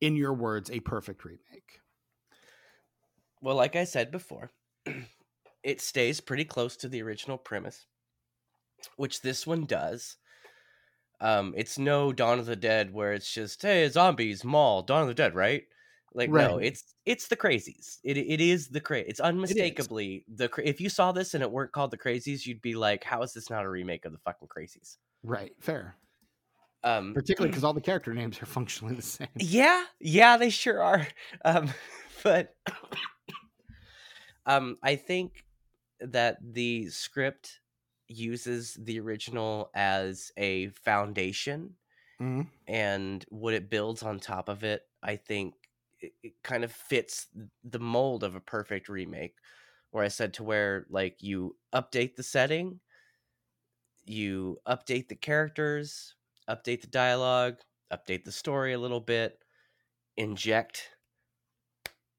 in 0.00 0.16
your 0.16 0.32
words, 0.32 0.70
a 0.70 0.80
perfect 0.80 1.26
remake? 1.26 1.82
Well, 3.42 3.54
like 3.54 3.76
I 3.76 3.84
said 3.84 4.10
before, 4.10 4.50
it 5.62 5.82
stays 5.82 6.22
pretty 6.22 6.46
close 6.46 6.74
to 6.78 6.88
the 6.88 7.02
original 7.02 7.36
premise, 7.36 7.84
which 8.96 9.22
this 9.22 9.46
one 9.46 9.64
does. 9.64 10.16
Um, 11.20 11.54
it's 11.56 11.78
no 11.78 12.12
Dawn 12.12 12.38
of 12.38 12.46
the 12.46 12.56
Dead 12.56 12.92
where 12.92 13.12
it's 13.12 13.32
just 13.32 13.62
hey 13.62 13.88
zombies, 13.88 14.44
mall, 14.44 14.82
Dawn 14.82 15.02
of 15.02 15.08
the 15.08 15.14
Dead, 15.14 15.34
right? 15.34 15.64
Like 16.14 16.30
no, 16.30 16.58
it's 16.58 16.94
it's 17.04 17.28
the 17.28 17.36
crazies. 17.36 17.98
It 18.02 18.16
it 18.16 18.40
is 18.40 18.68
the 18.68 18.80
cra. 18.80 18.98
It's 19.00 19.20
unmistakably 19.20 20.24
the. 20.26 20.48
Cra- 20.48 20.64
If 20.64 20.80
you 20.80 20.88
saw 20.88 21.12
this 21.12 21.34
and 21.34 21.42
it 21.42 21.50
weren't 21.50 21.72
called 21.72 21.90
the 21.90 21.98
crazies, 21.98 22.46
you'd 22.46 22.62
be 22.62 22.74
like, 22.74 23.04
how 23.04 23.22
is 23.22 23.32
this 23.32 23.50
not 23.50 23.64
a 23.64 23.68
remake 23.68 24.04
of 24.04 24.12
the 24.12 24.18
fucking 24.18 24.48
crazies? 24.48 24.96
Right, 25.22 25.52
fair. 25.60 25.96
Um, 26.84 27.12
Particularly 27.12 27.50
because 27.50 27.64
all 27.64 27.74
the 27.74 27.80
character 27.80 28.14
names 28.14 28.40
are 28.40 28.46
functionally 28.58 28.94
the 28.94 29.02
same. 29.02 29.28
Yeah, 29.36 29.84
yeah, 30.00 30.36
they 30.36 30.50
sure 30.50 30.82
are. 30.82 31.06
Um, 31.44 31.70
but 32.22 32.54
um, 34.46 34.78
I 34.82 34.96
think 34.96 35.44
that 36.00 36.38
the 36.40 36.88
script 36.88 37.60
uses 38.08 38.74
the 38.74 39.00
original 39.00 39.70
as 39.74 40.32
a 40.36 40.68
foundation, 40.70 41.76
Mhm. 42.20 42.50
and 42.66 43.24
what 43.30 43.54
it 43.54 43.70
builds 43.70 44.02
on 44.02 44.20
top 44.20 44.48
of 44.48 44.64
it, 44.64 44.84
I 45.02 45.16
think, 45.16 45.54
it, 46.00 46.14
it 46.22 46.34
kind 46.44 46.64
of 46.64 46.72
fits 46.72 47.28
the 47.64 47.80
mold 47.80 48.24
of 48.24 48.34
a 48.36 48.40
perfect 48.40 48.88
remake. 48.88 49.36
Where 49.92 50.04
I 50.04 50.08
said 50.08 50.34
to 50.34 50.44
where 50.44 50.86
like 50.90 51.22
you 51.22 51.58
update 51.74 52.16
the 52.16 52.22
setting, 52.24 52.80
you 54.04 54.58
update 54.66 55.08
the 55.08 55.16
characters, 55.16 56.14
update 56.48 56.80
the 56.80 56.86
dialogue, 56.86 57.58
update 57.92 58.24
the 58.24 58.32
story 58.32 58.72
a 58.72 58.78
little 58.78 59.00
bit, 59.00 59.44
inject 60.16 60.96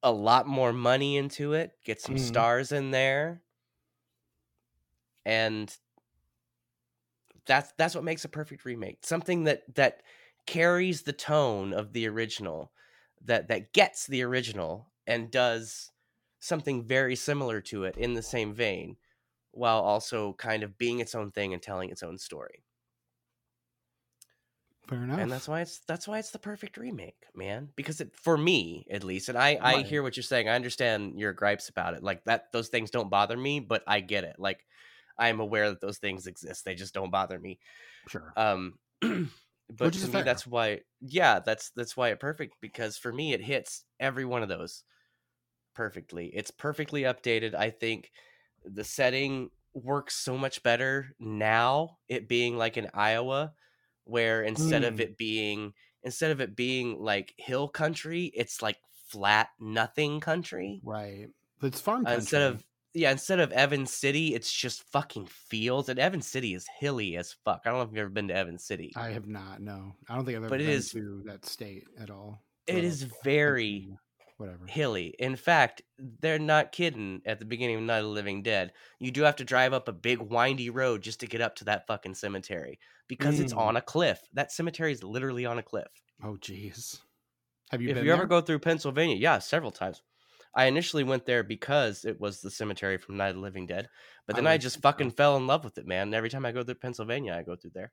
a 0.04 0.12
lot 0.12 0.48
more 0.48 0.72
money 0.74 1.18
into 1.18 1.54
it, 1.54 1.78
get 1.84 2.02
some 2.02 2.18
Mhm. 2.18 2.18
stars 2.18 2.72
in 2.72 2.92
there, 2.92 3.44
and 5.26 5.76
that's 7.46 7.72
that's 7.78 7.96
what 7.96 8.04
makes 8.04 8.26
a 8.26 8.30
perfect 8.30 8.66
remake. 8.66 9.06
Something 9.06 9.46
that 9.46 9.74
that 9.76 10.04
carries 10.46 11.04
the 11.04 11.14
tone 11.14 11.74
of 11.74 11.94
the 11.94 12.08
original, 12.08 12.72
that 13.22 13.48
that 13.48 13.74
gets 13.74 14.08
the 14.08 14.22
original 14.24 14.92
and 15.08 15.32
does 15.32 15.92
something 16.40 16.84
very 16.86 17.16
similar 17.16 17.62
to 17.62 17.84
it 17.84 17.98
in 17.98 18.14
the 18.14 18.22
same 18.24 18.54
vein, 18.54 18.98
while 19.52 19.82
also 19.82 20.34
kind 20.34 20.64
of 20.64 20.78
being 20.78 21.00
its 21.00 21.16
own 21.16 21.32
thing 21.32 21.54
and 21.54 21.62
telling 21.64 21.90
its 21.90 22.04
own 22.04 22.18
story. 22.18 22.66
Fair 24.88 25.04
enough. 25.04 25.22
and 25.22 25.32
that's 25.32 25.48
why 25.48 25.62
it's 25.62 25.80
that's 25.80 26.08
why 26.08 26.20
it's 26.20 26.32
the 26.32 26.40
perfect 26.40 26.78
remake 26.78 27.26
man 27.36 27.72
because 27.76 28.02
it 28.02 28.16
for 28.16 28.38
me 28.38 28.86
at 28.90 29.04
least 29.04 29.30
and 29.30 29.38
i 29.38 29.58
i 29.62 29.82
hear 29.82 30.02
what 30.02 30.16
you're 30.16 30.24
saying 30.24 30.48
i 30.48 30.56
understand 30.56 31.20
your 31.20 31.34
gripes 31.34 31.70
about 31.70 31.94
it 31.94 32.04
like 32.04 32.24
that 32.26 32.52
those 32.52 32.70
things 32.70 32.90
don't 32.92 33.10
bother 33.10 33.38
me 33.38 33.60
but 33.60 33.84
i 33.88 34.00
get 34.00 34.24
it 34.24 34.38
like 34.40 34.66
i 35.20 35.30
am 35.30 35.40
aware 35.40 35.70
that 35.70 35.82
those 35.82 35.98
things 36.00 36.28
exist 36.28 36.66
they 36.66 36.76
just 36.76 36.94
don't 36.94 37.12
bother 37.12 37.40
me 37.40 37.60
sure. 38.08 38.34
um 38.38 38.80
but 39.02 39.94
to 39.94 40.08
me 40.08 40.14
fair. 40.14 40.24
that's 40.24 40.48
why 40.48 40.80
yeah 41.02 41.40
that's 41.40 41.72
that's 41.72 41.96
why 41.98 42.10
it 42.10 42.20
perfect 42.20 42.56
because 42.62 42.98
for 42.98 43.12
me 43.14 43.34
it 43.34 43.42
hits 43.42 43.86
every 44.00 44.26
one 44.26 44.44
of 44.44 44.50
those 44.50 44.84
perfectly 45.76 46.28
it's 46.28 46.52
perfectly 46.52 47.04
updated 47.04 47.54
i 47.54 47.70
think 47.70 48.12
the 48.66 48.84
setting 48.84 49.50
works 49.74 50.16
so 50.16 50.38
much 50.38 50.62
better 50.64 51.16
now 51.20 51.98
it 52.08 52.28
being 52.28 52.58
like 52.58 52.76
in 52.78 52.90
iowa 52.94 53.54
where 54.04 54.44
instead 54.44 54.84
of 54.84 54.96
Mm. 54.96 55.00
it 55.00 55.18
being 55.18 55.74
instead 56.04 56.32
of 56.32 56.42
it 56.42 56.56
being 56.56 57.00
like 57.00 57.34
hill 57.38 57.68
country 57.68 58.26
it's 58.36 58.62
like 58.62 58.78
flat 59.08 59.50
nothing 59.60 60.20
country 60.20 60.82
right. 60.84 61.28
It's 61.62 61.82
farm 61.82 62.06
uh, 62.06 62.10
country. 62.10 62.20
instead 62.20 62.42
of 62.44 62.64
yeah 62.94 63.12
instead 63.12 63.40
of 63.40 63.52
evans 63.52 63.92
city 63.94 64.34
it's 64.34 64.52
just 64.52 64.84
fucking 64.92 65.26
fields 65.28 65.90
and 65.90 66.00
evans 66.00 66.26
city 66.28 66.54
is 66.54 66.66
hilly 66.80 67.16
as 67.18 67.36
fuck 67.46 67.62
i 67.66 67.70
don't 67.70 67.78
know 67.80 67.84
if 67.84 67.90
you've 67.90 68.00
ever 68.00 68.10
been 68.10 68.28
to 68.28 68.36
evans 68.36 68.64
city 68.64 68.92
I 68.96 69.10
have 69.12 69.28
not. 69.28 69.62
No, 69.62 69.94
I 70.10 70.16
don't 70.16 70.26
think 70.26 70.38
I've 70.38 70.44
ever 70.44 70.50
But 70.50 70.62
it 70.62 70.66
been 70.68 70.76
is- 70.76 70.92
to 70.92 71.24
that 71.26 71.46
state 71.46 71.84
at 72.00 72.10
all. 72.10 72.42
it 72.68 72.84
is 72.84 73.04
very 73.24 73.90
whatever. 74.38 74.66
hilly. 74.68 75.14
In 75.20 75.36
fact, 75.36 75.82
they're 75.98 76.40
not 76.40 76.72
kidding 76.72 77.22
at 77.26 77.40
the 77.40 77.46
beginning 77.46 77.76
of 77.78 77.82
Night 77.84 77.98
of 78.00 78.04
the 78.06 78.10
Living 78.10 78.42
Dead. 78.42 78.72
You 79.00 79.12
do 79.12 79.24
have 79.24 79.36
to 79.38 79.44
drive 79.44 79.74
up 79.74 79.88
a 79.88 79.92
big 79.94 80.20
windy 80.20 80.70
road 80.70 81.02
just 81.02 81.20
to 81.20 81.28
get 81.28 81.42
up 81.42 81.56
to 81.58 81.66
that 81.66 81.86
fucking 81.88 82.16
cemetery 82.16 82.80
because 83.10 83.40
it's 83.40 83.54
Mm. 83.54 83.58
on 83.58 83.76
a 83.78 83.82
cliff. 83.82 84.22
That 84.34 84.52
cemetery 84.52 84.92
is 84.94 85.04
literally 85.04 85.46
on 85.46 85.60
a 85.60 85.64
cliff. 85.64 85.88
Oh, 86.24 86.38
jeez. 86.40 87.02
Have 87.72 87.82
you 87.82 87.90
if 87.90 88.04
you 88.04 88.12
ever 88.14 88.26
go 88.26 88.40
through 88.42 88.60
Pennsylvania, 88.60 89.16
yeah, 89.18 89.40
several 89.40 89.72
times. 89.72 90.02
I 90.56 90.66
initially 90.66 91.04
went 91.04 91.26
there 91.26 91.44
because 91.44 92.06
it 92.06 92.20
was 92.20 92.42
the 92.42 92.50
cemetery 92.52 92.98
from 92.98 93.18
Night 93.18 93.30
of 93.30 93.36
the 93.36 93.42
Living 93.42 93.68
Dead, 93.68 93.88
but 94.26 94.36
then 94.36 94.48
I, 94.48 94.54
would 94.54 94.62
just 94.62 94.82
fucking 94.82 95.12
fell 95.12 95.38
in 95.38 95.46
love 95.48 95.64
with 95.64 95.78
it, 95.78 95.86
man. 95.88 96.08
And 96.08 96.16
every 96.16 96.30
time 96.30 96.46
I 96.46 96.52
go 96.52 96.64
through 96.64 96.76
Pennsylvania, 96.76 97.36
I 97.38 97.44
go 97.44 97.56
through 97.56 97.72
there. 97.76 97.92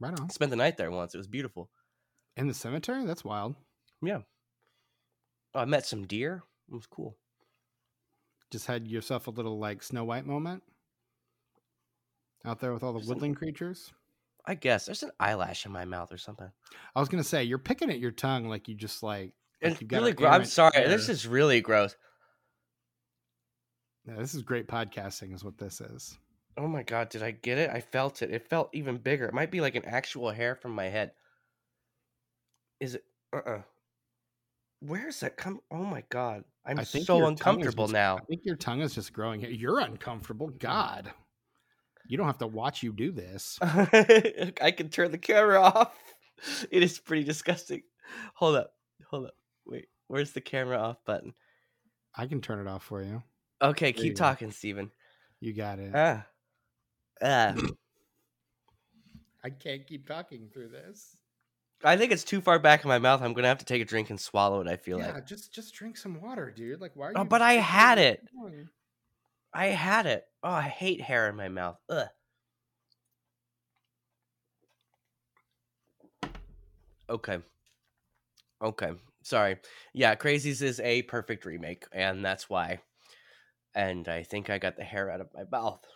right 0.00 0.18
on 0.18 0.30
Spent 0.30 0.50
the 0.50 0.56
night 0.56 0.76
there 0.78 0.90
once. 0.90 1.14
It 1.14 1.18
was 1.18 1.26
beautiful. 1.28 1.68
in 2.36 2.48
the 2.48 2.54
cemetery. 2.54 3.04
That's 3.04 3.24
wild. 3.24 3.54
Oh, 4.02 4.22
I 5.54 5.64
met 5.66 5.84
some 5.84 6.06
deer. 6.06 6.42
It 6.70 6.74
was 6.74 6.86
cool. 6.86 7.16
Just 8.50 8.66
had 8.66 8.88
yourself 8.88 9.26
a 9.26 9.30
little 9.30 9.58
like 9.58 9.82
Snow 9.82 10.04
White 10.04 10.26
moment 10.26 10.62
out 12.44 12.60
there 12.60 12.72
with 12.72 12.82
all 12.82 12.92
the 12.92 12.98
There's 13.00 13.08
an- 13.08 13.14
woodland 13.14 13.36
creatures. 13.36 13.92
I 14.46 14.54
guess 14.54 14.86
there's 14.86 15.02
an 15.02 15.10
eyelash 15.20 15.66
in 15.66 15.72
my 15.72 15.84
mouth 15.84 16.12
or 16.12 16.16
something. 16.16 16.50
I 16.96 17.00
was 17.00 17.08
gonna 17.10 17.22
say 17.22 17.44
you're 17.44 17.58
picking 17.58 17.90
at 17.90 17.98
your 17.98 18.10
tongue 18.10 18.48
like 18.48 18.68
you 18.68 18.74
just 18.74 19.02
like. 19.02 19.34
Like 19.62 19.72
It's 19.82 19.92
really 19.92 20.12
gross. 20.12 20.32
I'm 20.34 20.44
sorry. 20.44 20.72
hair. 20.74 20.88
This 20.88 21.08
is 21.08 21.26
really 21.26 21.60
gross. 21.60 21.96
Yeah, 24.06 24.14
this 24.16 24.34
is 24.34 24.42
great 24.42 24.66
podcasting, 24.66 25.34
is 25.34 25.44
what 25.44 25.58
this 25.58 25.80
is. 25.80 26.18
Oh 26.56 26.66
my 26.66 26.82
god, 26.82 27.10
did 27.10 27.22
I 27.22 27.30
get 27.30 27.58
it? 27.58 27.70
I 27.70 27.80
felt 27.80 28.22
it. 28.22 28.30
It 28.30 28.48
felt 28.48 28.70
even 28.72 28.96
bigger. 28.98 29.26
It 29.26 29.34
might 29.34 29.50
be 29.50 29.60
like 29.60 29.74
an 29.76 29.84
actual 29.84 30.30
hair 30.30 30.54
from 30.56 30.72
my 30.74 30.86
head. 30.86 31.12
Is 32.80 32.94
it? 32.96 33.04
Uh 33.32 33.40
uh 33.46 33.62
Where 34.80 35.08
is 35.08 35.20
that 35.20 35.36
come? 35.36 35.60
Oh 35.70 35.84
my 35.84 36.02
god, 36.08 36.44
I'm 36.66 36.84
so 36.84 37.26
uncomfortable 37.26 37.84
just- 37.84 37.92
now. 37.94 38.16
I 38.16 38.24
think 38.24 38.42
your 38.44 38.56
tongue 38.56 38.80
is 38.80 38.94
just 38.94 39.12
growing. 39.12 39.40
here. 39.40 39.50
You're 39.50 39.78
uncomfortable. 39.80 40.48
God, 40.48 41.12
you 42.08 42.16
don't 42.16 42.26
have 42.26 42.38
to 42.38 42.46
watch 42.46 42.82
you 42.82 42.92
do 42.92 43.12
this. 43.12 43.58
I 43.62 44.72
can 44.76 44.88
turn 44.88 45.12
the 45.12 45.18
camera 45.18 45.60
off. 45.62 45.96
It 46.70 46.82
is 46.82 46.98
pretty 46.98 47.24
disgusting. 47.24 47.82
Hold 48.34 48.56
up, 48.56 48.72
hold 49.08 49.26
up. 49.26 49.34
Wait, 49.66 49.86
where's 50.08 50.32
the 50.32 50.40
camera 50.40 50.78
off 50.78 51.04
button? 51.04 51.34
I 52.14 52.26
can 52.26 52.40
turn 52.40 52.58
it 52.60 52.68
off 52.68 52.84
for 52.84 53.02
you. 53.02 53.22
Okay, 53.62 53.92
There 53.92 54.02
you 54.04 54.10
keep 54.10 54.16
go. 54.16 54.18
talking, 54.18 54.50
Stephen. 54.50 54.90
You 55.40 55.52
got 55.52 55.78
it. 55.78 55.92
Ah, 55.94 56.26
ah. 57.22 57.54
I 59.44 59.50
can't 59.50 59.86
keep 59.86 60.06
talking 60.06 60.48
through 60.52 60.68
this. 60.68 61.16
I 61.82 61.96
think 61.96 62.12
it's 62.12 62.24
too 62.24 62.42
far 62.42 62.58
back 62.58 62.84
in 62.84 62.88
my 62.88 62.98
mouth. 62.98 63.22
I'm 63.22 63.32
gonna 63.32 63.48
have 63.48 63.58
to 63.58 63.64
take 63.64 63.80
a 63.80 63.86
drink 63.86 64.10
and 64.10 64.20
swallow 64.20 64.60
it. 64.60 64.68
I 64.68 64.76
feel 64.76 64.98
yeah, 64.98 65.12
like 65.12 65.26
just 65.26 65.52
just 65.54 65.72
drink 65.74 65.96
some 65.96 66.20
water, 66.20 66.52
dude. 66.54 66.80
Like, 66.80 66.92
why 66.94 67.08
are 67.08 67.12
Oh, 67.16 67.24
but 67.24 67.40
I 67.40 67.54
had 67.54 67.98
it. 67.98 68.28
tongue? 68.38 68.68
I 69.54 69.66
had 69.66 70.06
it. 70.06 70.24
Oh, 70.42 70.50
I 70.50 70.62
hate 70.62 71.00
hair 71.00 71.28
in 71.28 71.36
my 71.36 71.48
mouth. 71.48 71.78
Ugh. 71.88 72.08
Okay. 77.08 77.38
Okay. 78.62 78.92
Sorry. 79.30 79.58
Yeah, 79.94 80.16
Crazies 80.16 80.60
is 80.60 80.80
a 80.80 81.02
perfect 81.02 81.44
remake, 81.44 81.84
and 81.92 82.24
that's 82.24 82.50
why. 82.50 82.80
And 83.76 84.08
I 84.08 84.24
think 84.24 84.50
I 84.50 84.58
got 84.58 84.76
the 84.76 84.82
hair 84.82 85.08
out 85.08 85.20
of 85.20 85.28
my 85.32 85.44
mouth. 85.50 85.86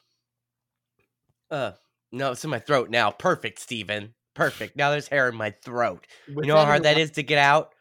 Uh, 1.50 1.72
no, 2.12 2.30
it's 2.30 2.44
in 2.44 2.50
my 2.50 2.60
throat 2.60 2.90
now. 2.90 3.10
Perfect, 3.10 3.58
Stephen. 3.58 4.14
Perfect. 4.34 4.76
Now 4.76 4.90
there's 4.90 5.08
hair 5.08 5.28
in 5.28 5.34
my 5.34 5.50
throat. 5.50 6.06
With 6.32 6.44
You 6.44 6.52
know 6.52 6.58
how 6.58 6.64
hard 6.64 6.84
that 6.84 6.96
is 6.96 7.10
to 7.12 7.24
get 7.24 7.38
out? 7.38 7.74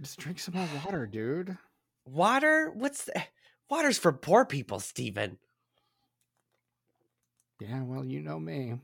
Just 0.00 0.18
drink 0.18 0.40
some 0.40 0.54
more 0.54 0.68
water, 0.84 1.06
dude. 1.06 1.56
Water? 2.04 2.72
What's 2.74 3.04
the... 3.04 3.22
Water's 3.70 3.96
for 3.96 4.12
poor 4.12 4.44
people, 4.44 4.80
Stephen. 4.80 5.38
Yeah, 7.60 7.82
well, 7.84 8.04
you 8.04 8.22
know 8.22 8.40
me. 8.40 8.74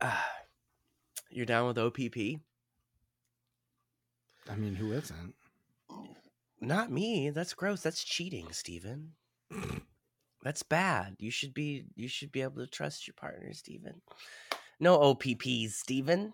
Ah. 0.00 0.30
You're 1.30 1.46
down 1.46 1.66
with 1.66 1.78
OPP? 1.78 2.40
I 4.50 4.56
mean, 4.56 4.74
who 4.74 4.92
isn't? 4.92 5.34
Not 6.60 6.90
me. 6.90 7.30
That's 7.30 7.54
gross. 7.54 7.82
That's 7.82 8.04
cheating, 8.04 8.48
Stephen. 8.52 9.12
That's 10.42 10.62
bad. 10.62 11.16
You 11.18 11.30
should 11.30 11.54
be 11.54 11.84
you 11.96 12.08
should 12.08 12.32
be 12.32 12.42
able 12.42 12.56
to 12.56 12.66
trust 12.66 13.06
your 13.06 13.14
partner, 13.14 13.52
Stephen. 13.52 14.00
No 14.78 14.98
OPPs, 14.98 15.72
Stephen. 15.72 16.32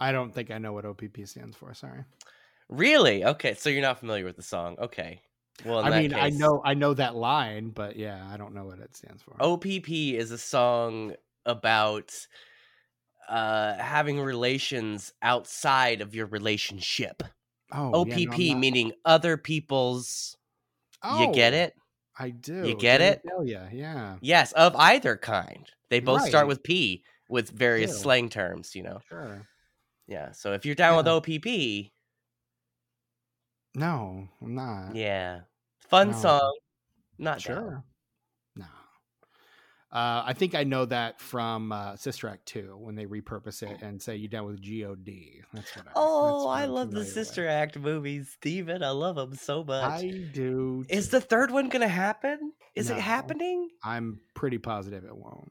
I 0.00 0.12
don't 0.12 0.34
think 0.34 0.50
I 0.50 0.58
know 0.58 0.72
what 0.72 0.84
OPP 0.84 1.18
stands 1.24 1.56
for. 1.56 1.74
Sorry. 1.74 2.04
Really? 2.68 3.24
Okay, 3.24 3.54
so 3.54 3.70
you're 3.70 3.82
not 3.82 3.98
familiar 3.98 4.24
with 4.24 4.36
the 4.36 4.42
song. 4.42 4.76
Okay. 4.78 5.22
Well, 5.64 5.80
in 5.80 5.92
I 5.92 6.00
mean, 6.00 6.14
I 6.14 6.28
know 6.30 6.62
I 6.64 6.74
know 6.74 6.94
that 6.94 7.16
line, 7.16 7.70
but 7.70 7.96
yeah, 7.96 8.26
I 8.30 8.36
don't 8.36 8.54
know 8.54 8.64
what 8.64 8.78
it 8.78 8.96
stands 8.96 9.22
for. 9.22 9.36
OPP 9.40 9.90
is 9.90 10.30
a 10.30 10.38
song 10.38 11.14
about 11.46 12.14
uh 13.28 13.76
having 13.78 14.20
relations 14.20 15.12
outside 15.22 16.00
of 16.00 16.14
your 16.14 16.26
relationship. 16.26 17.22
Oh, 17.72 18.06
yeah, 18.06 18.16
no, 18.24 18.32
OPP 18.32 18.38
meaning 18.56 18.92
other 19.04 19.36
people's. 19.36 20.36
Oh, 21.02 21.20
You 21.28 21.34
get 21.34 21.52
Oh, 21.52 21.56
it? 21.56 21.74
I 22.18 22.30
do. 22.30 22.66
You 22.66 22.74
get 22.76 23.00
it? 23.00 23.20
Yeah, 23.44 23.68
yeah. 23.72 24.16
Yes, 24.20 24.52
of 24.52 24.74
either 24.76 25.16
kind. 25.16 25.70
They 25.90 26.00
both 26.00 26.26
start 26.26 26.48
with 26.48 26.62
P 26.62 27.04
with 27.28 27.50
various 27.50 28.00
slang 28.00 28.28
terms, 28.30 28.74
you 28.74 28.82
know. 28.82 29.00
Sure. 29.08 29.46
Yeah. 30.06 30.32
So 30.32 30.54
if 30.54 30.64
you're 30.66 30.74
down 30.74 30.96
with 30.96 31.06
OPP, 31.06 31.92
No, 33.74 34.28
I'm 34.42 34.54
not. 34.54 34.96
yeah. 34.96 35.42
Fun 35.78 36.10
No. 36.10 36.16
song. 36.18 36.58
Not. 37.18 37.40
Sure. 37.40 37.70
No. 37.70 37.82
Uh, 39.90 40.22
I 40.26 40.34
think 40.34 40.54
I 40.54 40.64
know 40.64 40.84
that 40.84 41.18
from 41.18 41.72
uh, 41.72 41.96
Sister 41.96 42.28
Act 42.28 42.44
2 42.44 42.76
when 42.78 42.94
they 42.94 43.06
repurpose 43.06 43.62
it 43.62 43.80
and 43.80 44.00
say 44.02 44.16
you're 44.16 44.28
down 44.28 44.44
with 44.44 44.60
God. 44.62 44.98
That's 45.54 45.74
what 45.74 45.86
I 45.86 45.90
Oh, 45.96 46.44
what 46.44 46.50
I 46.58 46.66
love 46.66 46.88
the 46.88 46.96
familiar 46.96 47.04
with. 47.06 47.14
Sister 47.14 47.48
Act 47.48 47.78
movies, 47.78 48.28
Stephen. 48.36 48.82
I 48.82 48.90
love 48.90 49.16
them 49.16 49.34
so 49.34 49.64
much. 49.64 50.02
I 50.02 50.10
do. 50.32 50.84
Is 50.90 51.08
the 51.08 51.22
third 51.22 51.50
one 51.50 51.70
gonna 51.70 51.88
happen? 51.88 52.52
Is 52.74 52.90
No. 52.90 52.96
it 52.96 53.00
happening? 53.00 53.70
I'm 53.82 54.20
pretty 54.34 54.58
positive 54.58 55.04
it 55.04 55.16
won't. 55.16 55.50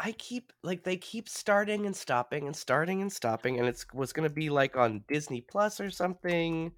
I 0.00 0.12
keep 0.12 0.52
like 0.64 0.82
they 0.82 0.96
keep 0.96 1.28
starting 1.28 1.86
and 1.86 1.94
stopping 1.94 2.46
and 2.48 2.56
starting 2.56 3.00
and 3.02 3.12
stopping, 3.12 3.60
and 3.60 3.68
it's 3.68 3.86
was 3.94 4.12
gonna 4.12 4.28
be 4.28 4.50
like 4.50 4.76
on 4.76 5.04
Disney 5.06 5.42
Plus 5.42 5.80
or 5.80 5.90
something. 5.90 6.72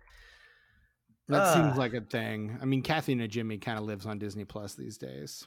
That 1.26 1.54
seems 1.54 1.76
like 1.78 1.94
a 1.94 2.00
thing. 2.02 2.58
I 2.60 2.64
mean, 2.64 2.82
Kathy 2.82 3.14
Najimy 3.14 3.60
kind 3.60 3.78
of 3.78 3.84
lives 3.84 4.06
on 4.06 4.18
Disney 4.18 4.44
Plus 4.44 4.74
these 4.74 4.98
days. 4.98 5.46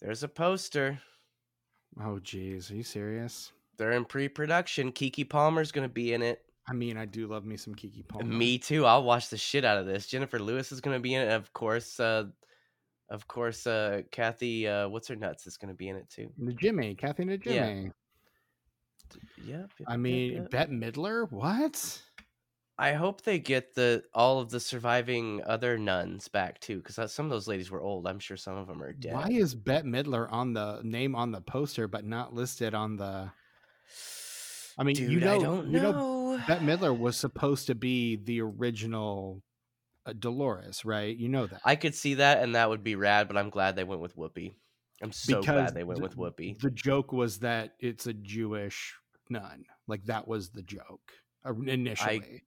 There's 0.00 0.22
a 0.22 0.28
poster. 0.28 1.00
Oh, 2.00 2.18
geez. 2.18 2.70
Are 2.70 2.76
you 2.76 2.82
serious? 2.82 3.52
They're 3.76 3.92
in 3.92 4.04
pre-production. 4.04 4.92
Keke 4.92 5.28
Palmer's 5.28 5.72
gonna 5.72 5.88
be 5.88 6.12
in 6.12 6.22
it. 6.22 6.42
I 6.68 6.72
mean, 6.72 6.96
I 6.96 7.04
do 7.04 7.26
love 7.26 7.44
me 7.44 7.56
some 7.56 7.74
Keke 7.74 8.06
Palmer. 8.06 8.24
Me 8.24 8.58
too. 8.58 8.86
I'll 8.86 9.02
watch 9.02 9.28
the 9.28 9.36
shit 9.36 9.64
out 9.64 9.78
of 9.78 9.86
this. 9.86 10.06
Jennifer 10.06 10.38
Lewis 10.38 10.72
is 10.72 10.80
gonna 10.80 11.00
be 11.00 11.14
in 11.14 11.22
it. 11.22 11.32
Of 11.32 11.52
course, 11.52 11.98
uh, 12.00 12.24
of 13.10 13.28
course, 13.28 13.66
uh, 13.66 14.02
Kathy. 14.10 14.66
Uh, 14.66 14.88
what's 14.88 15.08
her 15.08 15.16
nuts 15.16 15.46
is 15.46 15.56
gonna 15.56 15.74
be 15.74 15.88
in 15.88 15.96
it 15.96 16.08
too. 16.08 16.30
The 16.38 16.52
Jimmy, 16.54 16.94
Kathy 16.94 17.22
and 17.24 17.32
the 17.32 17.40
Yeah. 17.44 17.74
Yep. 17.76 17.92
yep, 19.44 19.70
I 19.86 19.96
mean, 19.96 20.32
yep. 20.32 20.50
Bette 20.50 20.72
Midler? 20.72 21.30
What? 21.30 22.02
I 22.76 22.94
hope 22.94 23.22
they 23.22 23.38
get 23.38 23.74
the 23.74 24.02
all 24.12 24.40
of 24.40 24.50
the 24.50 24.58
surviving 24.58 25.42
other 25.46 25.78
nuns 25.78 26.26
back 26.28 26.58
too, 26.60 26.78
because 26.82 27.12
some 27.12 27.26
of 27.26 27.30
those 27.30 27.46
ladies 27.46 27.70
were 27.70 27.80
old. 27.80 28.06
I'm 28.06 28.18
sure 28.18 28.36
some 28.36 28.56
of 28.56 28.66
them 28.66 28.82
are 28.82 28.92
dead. 28.92 29.14
Why 29.14 29.28
is 29.30 29.54
Bette 29.54 29.86
Midler 29.86 30.30
on 30.32 30.54
the 30.54 30.80
name 30.82 31.14
on 31.14 31.30
the 31.30 31.40
poster 31.40 31.86
but 31.86 32.04
not 32.04 32.34
listed 32.34 32.74
on 32.74 32.96
the? 32.96 33.30
I 34.76 34.82
mean, 34.82 34.96
you 34.96 35.06
Dude, 35.08 35.22
know, 35.22 35.34
I 35.36 35.38
don't 35.38 35.66
you 35.70 35.80
know, 35.80 35.92
know. 35.92 36.40
Bette 36.48 36.64
Midler 36.64 36.98
was 36.98 37.16
supposed 37.16 37.68
to 37.68 37.76
be 37.76 38.16
the 38.16 38.40
original 38.40 39.40
uh, 40.04 40.12
Dolores, 40.18 40.84
right? 40.84 41.16
You 41.16 41.28
know 41.28 41.46
that. 41.46 41.60
I 41.64 41.76
could 41.76 41.94
see 41.94 42.14
that, 42.14 42.42
and 42.42 42.56
that 42.56 42.68
would 42.68 42.82
be 42.82 42.96
rad. 42.96 43.28
But 43.28 43.36
I'm 43.36 43.50
glad 43.50 43.76
they 43.76 43.84
went 43.84 44.00
with 44.00 44.16
Whoopi. 44.16 44.52
I'm 45.00 45.12
so 45.12 45.40
Because 45.40 45.44
glad 45.54 45.74
they 45.74 45.84
went 45.84 45.98
the- 46.00 46.02
with 46.02 46.16
Whoopi. 46.16 46.58
the 46.60 46.70
joke 46.70 47.12
was 47.12 47.38
that 47.38 47.74
it's 47.78 48.08
a 48.08 48.12
Jewish 48.12 48.94
nun. 49.30 49.64
Like 49.86 50.04
that 50.06 50.26
was 50.26 50.48
the 50.50 50.62
joke 50.62 51.12
initially. 51.66 52.20
I 52.22 52.40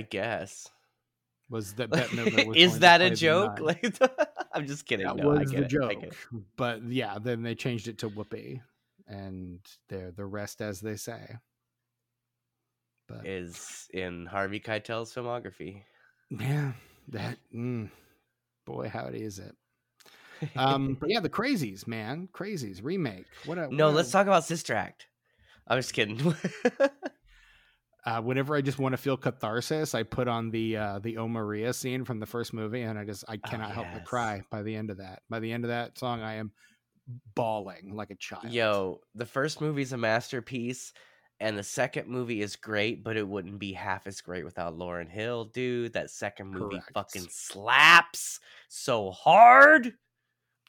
guess. 0.00 0.68
was 1.50 1.74
that 1.74 1.90
Bette 1.90 2.16
Midler 2.16 2.46
was 2.48 2.56
is 2.56 2.78
that 2.80 3.02
a 3.02 3.10
joke? 3.10 3.60
Like, 3.60 3.94
I'm 4.54 4.66
just 4.66 4.86
kidding. 4.86 5.06
that 5.06 5.16
no, 5.16 5.30
I 5.32 5.40
was 5.40 5.50
get 5.50 5.58
the 5.60 5.64
it. 5.66 5.68
joke. 5.70 6.04
I. 6.04 6.36
But 6.56 6.82
yeah, 6.84 7.18
then 7.20 7.42
they 7.42 7.54
changed 7.54 7.88
it 7.88 7.98
to 7.98 8.08
Whoopi, 8.10 8.60
and 9.06 9.60
they're 9.88 10.12
the 10.12 10.24
rest 10.24 10.60
as 10.62 10.80
they 10.80 10.96
say. 10.96 11.36
But 13.08 13.26
Is 13.26 13.88
in 13.92 14.26
Harvey 14.26 14.60
Keitel's 14.60 15.12
filmography. 15.14 15.82
yeah, 16.30 16.72
that 17.08 17.36
mm, 17.54 17.90
boy, 18.64 18.88
howdy 18.88 19.22
is 19.22 19.38
it? 19.38 19.54
Um, 20.56 20.96
but 20.98 21.10
yeah, 21.10 21.20
the 21.20 21.28
Crazies, 21.28 21.86
man, 21.86 22.28
Crazies 22.32 22.80
remake. 22.82 23.26
What 23.44 23.58
a 23.58 23.68
no, 23.74 23.86
what 23.86 23.96
let's 23.96 24.10
talk 24.10 24.26
about 24.26 24.44
Sister 24.44 24.74
Act. 24.74 25.06
I'm 25.68 25.78
just 25.78 25.92
kidding. 25.92 26.34
Uh, 28.04 28.20
whenever 28.20 28.56
I 28.56 28.60
just 28.62 28.80
want 28.80 28.94
to 28.94 28.96
feel 28.96 29.16
catharsis, 29.16 29.94
I 29.94 30.02
put 30.02 30.26
on 30.26 30.50
the 30.50 30.76
uh, 30.76 30.98
the 30.98 31.18
O 31.18 31.28
Maria 31.28 31.72
scene 31.72 32.04
from 32.04 32.18
the 32.18 32.26
first 32.26 32.52
movie, 32.52 32.82
and 32.82 32.98
I 32.98 33.04
just 33.04 33.24
I 33.28 33.36
cannot 33.36 33.70
help 33.72 33.86
but 33.92 34.04
cry 34.04 34.42
by 34.50 34.62
the 34.62 34.74
end 34.74 34.90
of 34.90 34.98
that. 34.98 35.22
By 35.30 35.38
the 35.38 35.52
end 35.52 35.64
of 35.64 35.68
that 35.68 35.96
song, 35.98 36.20
I 36.20 36.34
am 36.34 36.50
bawling 37.34 37.94
like 37.94 38.10
a 38.10 38.16
child. 38.16 38.50
Yo, 38.52 39.00
the 39.14 39.26
first 39.26 39.60
movie's 39.60 39.92
a 39.92 39.96
masterpiece, 39.96 40.92
and 41.38 41.56
the 41.56 41.62
second 41.62 42.08
movie 42.08 42.42
is 42.42 42.56
great, 42.56 43.04
but 43.04 43.16
it 43.16 43.26
wouldn't 43.26 43.60
be 43.60 43.72
half 43.72 44.08
as 44.08 44.20
great 44.20 44.44
without 44.44 44.76
Lauryn 44.76 45.08
Hill, 45.08 45.44
dude. 45.46 45.92
That 45.92 46.10
second 46.10 46.50
movie 46.50 46.76
Correct. 46.76 46.90
fucking 46.94 47.28
slaps 47.30 48.40
so 48.68 49.12
hard. 49.12 49.94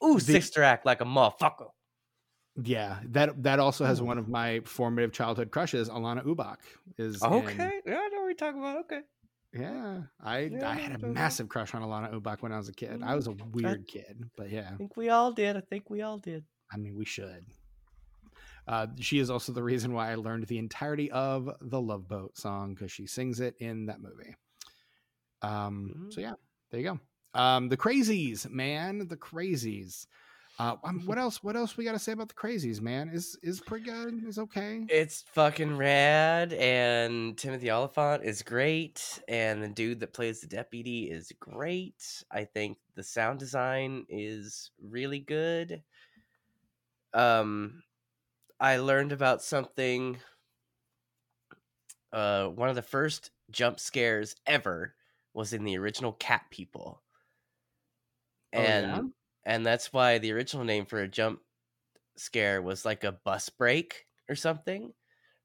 Ooh, 0.04 0.16
The- 0.20 0.34
Sister 0.34 0.62
Act 0.62 0.86
like 0.86 1.02
a 1.02 1.06
motherfucker. 1.06 1.70
Yeah, 2.62 3.00
that 3.06 3.42
that 3.44 3.60
also 3.60 3.84
has 3.86 4.02
one 4.02 4.18
of 4.20 4.28
my 4.30 4.60
formative 4.66 5.12
childhood 5.12 5.50
crushes. 5.52 5.90
Alanna 5.90 6.24
Ubach 6.24 6.58
is 6.98 7.22
in- 7.24 7.34
Okay, 7.34 7.82
yeah, 7.86 7.98
I 8.00 8.08
know 8.10 8.20
what 8.22 8.26
you're 8.28 8.34
talking 8.36 8.60
about. 8.62 8.78
Okay. 8.82 9.02
yeah, 9.54 10.02
I 10.24 10.40
Yeah, 10.42 10.70
I 10.70 10.74
had 10.76 11.04
a 11.04 11.08
massive 11.08 11.50
crush 11.50 11.74
on 11.74 11.82
Alanna 11.82 12.14
Ubach 12.14 12.42
when 12.44 12.52
I 12.52 12.58
was 12.58 12.70
a 12.70 12.74
kid. 12.74 13.02
I 13.04 13.16
was 13.16 13.26
a 13.28 13.32
weird 13.32 13.88
kid, 13.88 14.30
but 14.38 14.52
yeah, 14.52 14.70
I 14.72 14.76
think 14.76 14.96
we 14.96 15.10
all 15.10 15.32
did. 15.32 15.58
I 15.58 15.62
think 15.62 15.90
we 15.90 16.02
all 16.04 16.20
did. 16.20 16.44
I 16.72 16.78
mean, 16.78 16.96
we 16.96 17.06
should. 17.06 17.44
Uh, 18.68 18.88
she 19.00 19.18
is 19.20 19.30
also 19.32 19.52
the 19.52 19.64
reason 19.64 19.92
why 19.94 20.12
I 20.12 20.16
learned 20.16 20.46
the 20.48 20.58
entirety 20.60 21.12
of 21.12 21.50
the 21.60 21.82
Love 21.82 22.08
Boat 22.08 22.38
song 22.38 22.76
because 22.76 22.92
she 22.92 23.08
sings 23.08 23.40
it 23.40 23.56
in 23.60 23.88
that 23.88 24.00
movie. 24.00 24.36
Um, 25.42 26.08
so 26.12 26.20
Mhm. 26.20 26.24
yeah, 26.24 26.34
there 26.70 26.80
you 26.80 26.86
go. 26.92 27.00
Um, 27.40 27.68
the 27.68 27.76
Crazies, 27.78 28.50
man, 28.50 29.08
the 29.08 29.18
Crazies. 29.18 30.06
Uh, 30.60 30.76
what 31.06 31.18
else? 31.18 31.44
What 31.44 31.56
else 31.56 31.78
we 31.78 31.84
got 31.84 31.94
to 31.94 32.00
say 32.00 32.12
about 32.12 32.30
the 32.30 32.36
Crazies, 32.36 32.82
man? 32.82 33.10
Is 33.10 33.38
is 33.42 33.60
pretty 33.60 33.86
good? 33.86 34.24
Is 34.28 34.38
okay? 34.38 34.86
It's 34.90 35.24
fucking 35.34 35.78
rad, 35.78 36.54
and 36.54 37.38
Timothy 37.38 37.72
Olyphant 37.72 38.24
is 38.24 38.44
great, 38.44 39.22
and 39.28 39.64
the 39.64 39.70
dude 39.70 40.00
that 40.02 40.14
plays 40.14 40.42
the 40.42 40.48
deputy 40.48 41.10
is 41.10 41.32
great. 41.40 42.24
I 42.32 42.46
think 42.46 42.78
the 42.96 43.04
sound 43.04 43.40
design 43.40 44.06
is 44.10 44.72
really 44.82 45.20
good. 45.20 45.82
Um, 47.14 47.84
I 48.60 48.78
learned 48.78 49.12
about 49.12 49.42
something. 49.42 50.18
Uh, 52.12 52.46
one 52.46 52.70
of 52.70 52.76
the 52.76 52.82
first 52.84 53.32
jump 53.50 53.80
scares 53.80 54.36
ever 54.46 54.94
was 55.34 55.52
in 55.52 55.64
the 55.64 55.78
original 55.80 56.14
Cat 56.14 56.44
People, 56.52 57.02
Oh, 58.54 58.62
yeah? 58.62 59.02
And 59.46 59.66
that's 59.66 59.92
why 59.92 60.18
the 60.20 60.32
original 60.32 60.64
name 60.66 60.86
for 60.86 61.00
a 61.02 61.08
jump 61.08 61.40
scare 62.16 62.62
was 62.62 62.86
like 62.86 63.04
a 63.04 63.12
bus 63.12 63.50
brake 63.50 64.06
or 64.30 64.36
something 64.36 64.94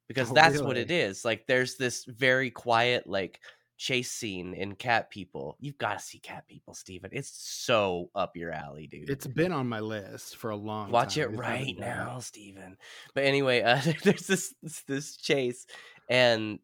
because 0.07 0.31
Oh, 0.31 0.35
that's 0.35 0.61
what 0.61 0.77
it 0.77 0.91
is 0.91 1.25
like 1.25 1.47
there's 1.47 1.77
this 1.77 2.05
very 2.05 2.51
quiet 2.51 3.07
like 3.07 3.41
chase 3.79 4.11
scene 4.11 4.53
in 4.55 4.75
cat 4.75 5.09
people 5.09 5.57
you've 5.61 5.79
got 5.79 5.99
to 5.99 6.05
see 6.05 6.19
cat 6.19 6.47
people 6.47 6.75
stephen 6.75 7.09
it's 7.13 7.31
so 7.31 8.11
up 8.15 8.37
your 8.37 8.51
alley 8.51 8.87
dude 8.87 9.09
It's 9.09 9.27
been 9.27 9.53
on 9.53 9.67
my 9.69 9.81
list 9.81 10.37
for 10.37 10.51
a 10.51 10.57
long. 10.57 10.91
watch 10.91 11.15
time. 11.15 11.25
it 11.25 11.27
I 11.29 11.31
just 11.31 11.41
right 11.41 11.79
now 11.79 12.19
stephen 12.19 12.77
but 13.15 13.25
anyway 13.25 13.63
uh, 13.63 13.81
there's 14.05 14.27
this- 14.27 14.55
this 14.87 15.17
chase 15.17 15.67
and 16.11 16.59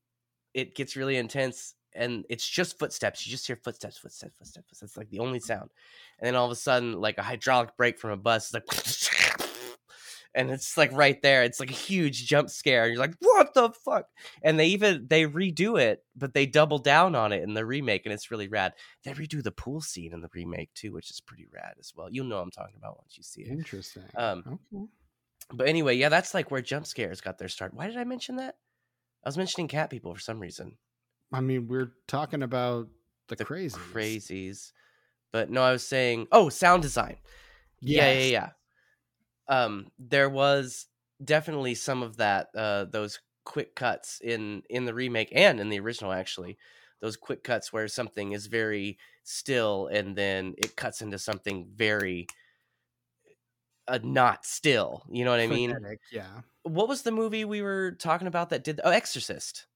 it 0.52 0.74
gets 0.74 0.96
really 0.96 1.16
intense 1.16 1.74
and 1.94 2.24
it's 2.28 2.48
just 2.48 2.78
footsteps 2.78 3.26
you 3.26 3.30
just 3.30 3.46
hear 3.46 3.56
footsteps 3.56 3.96
footsteps 3.98 4.36
footsteps 4.36 4.68
footsteps. 4.68 4.82
it's 4.82 4.96
like 4.96 5.10
the 5.10 5.18
only 5.18 5.40
sound 5.40 5.70
and 6.18 6.26
then 6.26 6.34
all 6.34 6.46
of 6.46 6.52
a 6.52 6.56
sudden 6.56 7.00
like 7.00 7.18
a 7.18 7.22
hydraulic 7.22 7.76
brake 7.76 7.98
from 7.98 8.10
a 8.10 8.16
bus 8.16 8.48
is 8.48 8.54
like 8.54 8.64
and 10.36 10.50
it's 10.50 10.76
like 10.76 10.90
right 10.92 11.22
there 11.22 11.44
it's 11.44 11.60
like 11.60 11.70
a 11.70 11.74
huge 11.74 12.26
jump 12.26 12.50
scare 12.50 12.84
and 12.84 12.92
you're 12.92 13.00
like 13.00 13.14
what 13.20 13.54
the 13.54 13.70
fuck 13.70 14.06
and 14.42 14.58
they 14.58 14.66
even 14.66 15.06
they 15.08 15.26
redo 15.26 15.80
it 15.80 16.02
but 16.16 16.34
they 16.34 16.46
double 16.46 16.78
down 16.78 17.14
on 17.14 17.32
it 17.32 17.42
in 17.42 17.54
the 17.54 17.64
remake 17.64 18.04
and 18.04 18.12
it's 18.12 18.30
really 18.30 18.48
rad 18.48 18.72
they 19.04 19.12
redo 19.12 19.42
the 19.42 19.52
pool 19.52 19.80
scene 19.80 20.12
in 20.12 20.20
the 20.20 20.28
remake 20.34 20.72
too 20.74 20.92
which 20.92 21.10
is 21.10 21.20
pretty 21.20 21.46
rad 21.54 21.74
as 21.78 21.92
well 21.94 22.08
you'll 22.10 22.26
know 22.26 22.36
what 22.36 22.42
i'm 22.42 22.50
talking 22.50 22.76
about 22.76 22.98
once 22.98 23.16
you 23.16 23.22
see 23.22 23.42
it 23.42 23.48
Interesting. 23.48 24.02
um 24.16 24.42
okay. 24.74 24.84
but 25.52 25.68
anyway, 25.68 25.94
yeah, 25.94 26.08
that's 26.08 26.32
like 26.34 26.50
where 26.50 26.62
jump 26.62 26.86
scares 26.86 27.20
got 27.20 27.38
their 27.38 27.48
start. 27.48 27.74
Why 27.74 27.86
did 27.86 27.98
I 27.98 28.04
mention 28.04 28.36
that? 28.36 28.56
I 29.24 29.28
was 29.28 29.36
mentioning 29.36 29.68
cat 29.68 29.90
people 29.90 30.14
for 30.14 30.20
some 30.20 30.40
reason. 30.40 30.78
I 31.34 31.40
mean, 31.40 31.66
we're 31.68 31.92
talking 32.06 32.42
about 32.42 32.88
the, 33.28 33.36
The 33.36 33.44
crazies. 33.44 33.72
Crazies. 33.92 34.72
But 35.32 35.50
no, 35.50 35.62
I 35.62 35.72
was 35.72 35.86
saying, 35.86 36.28
oh, 36.30 36.48
sound 36.48 36.82
design. 36.82 37.16
Yeah, 37.80 38.12
yeah, 38.12 38.24
yeah. 38.26 38.48
Um, 39.48 39.88
there 39.98 40.30
was 40.30 40.86
definitely 41.22 41.74
some 41.74 42.02
of 42.02 42.16
that, 42.18 42.48
uh, 42.54 42.84
those 42.84 43.20
quick 43.44 43.74
cuts 43.74 44.20
in 44.24 44.62
in 44.70 44.86
the 44.86 44.94
remake 44.94 45.28
and 45.34 45.60
in 45.60 45.68
the 45.68 45.78
original 45.80 46.12
actually. 46.12 46.56
Those 47.00 47.16
quick 47.16 47.44
cuts 47.44 47.72
where 47.72 47.88
something 47.88 48.32
is 48.32 48.46
very 48.46 48.96
still 49.24 49.88
and 49.88 50.16
then 50.16 50.54
it 50.56 50.76
cuts 50.76 51.02
into 51.02 51.18
something 51.18 51.66
very 51.74 52.26
uh, 53.86 53.98
not 54.02 54.46
still. 54.46 55.04
You 55.10 55.24
know 55.26 55.30
what 55.30 55.40
I 55.40 55.46
mean? 55.46 55.72
Frenetic, 55.72 56.00
Yeah. 56.10 56.40
what 56.62 56.88
was 56.88 57.02
the 57.02 57.10
movie 57.12 57.44
we 57.44 57.60
were 57.60 57.92
talking 57.92 58.28
about 58.28 58.48
that 58.50 58.64
did? 58.64 58.80
Oh, 58.82 58.90
Exorcist. 58.90 59.66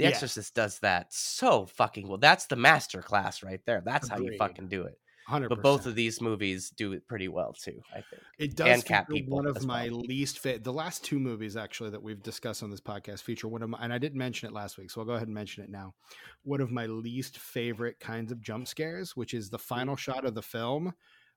The 0.00 0.06
Yeah. 0.08 0.12
Exorcist 0.14 0.54
does 0.54 0.78
that 0.80 1.12
so 1.12 1.66
fucking 1.66 2.08
well. 2.08 2.18
That's 2.18 2.46
the 2.46 2.56
master 2.56 3.02
class 3.02 3.42
right 3.42 3.60
there. 3.66 3.82
That's 3.84 4.08
how 4.08 4.18
you 4.18 4.36
fucking 4.38 4.68
do 4.68 4.82
it. 4.84 4.98
Hundred. 5.26 5.50
But 5.50 5.62
both 5.62 5.86
of 5.86 5.94
these 5.94 6.20
movies 6.20 6.70
do 6.70 6.92
it 6.92 7.06
pretty 7.06 7.28
well 7.28 7.52
too. 7.52 7.80
I 7.92 8.00
think. 8.00 8.22
It 8.38 8.56
does 8.56 8.66
and 8.66 8.84
cat 8.84 9.08
people 9.08 9.36
one 9.36 9.46
of 9.46 9.62
my 9.64 9.88
well. 9.88 10.00
least 10.00 10.40
fit. 10.40 10.64
The 10.64 10.72
last 10.72 11.04
two 11.04 11.20
movies 11.20 11.56
actually 11.56 11.90
that 11.90 12.02
we've 12.02 12.20
discussed 12.20 12.64
on 12.64 12.70
this 12.70 12.80
podcast 12.80 13.22
feature 13.22 13.46
one 13.46 13.62
of 13.62 13.68
my, 13.70 13.78
and 13.80 13.92
I 13.92 13.98
didn't 13.98 14.18
mention 14.18 14.48
it 14.48 14.52
last 14.52 14.76
week, 14.76 14.90
so 14.90 15.00
I'll 15.00 15.06
go 15.06 15.12
ahead 15.12 15.28
and 15.28 15.34
mention 15.34 15.62
it 15.62 15.70
now. 15.70 15.94
One 16.42 16.60
of 16.60 16.72
my 16.72 16.86
least 16.86 17.38
favorite 17.38 18.00
kinds 18.00 18.32
of 18.32 18.40
jump 18.40 18.66
scares, 18.66 19.14
which 19.14 19.32
is 19.34 19.50
the 19.50 19.58
final 19.58 19.94
shot 19.94 20.24
of 20.24 20.34
the 20.34 20.42
film. 20.42 20.94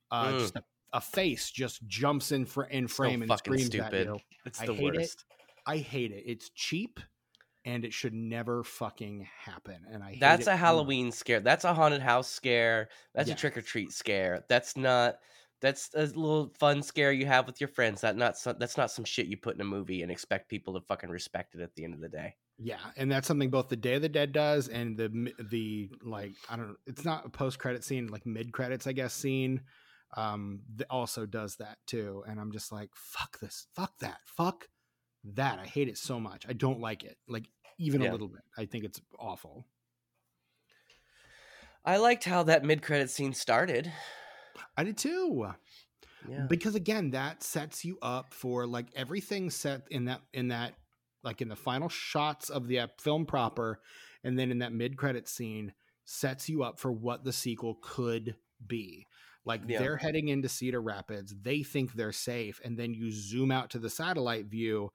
Uh, 0.10 0.31
Mm. 0.31 0.40
Just 0.40 0.56
a, 0.56 0.64
a 0.94 1.02
face 1.02 1.52
just 1.52 1.85
jumps 1.88 2.31
in 2.31 2.45
fr- 2.45 2.64
in 2.64 2.88
So 2.88 2.95
frame 2.95 3.22
and 3.22 3.30
fucking 3.30 3.53
screams 3.53 3.76
at 3.76 3.88
stupid. 3.90 4.07
you. 4.07 4.19
It's 4.45 4.60
I 4.61 4.65
the 4.65 4.73
hate 4.73 4.94
it. 4.95 4.98
worst. 4.98 5.26
I 5.68 5.77
hate 5.77 6.11
it. 6.11 6.23
It's 6.26 6.49
cheap, 6.49 6.99
and 7.65 7.85
it 7.85 7.94
should 7.94 8.14
never 8.14 8.64
fucking 8.64 9.27
happen. 9.45 9.85
And 9.91 10.03
I 10.03 10.18
That's 10.19 10.48
a. 10.48 10.56
Halloween 10.56 11.11
scare. 11.11 11.40
That's 11.40 11.65
a 11.65 11.73
haunted 11.73 12.02
house 12.02 12.30
scare. 12.30 12.90
That's 13.14 13.30
Yes. 13.30 13.38
a 13.38 13.40
trick 13.40 13.57
or 13.57 13.61
treat 13.61 13.91
scare. 13.91 14.44
That's 14.49 14.76
not. 14.77 15.18
That's 15.61 15.91
a 15.94 16.02
little 16.02 16.53
fun 16.60 16.84
scare 16.84 17.14
you 17.14 17.26
have 17.26 17.48
with 17.48 17.61
your 17.61 17.69
friends. 17.69 18.02
That 18.02 18.18
not. 18.18 18.38
Some, 18.38 18.57
that's 18.60 18.77
not 18.77 18.91
some 18.91 19.06
shit 19.06 19.27
you 19.27 19.38
put 19.38 19.56
in 19.56 19.61
a 19.61 19.65
movie 19.65 20.02
and 20.02 20.11
expect 20.11 20.49
people 20.49 20.73
to 20.73 20.81
fucking 20.81 21.10
respect 21.10 21.56
it 21.56 21.61
at 21.61 21.73
the 21.76 21.85
end 21.85 21.94
of 21.94 22.02
the 22.02 22.10
day. 22.10 22.35
Yeah, 22.60 22.80
and 22.98 23.11
that's 23.11 23.27
something 23.27 23.49
both 23.49 23.69
the 23.69 23.76
Day 23.76 23.95
of 23.95 24.02
the 24.03 24.10
Dead 24.10 24.31
does 24.31 24.68
and 24.68 24.95
the 24.98 25.31
the 25.49 25.90
like 26.03 26.34
I 26.49 26.56
don't 26.56 26.68
know, 26.69 26.76
it's 26.85 27.03
not 27.03 27.26
a 27.26 27.30
post 27.30 27.60
credit 27.60 27.84
scene, 27.84 28.07
like 28.07 28.26
mid 28.26 28.52
credits, 28.52 28.85
I 28.88 28.91
guess 28.91 29.14
scene. 29.14 29.61
Um, 30.15 30.60
also 30.91 31.26
does 31.26 31.56
that 31.56 31.77
too, 31.88 32.23
and 32.27 32.40
I'm 32.40 32.52
just 32.52 32.72
like, 32.72 32.91
fuck 32.94 33.40
this, 33.40 33.65
fuck 33.73 33.98
that, 34.02 34.19
fuck 34.26 34.68
that. 35.24 35.60
I 35.60 35.66
hate 35.66 35.88
it 35.88 35.98
so 35.98 36.20
much. 36.20 36.45
I 36.48 36.54
don't 36.54 36.80
like 36.80 37.04
it, 37.04 37.18
like 37.28 37.48
even 37.80 38.02
Yeah. 38.02 38.12
a 38.12 38.14
little 38.14 38.28
bit. 38.28 38.41
I 38.58 38.66
think 38.66 38.84
it's 38.84 39.02
awful. 39.20 39.66
I 41.86 41.98
liked 41.98 42.24
how 42.24 42.44
that 42.44 42.64
mid 42.64 42.82
credit 42.82 43.10
scene 43.10 43.34
started. 43.34 43.91
I 44.78 44.84
did 44.84 44.98
too. 44.98 45.48
Yeah. 46.30 46.45
because 46.48 46.74
again 46.76 47.12
that 47.12 47.44
sets 47.44 47.84
you 47.84 47.98
up 48.02 48.34
for 48.34 48.66
like 48.66 48.86
everything 48.95 49.50
set 49.50 49.82
in 49.91 50.06
that 50.06 50.22
in 50.32 50.48
that 50.48 50.74
like 51.22 51.41
in 51.41 51.50
the 51.50 51.56
final 51.58 51.90
shots 51.90 52.50
of 52.50 52.70
the 52.70 52.80
uh, 52.80 52.88
film 52.98 53.26
proper 53.26 53.82
and 54.24 54.40
then 54.40 54.50
in 54.50 54.60
that 54.60 54.72
mid-credit 54.72 55.28
scene 55.28 55.74
sets 56.06 56.48
you 56.48 56.64
up 56.64 56.80
for 56.80 56.94
what 56.94 57.26
the 57.26 57.34
sequel 57.34 57.78
could 57.82 58.38
be 58.66 59.06
like 59.45 59.61
Yeah. 59.68 59.80
they're 59.80 59.98
heading 59.98 60.30
into 60.30 60.49
cedar 60.49 60.82
rapids 60.82 61.36
they 61.41 61.64
think 61.64 61.94
they're 61.94 62.11
safe 62.11 62.60
and 62.64 62.78
then 62.78 62.94
you 62.94 63.11
zoom 63.11 63.52
out 63.52 63.70
to 63.72 63.80
the 63.80 63.90
satellite 63.90 64.45
view 64.45 64.91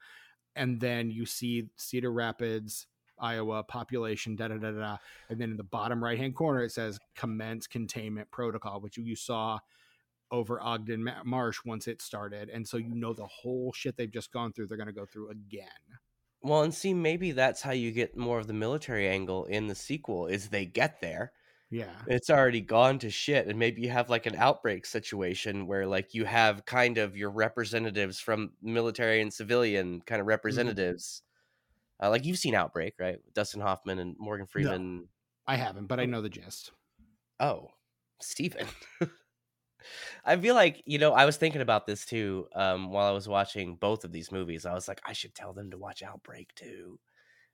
and 0.57 0.81
then 0.81 1.11
you 1.11 1.27
see 1.27 1.69
cedar 1.77 2.13
rapids 2.13 2.87
iowa 3.21 3.63
population 3.63 4.37
da 4.37 4.49
da 4.49 4.57
da 4.57 4.71
da 4.71 4.97
and 5.29 5.41
then 5.41 5.51
in 5.51 5.57
the 5.57 5.65
bottom 5.65 6.03
right 6.03 6.19
hand 6.19 6.35
corner 6.35 6.63
it 6.63 6.73
says 6.73 6.99
commence 7.15 7.67
containment 7.67 8.31
protocol 8.31 8.81
which 8.81 8.97
you 8.97 9.17
saw 9.17 9.59
over 10.31 10.61
Ogden 10.63 11.11
Marsh 11.25 11.61
once 11.65 11.89
it 11.89 12.03
started. 12.03 12.51
And 12.51 12.67
so 12.67 12.77
you 12.77 12.95
know 12.95 13.13
the 13.13 13.27
whole 13.27 13.73
shit 13.73 13.97
they've 13.97 14.11
just 14.11 14.33
gone 14.33 14.53
through, 14.53 14.67
they're 14.67 14.77
going 14.77 14.89
to 14.89 14.93
go 14.93 15.07
through 15.07 15.31
again. 15.31 15.69
Well, 16.43 16.63
and 16.63 16.75
see, 16.75 16.95
maybe 16.95 17.33
that's 17.33 17.63
how 17.63 17.73
you 17.73 17.91
get 17.91 18.17
more 18.17 18.39
of 18.39 18.47
the 18.47 18.53
military 18.53 19.09
angle 19.09 19.47
in 19.47 19.67
the 19.67 19.75
sequel. 19.75 20.27
Is 20.27 20.49
they 20.49 20.67
get 20.67 21.01
there, 21.01 21.33
Yeah. 21.71 21.95
it's 22.07 22.31
already 22.31 22.63
gone 22.63 22.99
to 23.01 23.11
shit, 23.11 23.47
and 23.47 23.59
maybe 23.59 23.83
you 23.83 23.91
have 23.91 24.09
like 24.09 24.27
an 24.27 24.37
outbreak 24.37 24.87
situation 24.87 25.67
where 25.67 25.87
like 25.87 26.15
you 26.15 26.25
have 26.25 26.65
kind 26.65 26.99
of 26.99 27.17
your 27.17 27.31
representatives 27.31 28.21
from 28.21 28.53
military 28.63 29.21
and 29.21 29.33
civilian 29.33 30.01
kind 30.01 30.21
of 30.21 30.27
representatives. 30.27 31.23
Uh, 32.03 32.11
like 32.11 32.25
you've 32.25 32.39
seen 32.39 32.55
Outbreak, 32.55 32.95
right? 32.99 33.19
Dustin 33.35 33.61
Hoffman 33.61 33.99
and 33.99 34.17
Morgan 34.19 34.47
Freeman. 34.47 35.09
I 35.47 35.57
haven't, 35.57 35.87
but 35.87 35.99
I 35.99 36.05
know 36.05 36.23
the 36.23 36.29
gist. 36.29 36.71
Oh, 37.41 37.71
Stephen. 38.21 38.67
I 40.25 40.37
feel 40.37 40.55
like, 40.55 40.83
you 40.87 40.99
know, 40.99 41.13
I 41.13 41.25
was 41.25 41.37
thinking 41.37 41.61
about 41.61 41.87
this 41.87 42.05
too 42.05 42.47
um, 42.55 42.91
while 42.91 43.07
I 43.07 43.13
was 43.13 43.29
watching 43.29 43.77
both 43.77 44.05
of 44.05 44.13
these 44.13 44.31
movies. 44.31 44.67
I 44.67 44.75
was 44.75 44.89
like, 44.89 45.01
I 45.07 45.13
should 45.13 45.35
tell 45.35 45.53
them 45.53 45.71
to 45.71 45.79
watch 45.79 46.03
Outbreak 46.03 46.55
too. 46.55 46.99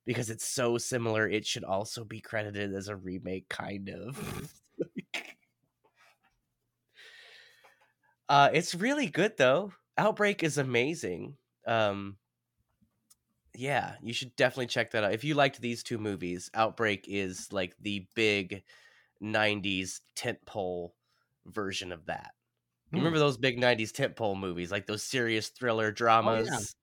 Because 0.06 0.30
it's 0.30 0.46
so 0.46 0.76
similar. 0.78 1.28
It 1.28 1.46
should 1.46 1.64
also 1.64 2.04
be 2.04 2.20
credited 2.20 2.74
as 2.74 2.88
a 2.88 2.96
remake, 2.96 3.48
kind 3.48 3.88
of. 3.88 4.52
uh, 8.28 8.50
it's 8.52 8.74
really 8.74 9.06
good, 9.06 9.36
though. 9.36 9.72
Outbreak 9.96 10.42
is 10.42 10.58
amazing. 10.58 11.36
Um, 11.66 12.16
yeah, 13.54 13.94
you 14.02 14.12
should 14.12 14.34
definitely 14.36 14.66
check 14.66 14.90
that 14.90 15.04
out. 15.04 15.12
If 15.12 15.24
you 15.24 15.34
liked 15.34 15.60
these 15.60 15.82
two 15.82 15.98
movies, 15.98 16.50
Outbreak 16.54 17.06
is 17.08 17.52
like 17.52 17.74
the 17.80 18.06
big 18.14 18.64
90s 19.22 20.00
tentpole 20.16 20.90
version 21.46 21.92
of 21.92 22.06
that. 22.06 22.32
Hmm. 22.90 22.98
remember 22.98 23.18
those 23.18 23.36
big 23.36 23.58
90s 23.58 23.92
tentpole 23.92 24.38
movies, 24.38 24.70
like 24.70 24.86
those 24.86 25.02
serious 25.02 25.48
thriller 25.48 25.90
dramas? 25.90 26.74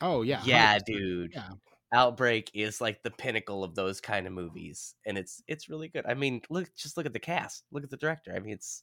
Oh, 0.00 0.22
yeah. 0.22 0.42
yeah, 0.44 0.78
100%. 0.78 0.84
dude. 0.86 1.32
Yeah. 1.34 1.48
Outbreak 1.92 2.50
is 2.52 2.80
like 2.80 3.02
the 3.02 3.10
pinnacle 3.10 3.64
of 3.64 3.74
those 3.74 4.00
kind 4.00 4.26
of 4.26 4.32
movies, 4.32 4.94
and 5.06 5.16
it's 5.16 5.42
it's 5.48 5.70
really 5.70 5.88
good. 5.88 6.04
I 6.06 6.14
mean, 6.14 6.42
look, 6.50 6.68
just 6.76 6.96
look 6.96 7.06
at 7.06 7.14
the 7.14 7.18
cast, 7.18 7.64
look 7.72 7.82
at 7.82 7.90
the 7.90 7.96
director. 7.96 8.32
I 8.34 8.40
mean, 8.40 8.52
it's 8.52 8.82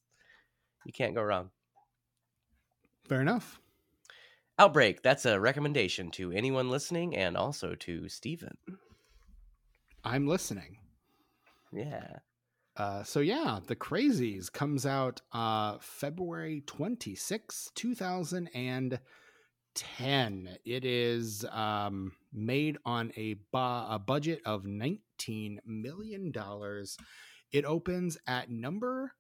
you 0.85 0.91
can't 0.91 1.13
go 1.13 1.21
wrong. 1.21 1.51
Fair 3.07 3.21
enough. 3.21 3.59
Outbreak. 4.57 5.03
That's 5.03 5.25
a 5.25 5.39
recommendation 5.39 6.09
to 6.11 6.31
anyone 6.31 6.69
listening, 6.69 7.15
and 7.15 7.37
also 7.37 7.75
to 7.75 8.09
Stephen. 8.09 8.57
I'm 10.03 10.27
listening. 10.27 10.77
Yeah. 11.71 12.19
Uh, 12.77 13.03
so 13.03 13.19
yeah, 13.19 13.59
The 13.65 13.75
Crazies 13.75 14.51
comes 14.51 14.85
out 14.85 15.21
uh, 15.31 15.77
February 15.79 16.63
26, 16.65 17.71
2010. 19.75 20.57
It 20.65 20.85
is 20.85 21.45
um, 21.51 22.11
made 22.33 22.77
on 22.85 23.11
a, 23.15 23.33
bu- 23.51 23.57
a 23.57 24.01
budget 24.05 24.41
of 24.45 24.63
$19 24.63 25.57
million. 25.65 26.33
It 27.51 27.65
opens 27.65 28.17
at 28.27 28.49
number 28.49 29.11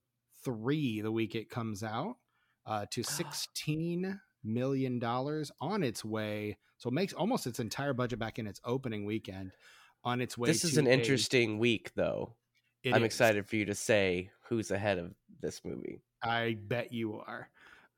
three 0.43 1.01
the 1.01 1.11
week 1.11 1.35
it 1.35 1.49
comes 1.49 1.83
out 1.83 2.17
uh, 2.65 2.85
to 2.91 3.01
$16 3.01 4.19
million 4.43 5.03
on 5.03 5.83
its 5.83 6.05
way. 6.05 6.57
So 6.77 6.89
it 6.89 6.93
makes 6.93 7.13
almost 7.13 7.47
its 7.47 7.59
entire 7.59 7.93
budget 7.93 8.19
back 8.19 8.37
in 8.39 8.47
its 8.47 8.59
opening 8.65 9.05
weekend 9.05 9.51
on 10.03 10.21
its 10.21 10.37
way 10.37 10.47
This 10.47 10.63
is 10.63 10.77
an 10.77 10.87
a- 10.87 10.91
interesting 10.91 11.57
week, 11.57 11.91
though. 11.95 12.35
it 12.83 12.93
I'm 12.93 13.01
is. 13.03 13.07
excited 13.07 13.47
for 13.47 13.55
you 13.55 13.65
to 13.65 13.75
say 13.75 14.29
who's 14.49 14.71
ahead 14.71 14.99
of 14.99 15.13
this 15.41 15.61
movie. 15.63 16.01
I 16.21 16.57
bet 16.59 16.91
you 16.91 17.19
are. 17.19 17.49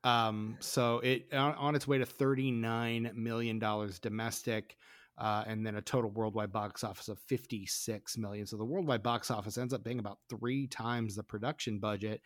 Um, 0.04 0.56
so 0.60 1.00
it 1.00 1.32
on, 1.32 1.54
on 1.54 1.74
its 1.74 1.86
way 1.88 1.98
to 1.98 2.06
thirty 2.06 2.50
nine 2.50 3.10
million 3.14 3.58
dollars 3.58 3.98
domestic, 3.98 4.76
uh, 5.18 5.44
and 5.46 5.66
then 5.66 5.74
a 5.74 5.82
total 5.82 6.10
worldwide 6.10 6.52
box 6.52 6.84
office 6.84 7.08
of 7.08 7.18
fifty 7.18 7.66
six 7.66 8.16
million. 8.16 8.46
So 8.46 8.56
the 8.56 8.64
worldwide 8.64 9.02
box 9.02 9.30
office 9.30 9.58
ends 9.58 9.74
up 9.74 9.82
being 9.82 9.98
about 9.98 10.18
three 10.30 10.66
times 10.66 11.16
the 11.16 11.22
production 11.24 11.78
budget. 11.80 12.20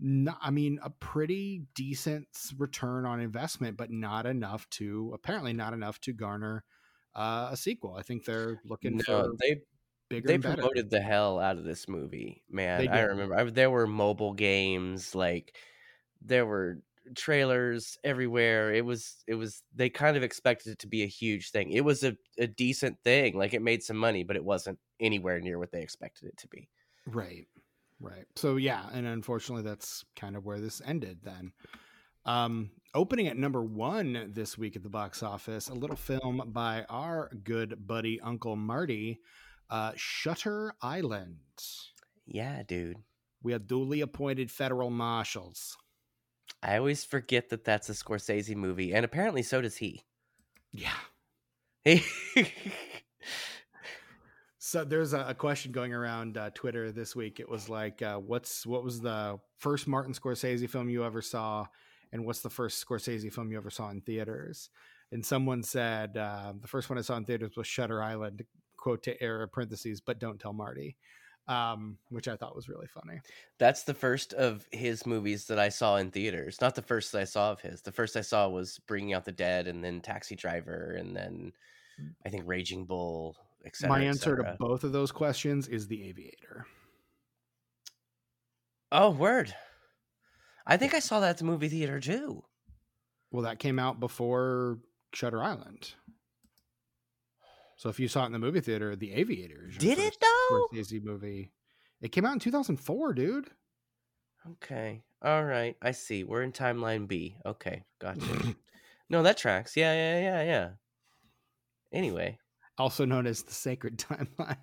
Not, 0.00 0.38
I 0.42 0.50
mean, 0.50 0.80
a 0.82 0.90
pretty 0.90 1.62
decent 1.76 2.26
return 2.58 3.06
on 3.06 3.20
investment, 3.20 3.76
but 3.76 3.90
not 3.92 4.26
enough 4.26 4.68
to 4.70 5.12
apparently 5.14 5.52
not 5.52 5.72
enough 5.72 6.00
to 6.00 6.12
garner 6.12 6.64
uh, 7.14 7.50
a 7.52 7.56
sequel. 7.56 7.94
I 7.94 8.02
think 8.02 8.24
they're 8.24 8.60
looking 8.64 8.96
No, 8.96 9.02
for 9.04 9.30
they 9.40 9.60
bigger. 10.08 10.26
they 10.26 10.34
and 10.34 10.42
better. 10.42 10.82
the 10.82 11.00
hell 11.00 11.38
out 11.38 11.58
of 11.58 11.64
this 11.64 11.88
movie, 11.88 12.42
man. 12.50 12.88
I 12.88 13.02
remember 13.02 13.36
I, 13.36 13.44
there 13.44 13.70
were 13.70 13.86
mobile 13.86 14.32
games, 14.32 15.14
like 15.14 15.56
there 16.22 16.44
were 16.44 16.80
trailers 17.14 17.98
everywhere. 18.04 18.72
It 18.72 18.84
was 18.84 19.22
it 19.26 19.34
was 19.34 19.62
they 19.74 19.90
kind 19.90 20.16
of 20.16 20.22
expected 20.22 20.72
it 20.72 20.78
to 20.80 20.86
be 20.86 21.02
a 21.02 21.06
huge 21.06 21.50
thing. 21.50 21.70
It 21.70 21.82
was 21.82 22.02
a, 22.02 22.16
a 22.38 22.46
decent 22.46 22.98
thing, 23.04 23.36
like 23.36 23.54
it 23.54 23.62
made 23.62 23.82
some 23.82 23.96
money, 23.96 24.24
but 24.24 24.36
it 24.36 24.44
wasn't 24.44 24.78
anywhere 25.00 25.40
near 25.40 25.58
what 25.58 25.72
they 25.72 25.82
expected 25.82 26.28
it 26.28 26.36
to 26.38 26.48
be. 26.48 26.68
Right. 27.06 27.46
Right. 28.00 28.26
So 28.36 28.56
yeah, 28.56 28.84
and 28.92 29.06
unfortunately 29.06 29.64
that's 29.64 30.04
kind 30.16 30.36
of 30.36 30.44
where 30.44 30.60
this 30.60 30.80
ended 30.84 31.18
then. 31.22 31.52
Um 32.24 32.70
opening 32.94 33.26
at 33.28 33.36
number 33.36 33.62
1 33.62 34.30
this 34.32 34.56
week 34.56 34.76
at 34.76 34.82
the 34.82 34.88
box 34.88 35.22
office, 35.22 35.68
a 35.68 35.74
little 35.74 35.96
film 35.96 36.42
by 36.46 36.84
our 36.88 37.30
good 37.42 37.86
buddy 37.86 38.20
Uncle 38.20 38.56
Marty, 38.56 39.20
uh 39.70 39.92
Shutter 39.96 40.74
Island. 40.80 41.38
Yeah, 42.26 42.62
dude. 42.62 42.98
We 43.42 43.52
have 43.52 43.66
duly 43.66 44.00
appointed 44.00 44.50
federal 44.50 44.88
marshals. 44.88 45.76
I 46.64 46.78
always 46.78 47.04
forget 47.04 47.50
that 47.50 47.64
that's 47.64 47.88
a 47.88 47.92
Scorsese 47.92 48.56
movie, 48.56 48.94
and 48.94 49.04
apparently 49.04 49.42
so 49.42 49.60
does 49.60 49.76
he. 49.76 50.02
Yeah. 50.72 50.90
So 54.66 54.82
there's 54.82 55.12
a, 55.12 55.26
a 55.28 55.34
question 55.34 55.70
going 55.72 55.92
around 55.92 56.38
uh, 56.38 56.48
Twitter 56.54 56.90
this 56.90 57.14
week. 57.14 57.38
It 57.38 57.48
was 57.48 57.68
like, 57.68 58.00
uh, 58.00 58.16
"What's 58.16 58.66
what 58.66 58.82
was 58.82 58.98
the 58.98 59.38
first 59.58 59.86
Martin 59.86 60.14
Scorsese 60.14 60.68
film 60.68 60.88
you 60.88 61.04
ever 61.04 61.20
saw, 61.20 61.66
and 62.12 62.24
what's 62.24 62.40
the 62.40 62.50
first 62.50 62.84
Scorsese 62.84 63.30
film 63.30 63.52
you 63.52 63.58
ever 63.58 63.70
saw 63.70 63.90
in 63.90 64.00
theaters?" 64.00 64.70
and 65.14 65.24
someone 65.24 65.62
said 65.62 66.16
uh, 66.16 66.52
the 66.60 66.66
first 66.66 66.90
one 66.90 66.98
I 66.98 67.02
saw 67.02 67.16
in 67.16 67.24
theaters 67.24 67.56
was 67.56 67.68
Shutter 67.68 68.02
Island, 68.02 68.44
quote 68.76 69.04
to 69.04 69.22
error 69.22 69.46
parentheses, 69.46 70.00
but 70.00 70.18
don't 70.18 70.40
tell 70.40 70.52
Marty, 70.52 70.96
um, 71.48 71.98
which 72.10 72.28
I 72.28 72.36
thought 72.36 72.56
was 72.56 72.68
really 72.68 72.86
funny. 72.86 73.20
That's 73.58 73.82
the 73.82 73.94
first 73.94 74.32
of 74.32 74.66
his 74.72 75.06
movies 75.06 75.46
that 75.46 75.58
I 75.58 75.68
saw 75.68 75.96
in 75.96 76.10
theaters. 76.10 76.60
Not 76.60 76.74
the 76.74 76.82
first 76.82 77.12
that 77.12 77.20
I 77.20 77.24
saw 77.24 77.52
of 77.52 77.60
his. 77.60 77.82
The 77.82 77.92
first 77.92 78.16
I 78.16 78.22
saw 78.22 78.48
was 78.48 78.80
Bringing 78.86 79.12
Out 79.12 79.24
the 79.24 79.32
Dead, 79.32 79.68
and 79.68 79.84
then 79.84 80.00
Taxi 80.00 80.36
Driver, 80.36 80.96
and 80.98 81.14
then 81.14 81.52
I 82.24 82.28
think 82.30 82.44
Raging 82.46 82.84
Bull. 82.86 83.36
Et 83.66 83.74
cetera, 83.74 83.96
My 83.96 84.04
answer 84.04 84.36
to 84.36 84.56
both 84.58 84.84
of 84.84 84.92
those 84.92 85.10
questions 85.10 85.68
is 85.68 85.86
The 85.86 86.08
Aviator. 86.08 86.66
Oh, 88.92 89.10
word! 89.10 89.54
I 90.66 90.76
think 90.76 90.94
I 90.94 90.98
saw 90.98 91.20
that 91.20 91.30
at 91.30 91.38
the 91.38 91.44
movie 91.44 91.68
theater 91.68 92.00
too. 92.00 92.44
Well, 93.30 93.42
that 93.42 93.58
came 93.58 93.78
out 93.78 94.00
before 94.00 94.78
Shutter 95.12 95.42
Island. 95.42 95.94
So 97.76 97.88
if 97.88 97.98
you 97.98 98.08
saw 98.08 98.22
it 98.22 98.26
in 98.26 98.32
the 98.32 98.38
movie 98.38 98.60
theater, 98.60 98.94
The 98.96 99.12
Aviator 99.14 99.68
Did 99.78 99.98
it 99.98 100.16
though? 100.20 100.68
Scorsese 100.72 101.02
movie. 101.02 101.50
It 102.00 102.12
came 102.12 102.24
out 102.24 102.34
in 102.34 102.38
2004, 102.38 103.14
dude. 103.14 103.50
Okay. 104.52 105.02
All 105.22 105.44
right. 105.44 105.76
I 105.80 105.92
see. 105.92 106.22
We're 106.24 106.42
in 106.42 106.52
timeline 106.52 107.08
B. 107.08 107.36
Okay. 107.46 107.84
Gotcha. 108.00 108.54
no, 109.10 109.22
that 109.22 109.38
tracks. 109.38 109.76
Yeah, 109.76 109.92
yeah, 109.94 110.20
yeah, 110.20 110.42
yeah. 110.42 110.68
Anyway, 111.92 112.38
also 112.76 113.04
known 113.04 113.26
as 113.26 113.42
the 113.42 113.54
Sacred 113.54 113.98
Timeline. 113.98 114.56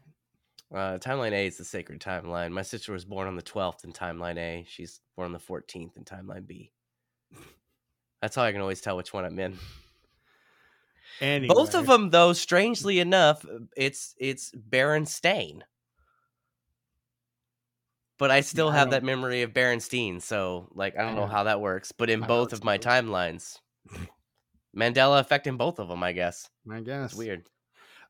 uh, 0.73 0.97
timeline 0.99 1.31
A 1.31 1.47
is 1.47 1.57
the 1.57 1.65
sacred 1.65 1.99
timeline. 1.99 2.51
My 2.51 2.61
sister 2.61 2.91
was 2.93 3.05
born 3.05 3.27
on 3.27 3.35
the 3.35 3.41
12th 3.41 3.83
in 3.83 3.93
timeline 3.93 4.37
A. 4.37 4.65
She's 4.67 4.99
born 5.15 5.27
on 5.27 5.31
the 5.33 5.39
14th 5.39 5.97
in 5.97 6.03
timeline 6.03 6.45
B. 6.45 6.71
That's 8.21 8.35
how 8.35 8.43
I 8.43 8.51
can 8.51 8.61
always 8.61 8.81
tell 8.81 8.97
which 8.97 9.13
one 9.13 9.25
I'm 9.25 9.39
in. 9.39 9.57
Anyway, 11.19 11.53
Both 11.53 11.75
of 11.75 11.85
them, 11.87 12.09
though, 12.09 12.33
strangely 12.33 12.99
enough, 12.99 13.45
it's 13.75 14.15
it's 14.17 14.51
Berenstain. 14.51 15.61
But 18.17 18.29
I 18.31 18.41
still 18.41 18.69
I 18.69 18.75
have 18.75 18.85
don't- 18.85 18.91
that 18.91 19.03
memory 19.03 19.41
of 19.41 19.51
Berenstein, 19.51 20.21
so 20.21 20.69
like 20.73 20.97
I 20.97 21.01
don't 21.03 21.15
know 21.15 21.27
how 21.27 21.43
that 21.43 21.59
works. 21.61 21.91
But 21.91 22.09
in 22.09 22.23
I 22.23 22.27
both 22.35 22.53
of 22.53 22.63
my 22.63 22.77
know. 22.77 22.83
timelines, 22.83 23.57
Mandela 24.77 25.19
effect 25.19 25.47
in 25.47 25.57
both 25.57 25.79
of 25.79 25.87
them, 25.87 26.03
I 26.03 26.11
guess. 26.11 26.49
I 26.71 26.81
guess 26.81 27.11
It's 27.11 27.15
weird. 27.15 27.43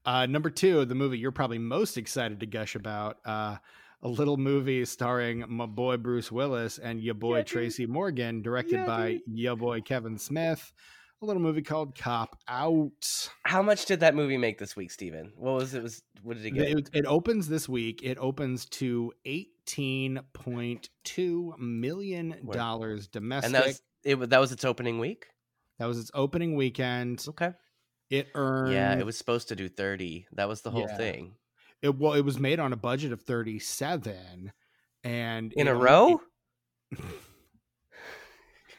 Uh, 0.04 0.26
number 0.26 0.50
two, 0.50 0.84
the 0.86 0.96
movie 0.96 1.18
you're 1.20 1.32
probably 1.32 1.60
most 1.60 1.98
excited 1.98 2.40
to 2.40 2.46
gush 2.46 2.76
about. 2.76 3.18
Uh, 3.24 3.58
a 4.04 4.08
little 4.08 4.36
movie 4.38 4.84
starring 4.84 5.46
my 5.48 5.68
boy 5.68 5.96
Bruce 5.96 6.32
Willis 6.32 6.80
and 6.80 7.00
your 7.00 7.14
boy 7.14 7.36
Yeah, 7.38 7.42
dude. 7.44 7.48
Tracy 7.48 7.86
Morgan, 7.86 8.42
directed 8.42 8.78
Yeah, 8.78 8.86
by 8.88 9.12
dude. 9.12 9.22
your 9.28 9.56
boy 9.56 9.82
Kevin 9.82 10.18
Smith. 10.18 10.74
A 11.22 11.26
little 11.26 11.42
movie 11.42 11.62
called 11.62 11.96
Cop 11.96 12.36
Out. 12.48 13.30
How 13.44 13.62
much 13.62 13.86
did 13.86 14.00
that 14.00 14.16
movie 14.16 14.38
make 14.38 14.58
this 14.58 14.76
week, 14.76 14.90
Stephen? 14.90 15.32
What 15.38 15.54
was 15.54 15.76
it? 15.76 15.84
Was 15.84 16.02
what 16.24 16.38
did 16.38 16.46
it 16.48 16.52
get? 16.52 16.68
It, 16.70 16.90
it 16.94 17.06
opens 17.06 17.48
this 17.48 17.70
week. 17.70 18.02
It 18.02 18.18
opens 18.18 18.66
to 18.68 19.14
eighteen 19.26 20.20
point 20.34 20.90
two 21.04 21.54
million 21.60 22.48
dollars 22.52 23.08
domestic. 23.08 23.46
and 23.46 23.54
that 23.56 23.66
was 23.68 23.82
it. 24.04 24.30
That 24.32 24.40
was 24.40 24.52
its 24.52 24.66
opening 24.66 24.98
week. 24.98 25.28
that 25.78 25.86
was 25.86 26.00
its 26.00 26.10
opening 26.16 26.56
weekend. 26.56 27.24
Okay. 27.30 27.52
It 28.10 28.30
earned 28.34 28.74
Yeah, 28.74 28.98
it 28.98 29.06
was 29.06 29.16
supposed 29.16 29.50
to 29.50 29.56
do 29.56 29.70
thirty. 29.70 30.26
That 30.34 30.48
was 30.50 30.62
the 30.62 30.72
whole 30.72 30.88
Yeah. 30.90 30.98
thing. 30.98 31.36
it 31.84 32.00
well 32.00 32.14
it 32.14 32.26
was 32.26 32.40
made 32.40 32.60
on 32.60 32.74
a 32.74 32.78
budget 32.78 33.12
of 33.12 33.22
37 33.22 34.52
and 35.04 35.54
In 35.54 35.68
it 35.68 35.70
a 35.70 35.76
row. 35.76 36.20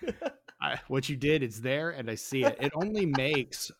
I, 0.62 0.80
what 0.88 1.08
you 1.08 1.16
did 1.16 1.42
is 1.42 1.60
there 1.60 1.90
and 1.90 2.10
i 2.10 2.14
see 2.14 2.42
it 2.42 2.56
it 2.60 2.72
only 2.74 3.06
makes 3.06 3.70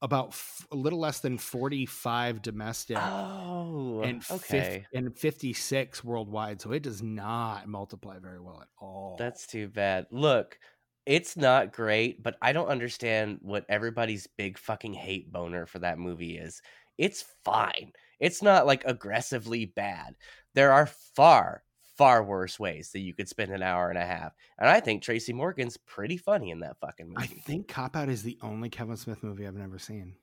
about 0.00 0.28
f- 0.28 0.66
a 0.72 0.76
little 0.76 0.98
less 0.98 1.20
than 1.20 1.38
45 1.38 2.42
domestic 2.42 2.96
Oh, 2.98 4.02
and, 4.02 4.22
okay. 4.30 4.86
and 4.94 5.16
56 5.16 6.02
worldwide 6.02 6.60
so 6.60 6.72
it 6.72 6.82
does 6.82 7.02
not 7.02 7.68
multiply 7.68 8.18
very 8.18 8.40
well 8.40 8.60
at 8.62 8.68
all 8.78 9.16
That's 9.18 9.46
too 9.46 9.68
bad. 9.68 10.06
Look, 10.10 10.58
it's 11.06 11.36
not 11.36 11.72
great, 11.72 12.22
but 12.22 12.36
I 12.42 12.52
don't 12.52 12.68
understand 12.68 13.38
what 13.42 13.64
everybody's 13.68 14.26
big 14.38 14.58
fucking 14.58 14.94
hate 14.94 15.32
boner 15.32 15.66
for 15.66 15.78
that 15.80 15.98
movie 15.98 16.36
is. 16.38 16.62
It's 16.98 17.24
fine. 17.44 17.92
It's 18.20 18.42
not 18.42 18.66
like 18.66 18.84
aggressively 18.84 19.66
bad. 19.66 20.14
There 20.54 20.72
are 20.72 20.86
far, 21.16 21.62
far 22.02 22.24
worse 22.24 22.58
ways 22.58 22.90
that 22.90 23.00
you 23.00 23.14
could 23.14 23.28
spend 23.28 23.52
an 23.52 23.62
hour 23.62 23.88
and 23.88 23.98
a 23.98 24.04
half. 24.04 24.32
And 24.58 24.68
I 24.68 24.80
think 24.80 25.02
Tracy 25.02 25.32
Morgan's 25.32 25.76
pretty 25.76 26.16
funny 26.16 26.50
in 26.50 26.60
that 26.60 26.78
fucking 26.80 27.08
movie. 27.08 27.20
i 27.22 27.26
think 27.26 27.68
cop 27.68 27.94
out 27.96 28.08
is 28.08 28.22
the 28.24 28.38
only 28.42 28.68
kevin 28.68 28.96
smith 28.96 29.22
movie 29.22 29.46
i've 29.46 29.54
never 29.54 29.78
seen 29.78 30.14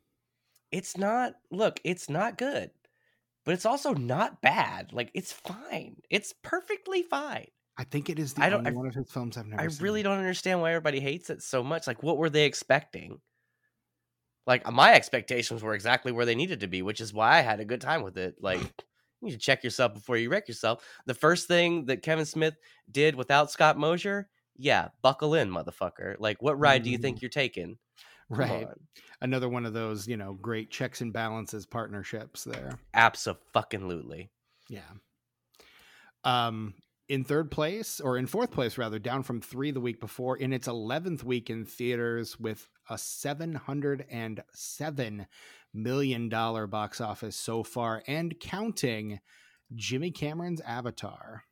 it's 0.71 0.97
not 0.97 1.33
look, 1.51 1.79
it's 1.83 2.09
not 2.09 2.37
good. 2.37 2.69
But 3.45 3.53
it's 3.55 3.65
also 3.65 3.93
not 3.95 4.39
bad. 4.41 4.91
Like 4.93 5.09
it's 5.15 5.31
fine. 5.31 5.95
It's 6.11 6.33
perfectly 6.43 7.01
fine. 7.01 7.47
i 7.77 7.83
think 7.85 8.09
it 8.09 8.19
is 8.19 8.33
the 8.33 8.43
I 8.43 8.49
don't- 8.49 8.59
only 8.59 8.71
I- 8.71 8.75
one 8.75 8.87
of 8.87 8.93
his 8.93 9.09
films 9.11 9.37
i've 9.37 9.47
never 9.47 9.61
I 9.63 9.67
seen 9.67 9.83
really 9.83 10.03
don't 10.03 10.19
understand 10.19 10.61
why 10.61 10.71
everybody 10.71 10.99
hates 10.99 11.29
it 11.29 11.41
so 11.41 11.63
much. 11.63 11.87
Like, 11.87 12.03
what 12.03 12.17
were 12.17 12.29
they 12.29 12.45
expecting? 12.45 13.19
Like, 14.45 14.69
my 14.71 14.93
expectations 14.93 15.61
were 15.63 15.73
exactly 15.75 16.11
where 16.11 16.25
they 16.25 16.35
needed 16.35 16.59
to 16.61 16.67
be, 16.67 16.81
which 16.81 17.01
is 17.01 17.13
why 17.13 17.37
I 17.37 17.41
had 17.41 17.59
a 17.59 17.65
good 17.65 17.81
time 17.81 18.01
with 18.03 18.17
it. 18.17 18.35
Like, 18.41 18.61
you 19.21 19.31
to 19.31 19.37
check 19.37 19.63
yourself 19.63 19.93
before 19.93 20.17
you 20.17 20.29
wreck 20.29 20.47
yourself. 20.47 20.83
The 21.05 21.13
first 21.13 21.47
thing 21.47 21.85
that 21.85 22.03
Kevin 22.03 22.25
Smith 22.25 22.55
did 22.91 23.15
without 23.15 23.51
Scott 23.51 23.77
Mosier, 23.77 24.29
yeah, 24.57 24.89
buckle 25.01 25.35
in, 25.35 25.49
motherfucker. 25.49 26.15
Like, 26.19 26.41
what 26.41 26.59
ride 26.59 26.83
do 26.83 26.89
you 26.89 26.97
think 26.97 27.21
you're 27.21 27.29
taking? 27.29 27.77
Right 28.29 28.67
on. 28.67 28.75
another 29.21 29.49
one 29.49 29.65
of 29.65 29.73
those 29.73 30.07
you 30.07 30.15
know 30.15 30.33
great 30.33 30.69
checks 30.69 31.01
and 31.01 31.11
balances 31.11 31.65
partnerships 31.65 32.43
there 32.43 32.77
Absolutely. 32.93 34.29
Yeah. 34.69 34.81
Um, 36.23 36.75
in 37.07 37.23
third 37.23 37.49
place, 37.49 37.99
or 37.99 38.17
in 38.17 38.27
fourth 38.27 38.51
place 38.51 38.77
rather, 38.77 38.99
down 38.99 39.23
from 39.23 39.41
three 39.41 39.71
the 39.71 39.79
week 39.79 39.99
before, 39.99 40.37
in 40.37 40.53
its 40.53 40.67
eleventh 40.67 41.23
week 41.23 41.49
in 41.49 41.65
theaters 41.65 42.39
with 42.39 42.69
a 42.89 42.97
seven 42.97 43.55
hundred 43.55 44.05
and 44.11 44.43
seven 44.53 45.25
million 45.73 46.29
dollar 46.29 46.67
box 46.67 47.01
office 47.01 47.35
so 47.35 47.63
far, 47.63 48.03
and 48.07 48.39
counting. 48.39 49.19
Jimmy 49.75 50.09
Cameron's 50.09 50.61
Avatar. 50.61 51.43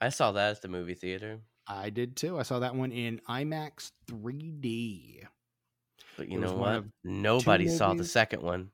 I 0.00 0.08
saw 0.08 0.32
that 0.32 0.56
at 0.56 0.62
the 0.62 0.68
movie 0.68 0.94
theater, 0.94 1.40
I 1.66 1.90
did 1.90 2.16
too. 2.16 2.38
I 2.38 2.42
saw 2.42 2.58
that 2.60 2.74
one 2.74 2.92
in 2.92 3.20
IMAX 3.28 3.92
3D. 4.08 5.24
but 6.16 6.28
you 6.28 6.38
know 6.38 6.54
what? 6.54 6.84
Nobody 7.02 7.68
saw 7.68 7.94
the 7.94 8.04
second 8.04 8.42
one. 8.42 8.70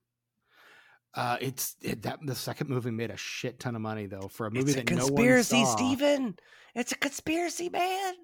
Uh, 1.14 1.36
it's 1.40 1.76
it, 1.82 2.02
that 2.02 2.20
the 2.24 2.34
second 2.34 2.70
movie 2.70 2.90
made 2.90 3.10
a 3.10 3.16
shit 3.18 3.60
ton 3.60 3.76
of 3.76 3.82
money 3.82 4.06
though 4.06 4.28
for 4.28 4.46
a 4.46 4.50
movie 4.50 4.72
It's 4.72 4.80
a 4.80 4.84
that 4.84 4.90
no 4.90 4.96
one 4.96 5.00
saw 5.00 5.04
It's 5.04 5.10
a 5.10 5.16
conspiracy, 5.16 5.64
saw. 5.64 5.76
Stephen. 5.76 6.36
It's 6.74 6.92
a 6.92 6.96
conspiracy, 6.96 7.68
man. 7.68 8.14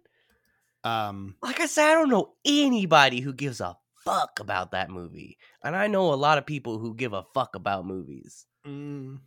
Um, 0.85 1.35
like 1.43 1.61
I 1.61 1.67
said, 1.67 1.91
I 1.91 1.95
don't 1.95 2.09
know 2.09 2.33
anybody 2.47 3.21
who 3.21 3.35
gives 3.35 3.61
a 3.61 3.77
fuck 4.09 4.41
about 4.41 4.71
that 4.73 4.91
movie. 4.91 5.39
And 5.63 5.77
I 5.77 5.87
know 5.87 6.13
a 6.13 6.17
lot 6.17 6.39
of 6.39 6.47
people 6.47 6.79
who 6.79 6.95
give 6.95 7.13
a 7.13 7.25
fuck 7.35 7.55
about 7.57 7.87
movies. 7.87 8.47
mm, 8.67 9.19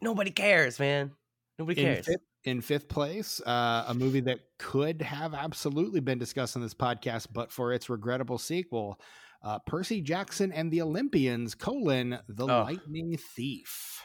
Nobody 0.00 0.30
cares, 0.30 0.78
man. 0.80 1.12
Nobody 1.58 1.80
in 1.82 1.94
cares. 1.94 2.06
fifth, 2.06 2.20
in 2.44 2.60
fifth 2.60 2.88
place, 2.88 3.40
uh, 3.46 3.84
a 3.86 3.94
movie 3.94 4.20
that 4.20 4.40
could 4.58 5.00
have 5.02 5.32
absolutely 5.34 6.00
been 6.00 6.18
discussed 6.18 6.56
on 6.56 6.62
this 6.62 6.74
podcast, 6.74 7.28
but 7.32 7.52
for 7.52 7.72
its 7.72 7.88
regrettable 7.88 8.38
sequel, 8.38 9.00
uh, 9.42 9.58
Percy 9.60 10.00
Jackson 10.00 10.50
and 10.52 10.70
the 10.72 10.82
Olympians: 10.82 11.54
colon 11.54 12.18
the 12.28 12.44
Oh. 12.44 12.62
Lightning 12.64 13.16
Thief. 13.16 14.02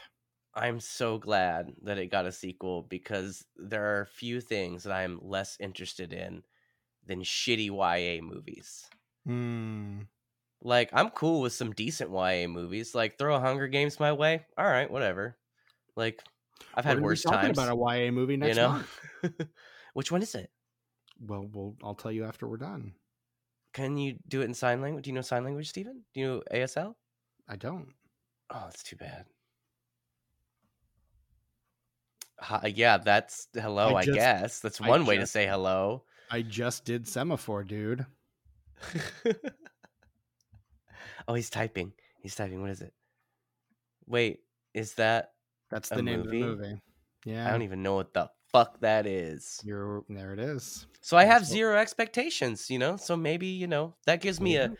I'm 0.54 0.80
so 0.80 1.18
glad 1.18 1.72
that 1.82 1.98
it 1.98 2.10
got 2.10 2.26
a 2.26 2.32
sequel 2.32 2.82
because 2.82 3.44
there 3.56 3.84
are 4.00 4.06
few 4.06 4.40
things 4.40 4.82
that 4.84 4.92
I'm 4.92 5.20
less 5.22 5.56
interested 5.60 6.12
in 6.12 6.42
than 7.06 7.22
shitty 7.22 7.66
YA 7.70 8.20
movies. 8.22 8.84
Hmm. 9.28 9.98
Like, 10.62 10.88
I'm 10.94 11.10
cool 11.10 11.42
with 11.42 11.52
some 11.52 11.72
decent 11.72 12.10
YA 12.10 12.48
movies. 12.48 12.94
Like, 12.94 13.18
throw 13.18 13.36
a 13.36 13.40
Hunger 13.40 13.68
Games 13.68 14.00
my 14.00 14.12
way. 14.12 14.46
All 14.56 14.64
right, 14.64 14.90
whatever. 14.90 15.36
Like, 15.96 16.22
I've 16.74 16.86
had 16.86 17.00
worse 17.00 17.22
talking 17.22 17.54
times. 17.54 17.58
about 17.58 17.70
a 17.70 17.76
YA 17.76 18.10
movie 18.10 18.38
next 18.38 18.56
you 18.56 18.62
know? 18.62 18.68
month. 18.70 19.46
Which 19.92 20.10
one 20.10 20.22
is 20.22 20.34
it? 20.34 20.50
Well, 21.20 21.46
well, 21.52 21.76
I'll 21.84 21.94
tell 21.94 22.10
you 22.10 22.24
after 22.24 22.48
we're 22.48 22.56
done. 22.56 22.94
Can 23.74 23.98
you 23.98 24.16
do 24.26 24.40
it 24.40 24.46
in 24.46 24.54
sign 24.54 24.80
language? 24.80 25.04
Do 25.04 25.10
you 25.10 25.14
know 25.14 25.20
sign 25.20 25.44
language, 25.44 25.68
Stephen? 25.68 26.04
Do 26.14 26.20
you 26.20 26.26
know 26.26 26.42
ASL? 26.50 26.94
I 27.46 27.56
don't. 27.56 27.88
Oh, 28.50 28.62
that's 28.64 28.82
too 28.82 28.96
bad. 28.96 29.26
Hi, 32.40 32.72
yeah, 32.74 32.96
that's 32.96 33.48
hello, 33.54 33.94
I 33.94 34.00
I, 34.00 34.04
guess. 34.04 34.60
That's 34.60 34.80
I 34.80 34.88
one 34.88 35.04
way 35.04 35.18
to 35.18 35.26
say 35.26 35.46
hello. 35.46 36.04
I 36.30 36.42
just 36.42 36.84
did 36.84 37.06
semaphore, 37.06 37.64
dude. 37.64 38.06
oh, 41.28 41.34
he's 41.34 41.50
typing. 41.50 41.92
He's 42.20 42.34
typing. 42.34 42.60
What 42.60 42.70
is 42.70 42.80
it? 42.80 42.92
Wait, 44.06 44.40
is 44.74 44.94
that 44.94 45.32
That's 45.70 45.88
the 45.88 46.02
name 46.02 46.20
movie? 46.22 46.40
of 46.42 46.58
the 46.58 46.64
movie. 46.66 46.80
Yeah. 47.24 47.46
I 47.46 47.50
don't 47.50 47.62
even 47.62 47.82
know 47.82 47.94
what 47.94 48.14
the 48.14 48.30
fuck 48.52 48.80
that 48.80 49.06
is. 49.06 49.60
You're 49.64 50.04
there. 50.08 50.32
It 50.32 50.40
is. 50.40 50.86
So 51.00 51.16
I 51.16 51.24
have 51.24 51.42
That's 51.42 51.50
what- 51.50 51.56
zero 51.56 51.76
expectations, 51.78 52.70
you 52.70 52.78
know. 52.78 52.96
So 52.96 53.16
maybe 53.16 53.46
you 53.46 53.66
know 53.66 53.94
that 54.06 54.20
gives 54.20 54.40
me 54.40 54.56
a 54.56 54.72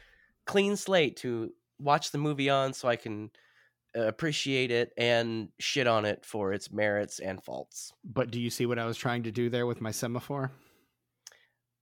clean 0.46 0.76
slate 0.76 1.16
to 1.18 1.52
watch 1.78 2.10
the 2.10 2.18
movie 2.18 2.48
on, 2.50 2.72
so 2.72 2.88
I 2.88 2.96
can 2.96 3.30
uh, 3.96 4.02
appreciate 4.02 4.70
it 4.70 4.92
and 4.96 5.48
shit 5.58 5.86
on 5.86 6.04
it 6.04 6.24
for 6.24 6.52
its 6.52 6.70
merits 6.72 7.18
and 7.18 7.42
faults. 7.42 7.92
But 8.04 8.30
do 8.30 8.40
you 8.40 8.50
see 8.50 8.66
what 8.66 8.78
I 8.78 8.86
was 8.86 8.96
trying 8.96 9.24
to 9.24 9.30
do 9.32 9.50
there 9.50 9.66
with 9.66 9.80
my 9.80 9.90
semaphore? 9.90 10.50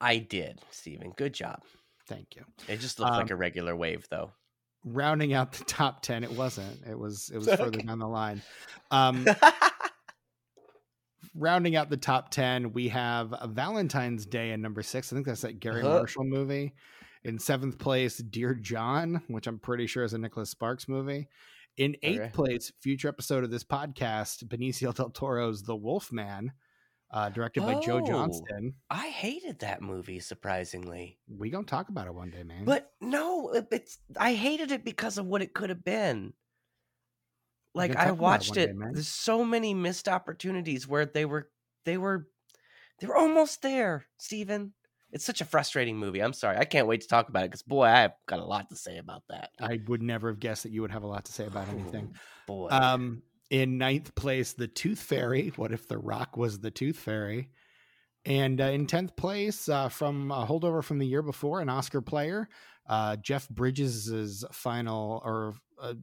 I 0.01 0.19
did, 0.19 0.61
Stephen. 0.71 1.13
Good 1.17 1.33
job. 1.33 1.63
Thank 2.09 2.37
you. 2.37 2.45
It 2.69 2.79
just 2.81 2.99
looked 3.01 3.13
like 3.13 3.23
Um, 3.31 3.33
a 3.33 3.37
regular 3.37 3.75
wave, 3.77 4.07
though. 4.11 4.33
Rounding 4.85 5.33
out 5.35 5.53
the 5.53 5.65
top 5.65 6.03
ten, 6.03 6.23
it 6.23 6.31
wasn't. 6.33 6.87
It 6.89 6.99
was. 6.99 7.31
It 7.35 7.39
was 7.39 7.47
further 7.59 7.81
down 7.81 7.99
the 7.99 8.07
line. 8.09 8.41
Um, 8.91 9.27
rounding 11.35 11.77
out 11.77 11.91
the 11.91 11.97
top 11.99 12.31
10 12.31 12.73
we 12.73 12.89
have 12.89 13.35
valentine's 13.49 14.25
day 14.25 14.53
in 14.53 14.63
number 14.63 14.83
six 14.83 15.13
i 15.13 15.17
think 15.17 15.27
that's 15.27 15.43
that 15.43 15.61
garry 15.61 15.83
Uh-huh. 15.83 15.99
marshall 15.99 16.25
movie 16.25 16.73
in 17.25 17.39
seventh 17.39 17.79
place 17.79 18.17
dear 18.19 18.55
john 18.55 19.21
which 19.29 19.47
i'm 19.47 19.59
pretty 19.59 19.87
sure 19.87 20.05
is 20.05 20.15
a 20.15 20.19
nicholas 20.19 20.51
sparks 20.51 20.89
movie 20.89 21.29
in 21.77 21.95
eighth 22.03 22.21
Okay. 22.21 22.31
place 22.33 22.73
future 22.81 23.09
episode 23.09 23.45
of 23.45 23.51
this 23.51 23.65
podcast 23.65 24.45
benicio 24.45 24.95
del 24.95 25.11
toro's 25.11 25.63
the 25.63 25.77
wolf 25.77 26.11
man 26.11 26.53
uh, 27.11 27.29
directed 27.31 27.63
by 27.63 27.75
joe 27.81 27.99
Oh. 28.03 28.07
johnston 28.07 28.75
I 28.91 29.09
hated 29.09 29.61
that 29.61 29.83
movie, 29.83 30.21
surprisingly. 30.21 31.19
we 31.29 31.51
gonna 31.51 31.65
talk 31.67 31.89
about 31.89 32.07
it 32.07 32.15
one 32.15 32.31
day 32.31 32.43
man 32.43 32.65
But 32.65 32.93
no, 33.01 33.53
it's 33.71 33.99
I 34.19 34.35
hated 34.35 34.71
it 34.73 34.85
because 34.85 35.19
of 35.19 35.27
what 35.27 35.43
it 35.43 35.55
could 35.55 35.71
have 35.71 35.85
been. 35.85 36.33
Like 37.75 37.91
I 37.91 38.05
about 38.05 38.09
it 38.09 38.19
watched 38.19 38.55
day, 38.55 38.65
it. 38.65 38.77
There's 38.93 39.09
so 39.09 39.45
many 39.45 39.75
missed 39.75 40.09
opportunities 40.09 40.89
where 40.89 41.05
they 41.05 41.25
were 41.27 41.51
they 41.85 41.99
were 41.99 42.27
they 43.01 43.07
were 43.07 43.17
almost 43.17 43.61
there, 43.63 44.07
Stephen. 44.19 44.73
It's 45.13 45.25
such 45.25 45.41
a 45.41 45.45
frustrating 45.45 45.97
movie. 45.99 46.21
I'm 46.21 46.33
sorry. 46.33 46.57
I 46.57 46.65
can't 46.65 46.87
wait 46.89 47.03
to 47.03 47.07
talk 47.09 47.29
about 47.29 47.45
it 47.45 47.51
because 47.51 47.63
boy, 47.63 47.85
I've 47.85 48.13
got 48.27 48.41
a 48.41 48.45
lot 48.45 48.69
to 48.71 48.77
say 48.77 48.99
about 48.99 49.23
that. 49.29 49.51
i 49.61 49.79
would 49.87 50.03
never 50.03 50.29
have 50.29 50.41
guessed 50.41 50.63
that 50.65 50.73
you 50.73 50.81
would 50.83 50.91
have 50.91 51.03
a 51.05 51.07
lot 51.07 51.25
to 51.27 51.33
say 51.33 51.47
about 51.47 51.69
anything 51.69 52.15
Boy. 52.47 52.69
Um, 52.71 53.23
in 53.51 53.79
ninth 53.79 54.15
place, 54.15 54.53
the 54.53 54.69
Tooth 54.69 55.01
Fairy. 55.01 55.53
What 55.57 55.73
if 55.73 55.87
The 55.89 55.99
Rock 55.99 56.37
was 56.37 56.59
the 56.59 56.71
Tooth 56.71 56.99
Fairy? 56.99 57.51
And 58.25 58.61
uh, 58.61 58.65
in 58.65 58.87
tenth 58.87 59.15
place, 59.17 59.69
uh, 59.69 59.89
from 59.89 60.33
a 60.33 60.45
holdover 60.47 60.83
from 60.83 60.99
the 60.99 61.07
year 61.07 61.23
before, 61.23 61.61
an 61.61 61.69
Oscar 61.69 62.01
player, 62.01 62.49
uh, 62.89 63.17
Jeff 63.17 63.49
Bridges' 63.49 64.45
final 64.51 65.23
or 65.25 65.55
uh, 65.81 65.95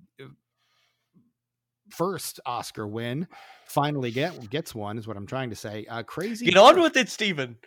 first 1.89 2.39
Oscar 2.45 2.87
win, 2.87 3.27
finally 3.65 4.11
get 4.11 4.49
gets 4.49 4.73
one 4.73 4.97
is 4.97 5.07
what 5.07 5.17
I'm 5.17 5.27
trying 5.27 5.49
to 5.49 5.55
say. 5.55 5.85
Uh, 5.89 6.03
crazy. 6.03 6.45
Get 6.45 6.57
on 6.57 6.81
with 6.81 6.95
it, 6.95 7.09
Stephen. 7.09 7.57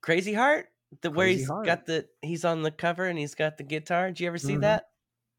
Crazy 0.00 0.32
Heart? 0.32 0.66
The 1.02 1.10
where 1.10 1.26
Crazy 1.26 1.40
he's 1.40 1.48
Heart. 1.48 1.66
got 1.66 1.86
the 1.86 2.06
he's 2.22 2.44
on 2.44 2.62
the 2.62 2.70
cover 2.70 3.04
and 3.04 3.18
he's 3.18 3.34
got 3.34 3.58
the 3.58 3.64
guitar. 3.64 4.08
Did 4.08 4.20
you 4.20 4.26
ever 4.28 4.38
see 4.38 4.54
Mhm. 4.54 4.60
that? 4.62 4.84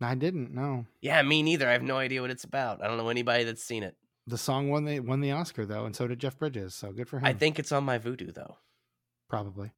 I 0.02 0.15
didn't 0.15 0.53
know 0.53 0.86
Yeah, 1.02 1.22
me 1.24 1.41
neither. 1.44 1.68
I 1.68 1.72
have 1.74 1.82
no 1.84 1.98
idea 1.98 2.22
what 2.22 2.30
it's 2.32 2.44
about. 2.44 2.84
I 2.84 2.88
don't 2.88 2.98
know 2.98 3.10
anybody 3.10 3.44
that's 3.45 3.64
seen 3.64 3.84
it. 3.84 3.95
the 4.28 4.38
song 4.38 4.69
won 4.69 4.86
the 4.86 4.99
won 4.99 5.22
the 5.22 5.32
Oscar 5.32 5.65
though, 5.65 5.86
and 5.86 5.95
so 5.95 6.07
did 6.07 6.19
Jeff 6.19 6.38
Bridges. 6.38 6.76
So 6.76 6.91
good 6.91 7.07
for 7.10 7.18
him. 7.19 7.26
I 7.26 7.34
think 7.34 7.57
it's 7.60 7.72
on 7.72 7.84
my 7.84 7.98
Vudu 7.98 8.34
though. 8.34 8.57
probably 9.30 9.72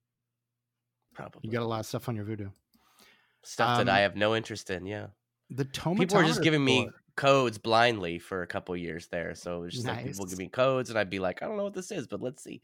Probably. 1.14 1.41
you 1.44 1.52
got 1.52 1.64
a 1.64 1.68
lot 1.68 1.80
of 1.82 1.86
stuff 1.86 2.08
on 2.10 2.16
your 2.16 2.26
Vudu. 2.26 2.52
stuff 3.44 3.78
that 3.78 3.90
I 3.90 3.98
um, 3.98 4.02
have 4.04 4.16
no 4.16 4.36
interest 4.36 4.70
in. 4.70 4.86
Yeah, 4.86 5.08
The 5.50 5.66
tomatometer 5.66 5.98
people 6.00 6.18
were 6.18 6.24
just 6.24 6.41
giving 6.44 6.64
me 6.64 6.90
codes 7.16 7.58
blindly 7.58 8.20
for 8.20 8.41
a 8.41 8.48
couple 8.48 8.76
years 8.78 9.08
there. 9.08 9.36
So 9.36 9.58
it 9.58 9.66
was 9.66 9.74
just 9.74 9.86
like 9.88 10.06
people 10.06 10.26
Nice. 10.26 10.30
give 10.34 10.40
me 10.40 10.48
codes, 10.48 10.90
and 10.90 10.98
I'd 11.00 11.10
be 11.10 11.20
like, 11.20 11.41
I 11.44 11.48
don't 11.48 11.58
know 11.58 11.64
what 11.64 11.74
this 11.74 11.91
is, 11.91 12.08
but 12.08 12.22
let's 12.22 12.41
see. 12.44 12.62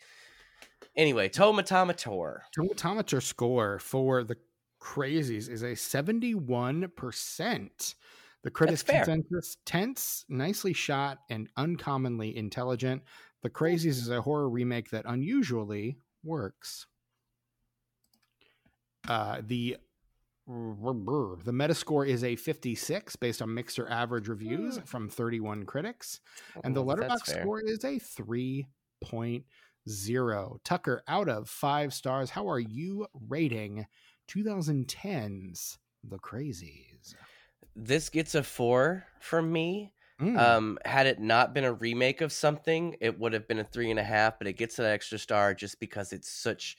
Anyway, 0.95 1.27
Tomatomator. 1.30 2.40
Tomatometer 2.57 3.22
score 3.22 3.80
for 3.80 4.23
the 4.23 4.38
crazies 4.86 5.49
is 5.49 5.64
a 5.64 5.72
71%. 5.72 7.95
The 8.44 8.52
critics 8.52 8.84
consensus 8.84 9.57
tense, 9.66 10.24
nicely 10.30 10.74
shot, 10.74 11.18
and 11.32 11.49
uncommonly 11.57 12.38
intelligent. 12.38 13.02
The 13.41 13.49
Crazies 13.49 13.98
is 13.98 14.10
a 14.10 14.22
horror 14.22 14.48
remake 14.49 14.91
that 14.91 15.06
unusually 15.07 15.98
works. 16.24 16.86
Uh, 19.07 19.41
the 19.45 19.78
the 20.48 21.52
Metascore 21.52 22.07
is 22.07 22.24
a 22.24 22.36
56 22.36 23.16
based 23.16 23.41
on 23.41 23.52
mixer 23.52 23.90
average 23.90 24.28
reviews 24.28 24.78
Hmm. 24.78 24.84
from 24.84 25.10
31 25.10 25.66
critics 25.66 26.20
and 26.64 26.76
the 26.76 26.84
Well, 26.84 26.98
letterboxd 26.98 27.41
score 27.41 27.62
is 27.62 27.84
a 27.84 27.99
3.0 27.99 30.60
tucker 30.64 31.02
out 31.07 31.30
of 31.30 31.49
five 31.49 31.95
stars 31.95 32.30
how 32.30 32.48
are 32.48 32.60
you 32.60 33.07
rating 33.28 33.88
2010's 34.27 35.77
the 36.03 36.18
crazies 36.19 37.15
This 37.76 38.10
gets 38.10 38.35
a 38.35 38.43
four 38.43 39.06
from 39.19 39.52
me. 39.52 39.91
Mm, 40.22 40.38
Um, 40.39 40.80
had 40.85 41.07
it 41.07 41.19
not 41.19 41.53
been 41.53 41.65
a 41.65 41.73
remake 41.73 42.22
of 42.22 42.31
something, 42.31 42.95
it 43.02 43.19
would 43.19 43.34
have 43.34 43.47
been 43.49 43.60
a 43.60 43.64
three 43.65 43.89
and 43.91 43.99
a 43.99 44.03
half, 44.03 44.38
but 44.38 44.47
it 44.47 44.53
gets 44.53 44.80
an 44.80 44.85
extra 44.85 45.18
star 45.19 45.53
just 45.53 45.80
because 45.80 46.14
it's 46.14 46.30
such 46.31 46.77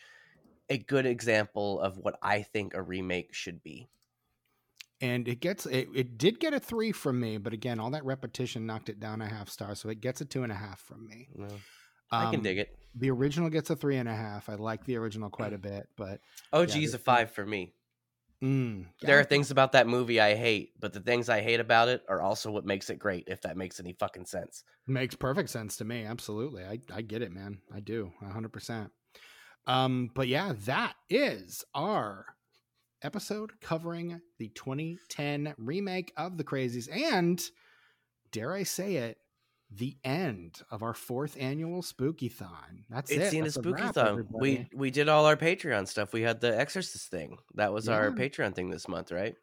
a 0.70 0.78
good 0.78 1.04
example 1.04 1.78
of 1.80 1.98
what 1.98 2.18
I 2.22 2.42
think 2.42 2.72
a 2.74 2.80
remake 2.82 3.34
should 3.34 3.62
be. 3.62 3.88
and 5.02 5.28
it 5.28 5.40
gets 5.40 5.66
it, 5.66 5.88
it 5.94 6.16
did 6.16 6.40
get 6.40 6.54
a 6.54 6.58
three 6.60 6.90
from 6.92 7.20
me 7.20 7.36
but 7.36 7.52
again 7.52 7.78
all 7.78 7.90
that 7.90 8.04
repetition 8.06 8.64
knocked 8.64 8.88
it 8.88 8.98
down 8.98 9.20
a 9.20 9.28
half 9.28 9.48
star 9.50 9.74
so 9.74 9.90
it 9.90 10.00
gets 10.00 10.22
a 10.22 10.24
two 10.24 10.42
and 10.42 10.50
a 10.50 10.54
half 10.56 10.80
from 10.80 11.06
me 11.06 11.28
No, 11.36 11.48
I 12.10 12.26
can 12.30 12.36
Um, 12.36 12.42
dig 12.42 12.58
it. 12.58 12.76
the 12.94 13.10
original 13.10 13.50
gets 13.50 13.70
a 13.70 13.76
three 13.76 13.96
and 13.96 14.08
a 14.08 14.14
half 14.14 14.48
i 14.48 14.54
like 14.54 14.84
the 14.84 14.96
original 14.96 15.28
quite 15.28 15.52
a 15.52 15.58
bit 15.58 15.88
but 15.96 16.20
OG's 16.52 16.74
this 16.74 16.94
a 16.94 16.98
five 16.98 17.30
for 17.32 17.44
me. 17.44 17.72
mm, 18.42 18.86
There 19.00 19.18
are 19.18 19.24
things 19.24 19.50
about 19.50 19.72
that 19.72 19.86
movie 19.86 20.20
I 20.20 20.34
hate, 20.34 20.78
but 20.78 20.92
the 20.92 21.00
things 21.00 21.28
I 21.28 21.40
hate 21.40 21.60
about 21.60 21.88
it 21.88 22.02
are 22.08 22.20
also 22.20 22.50
what 22.50 22.64
makes 22.66 22.90
it 22.90 22.98
great, 22.98 23.24
if 23.28 23.40
that 23.42 23.56
makes 23.56 23.80
any 23.80 23.92
fucking 23.94 24.26
sense. 24.26 24.62
Makes 24.86 25.14
perfect 25.16 25.48
sense 25.50 25.76
to 25.78 25.84
me. 25.84 26.04
Absolutely. 26.04 26.62
I, 26.64 26.78
I 26.92 27.00
get 27.02 27.22
it, 27.22 27.32
man. 27.32 27.58
I 27.74 27.80
do. 27.80 28.12
100%. 28.22 28.90
Um, 29.66 30.10
but 30.14 30.28
yeah, 30.28 30.52
that 30.66 30.94
is 31.10 31.64
our 31.74 32.26
episode 33.02 33.58
covering 33.60 34.20
the 34.38 34.48
2010 34.48 35.54
remake 35.58 36.12
of 36.16 36.36
The 36.36 36.44
Crazies 36.44 36.88
and, 36.92 37.42
dare 38.32 38.52
I 38.52 38.62
say 38.62 38.96
it, 38.96 39.18
the 39.70 39.96
end 40.04 40.62
of 40.70 40.82
our 40.82 40.94
fourth 40.94 41.36
annual 41.38 41.82
Spooky-thon. 41.82 42.84
That's 42.88 43.10
It's 43.10 43.26
it. 43.26 43.30
the 43.32 43.38
end 43.38 43.46
of 43.48 43.54
That's 43.54 43.96
a 43.96 44.14
wrap, 44.14 44.26
We 44.30 44.68
we 44.74 44.90
did 44.90 45.08
all 45.08 45.26
our 45.26 45.36
Patreon 45.36 45.88
stuff. 45.88 46.12
We 46.12 46.22
had 46.22 46.40
the 46.40 46.56
Exorcist 46.58 47.10
thing. 47.10 47.38
That 47.54 47.72
was 47.72 47.88
our 47.88 48.10
Patreon 48.12 48.54
thing 48.54 48.70
this 48.70 48.86
month, 48.88 49.10
right? 49.10 49.34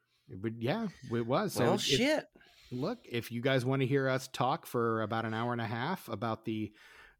Would- 0.41 0.61
yeah, 0.61 0.87
it 1.11 1.25
was. 1.27 1.53
So 1.53 1.63
well, 1.65 1.73
if- 1.75 1.81
shit. 1.81 2.25
look 2.71 2.99
if 3.05 3.31
you 3.31 3.41
guys 3.41 3.65
want 3.65 3.81
to 3.81 3.85
hear 3.85 4.07
us 4.07 4.29
talk 4.31 4.65
for 4.65 5.01
about 5.01 5.25
an 5.25 5.33
hour 5.33 5.51
and 5.51 5.61
a 5.61 5.65
half 5.67 6.07
about 6.09 6.45
the 6.45 6.71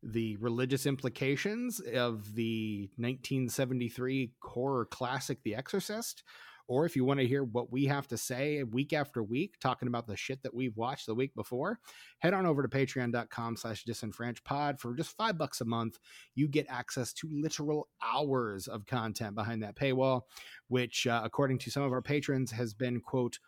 the 0.02 0.36
religious 0.38 0.86
implications 0.86 1.80
of 1.80 2.34
the 2.36 2.90
1973 2.98 4.32
horror 4.42 4.86
classic 4.86 5.42
the 5.44 5.56
exorcist 5.56 6.24
or 6.68 6.86
if 6.86 6.96
you 6.96 7.06
want 7.06 7.20
to 7.20 7.28
hear 7.28 7.44
what 7.44 7.72
we 7.72 7.86
have 7.86 8.08
to 8.08 8.18
say 8.18 8.64
week 8.64 8.94
after 8.94 9.24
week 9.24 9.56
talking 9.60 9.88
about 9.88 10.08
the 10.08 10.16
shit 10.16 10.42
that 10.44 10.54
we've 10.54 10.78
watched 10.78 11.06
the 11.06 11.16
week 11.16 11.34
before 11.36 11.80
head 12.20 12.34
on 12.34 12.46
over 12.46 12.62
to 12.62 12.68
patreon.com 12.68 13.56
slash 13.56 13.84
disenfranchpod 13.86 14.80
for 14.80 14.94
just 14.94 15.16
five 15.18 15.38
bucks 15.38 15.62
a 15.62 15.66
month 15.66 15.98
you 16.36 16.48
get 16.48 16.66
access 16.70 17.14
to 17.14 17.28
literal 17.32 17.88
hours 18.04 18.68
of 18.68 18.86
content 18.86 19.36
behind 19.36 19.62
that 19.62 19.76
paywall 19.76 20.22
which 20.68 21.08
uh, 21.08 21.22
according 21.24 21.58
to 21.58 21.70
some 21.70 21.84
of 21.84 21.92
our 21.92 22.02
patrons 22.02 22.52
has 22.52 22.74
been 22.74 23.00
quote 23.00 23.40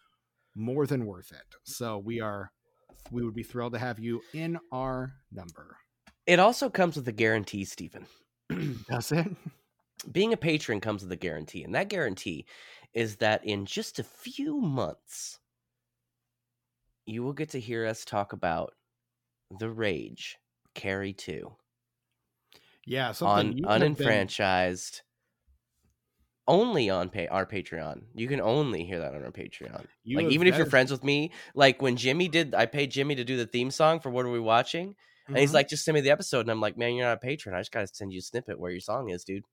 more 0.55 0.87
than 0.87 1.05
worth 1.05 1.31
it. 1.31 1.55
So 1.63 1.99
we 1.99 2.21
are 2.21 2.51
we 3.11 3.23
would 3.23 3.35
be 3.35 3.43
thrilled 3.43 3.73
to 3.73 3.79
have 3.79 3.99
you 3.99 4.21
in 4.33 4.57
our 4.71 5.13
number. 5.31 5.77
It 6.25 6.39
also 6.39 6.69
comes 6.69 6.95
with 6.95 7.07
a 7.07 7.11
guarantee, 7.11 7.65
Stephen. 7.65 8.07
That's 8.87 9.11
it. 9.11 9.27
Being 10.11 10.33
a 10.33 10.37
patron 10.37 10.81
comes 10.81 11.03
with 11.03 11.11
a 11.11 11.17
guarantee, 11.17 11.63
and 11.63 11.75
that 11.75 11.89
guarantee 11.89 12.45
is 12.95 13.17
that 13.17 13.45
in 13.45 13.65
just 13.67 13.99
a 13.99 14.03
few 14.03 14.59
months, 14.59 15.39
you 17.05 17.21
will 17.23 17.33
get 17.33 17.49
to 17.49 17.59
hear 17.59 17.85
us 17.85 18.03
talk 18.05 18.33
about 18.33 18.73
The 19.59 19.69
Rage, 19.69 20.37
Carrie 20.73 21.13
2, 21.13 21.55
Yeah, 22.85 23.11
something 23.11 23.35
on 23.37 23.45
have 23.47 23.55
been- 23.55 23.65
unenfranchised, 23.97 25.01
only 26.47 26.89
on 26.89 27.09
pay- 27.09 27.27
our 27.27 27.45
Patreon. 27.45 28.05
You 28.13 28.27
can 28.27 28.39
only 28.41 28.85
hear 28.85 28.99
that 28.99 29.13
on 29.13 29.23
our 29.23 29.31
Patreon. 29.31 29.85
you 30.03 30.17
like 30.17 30.31
even 30.31 30.47
if 30.47 30.55
you're 30.57 30.65
friends 30.67 30.91
with 30.91 31.03
me, 31.03 31.31
like 31.53 31.81
when 31.81 31.97
Jimmy 31.97 32.27
did, 32.27 32.53
I 32.55 32.65
paid 32.65 32.91
Jimmy 32.91 33.15
to 33.15 33.23
do 33.25 33.35
the 33.37 33.47
theme 33.47 33.71
song 33.71 33.99
for 33.99 34.09
What 34.09 34.25
Are 34.25 34.31
We 34.31 34.39
Watching, 34.39 34.95
and 35.27 35.37
he's 35.37 35.49
Mhm. 35.51 35.55
like, 35.55 35.69
"Just 35.69 35.83
send 35.83 35.95
me 35.95 36.01
the 36.01 36.11
episode," 36.11 36.41
and 36.41 36.51
I'm 36.51 36.61
like, 36.61 36.77
"Man, 36.77 36.93
you're 36.95 37.05
not 37.07 37.17
a 37.17 37.19
patron. 37.19 37.55
I 37.55 37.59
just 37.59 37.71
gotta 37.71 37.87
send 37.87 38.13
you 38.13 38.19
a 38.19 38.21
snippet 38.21 38.59
where 38.59 38.69
your 38.71 38.79
song 38.79 39.09
is, 39.09 39.23
dude. 39.23 39.43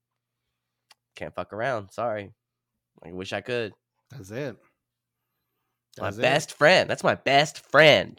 Can't 1.17 1.35
fuck 1.35 1.53
around. 1.53 1.91
Sorry. 1.93 2.35
I 3.05 3.13
wish 3.13 3.33
I 3.33 3.41
could. 3.41 3.73
That's 4.11 4.31
it. 4.31 4.57
My 6.01 6.09
it. 6.09 6.19
best 6.19 6.53
friend. 6.55 6.89
That's 6.89 7.05
my 7.05 7.15
best 7.15 7.61
friend, 7.71 8.09
and 8.11 8.19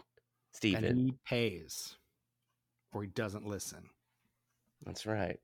Stephen. 0.51 0.97
he 0.97 1.13
pays 1.25 1.95
or 2.93 3.03
he 3.03 3.09
doesn't 3.09 3.45
listen. 3.45 3.89
That's 4.85 5.05
right. 5.05 5.39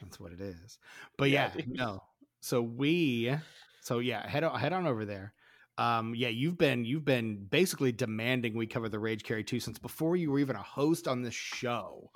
That's 0.00 0.20
what 0.20 0.32
it 0.32 0.40
is. 0.40 0.78
But 1.16 1.30
yeah, 1.30 1.50
Yeah, 1.56 1.64
no. 1.66 2.02
So 2.40 2.62
we, 2.62 3.34
so 3.82 3.98
yeah, 3.98 4.26
head 4.28 4.44
on, 4.44 4.58
head 4.58 4.72
on 4.72 4.86
over 4.86 5.04
there. 5.04 5.32
Um, 5.78 6.14
yeah, 6.14 6.28
you've 6.28 6.56
been 6.56 6.84
you've 6.84 7.04
been 7.04 7.46
basically 7.50 7.92
demanding 7.92 8.56
we 8.56 8.66
cover 8.66 8.88
the 8.88 8.98
Rage 8.98 9.22
Carrie 9.24 9.44
2 9.44 9.60
since 9.60 9.78
before 9.78 10.16
you 10.16 10.30
were 10.30 10.38
even 10.38 10.56
a 10.56 10.62
host 10.62 11.06
on 11.06 11.22
this 11.22 11.34
show. 11.34 12.10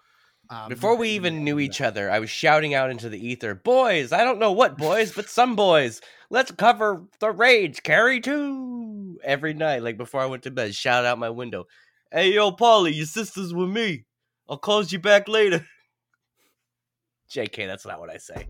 Um, 0.51 0.69
Before 0.69 0.97
we 0.97 1.11
even 1.11 1.45
knew 1.45 1.61
each 1.61 1.81
other, 1.81 2.11
I 2.11 2.19
was 2.19 2.29
shouting 2.29 2.75
out 2.75 2.91
into 2.91 3.09
the 3.09 3.25
ether, 3.25 3.55
"Boys, 3.55 4.11
I 4.11 4.25
don't 4.25 4.41
know 4.41 4.51
what 4.51 4.77
boys, 4.77 5.13
but 5.13 5.29
some 5.29 5.55
boys. 5.55 6.01
Let's 6.29 6.51
cover 6.51 7.05
the 7.21 7.31
Rage 7.31 7.85
Carrie 7.85 8.21
2 8.21 9.21
every 9.23 9.55
night 9.55 9.85
like 9.85 9.97
before 9.97 10.21
I 10.21 10.27
went 10.27 10.43
to 10.43 10.51
bed. 10.51 10.75
Shout 10.75 11.05
out 11.05 11.19
my 11.19 11.31
window. 11.31 11.67
Hey 12.11 12.33
yo, 12.35 12.51
Paulie, 12.51 12.97
your 12.97 13.07
sister's 13.07 13.55
with 13.55 13.69
me. 13.69 14.07
I'll 14.49 14.59
call 14.59 14.83
you 14.83 14.99
back 14.99 15.29
later. 15.29 15.65
JK, 17.31 17.69
that's 17.69 17.87
not 17.87 18.01
what 18.01 18.11
I 18.11 18.17
say. 18.17 18.49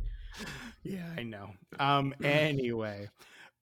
Yeah, 0.82 1.06
I 1.18 1.22
know. 1.22 1.50
Um, 1.78 2.14
anyway, 2.24 3.10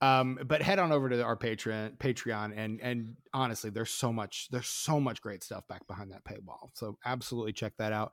um, 0.00 0.38
but 0.46 0.62
head 0.62 0.78
on 0.78 0.92
over 0.92 1.08
to 1.08 1.22
our 1.22 1.36
Patreon, 1.36 1.96
Patreon, 1.98 2.52
and 2.56 2.80
and 2.80 3.16
honestly, 3.34 3.70
there's 3.70 3.90
so 3.90 4.12
much, 4.12 4.48
there's 4.52 4.68
so 4.68 5.00
much 5.00 5.20
great 5.20 5.42
stuff 5.42 5.66
back 5.66 5.86
behind 5.88 6.12
that 6.12 6.24
paywall. 6.24 6.70
So 6.74 6.96
absolutely 7.04 7.52
check 7.52 7.72
that 7.78 7.92
out. 7.92 8.12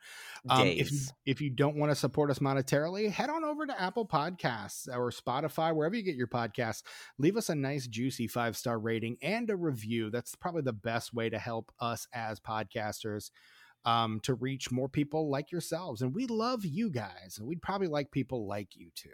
Um, 0.50 0.68
if 0.68 0.92
you 0.92 1.00
if 1.26 1.42
you 1.42 1.52
don't 1.52 1.76
want 1.76 1.92
to 1.92 1.96
support 1.96 2.32
us 2.32 2.40
monetarily, 2.40 3.12
head 3.12 3.30
on 3.30 3.44
over 3.44 3.68
to 3.68 3.82
Apple 3.82 4.08
Podcasts 4.08 4.88
or 4.88 5.12
Spotify, 5.12 5.76
wherever 5.76 5.96
you 5.96 6.02
get 6.02 6.16
your 6.16 6.28
podcasts. 6.28 6.82
Leave 7.20 7.38
us 7.38 7.50
a 7.50 7.56
nice, 7.56 7.86
juicy 7.86 8.28
five 8.28 8.58
star 8.58 8.80
rating 8.80 9.18
and 9.22 9.52
a 9.52 9.56
review. 9.56 10.10
That's 10.10 10.36
probably 10.36 10.64
the 10.64 10.74
best 10.74 11.14
way 11.14 11.30
to 11.30 11.38
help 11.38 11.72
us 11.80 12.08
as 12.14 12.40
podcasters 12.40 13.30
um, 13.86 14.20
to 14.22 14.34
reach 14.34 14.72
more 14.72 14.90
people 14.90 15.30
like 15.30 15.52
yourselves. 15.52 16.02
And 16.02 16.14
we 16.14 16.26
love 16.26 16.66
you 16.66 16.90
guys, 16.90 17.36
and 17.38 17.48
we'd 17.48 17.62
probably 17.62 17.88
like 17.88 18.12
people 18.12 18.48
like 18.48 18.76
you 18.76 18.90
too. 18.96 19.10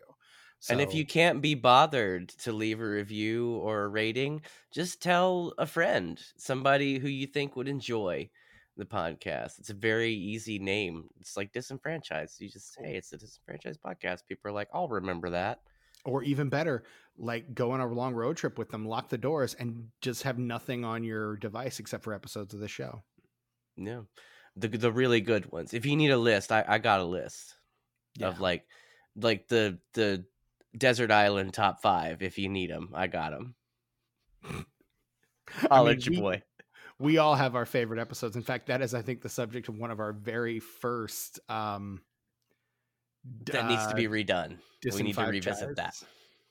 And 0.69 0.79
if 0.81 0.93
you 0.93 1.05
can't 1.05 1.41
be 1.41 1.55
bothered 1.55 2.29
to 2.29 2.51
leave 2.51 2.79
a 2.81 2.87
review 2.89 3.55
or 3.57 3.83
a 3.83 3.87
rating, 3.89 4.41
just 4.71 5.01
tell 5.01 5.53
a 5.57 5.65
friend, 5.65 6.21
somebody 6.37 6.99
who 6.99 7.07
you 7.07 7.27
think 7.27 7.55
would 7.55 7.67
enjoy 7.67 8.29
the 8.77 8.85
podcast. 8.85 9.59
It's 9.59 9.69
a 9.69 9.73
very 9.75 10.13
easy 10.13 10.59
name. 10.59 11.09
It's 11.19 11.35
like 11.35 11.51
disenfranchised. 11.51 12.39
You 12.39 12.49
just 12.49 12.73
say 12.73 12.95
it's 12.95 13.11
a 13.11 13.17
disenfranchised 13.17 13.81
podcast. 13.81 14.19
People 14.27 14.49
are 14.49 14.53
like, 14.53 14.69
I'll 14.73 14.87
remember 14.87 15.31
that. 15.31 15.59
or 16.05 16.23
even 16.23 16.49
better, 16.49 16.83
like 17.17 17.53
go 17.53 17.71
on 17.71 17.79
a 17.81 17.87
long 17.87 18.13
road 18.15 18.37
trip 18.37 18.57
with 18.57 18.69
them, 18.69 18.85
lock 18.87 19.09
the 19.09 19.17
doors, 19.17 19.53
and 19.55 19.89
just 20.01 20.23
have 20.23 20.39
nothing 20.39 20.83
on 20.85 21.03
your 21.03 21.35
device 21.37 21.79
except 21.79 22.03
for 22.03 22.13
episodes 22.13 22.53
of 22.53 22.59
the 22.59 22.67
show. 22.67 23.03
Yeah. 23.77 24.01
The 24.55 24.67
the 24.67 24.91
really 24.91 25.21
good 25.21 25.51
ones. 25.51 25.73
If 25.73 25.85
you 25.85 25.95
need 25.95 26.11
a 26.11 26.17
list, 26.17 26.51
I, 26.51 26.63
I 26.67 26.77
got 26.79 26.99
a 27.01 27.05
list 27.05 27.55
of 28.21 28.39
like 28.39 28.65
like 29.15 29.47
the 29.47 29.79
the 29.93 30.25
desert 30.77 31.11
island 31.11 31.53
top 31.53 31.81
five. 31.81 32.21
If 32.21 32.37
you 32.37 32.49
need 32.49 32.69
them, 32.69 32.89
I 32.93 33.07
got 33.07 33.31
them. 33.31 33.55
I'll 35.69 35.83
let 35.83 36.05
your 36.05 36.11
we- 36.15 36.21
boy. 36.21 36.43
we 36.99 37.17
all 37.17 37.35
have 37.35 37.55
our 37.55 37.65
favorite 37.65 37.99
episodes. 37.99 38.35
In 38.35 38.43
fact, 38.43 38.67
that 38.67 38.81
is, 38.81 38.93
I 38.93 39.01
think, 39.01 39.21
the 39.21 39.29
subject 39.29 39.67
of 39.69 39.77
one 39.77 39.91
of 39.91 39.99
our 39.99 40.13
very 40.13 40.59
first. 40.59 41.39
Um, 41.49 42.01
That 43.45 43.67
needs 43.67 43.85
to 43.87 43.93
uh, 43.93 43.95
be 43.95 44.07
redone. 44.07 44.57
We 44.93 45.03
need 45.03 45.15
to 45.15 45.25
revisit 45.25 45.75
that. 45.75 46.01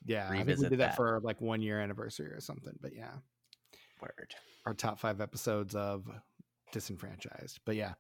Yeah, 0.05 0.27
I 0.27 0.31
think 0.31 0.33
we 0.33 0.39
Revisit 0.53 0.71
did 0.71 0.79
that, 0.81 0.91
that. 0.91 0.97
for 0.97 1.21
like 1.23 1.41
one 1.41 1.61
year 1.63 1.81
anniversary 1.81 2.29
or 2.29 2.41
something. 2.41 2.73
But 2.81 2.95
yeah, 2.95 3.11
Word. 4.01 4.35
our 4.65 4.73
top 4.73 4.99
five 4.99 5.21
episodes 5.21 5.75
of 5.75 6.07
disenfranchised. 6.73 7.61
But 7.67 7.77
yeah, 7.77 7.95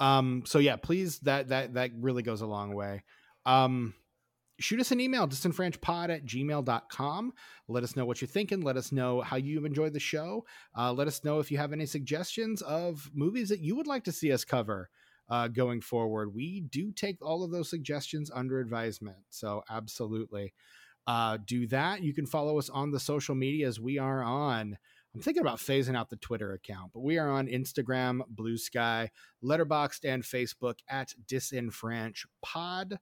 um, 0.00 0.42
so 0.44 0.58
yeah, 0.58 0.76
please 0.76 1.18
that 1.20 1.48
that 1.48 1.74
that 1.74 1.92
really 1.98 2.22
goes 2.22 2.40
a 2.42 2.46
long 2.46 2.74
way. 2.74 3.04
Um, 3.46 3.94
shoot 4.58 4.80
us 4.80 4.90
an 4.90 5.00
email 5.00 5.26
disenfranchpod 5.26 6.10
at 6.10 6.24
gmail.com 6.24 7.32
let 7.68 7.82
us 7.82 7.96
know 7.96 8.04
what 8.04 8.20
you're 8.20 8.28
thinking. 8.28 8.60
Let 8.60 8.76
us 8.76 8.92
know 8.92 9.20
how 9.22 9.36
you 9.36 9.64
enjoyed 9.64 9.92
the 9.92 10.00
show. 10.00 10.44
Uh, 10.76 10.92
let 10.92 11.08
us 11.08 11.24
know 11.24 11.40
if 11.40 11.50
you 11.50 11.58
have 11.58 11.72
any 11.72 11.86
suggestions 11.86 12.62
of 12.62 13.10
movies 13.12 13.48
that 13.48 13.60
you 13.60 13.74
would 13.76 13.88
like 13.88 14.04
to 14.04 14.12
see 14.12 14.32
us 14.32 14.44
cover 14.44 14.88
uh, 15.28 15.48
going 15.48 15.80
forward. 15.80 16.34
We 16.34 16.60
do 16.60 16.92
take 16.92 17.18
all 17.20 17.42
of 17.42 17.50
those 17.50 17.68
suggestions 17.68 18.30
under 18.32 18.60
advisement 18.60 19.18
so 19.30 19.64
absolutely. 19.68 20.54
Uh, 21.08 21.38
do 21.44 21.66
that. 21.68 22.02
You 22.02 22.12
can 22.14 22.26
follow 22.26 22.58
us 22.58 22.68
on 22.68 22.90
the 22.90 23.00
social 23.00 23.34
medias. 23.34 23.80
We 23.80 23.98
are 23.98 24.22
on 24.22 24.78
i'm 25.14 25.22
thinking 25.22 25.40
about 25.40 25.56
phasing 25.56 25.96
out 25.96 26.10
the 26.10 26.16
twitter 26.16 26.52
account 26.52 26.90
but 26.92 27.00
we 27.00 27.16
are 27.16 27.30
on 27.30 27.46
instagram 27.46 28.20
blue 28.28 28.58
sky 28.58 29.10
letterboxd 29.42 30.00
and 30.04 30.22
facebook 30.22 30.74
at 30.90 31.14
disenfranchpod 31.26 32.98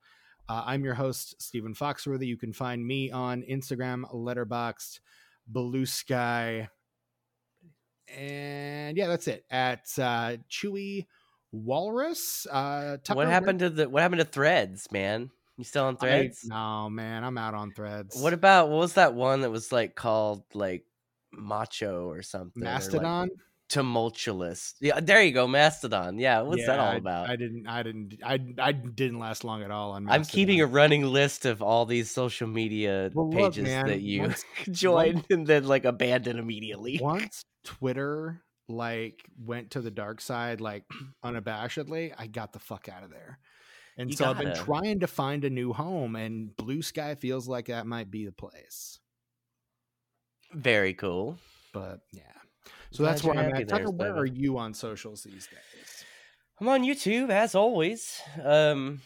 uh, 0.49 0.62
I'm 0.66 0.85
your 0.85 0.95
host, 0.95 1.37
Stephen 1.41 1.75
Foxworthy. 1.75 2.27
You 2.27 2.37
can 2.37 2.53
find 2.53 2.85
me 2.87 3.11
on 3.11 3.43
Instagram, 3.43 4.03
Letterboxd, 4.12 5.01
Blue 5.47 5.87
Sky, 5.87 6.69
and 8.15 8.97
yeah, 8.97 9.07
that's 9.09 9.29
it. 9.29 9.45
At 9.51 9.85
uh, 9.99 10.37
Chewy 10.51 11.07
Walrus. 11.53 12.47
Uh, 12.51 12.99
Tucker, 13.03 13.16
what 13.16 13.27
where- 13.27 13.31
happened 13.31 13.61
to 13.61 13.71
the 13.71 13.89
what 13.89 14.03
happened 14.03 14.21
to 14.21 14.27
threads, 14.27 14.87
man? 14.93 15.31
You 15.57 15.65
still 15.65 15.85
on 15.85 15.95
I- 15.97 15.99
threads? 15.99 16.45
no, 16.45 16.91
man, 16.91 17.25
I'm 17.25 17.39
out 17.39 17.55
on 17.55 17.73
threads. 17.73 18.21
What 18.21 18.33
about 18.33 18.69
what 18.69 18.79
was 18.79 18.95
that 18.95 19.15
one 19.15 19.43
that 19.43 19.51
was 19.51 19.73
like 19.73 19.95
called 19.95 20.43
like 20.53 20.85
macho 21.33 22.09
or 22.09 22.23
something? 22.23 22.62
or, 22.62 22.66
like, 22.66 22.75
Mastodon? 22.75 23.29
Tumultuous. 23.69 24.74
Yeah, 24.81 25.01
there 25.01 25.23
you 25.23 25.32
go, 25.32 25.47
Mastodon. 25.47 26.19
Yeah, 26.19 26.43
what's 26.43 26.66
that 26.66 26.78
all 26.78 26.97
about? 26.97 27.28
I, 27.28 27.36
didn't. 27.36 27.66
I 27.66 27.82
didn't. 27.82 28.15
I 28.24 28.39
I 28.59 28.73
didn't 28.73 29.19
last 29.19 29.45
long 29.45 29.62
at 29.62 29.70
all 29.70 29.93
on. 29.93 30.09
I'm 30.09 30.24
keeping 30.24 30.61
a 30.61 30.66
running 30.66 31.05
list 31.05 31.45
of 31.45 31.62
all 31.62 31.86
these 31.86 32.11
social 32.11 32.49
media 32.49 33.11
Well, 33.15 33.31
look, 33.31 33.55
pages 33.55 33.65
man, 33.65 33.86
that 33.86 34.01
you 34.01 34.23
once- 34.23 34.45
joined 34.70 35.24
and 35.31 35.47
then 35.47 35.65
like 35.65 35.85
abandon 35.85 36.39
immediately. 36.39 36.99
once 37.03 37.45
Twitter 37.65 38.43
like 38.69 39.23
went 39.39 39.73
to 39.73 39.81
the 39.81 39.91
dark 39.91 40.20
side 40.20 40.61
like 40.61 40.85
unabashedly, 41.24 42.15
I 42.16 42.27
got 42.27 42.53
the 42.53 42.59
fuck 42.59 42.89
out 42.89 43.03
of 43.03 43.11
there. 43.11 43.39
And 43.97 44.11
You 44.11 44.16
so 44.16 44.24
I've 44.27 44.39
been 44.39 44.57
trying 44.57 45.01
to 45.01 45.07
find 45.07 45.45
a 45.45 45.51
new 45.51 45.73
home 45.73 46.16
and 46.16 46.55
Blue 46.57 46.82
Sky 46.82 47.15
feels 47.15 47.47
like 47.47 47.66
that 47.66 47.86
might 47.86 48.11
be 48.11 48.24
the 48.24 48.32
place. 48.32 48.99
Very 50.53 50.95
cool. 50.95 51.39
But 51.73 52.01
yeah. 52.12 52.23
So 52.95 53.03
Glad 53.03 53.11
that's 53.11 53.25
where 53.25 53.37
I'm 53.37 53.53
at. 53.53 53.66
there, 53.66 53.79
Tucker, 53.79 53.91
where 53.91 54.15
are 54.15 54.25
you 54.25 54.57
on 54.57 54.73
socials 54.73 55.25
these 55.25 55.49
days? 55.49 56.05
I'm 56.61 56.69
on 56.69 56.85
YouTube 56.85 57.29
as 57.29 57.57
always. 57.57 58.21
Um, 58.41 59.01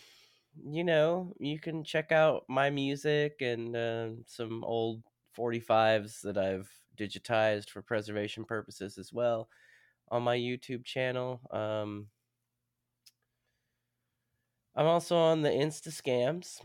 you 0.63 0.85
know, 0.85 1.33
you 1.39 1.59
can 1.59 1.85
check 1.85 2.13
out 2.13 2.45
my 2.51 2.69
music 2.69 3.41
and 3.41 3.75
uh, 3.75 4.09
some 4.27 4.63
old 4.63 5.03
45s 5.39 6.21
that 6.21 6.37
I've 6.37 6.69
digitized 6.99 7.71
for 7.71 7.81
preservation 7.81 8.45
purposes 8.45 8.99
as 8.99 9.11
well 9.11 9.49
on 10.11 10.23
my 10.23 10.37
YouTube 10.37 10.85
channel. 10.85 11.41
Um, 11.51 12.09
I'm 14.77 14.85
also 14.85 15.17
on 15.17 15.41
the 15.41 15.49
Insta 15.49 15.89
scams. 15.89 16.61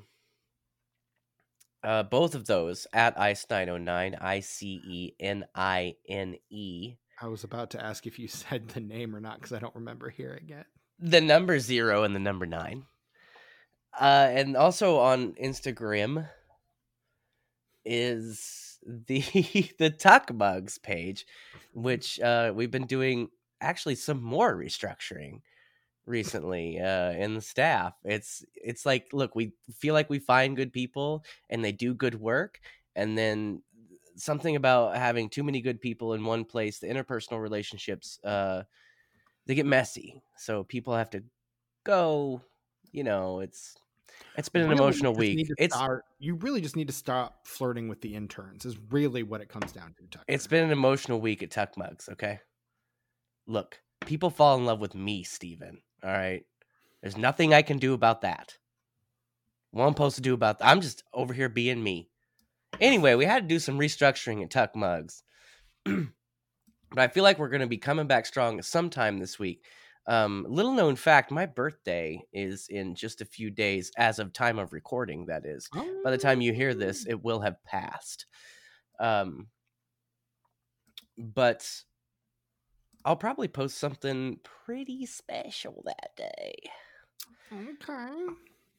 Uh, 1.85 2.03
both 2.03 2.35
of 2.35 2.47
those 2.47 2.85
at 2.91 3.15
Icenine09, 3.15 4.21
I 4.21 4.41
C 4.41 4.81
E 4.85 5.11
N 5.21 5.45
I 5.55 5.95
N 6.09 6.35
E. 6.49 6.95
I 7.21 7.27
was 7.27 7.43
about 7.43 7.69
to 7.71 7.83
ask 7.83 8.05
if 8.07 8.19
you 8.19 8.27
said 8.29 8.69
the 8.69 8.79
name 8.79 9.15
or 9.15 9.19
not 9.19 9.35
because 9.39 9.53
I 9.53 9.59
don't 9.59 9.75
remember 9.75 10.09
hearing 10.09 10.49
it. 10.49 10.65
the 10.99 11.21
number 11.21 11.59
zero 11.59 12.03
and 12.03 12.15
the 12.15 12.19
number 12.19 12.45
nine. 12.45 12.85
Uh, 13.99 14.27
and 14.31 14.57
also 14.57 14.97
on 14.97 15.33
Instagram 15.33 16.27
is 17.85 18.79
the 18.85 19.21
the 19.79 19.89
Tuck 19.89 20.33
Mugs 20.33 20.77
page, 20.77 21.25
which 21.73 22.19
uh, 22.19 22.51
we've 22.55 22.71
been 22.71 22.87
doing 22.87 23.29
actually 23.61 23.95
some 23.95 24.21
more 24.21 24.55
restructuring 24.55 25.41
recently 26.05 26.79
uh, 26.79 27.11
in 27.11 27.35
the 27.35 27.41
staff. 27.41 27.93
It's 28.03 28.43
it's 28.55 28.85
like 28.85 29.07
look, 29.13 29.35
we 29.35 29.53
feel 29.77 29.93
like 29.93 30.09
we 30.09 30.19
find 30.19 30.55
good 30.55 30.73
people 30.73 31.23
and 31.49 31.63
they 31.63 31.71
do 31.71 31.93
good 31.93 32.15
work, 32.19 32.59
and 32.95 33.17
then 33.17 33.61
something 34.15 34.55
about 34.55 34.95
having 34.97 35.29
too 35.29 35.43
many 35.43 35.61
good 35.61 35.81
people 35.81 36.13
in 36.13 36.23
one 36.23 36.45
place, 36.45 36.79
the 36.79 36.87
interpersonal 36.87 37.41
relationships. 37.41 38.19
Uh, 38.23 38.63
they 39.45 39.55
get 39.55 39.65
messy 39.65 40.21
so 40.37 40.63
people 40.63 40.95
have 40.95 41.09
to 41.09 41.21
go 41.83 42.41
you 42.93 43.03
know 43.03 43.41
it's 43.41 43.75
it's 44.37 44.47
been 44.47 44.61
an 44.61 44.69
Really, 44.69 44.79
emotional 44.79 45.13
week 45.13 45.49
it's 45.57 45.75
start- 45.75 46.05
you 46.17 46.35
really 46.35 46.61
just 46.61 46.77
need 46.77 46.87
to 46.87 46.93
stop 46.93 47.45
flirting 47.45 47.89
with 47.89 47.99
the 47.99 48.15
interns. 48.15 48.63
Is 48.65 48.77
really 48.89 49.21
what 49.23 49.41
it 49.41 49.49
comes 49.49 49.73
down 49.73 49.93
to. 49.97 50.07
Tucker. 50.07 50.23
it's 50.29 50.47
been 50.47 50.63
an 50.63 50.71
emotional 50.71 51.19
week 51.19 51.43
at 51.43 51.51
tuck 51.51 51.77
mugs 51.77 52.07
okay 52.09 52.39
look 53.47 53.81
people 54.05 54.29
fall 54.29 54.55
in 54.57 54.65
love 54.65 54.79
with 54.79 54.95
me 54.95 55.23
stephen 55.23 55.81
all 56.03 56.11
right 56.11 56.45
there's 57.01 57.17
nothing 57.17 57.53
i 57.53 57.61
can 57.61 57.77
do 57.79 57.93
about 57.93 58.21
that 58.21 58.57
what 59.71 59.83
i'm 59.85 59.91
supposed 59.91 60.15
to 60.15 60.21
do 60.21 60.33
about 60.33 60.59
that 60.59 60.67
i'm 60.67 60.79
just 60.79 61.03
over 61.13 61.33
here 61.33 61.49
being 61.49 61.83
me 61.83 62.09
anyway 62.79 63.15
we 63.15 63.25
had 63.25 63.43
to 63.43 63.47
do 63.47 63.59
some 63.59 63.77
restructuring 63.79 64.43
at 64.43 64.49
tuck 64.51 64.75
mugs 64.75 65.23
but 65.85 66.07
i 66.97 67.07
feel 67.07 67.23
like 67.23 67.39
we're 67.39 67.49
going 67.49 67.61
to 67.61 67.67
be 67.67 67.77
coming 67.77 68.07
back 68.07 68.25
strong 68.25 68.61
sometime 68.61 69.17
this 69.19 69.37
week 69.39 69.65
Um, 70.05 70.45
little 70.49 70.73
known 70.73 70.97
fact: 70.97 71.31
my 71.31 71.45
birthday 71.45 72.21
is 72.33 72.67
in 72.69 72.93
just 72.93 73.21
a 73.21 73.25
few 73.25 73.49
days, 73.49 73.89
as 73.97 74.19
of 74.19 74.33
time 74.33 74.59
of 74.59 74.73
recording. 74.73 75.27
That 75.27 75.45
is, 75.45 75.69
by 76.03 76.11
the 76.11 76.17
time 76.17 76.41
you 76.41 76.51
hear 76.51 76.73
this, 76.73 77.05
Oh. 77.07 77.11
it 77.11 77.23
will 77.23 77.39
have 77.39 77.63
passed. 77.63 78.25
Um, 78.99 79.47
but 81.17 81.65
I'll 83.05 83.15
probably 83.15 83.47
post 83.47 83.77
something 83.77 84.39
pretty 84.65 85.05
special 85.05 85.83
that 85.85 86.17
day. 86.17 86.55
okay. 87.53 88.25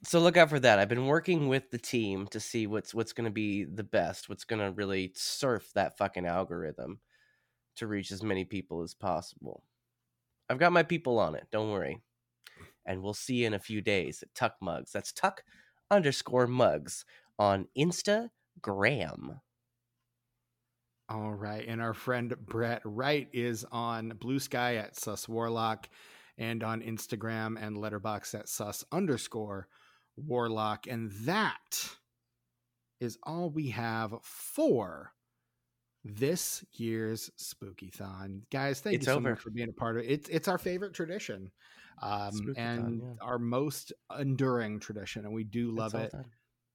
So 0.06 0.18
look 0.20 0.36
out 0.36 0.50
for 0.50 0.60
that. 0.60 0.78
I've 0.78 0.88
been 0.88 1.06
working 1.06 1.48
with 1.48 1.70
the 1.70 1.78
team 1.78 2.26
to 2.28 2.38
see 2.38 2.66
what's 2.66 2.94
what's 2.94 3.12
going 3.12 3.24
to 3.24 3.30
be 3.30 3.64
the 3.64 3.84
best, 3.84 4.28
what's 4.28 4.44
going 4.44 4.60
to 4.60 4.70
really 4.70 5.12
surf 5.14 5.70
that 5.74 5.96
fucking 5.96 6.26
algorithm 6.26 7.00
to 7.76 7.86
reach 7.86 8.12
as 8.12 8.22
many 8.22 8.44
people 8.44 8.82
as 8.82 8.94
possible. 8.94 9.64
I've 10.48 10.58
got 10.58 10.72
my 10.72 10.82
people 10.82 11.18
on 11.18 11.34
it. 11.34 11.46
Don't 11.50 11.70
worry. 11.70 12.02
And 12.86 13.02
we'll 13.02 13.14
see 13.14 13.36
you 13.36 13.46
in 13.46 13.54
a 13.54 13.58
few 13.58 13.80
days 13.80 14.22
at 14.22 14.34
Tuck 14.34 14.56
Mugs. 14.60 14.92
That's 14.92 15.12
Tuck 15.12 15.42
underscore 15.90 16.46
Mugs 16.46 17.06
on 17.38 17.68
Instagram. 17.76 19.40
All 21.08 21.32
right. 21.32 21.64
And 21.66 21.80
our 21.80 21.94
friend 21.94 22.34
Brett 22.44 22.82
Wright 22.84 23.28
is 23.32 23.64
on 23.72 24.12
Bluesky 24.12 24.78
at 24.78 24.96
Sus 24.96 25.28
Warlock 25.28 25.88
and 26.36 26.62
on 26.62 26.82
Instagram 26.82 27.56
and 27.60 27.76
Letterboxd 27.76 28.34
at 28.40 28.48
Sus 28.48 28.84
underscore 28.92 29.68
Warlock. 30.16 30.86
And 30.86 31.10
that 31.22 31.88
is 33.00 33.18
all 33.22 33.50
we 33.50 33.70
have 33.70 34.14
for 34.22 35.12
this 36.04 36.64
year's 36.72 37.30
Spooky 37.36 37.90
Thon. 37.90 38.42
Guys, 38.50 38.80
thank 38.80 38.96
It's 38.96 39.06
you 39.06 39.12
so 39.12 39.16
over. 39.18 39.30
much 39.30 39.40
for 39.40 39.50
being 39.50 39.70
a 39.70 39.72
part 39.72 39.96
of 39.96 40.04
it. 40.04 40.10
It's 40.10 40.28
it's 40.28 40.48
our 40.48 40.58
favorite 40.58 40.92
tradition. 40.94 41.50
Um, 42.02 42.32
Spooky-thon, 42.32 42.64
and 42.64 43.02
yeah. 43.02 43.08
our 43.22 43.38
most 43.38 43.92
enduring 44.18 44.80
tradition, 44.80 45.24
and 45.24 45.32
we 45.32 45.44
do 45.44 45.70
love 45.70 45.94
It's 45.94 46.12
it 46.12 46.26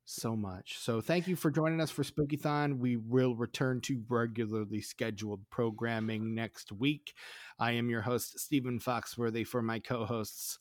so 0.06 0.36
much. 0.36 0.80
So 0.80 1.02
thank 1.02 1.28
you 1.28 1.36
for 1.36 1.52
joining 1.52 1.80
us 1.80 1.92
for 1.92 2.04
Spookython. 2.04 2.80
We 2.80 2.98
will 2.98 3.36
return 3.36 3.82
to 3.82 4.02
regularly 4.10 4.82
scheduled 4.82 5.42
programming 5.52 6.34
next 6.34 6.72
week. 6.72 7.14
I 7.60 7.74
am 7.74 7.90
your 7.90 8.02
host, 8.02 8.40
Stephen 8.40 8.80
Foxworthy, 8.80 9.46
for 9.46 9.62
my 9.62 9.78
co-hosts. 9.78 10.58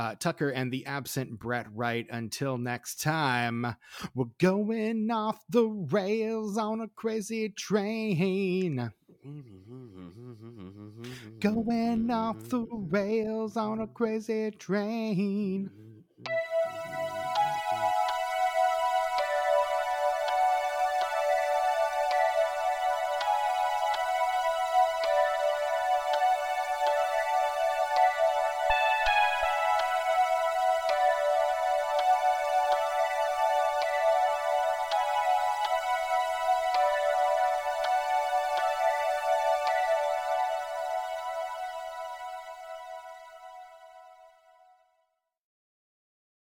Uh, 0.00 0.14
Tucker 0.18 0.48
and 0.48 0.72
the 0.72 0.86
absent 0.86 1.38
Brett 1.38 1.66
Wright. 1.74 2.06
Until 2.08 2.56
next 2.56 3.02
time, 3.02 3.76
we're 4.14 4.24
going 4.38 5.10
off 5.10 5.44
the 5.50 5.66
rails 5.66 6.56
on 6.56 6.80
a 6.80 6.88
crazy 6.88 7.50
train. 7.50 8.90
Going 11.40 12.10
off 12.10 12.48
the 12.48 12.66
rails 12.70 13.58
on 13.58 13.80
a 13.80 13.86
crazy 13.86 14.50
train. 14.52 15.70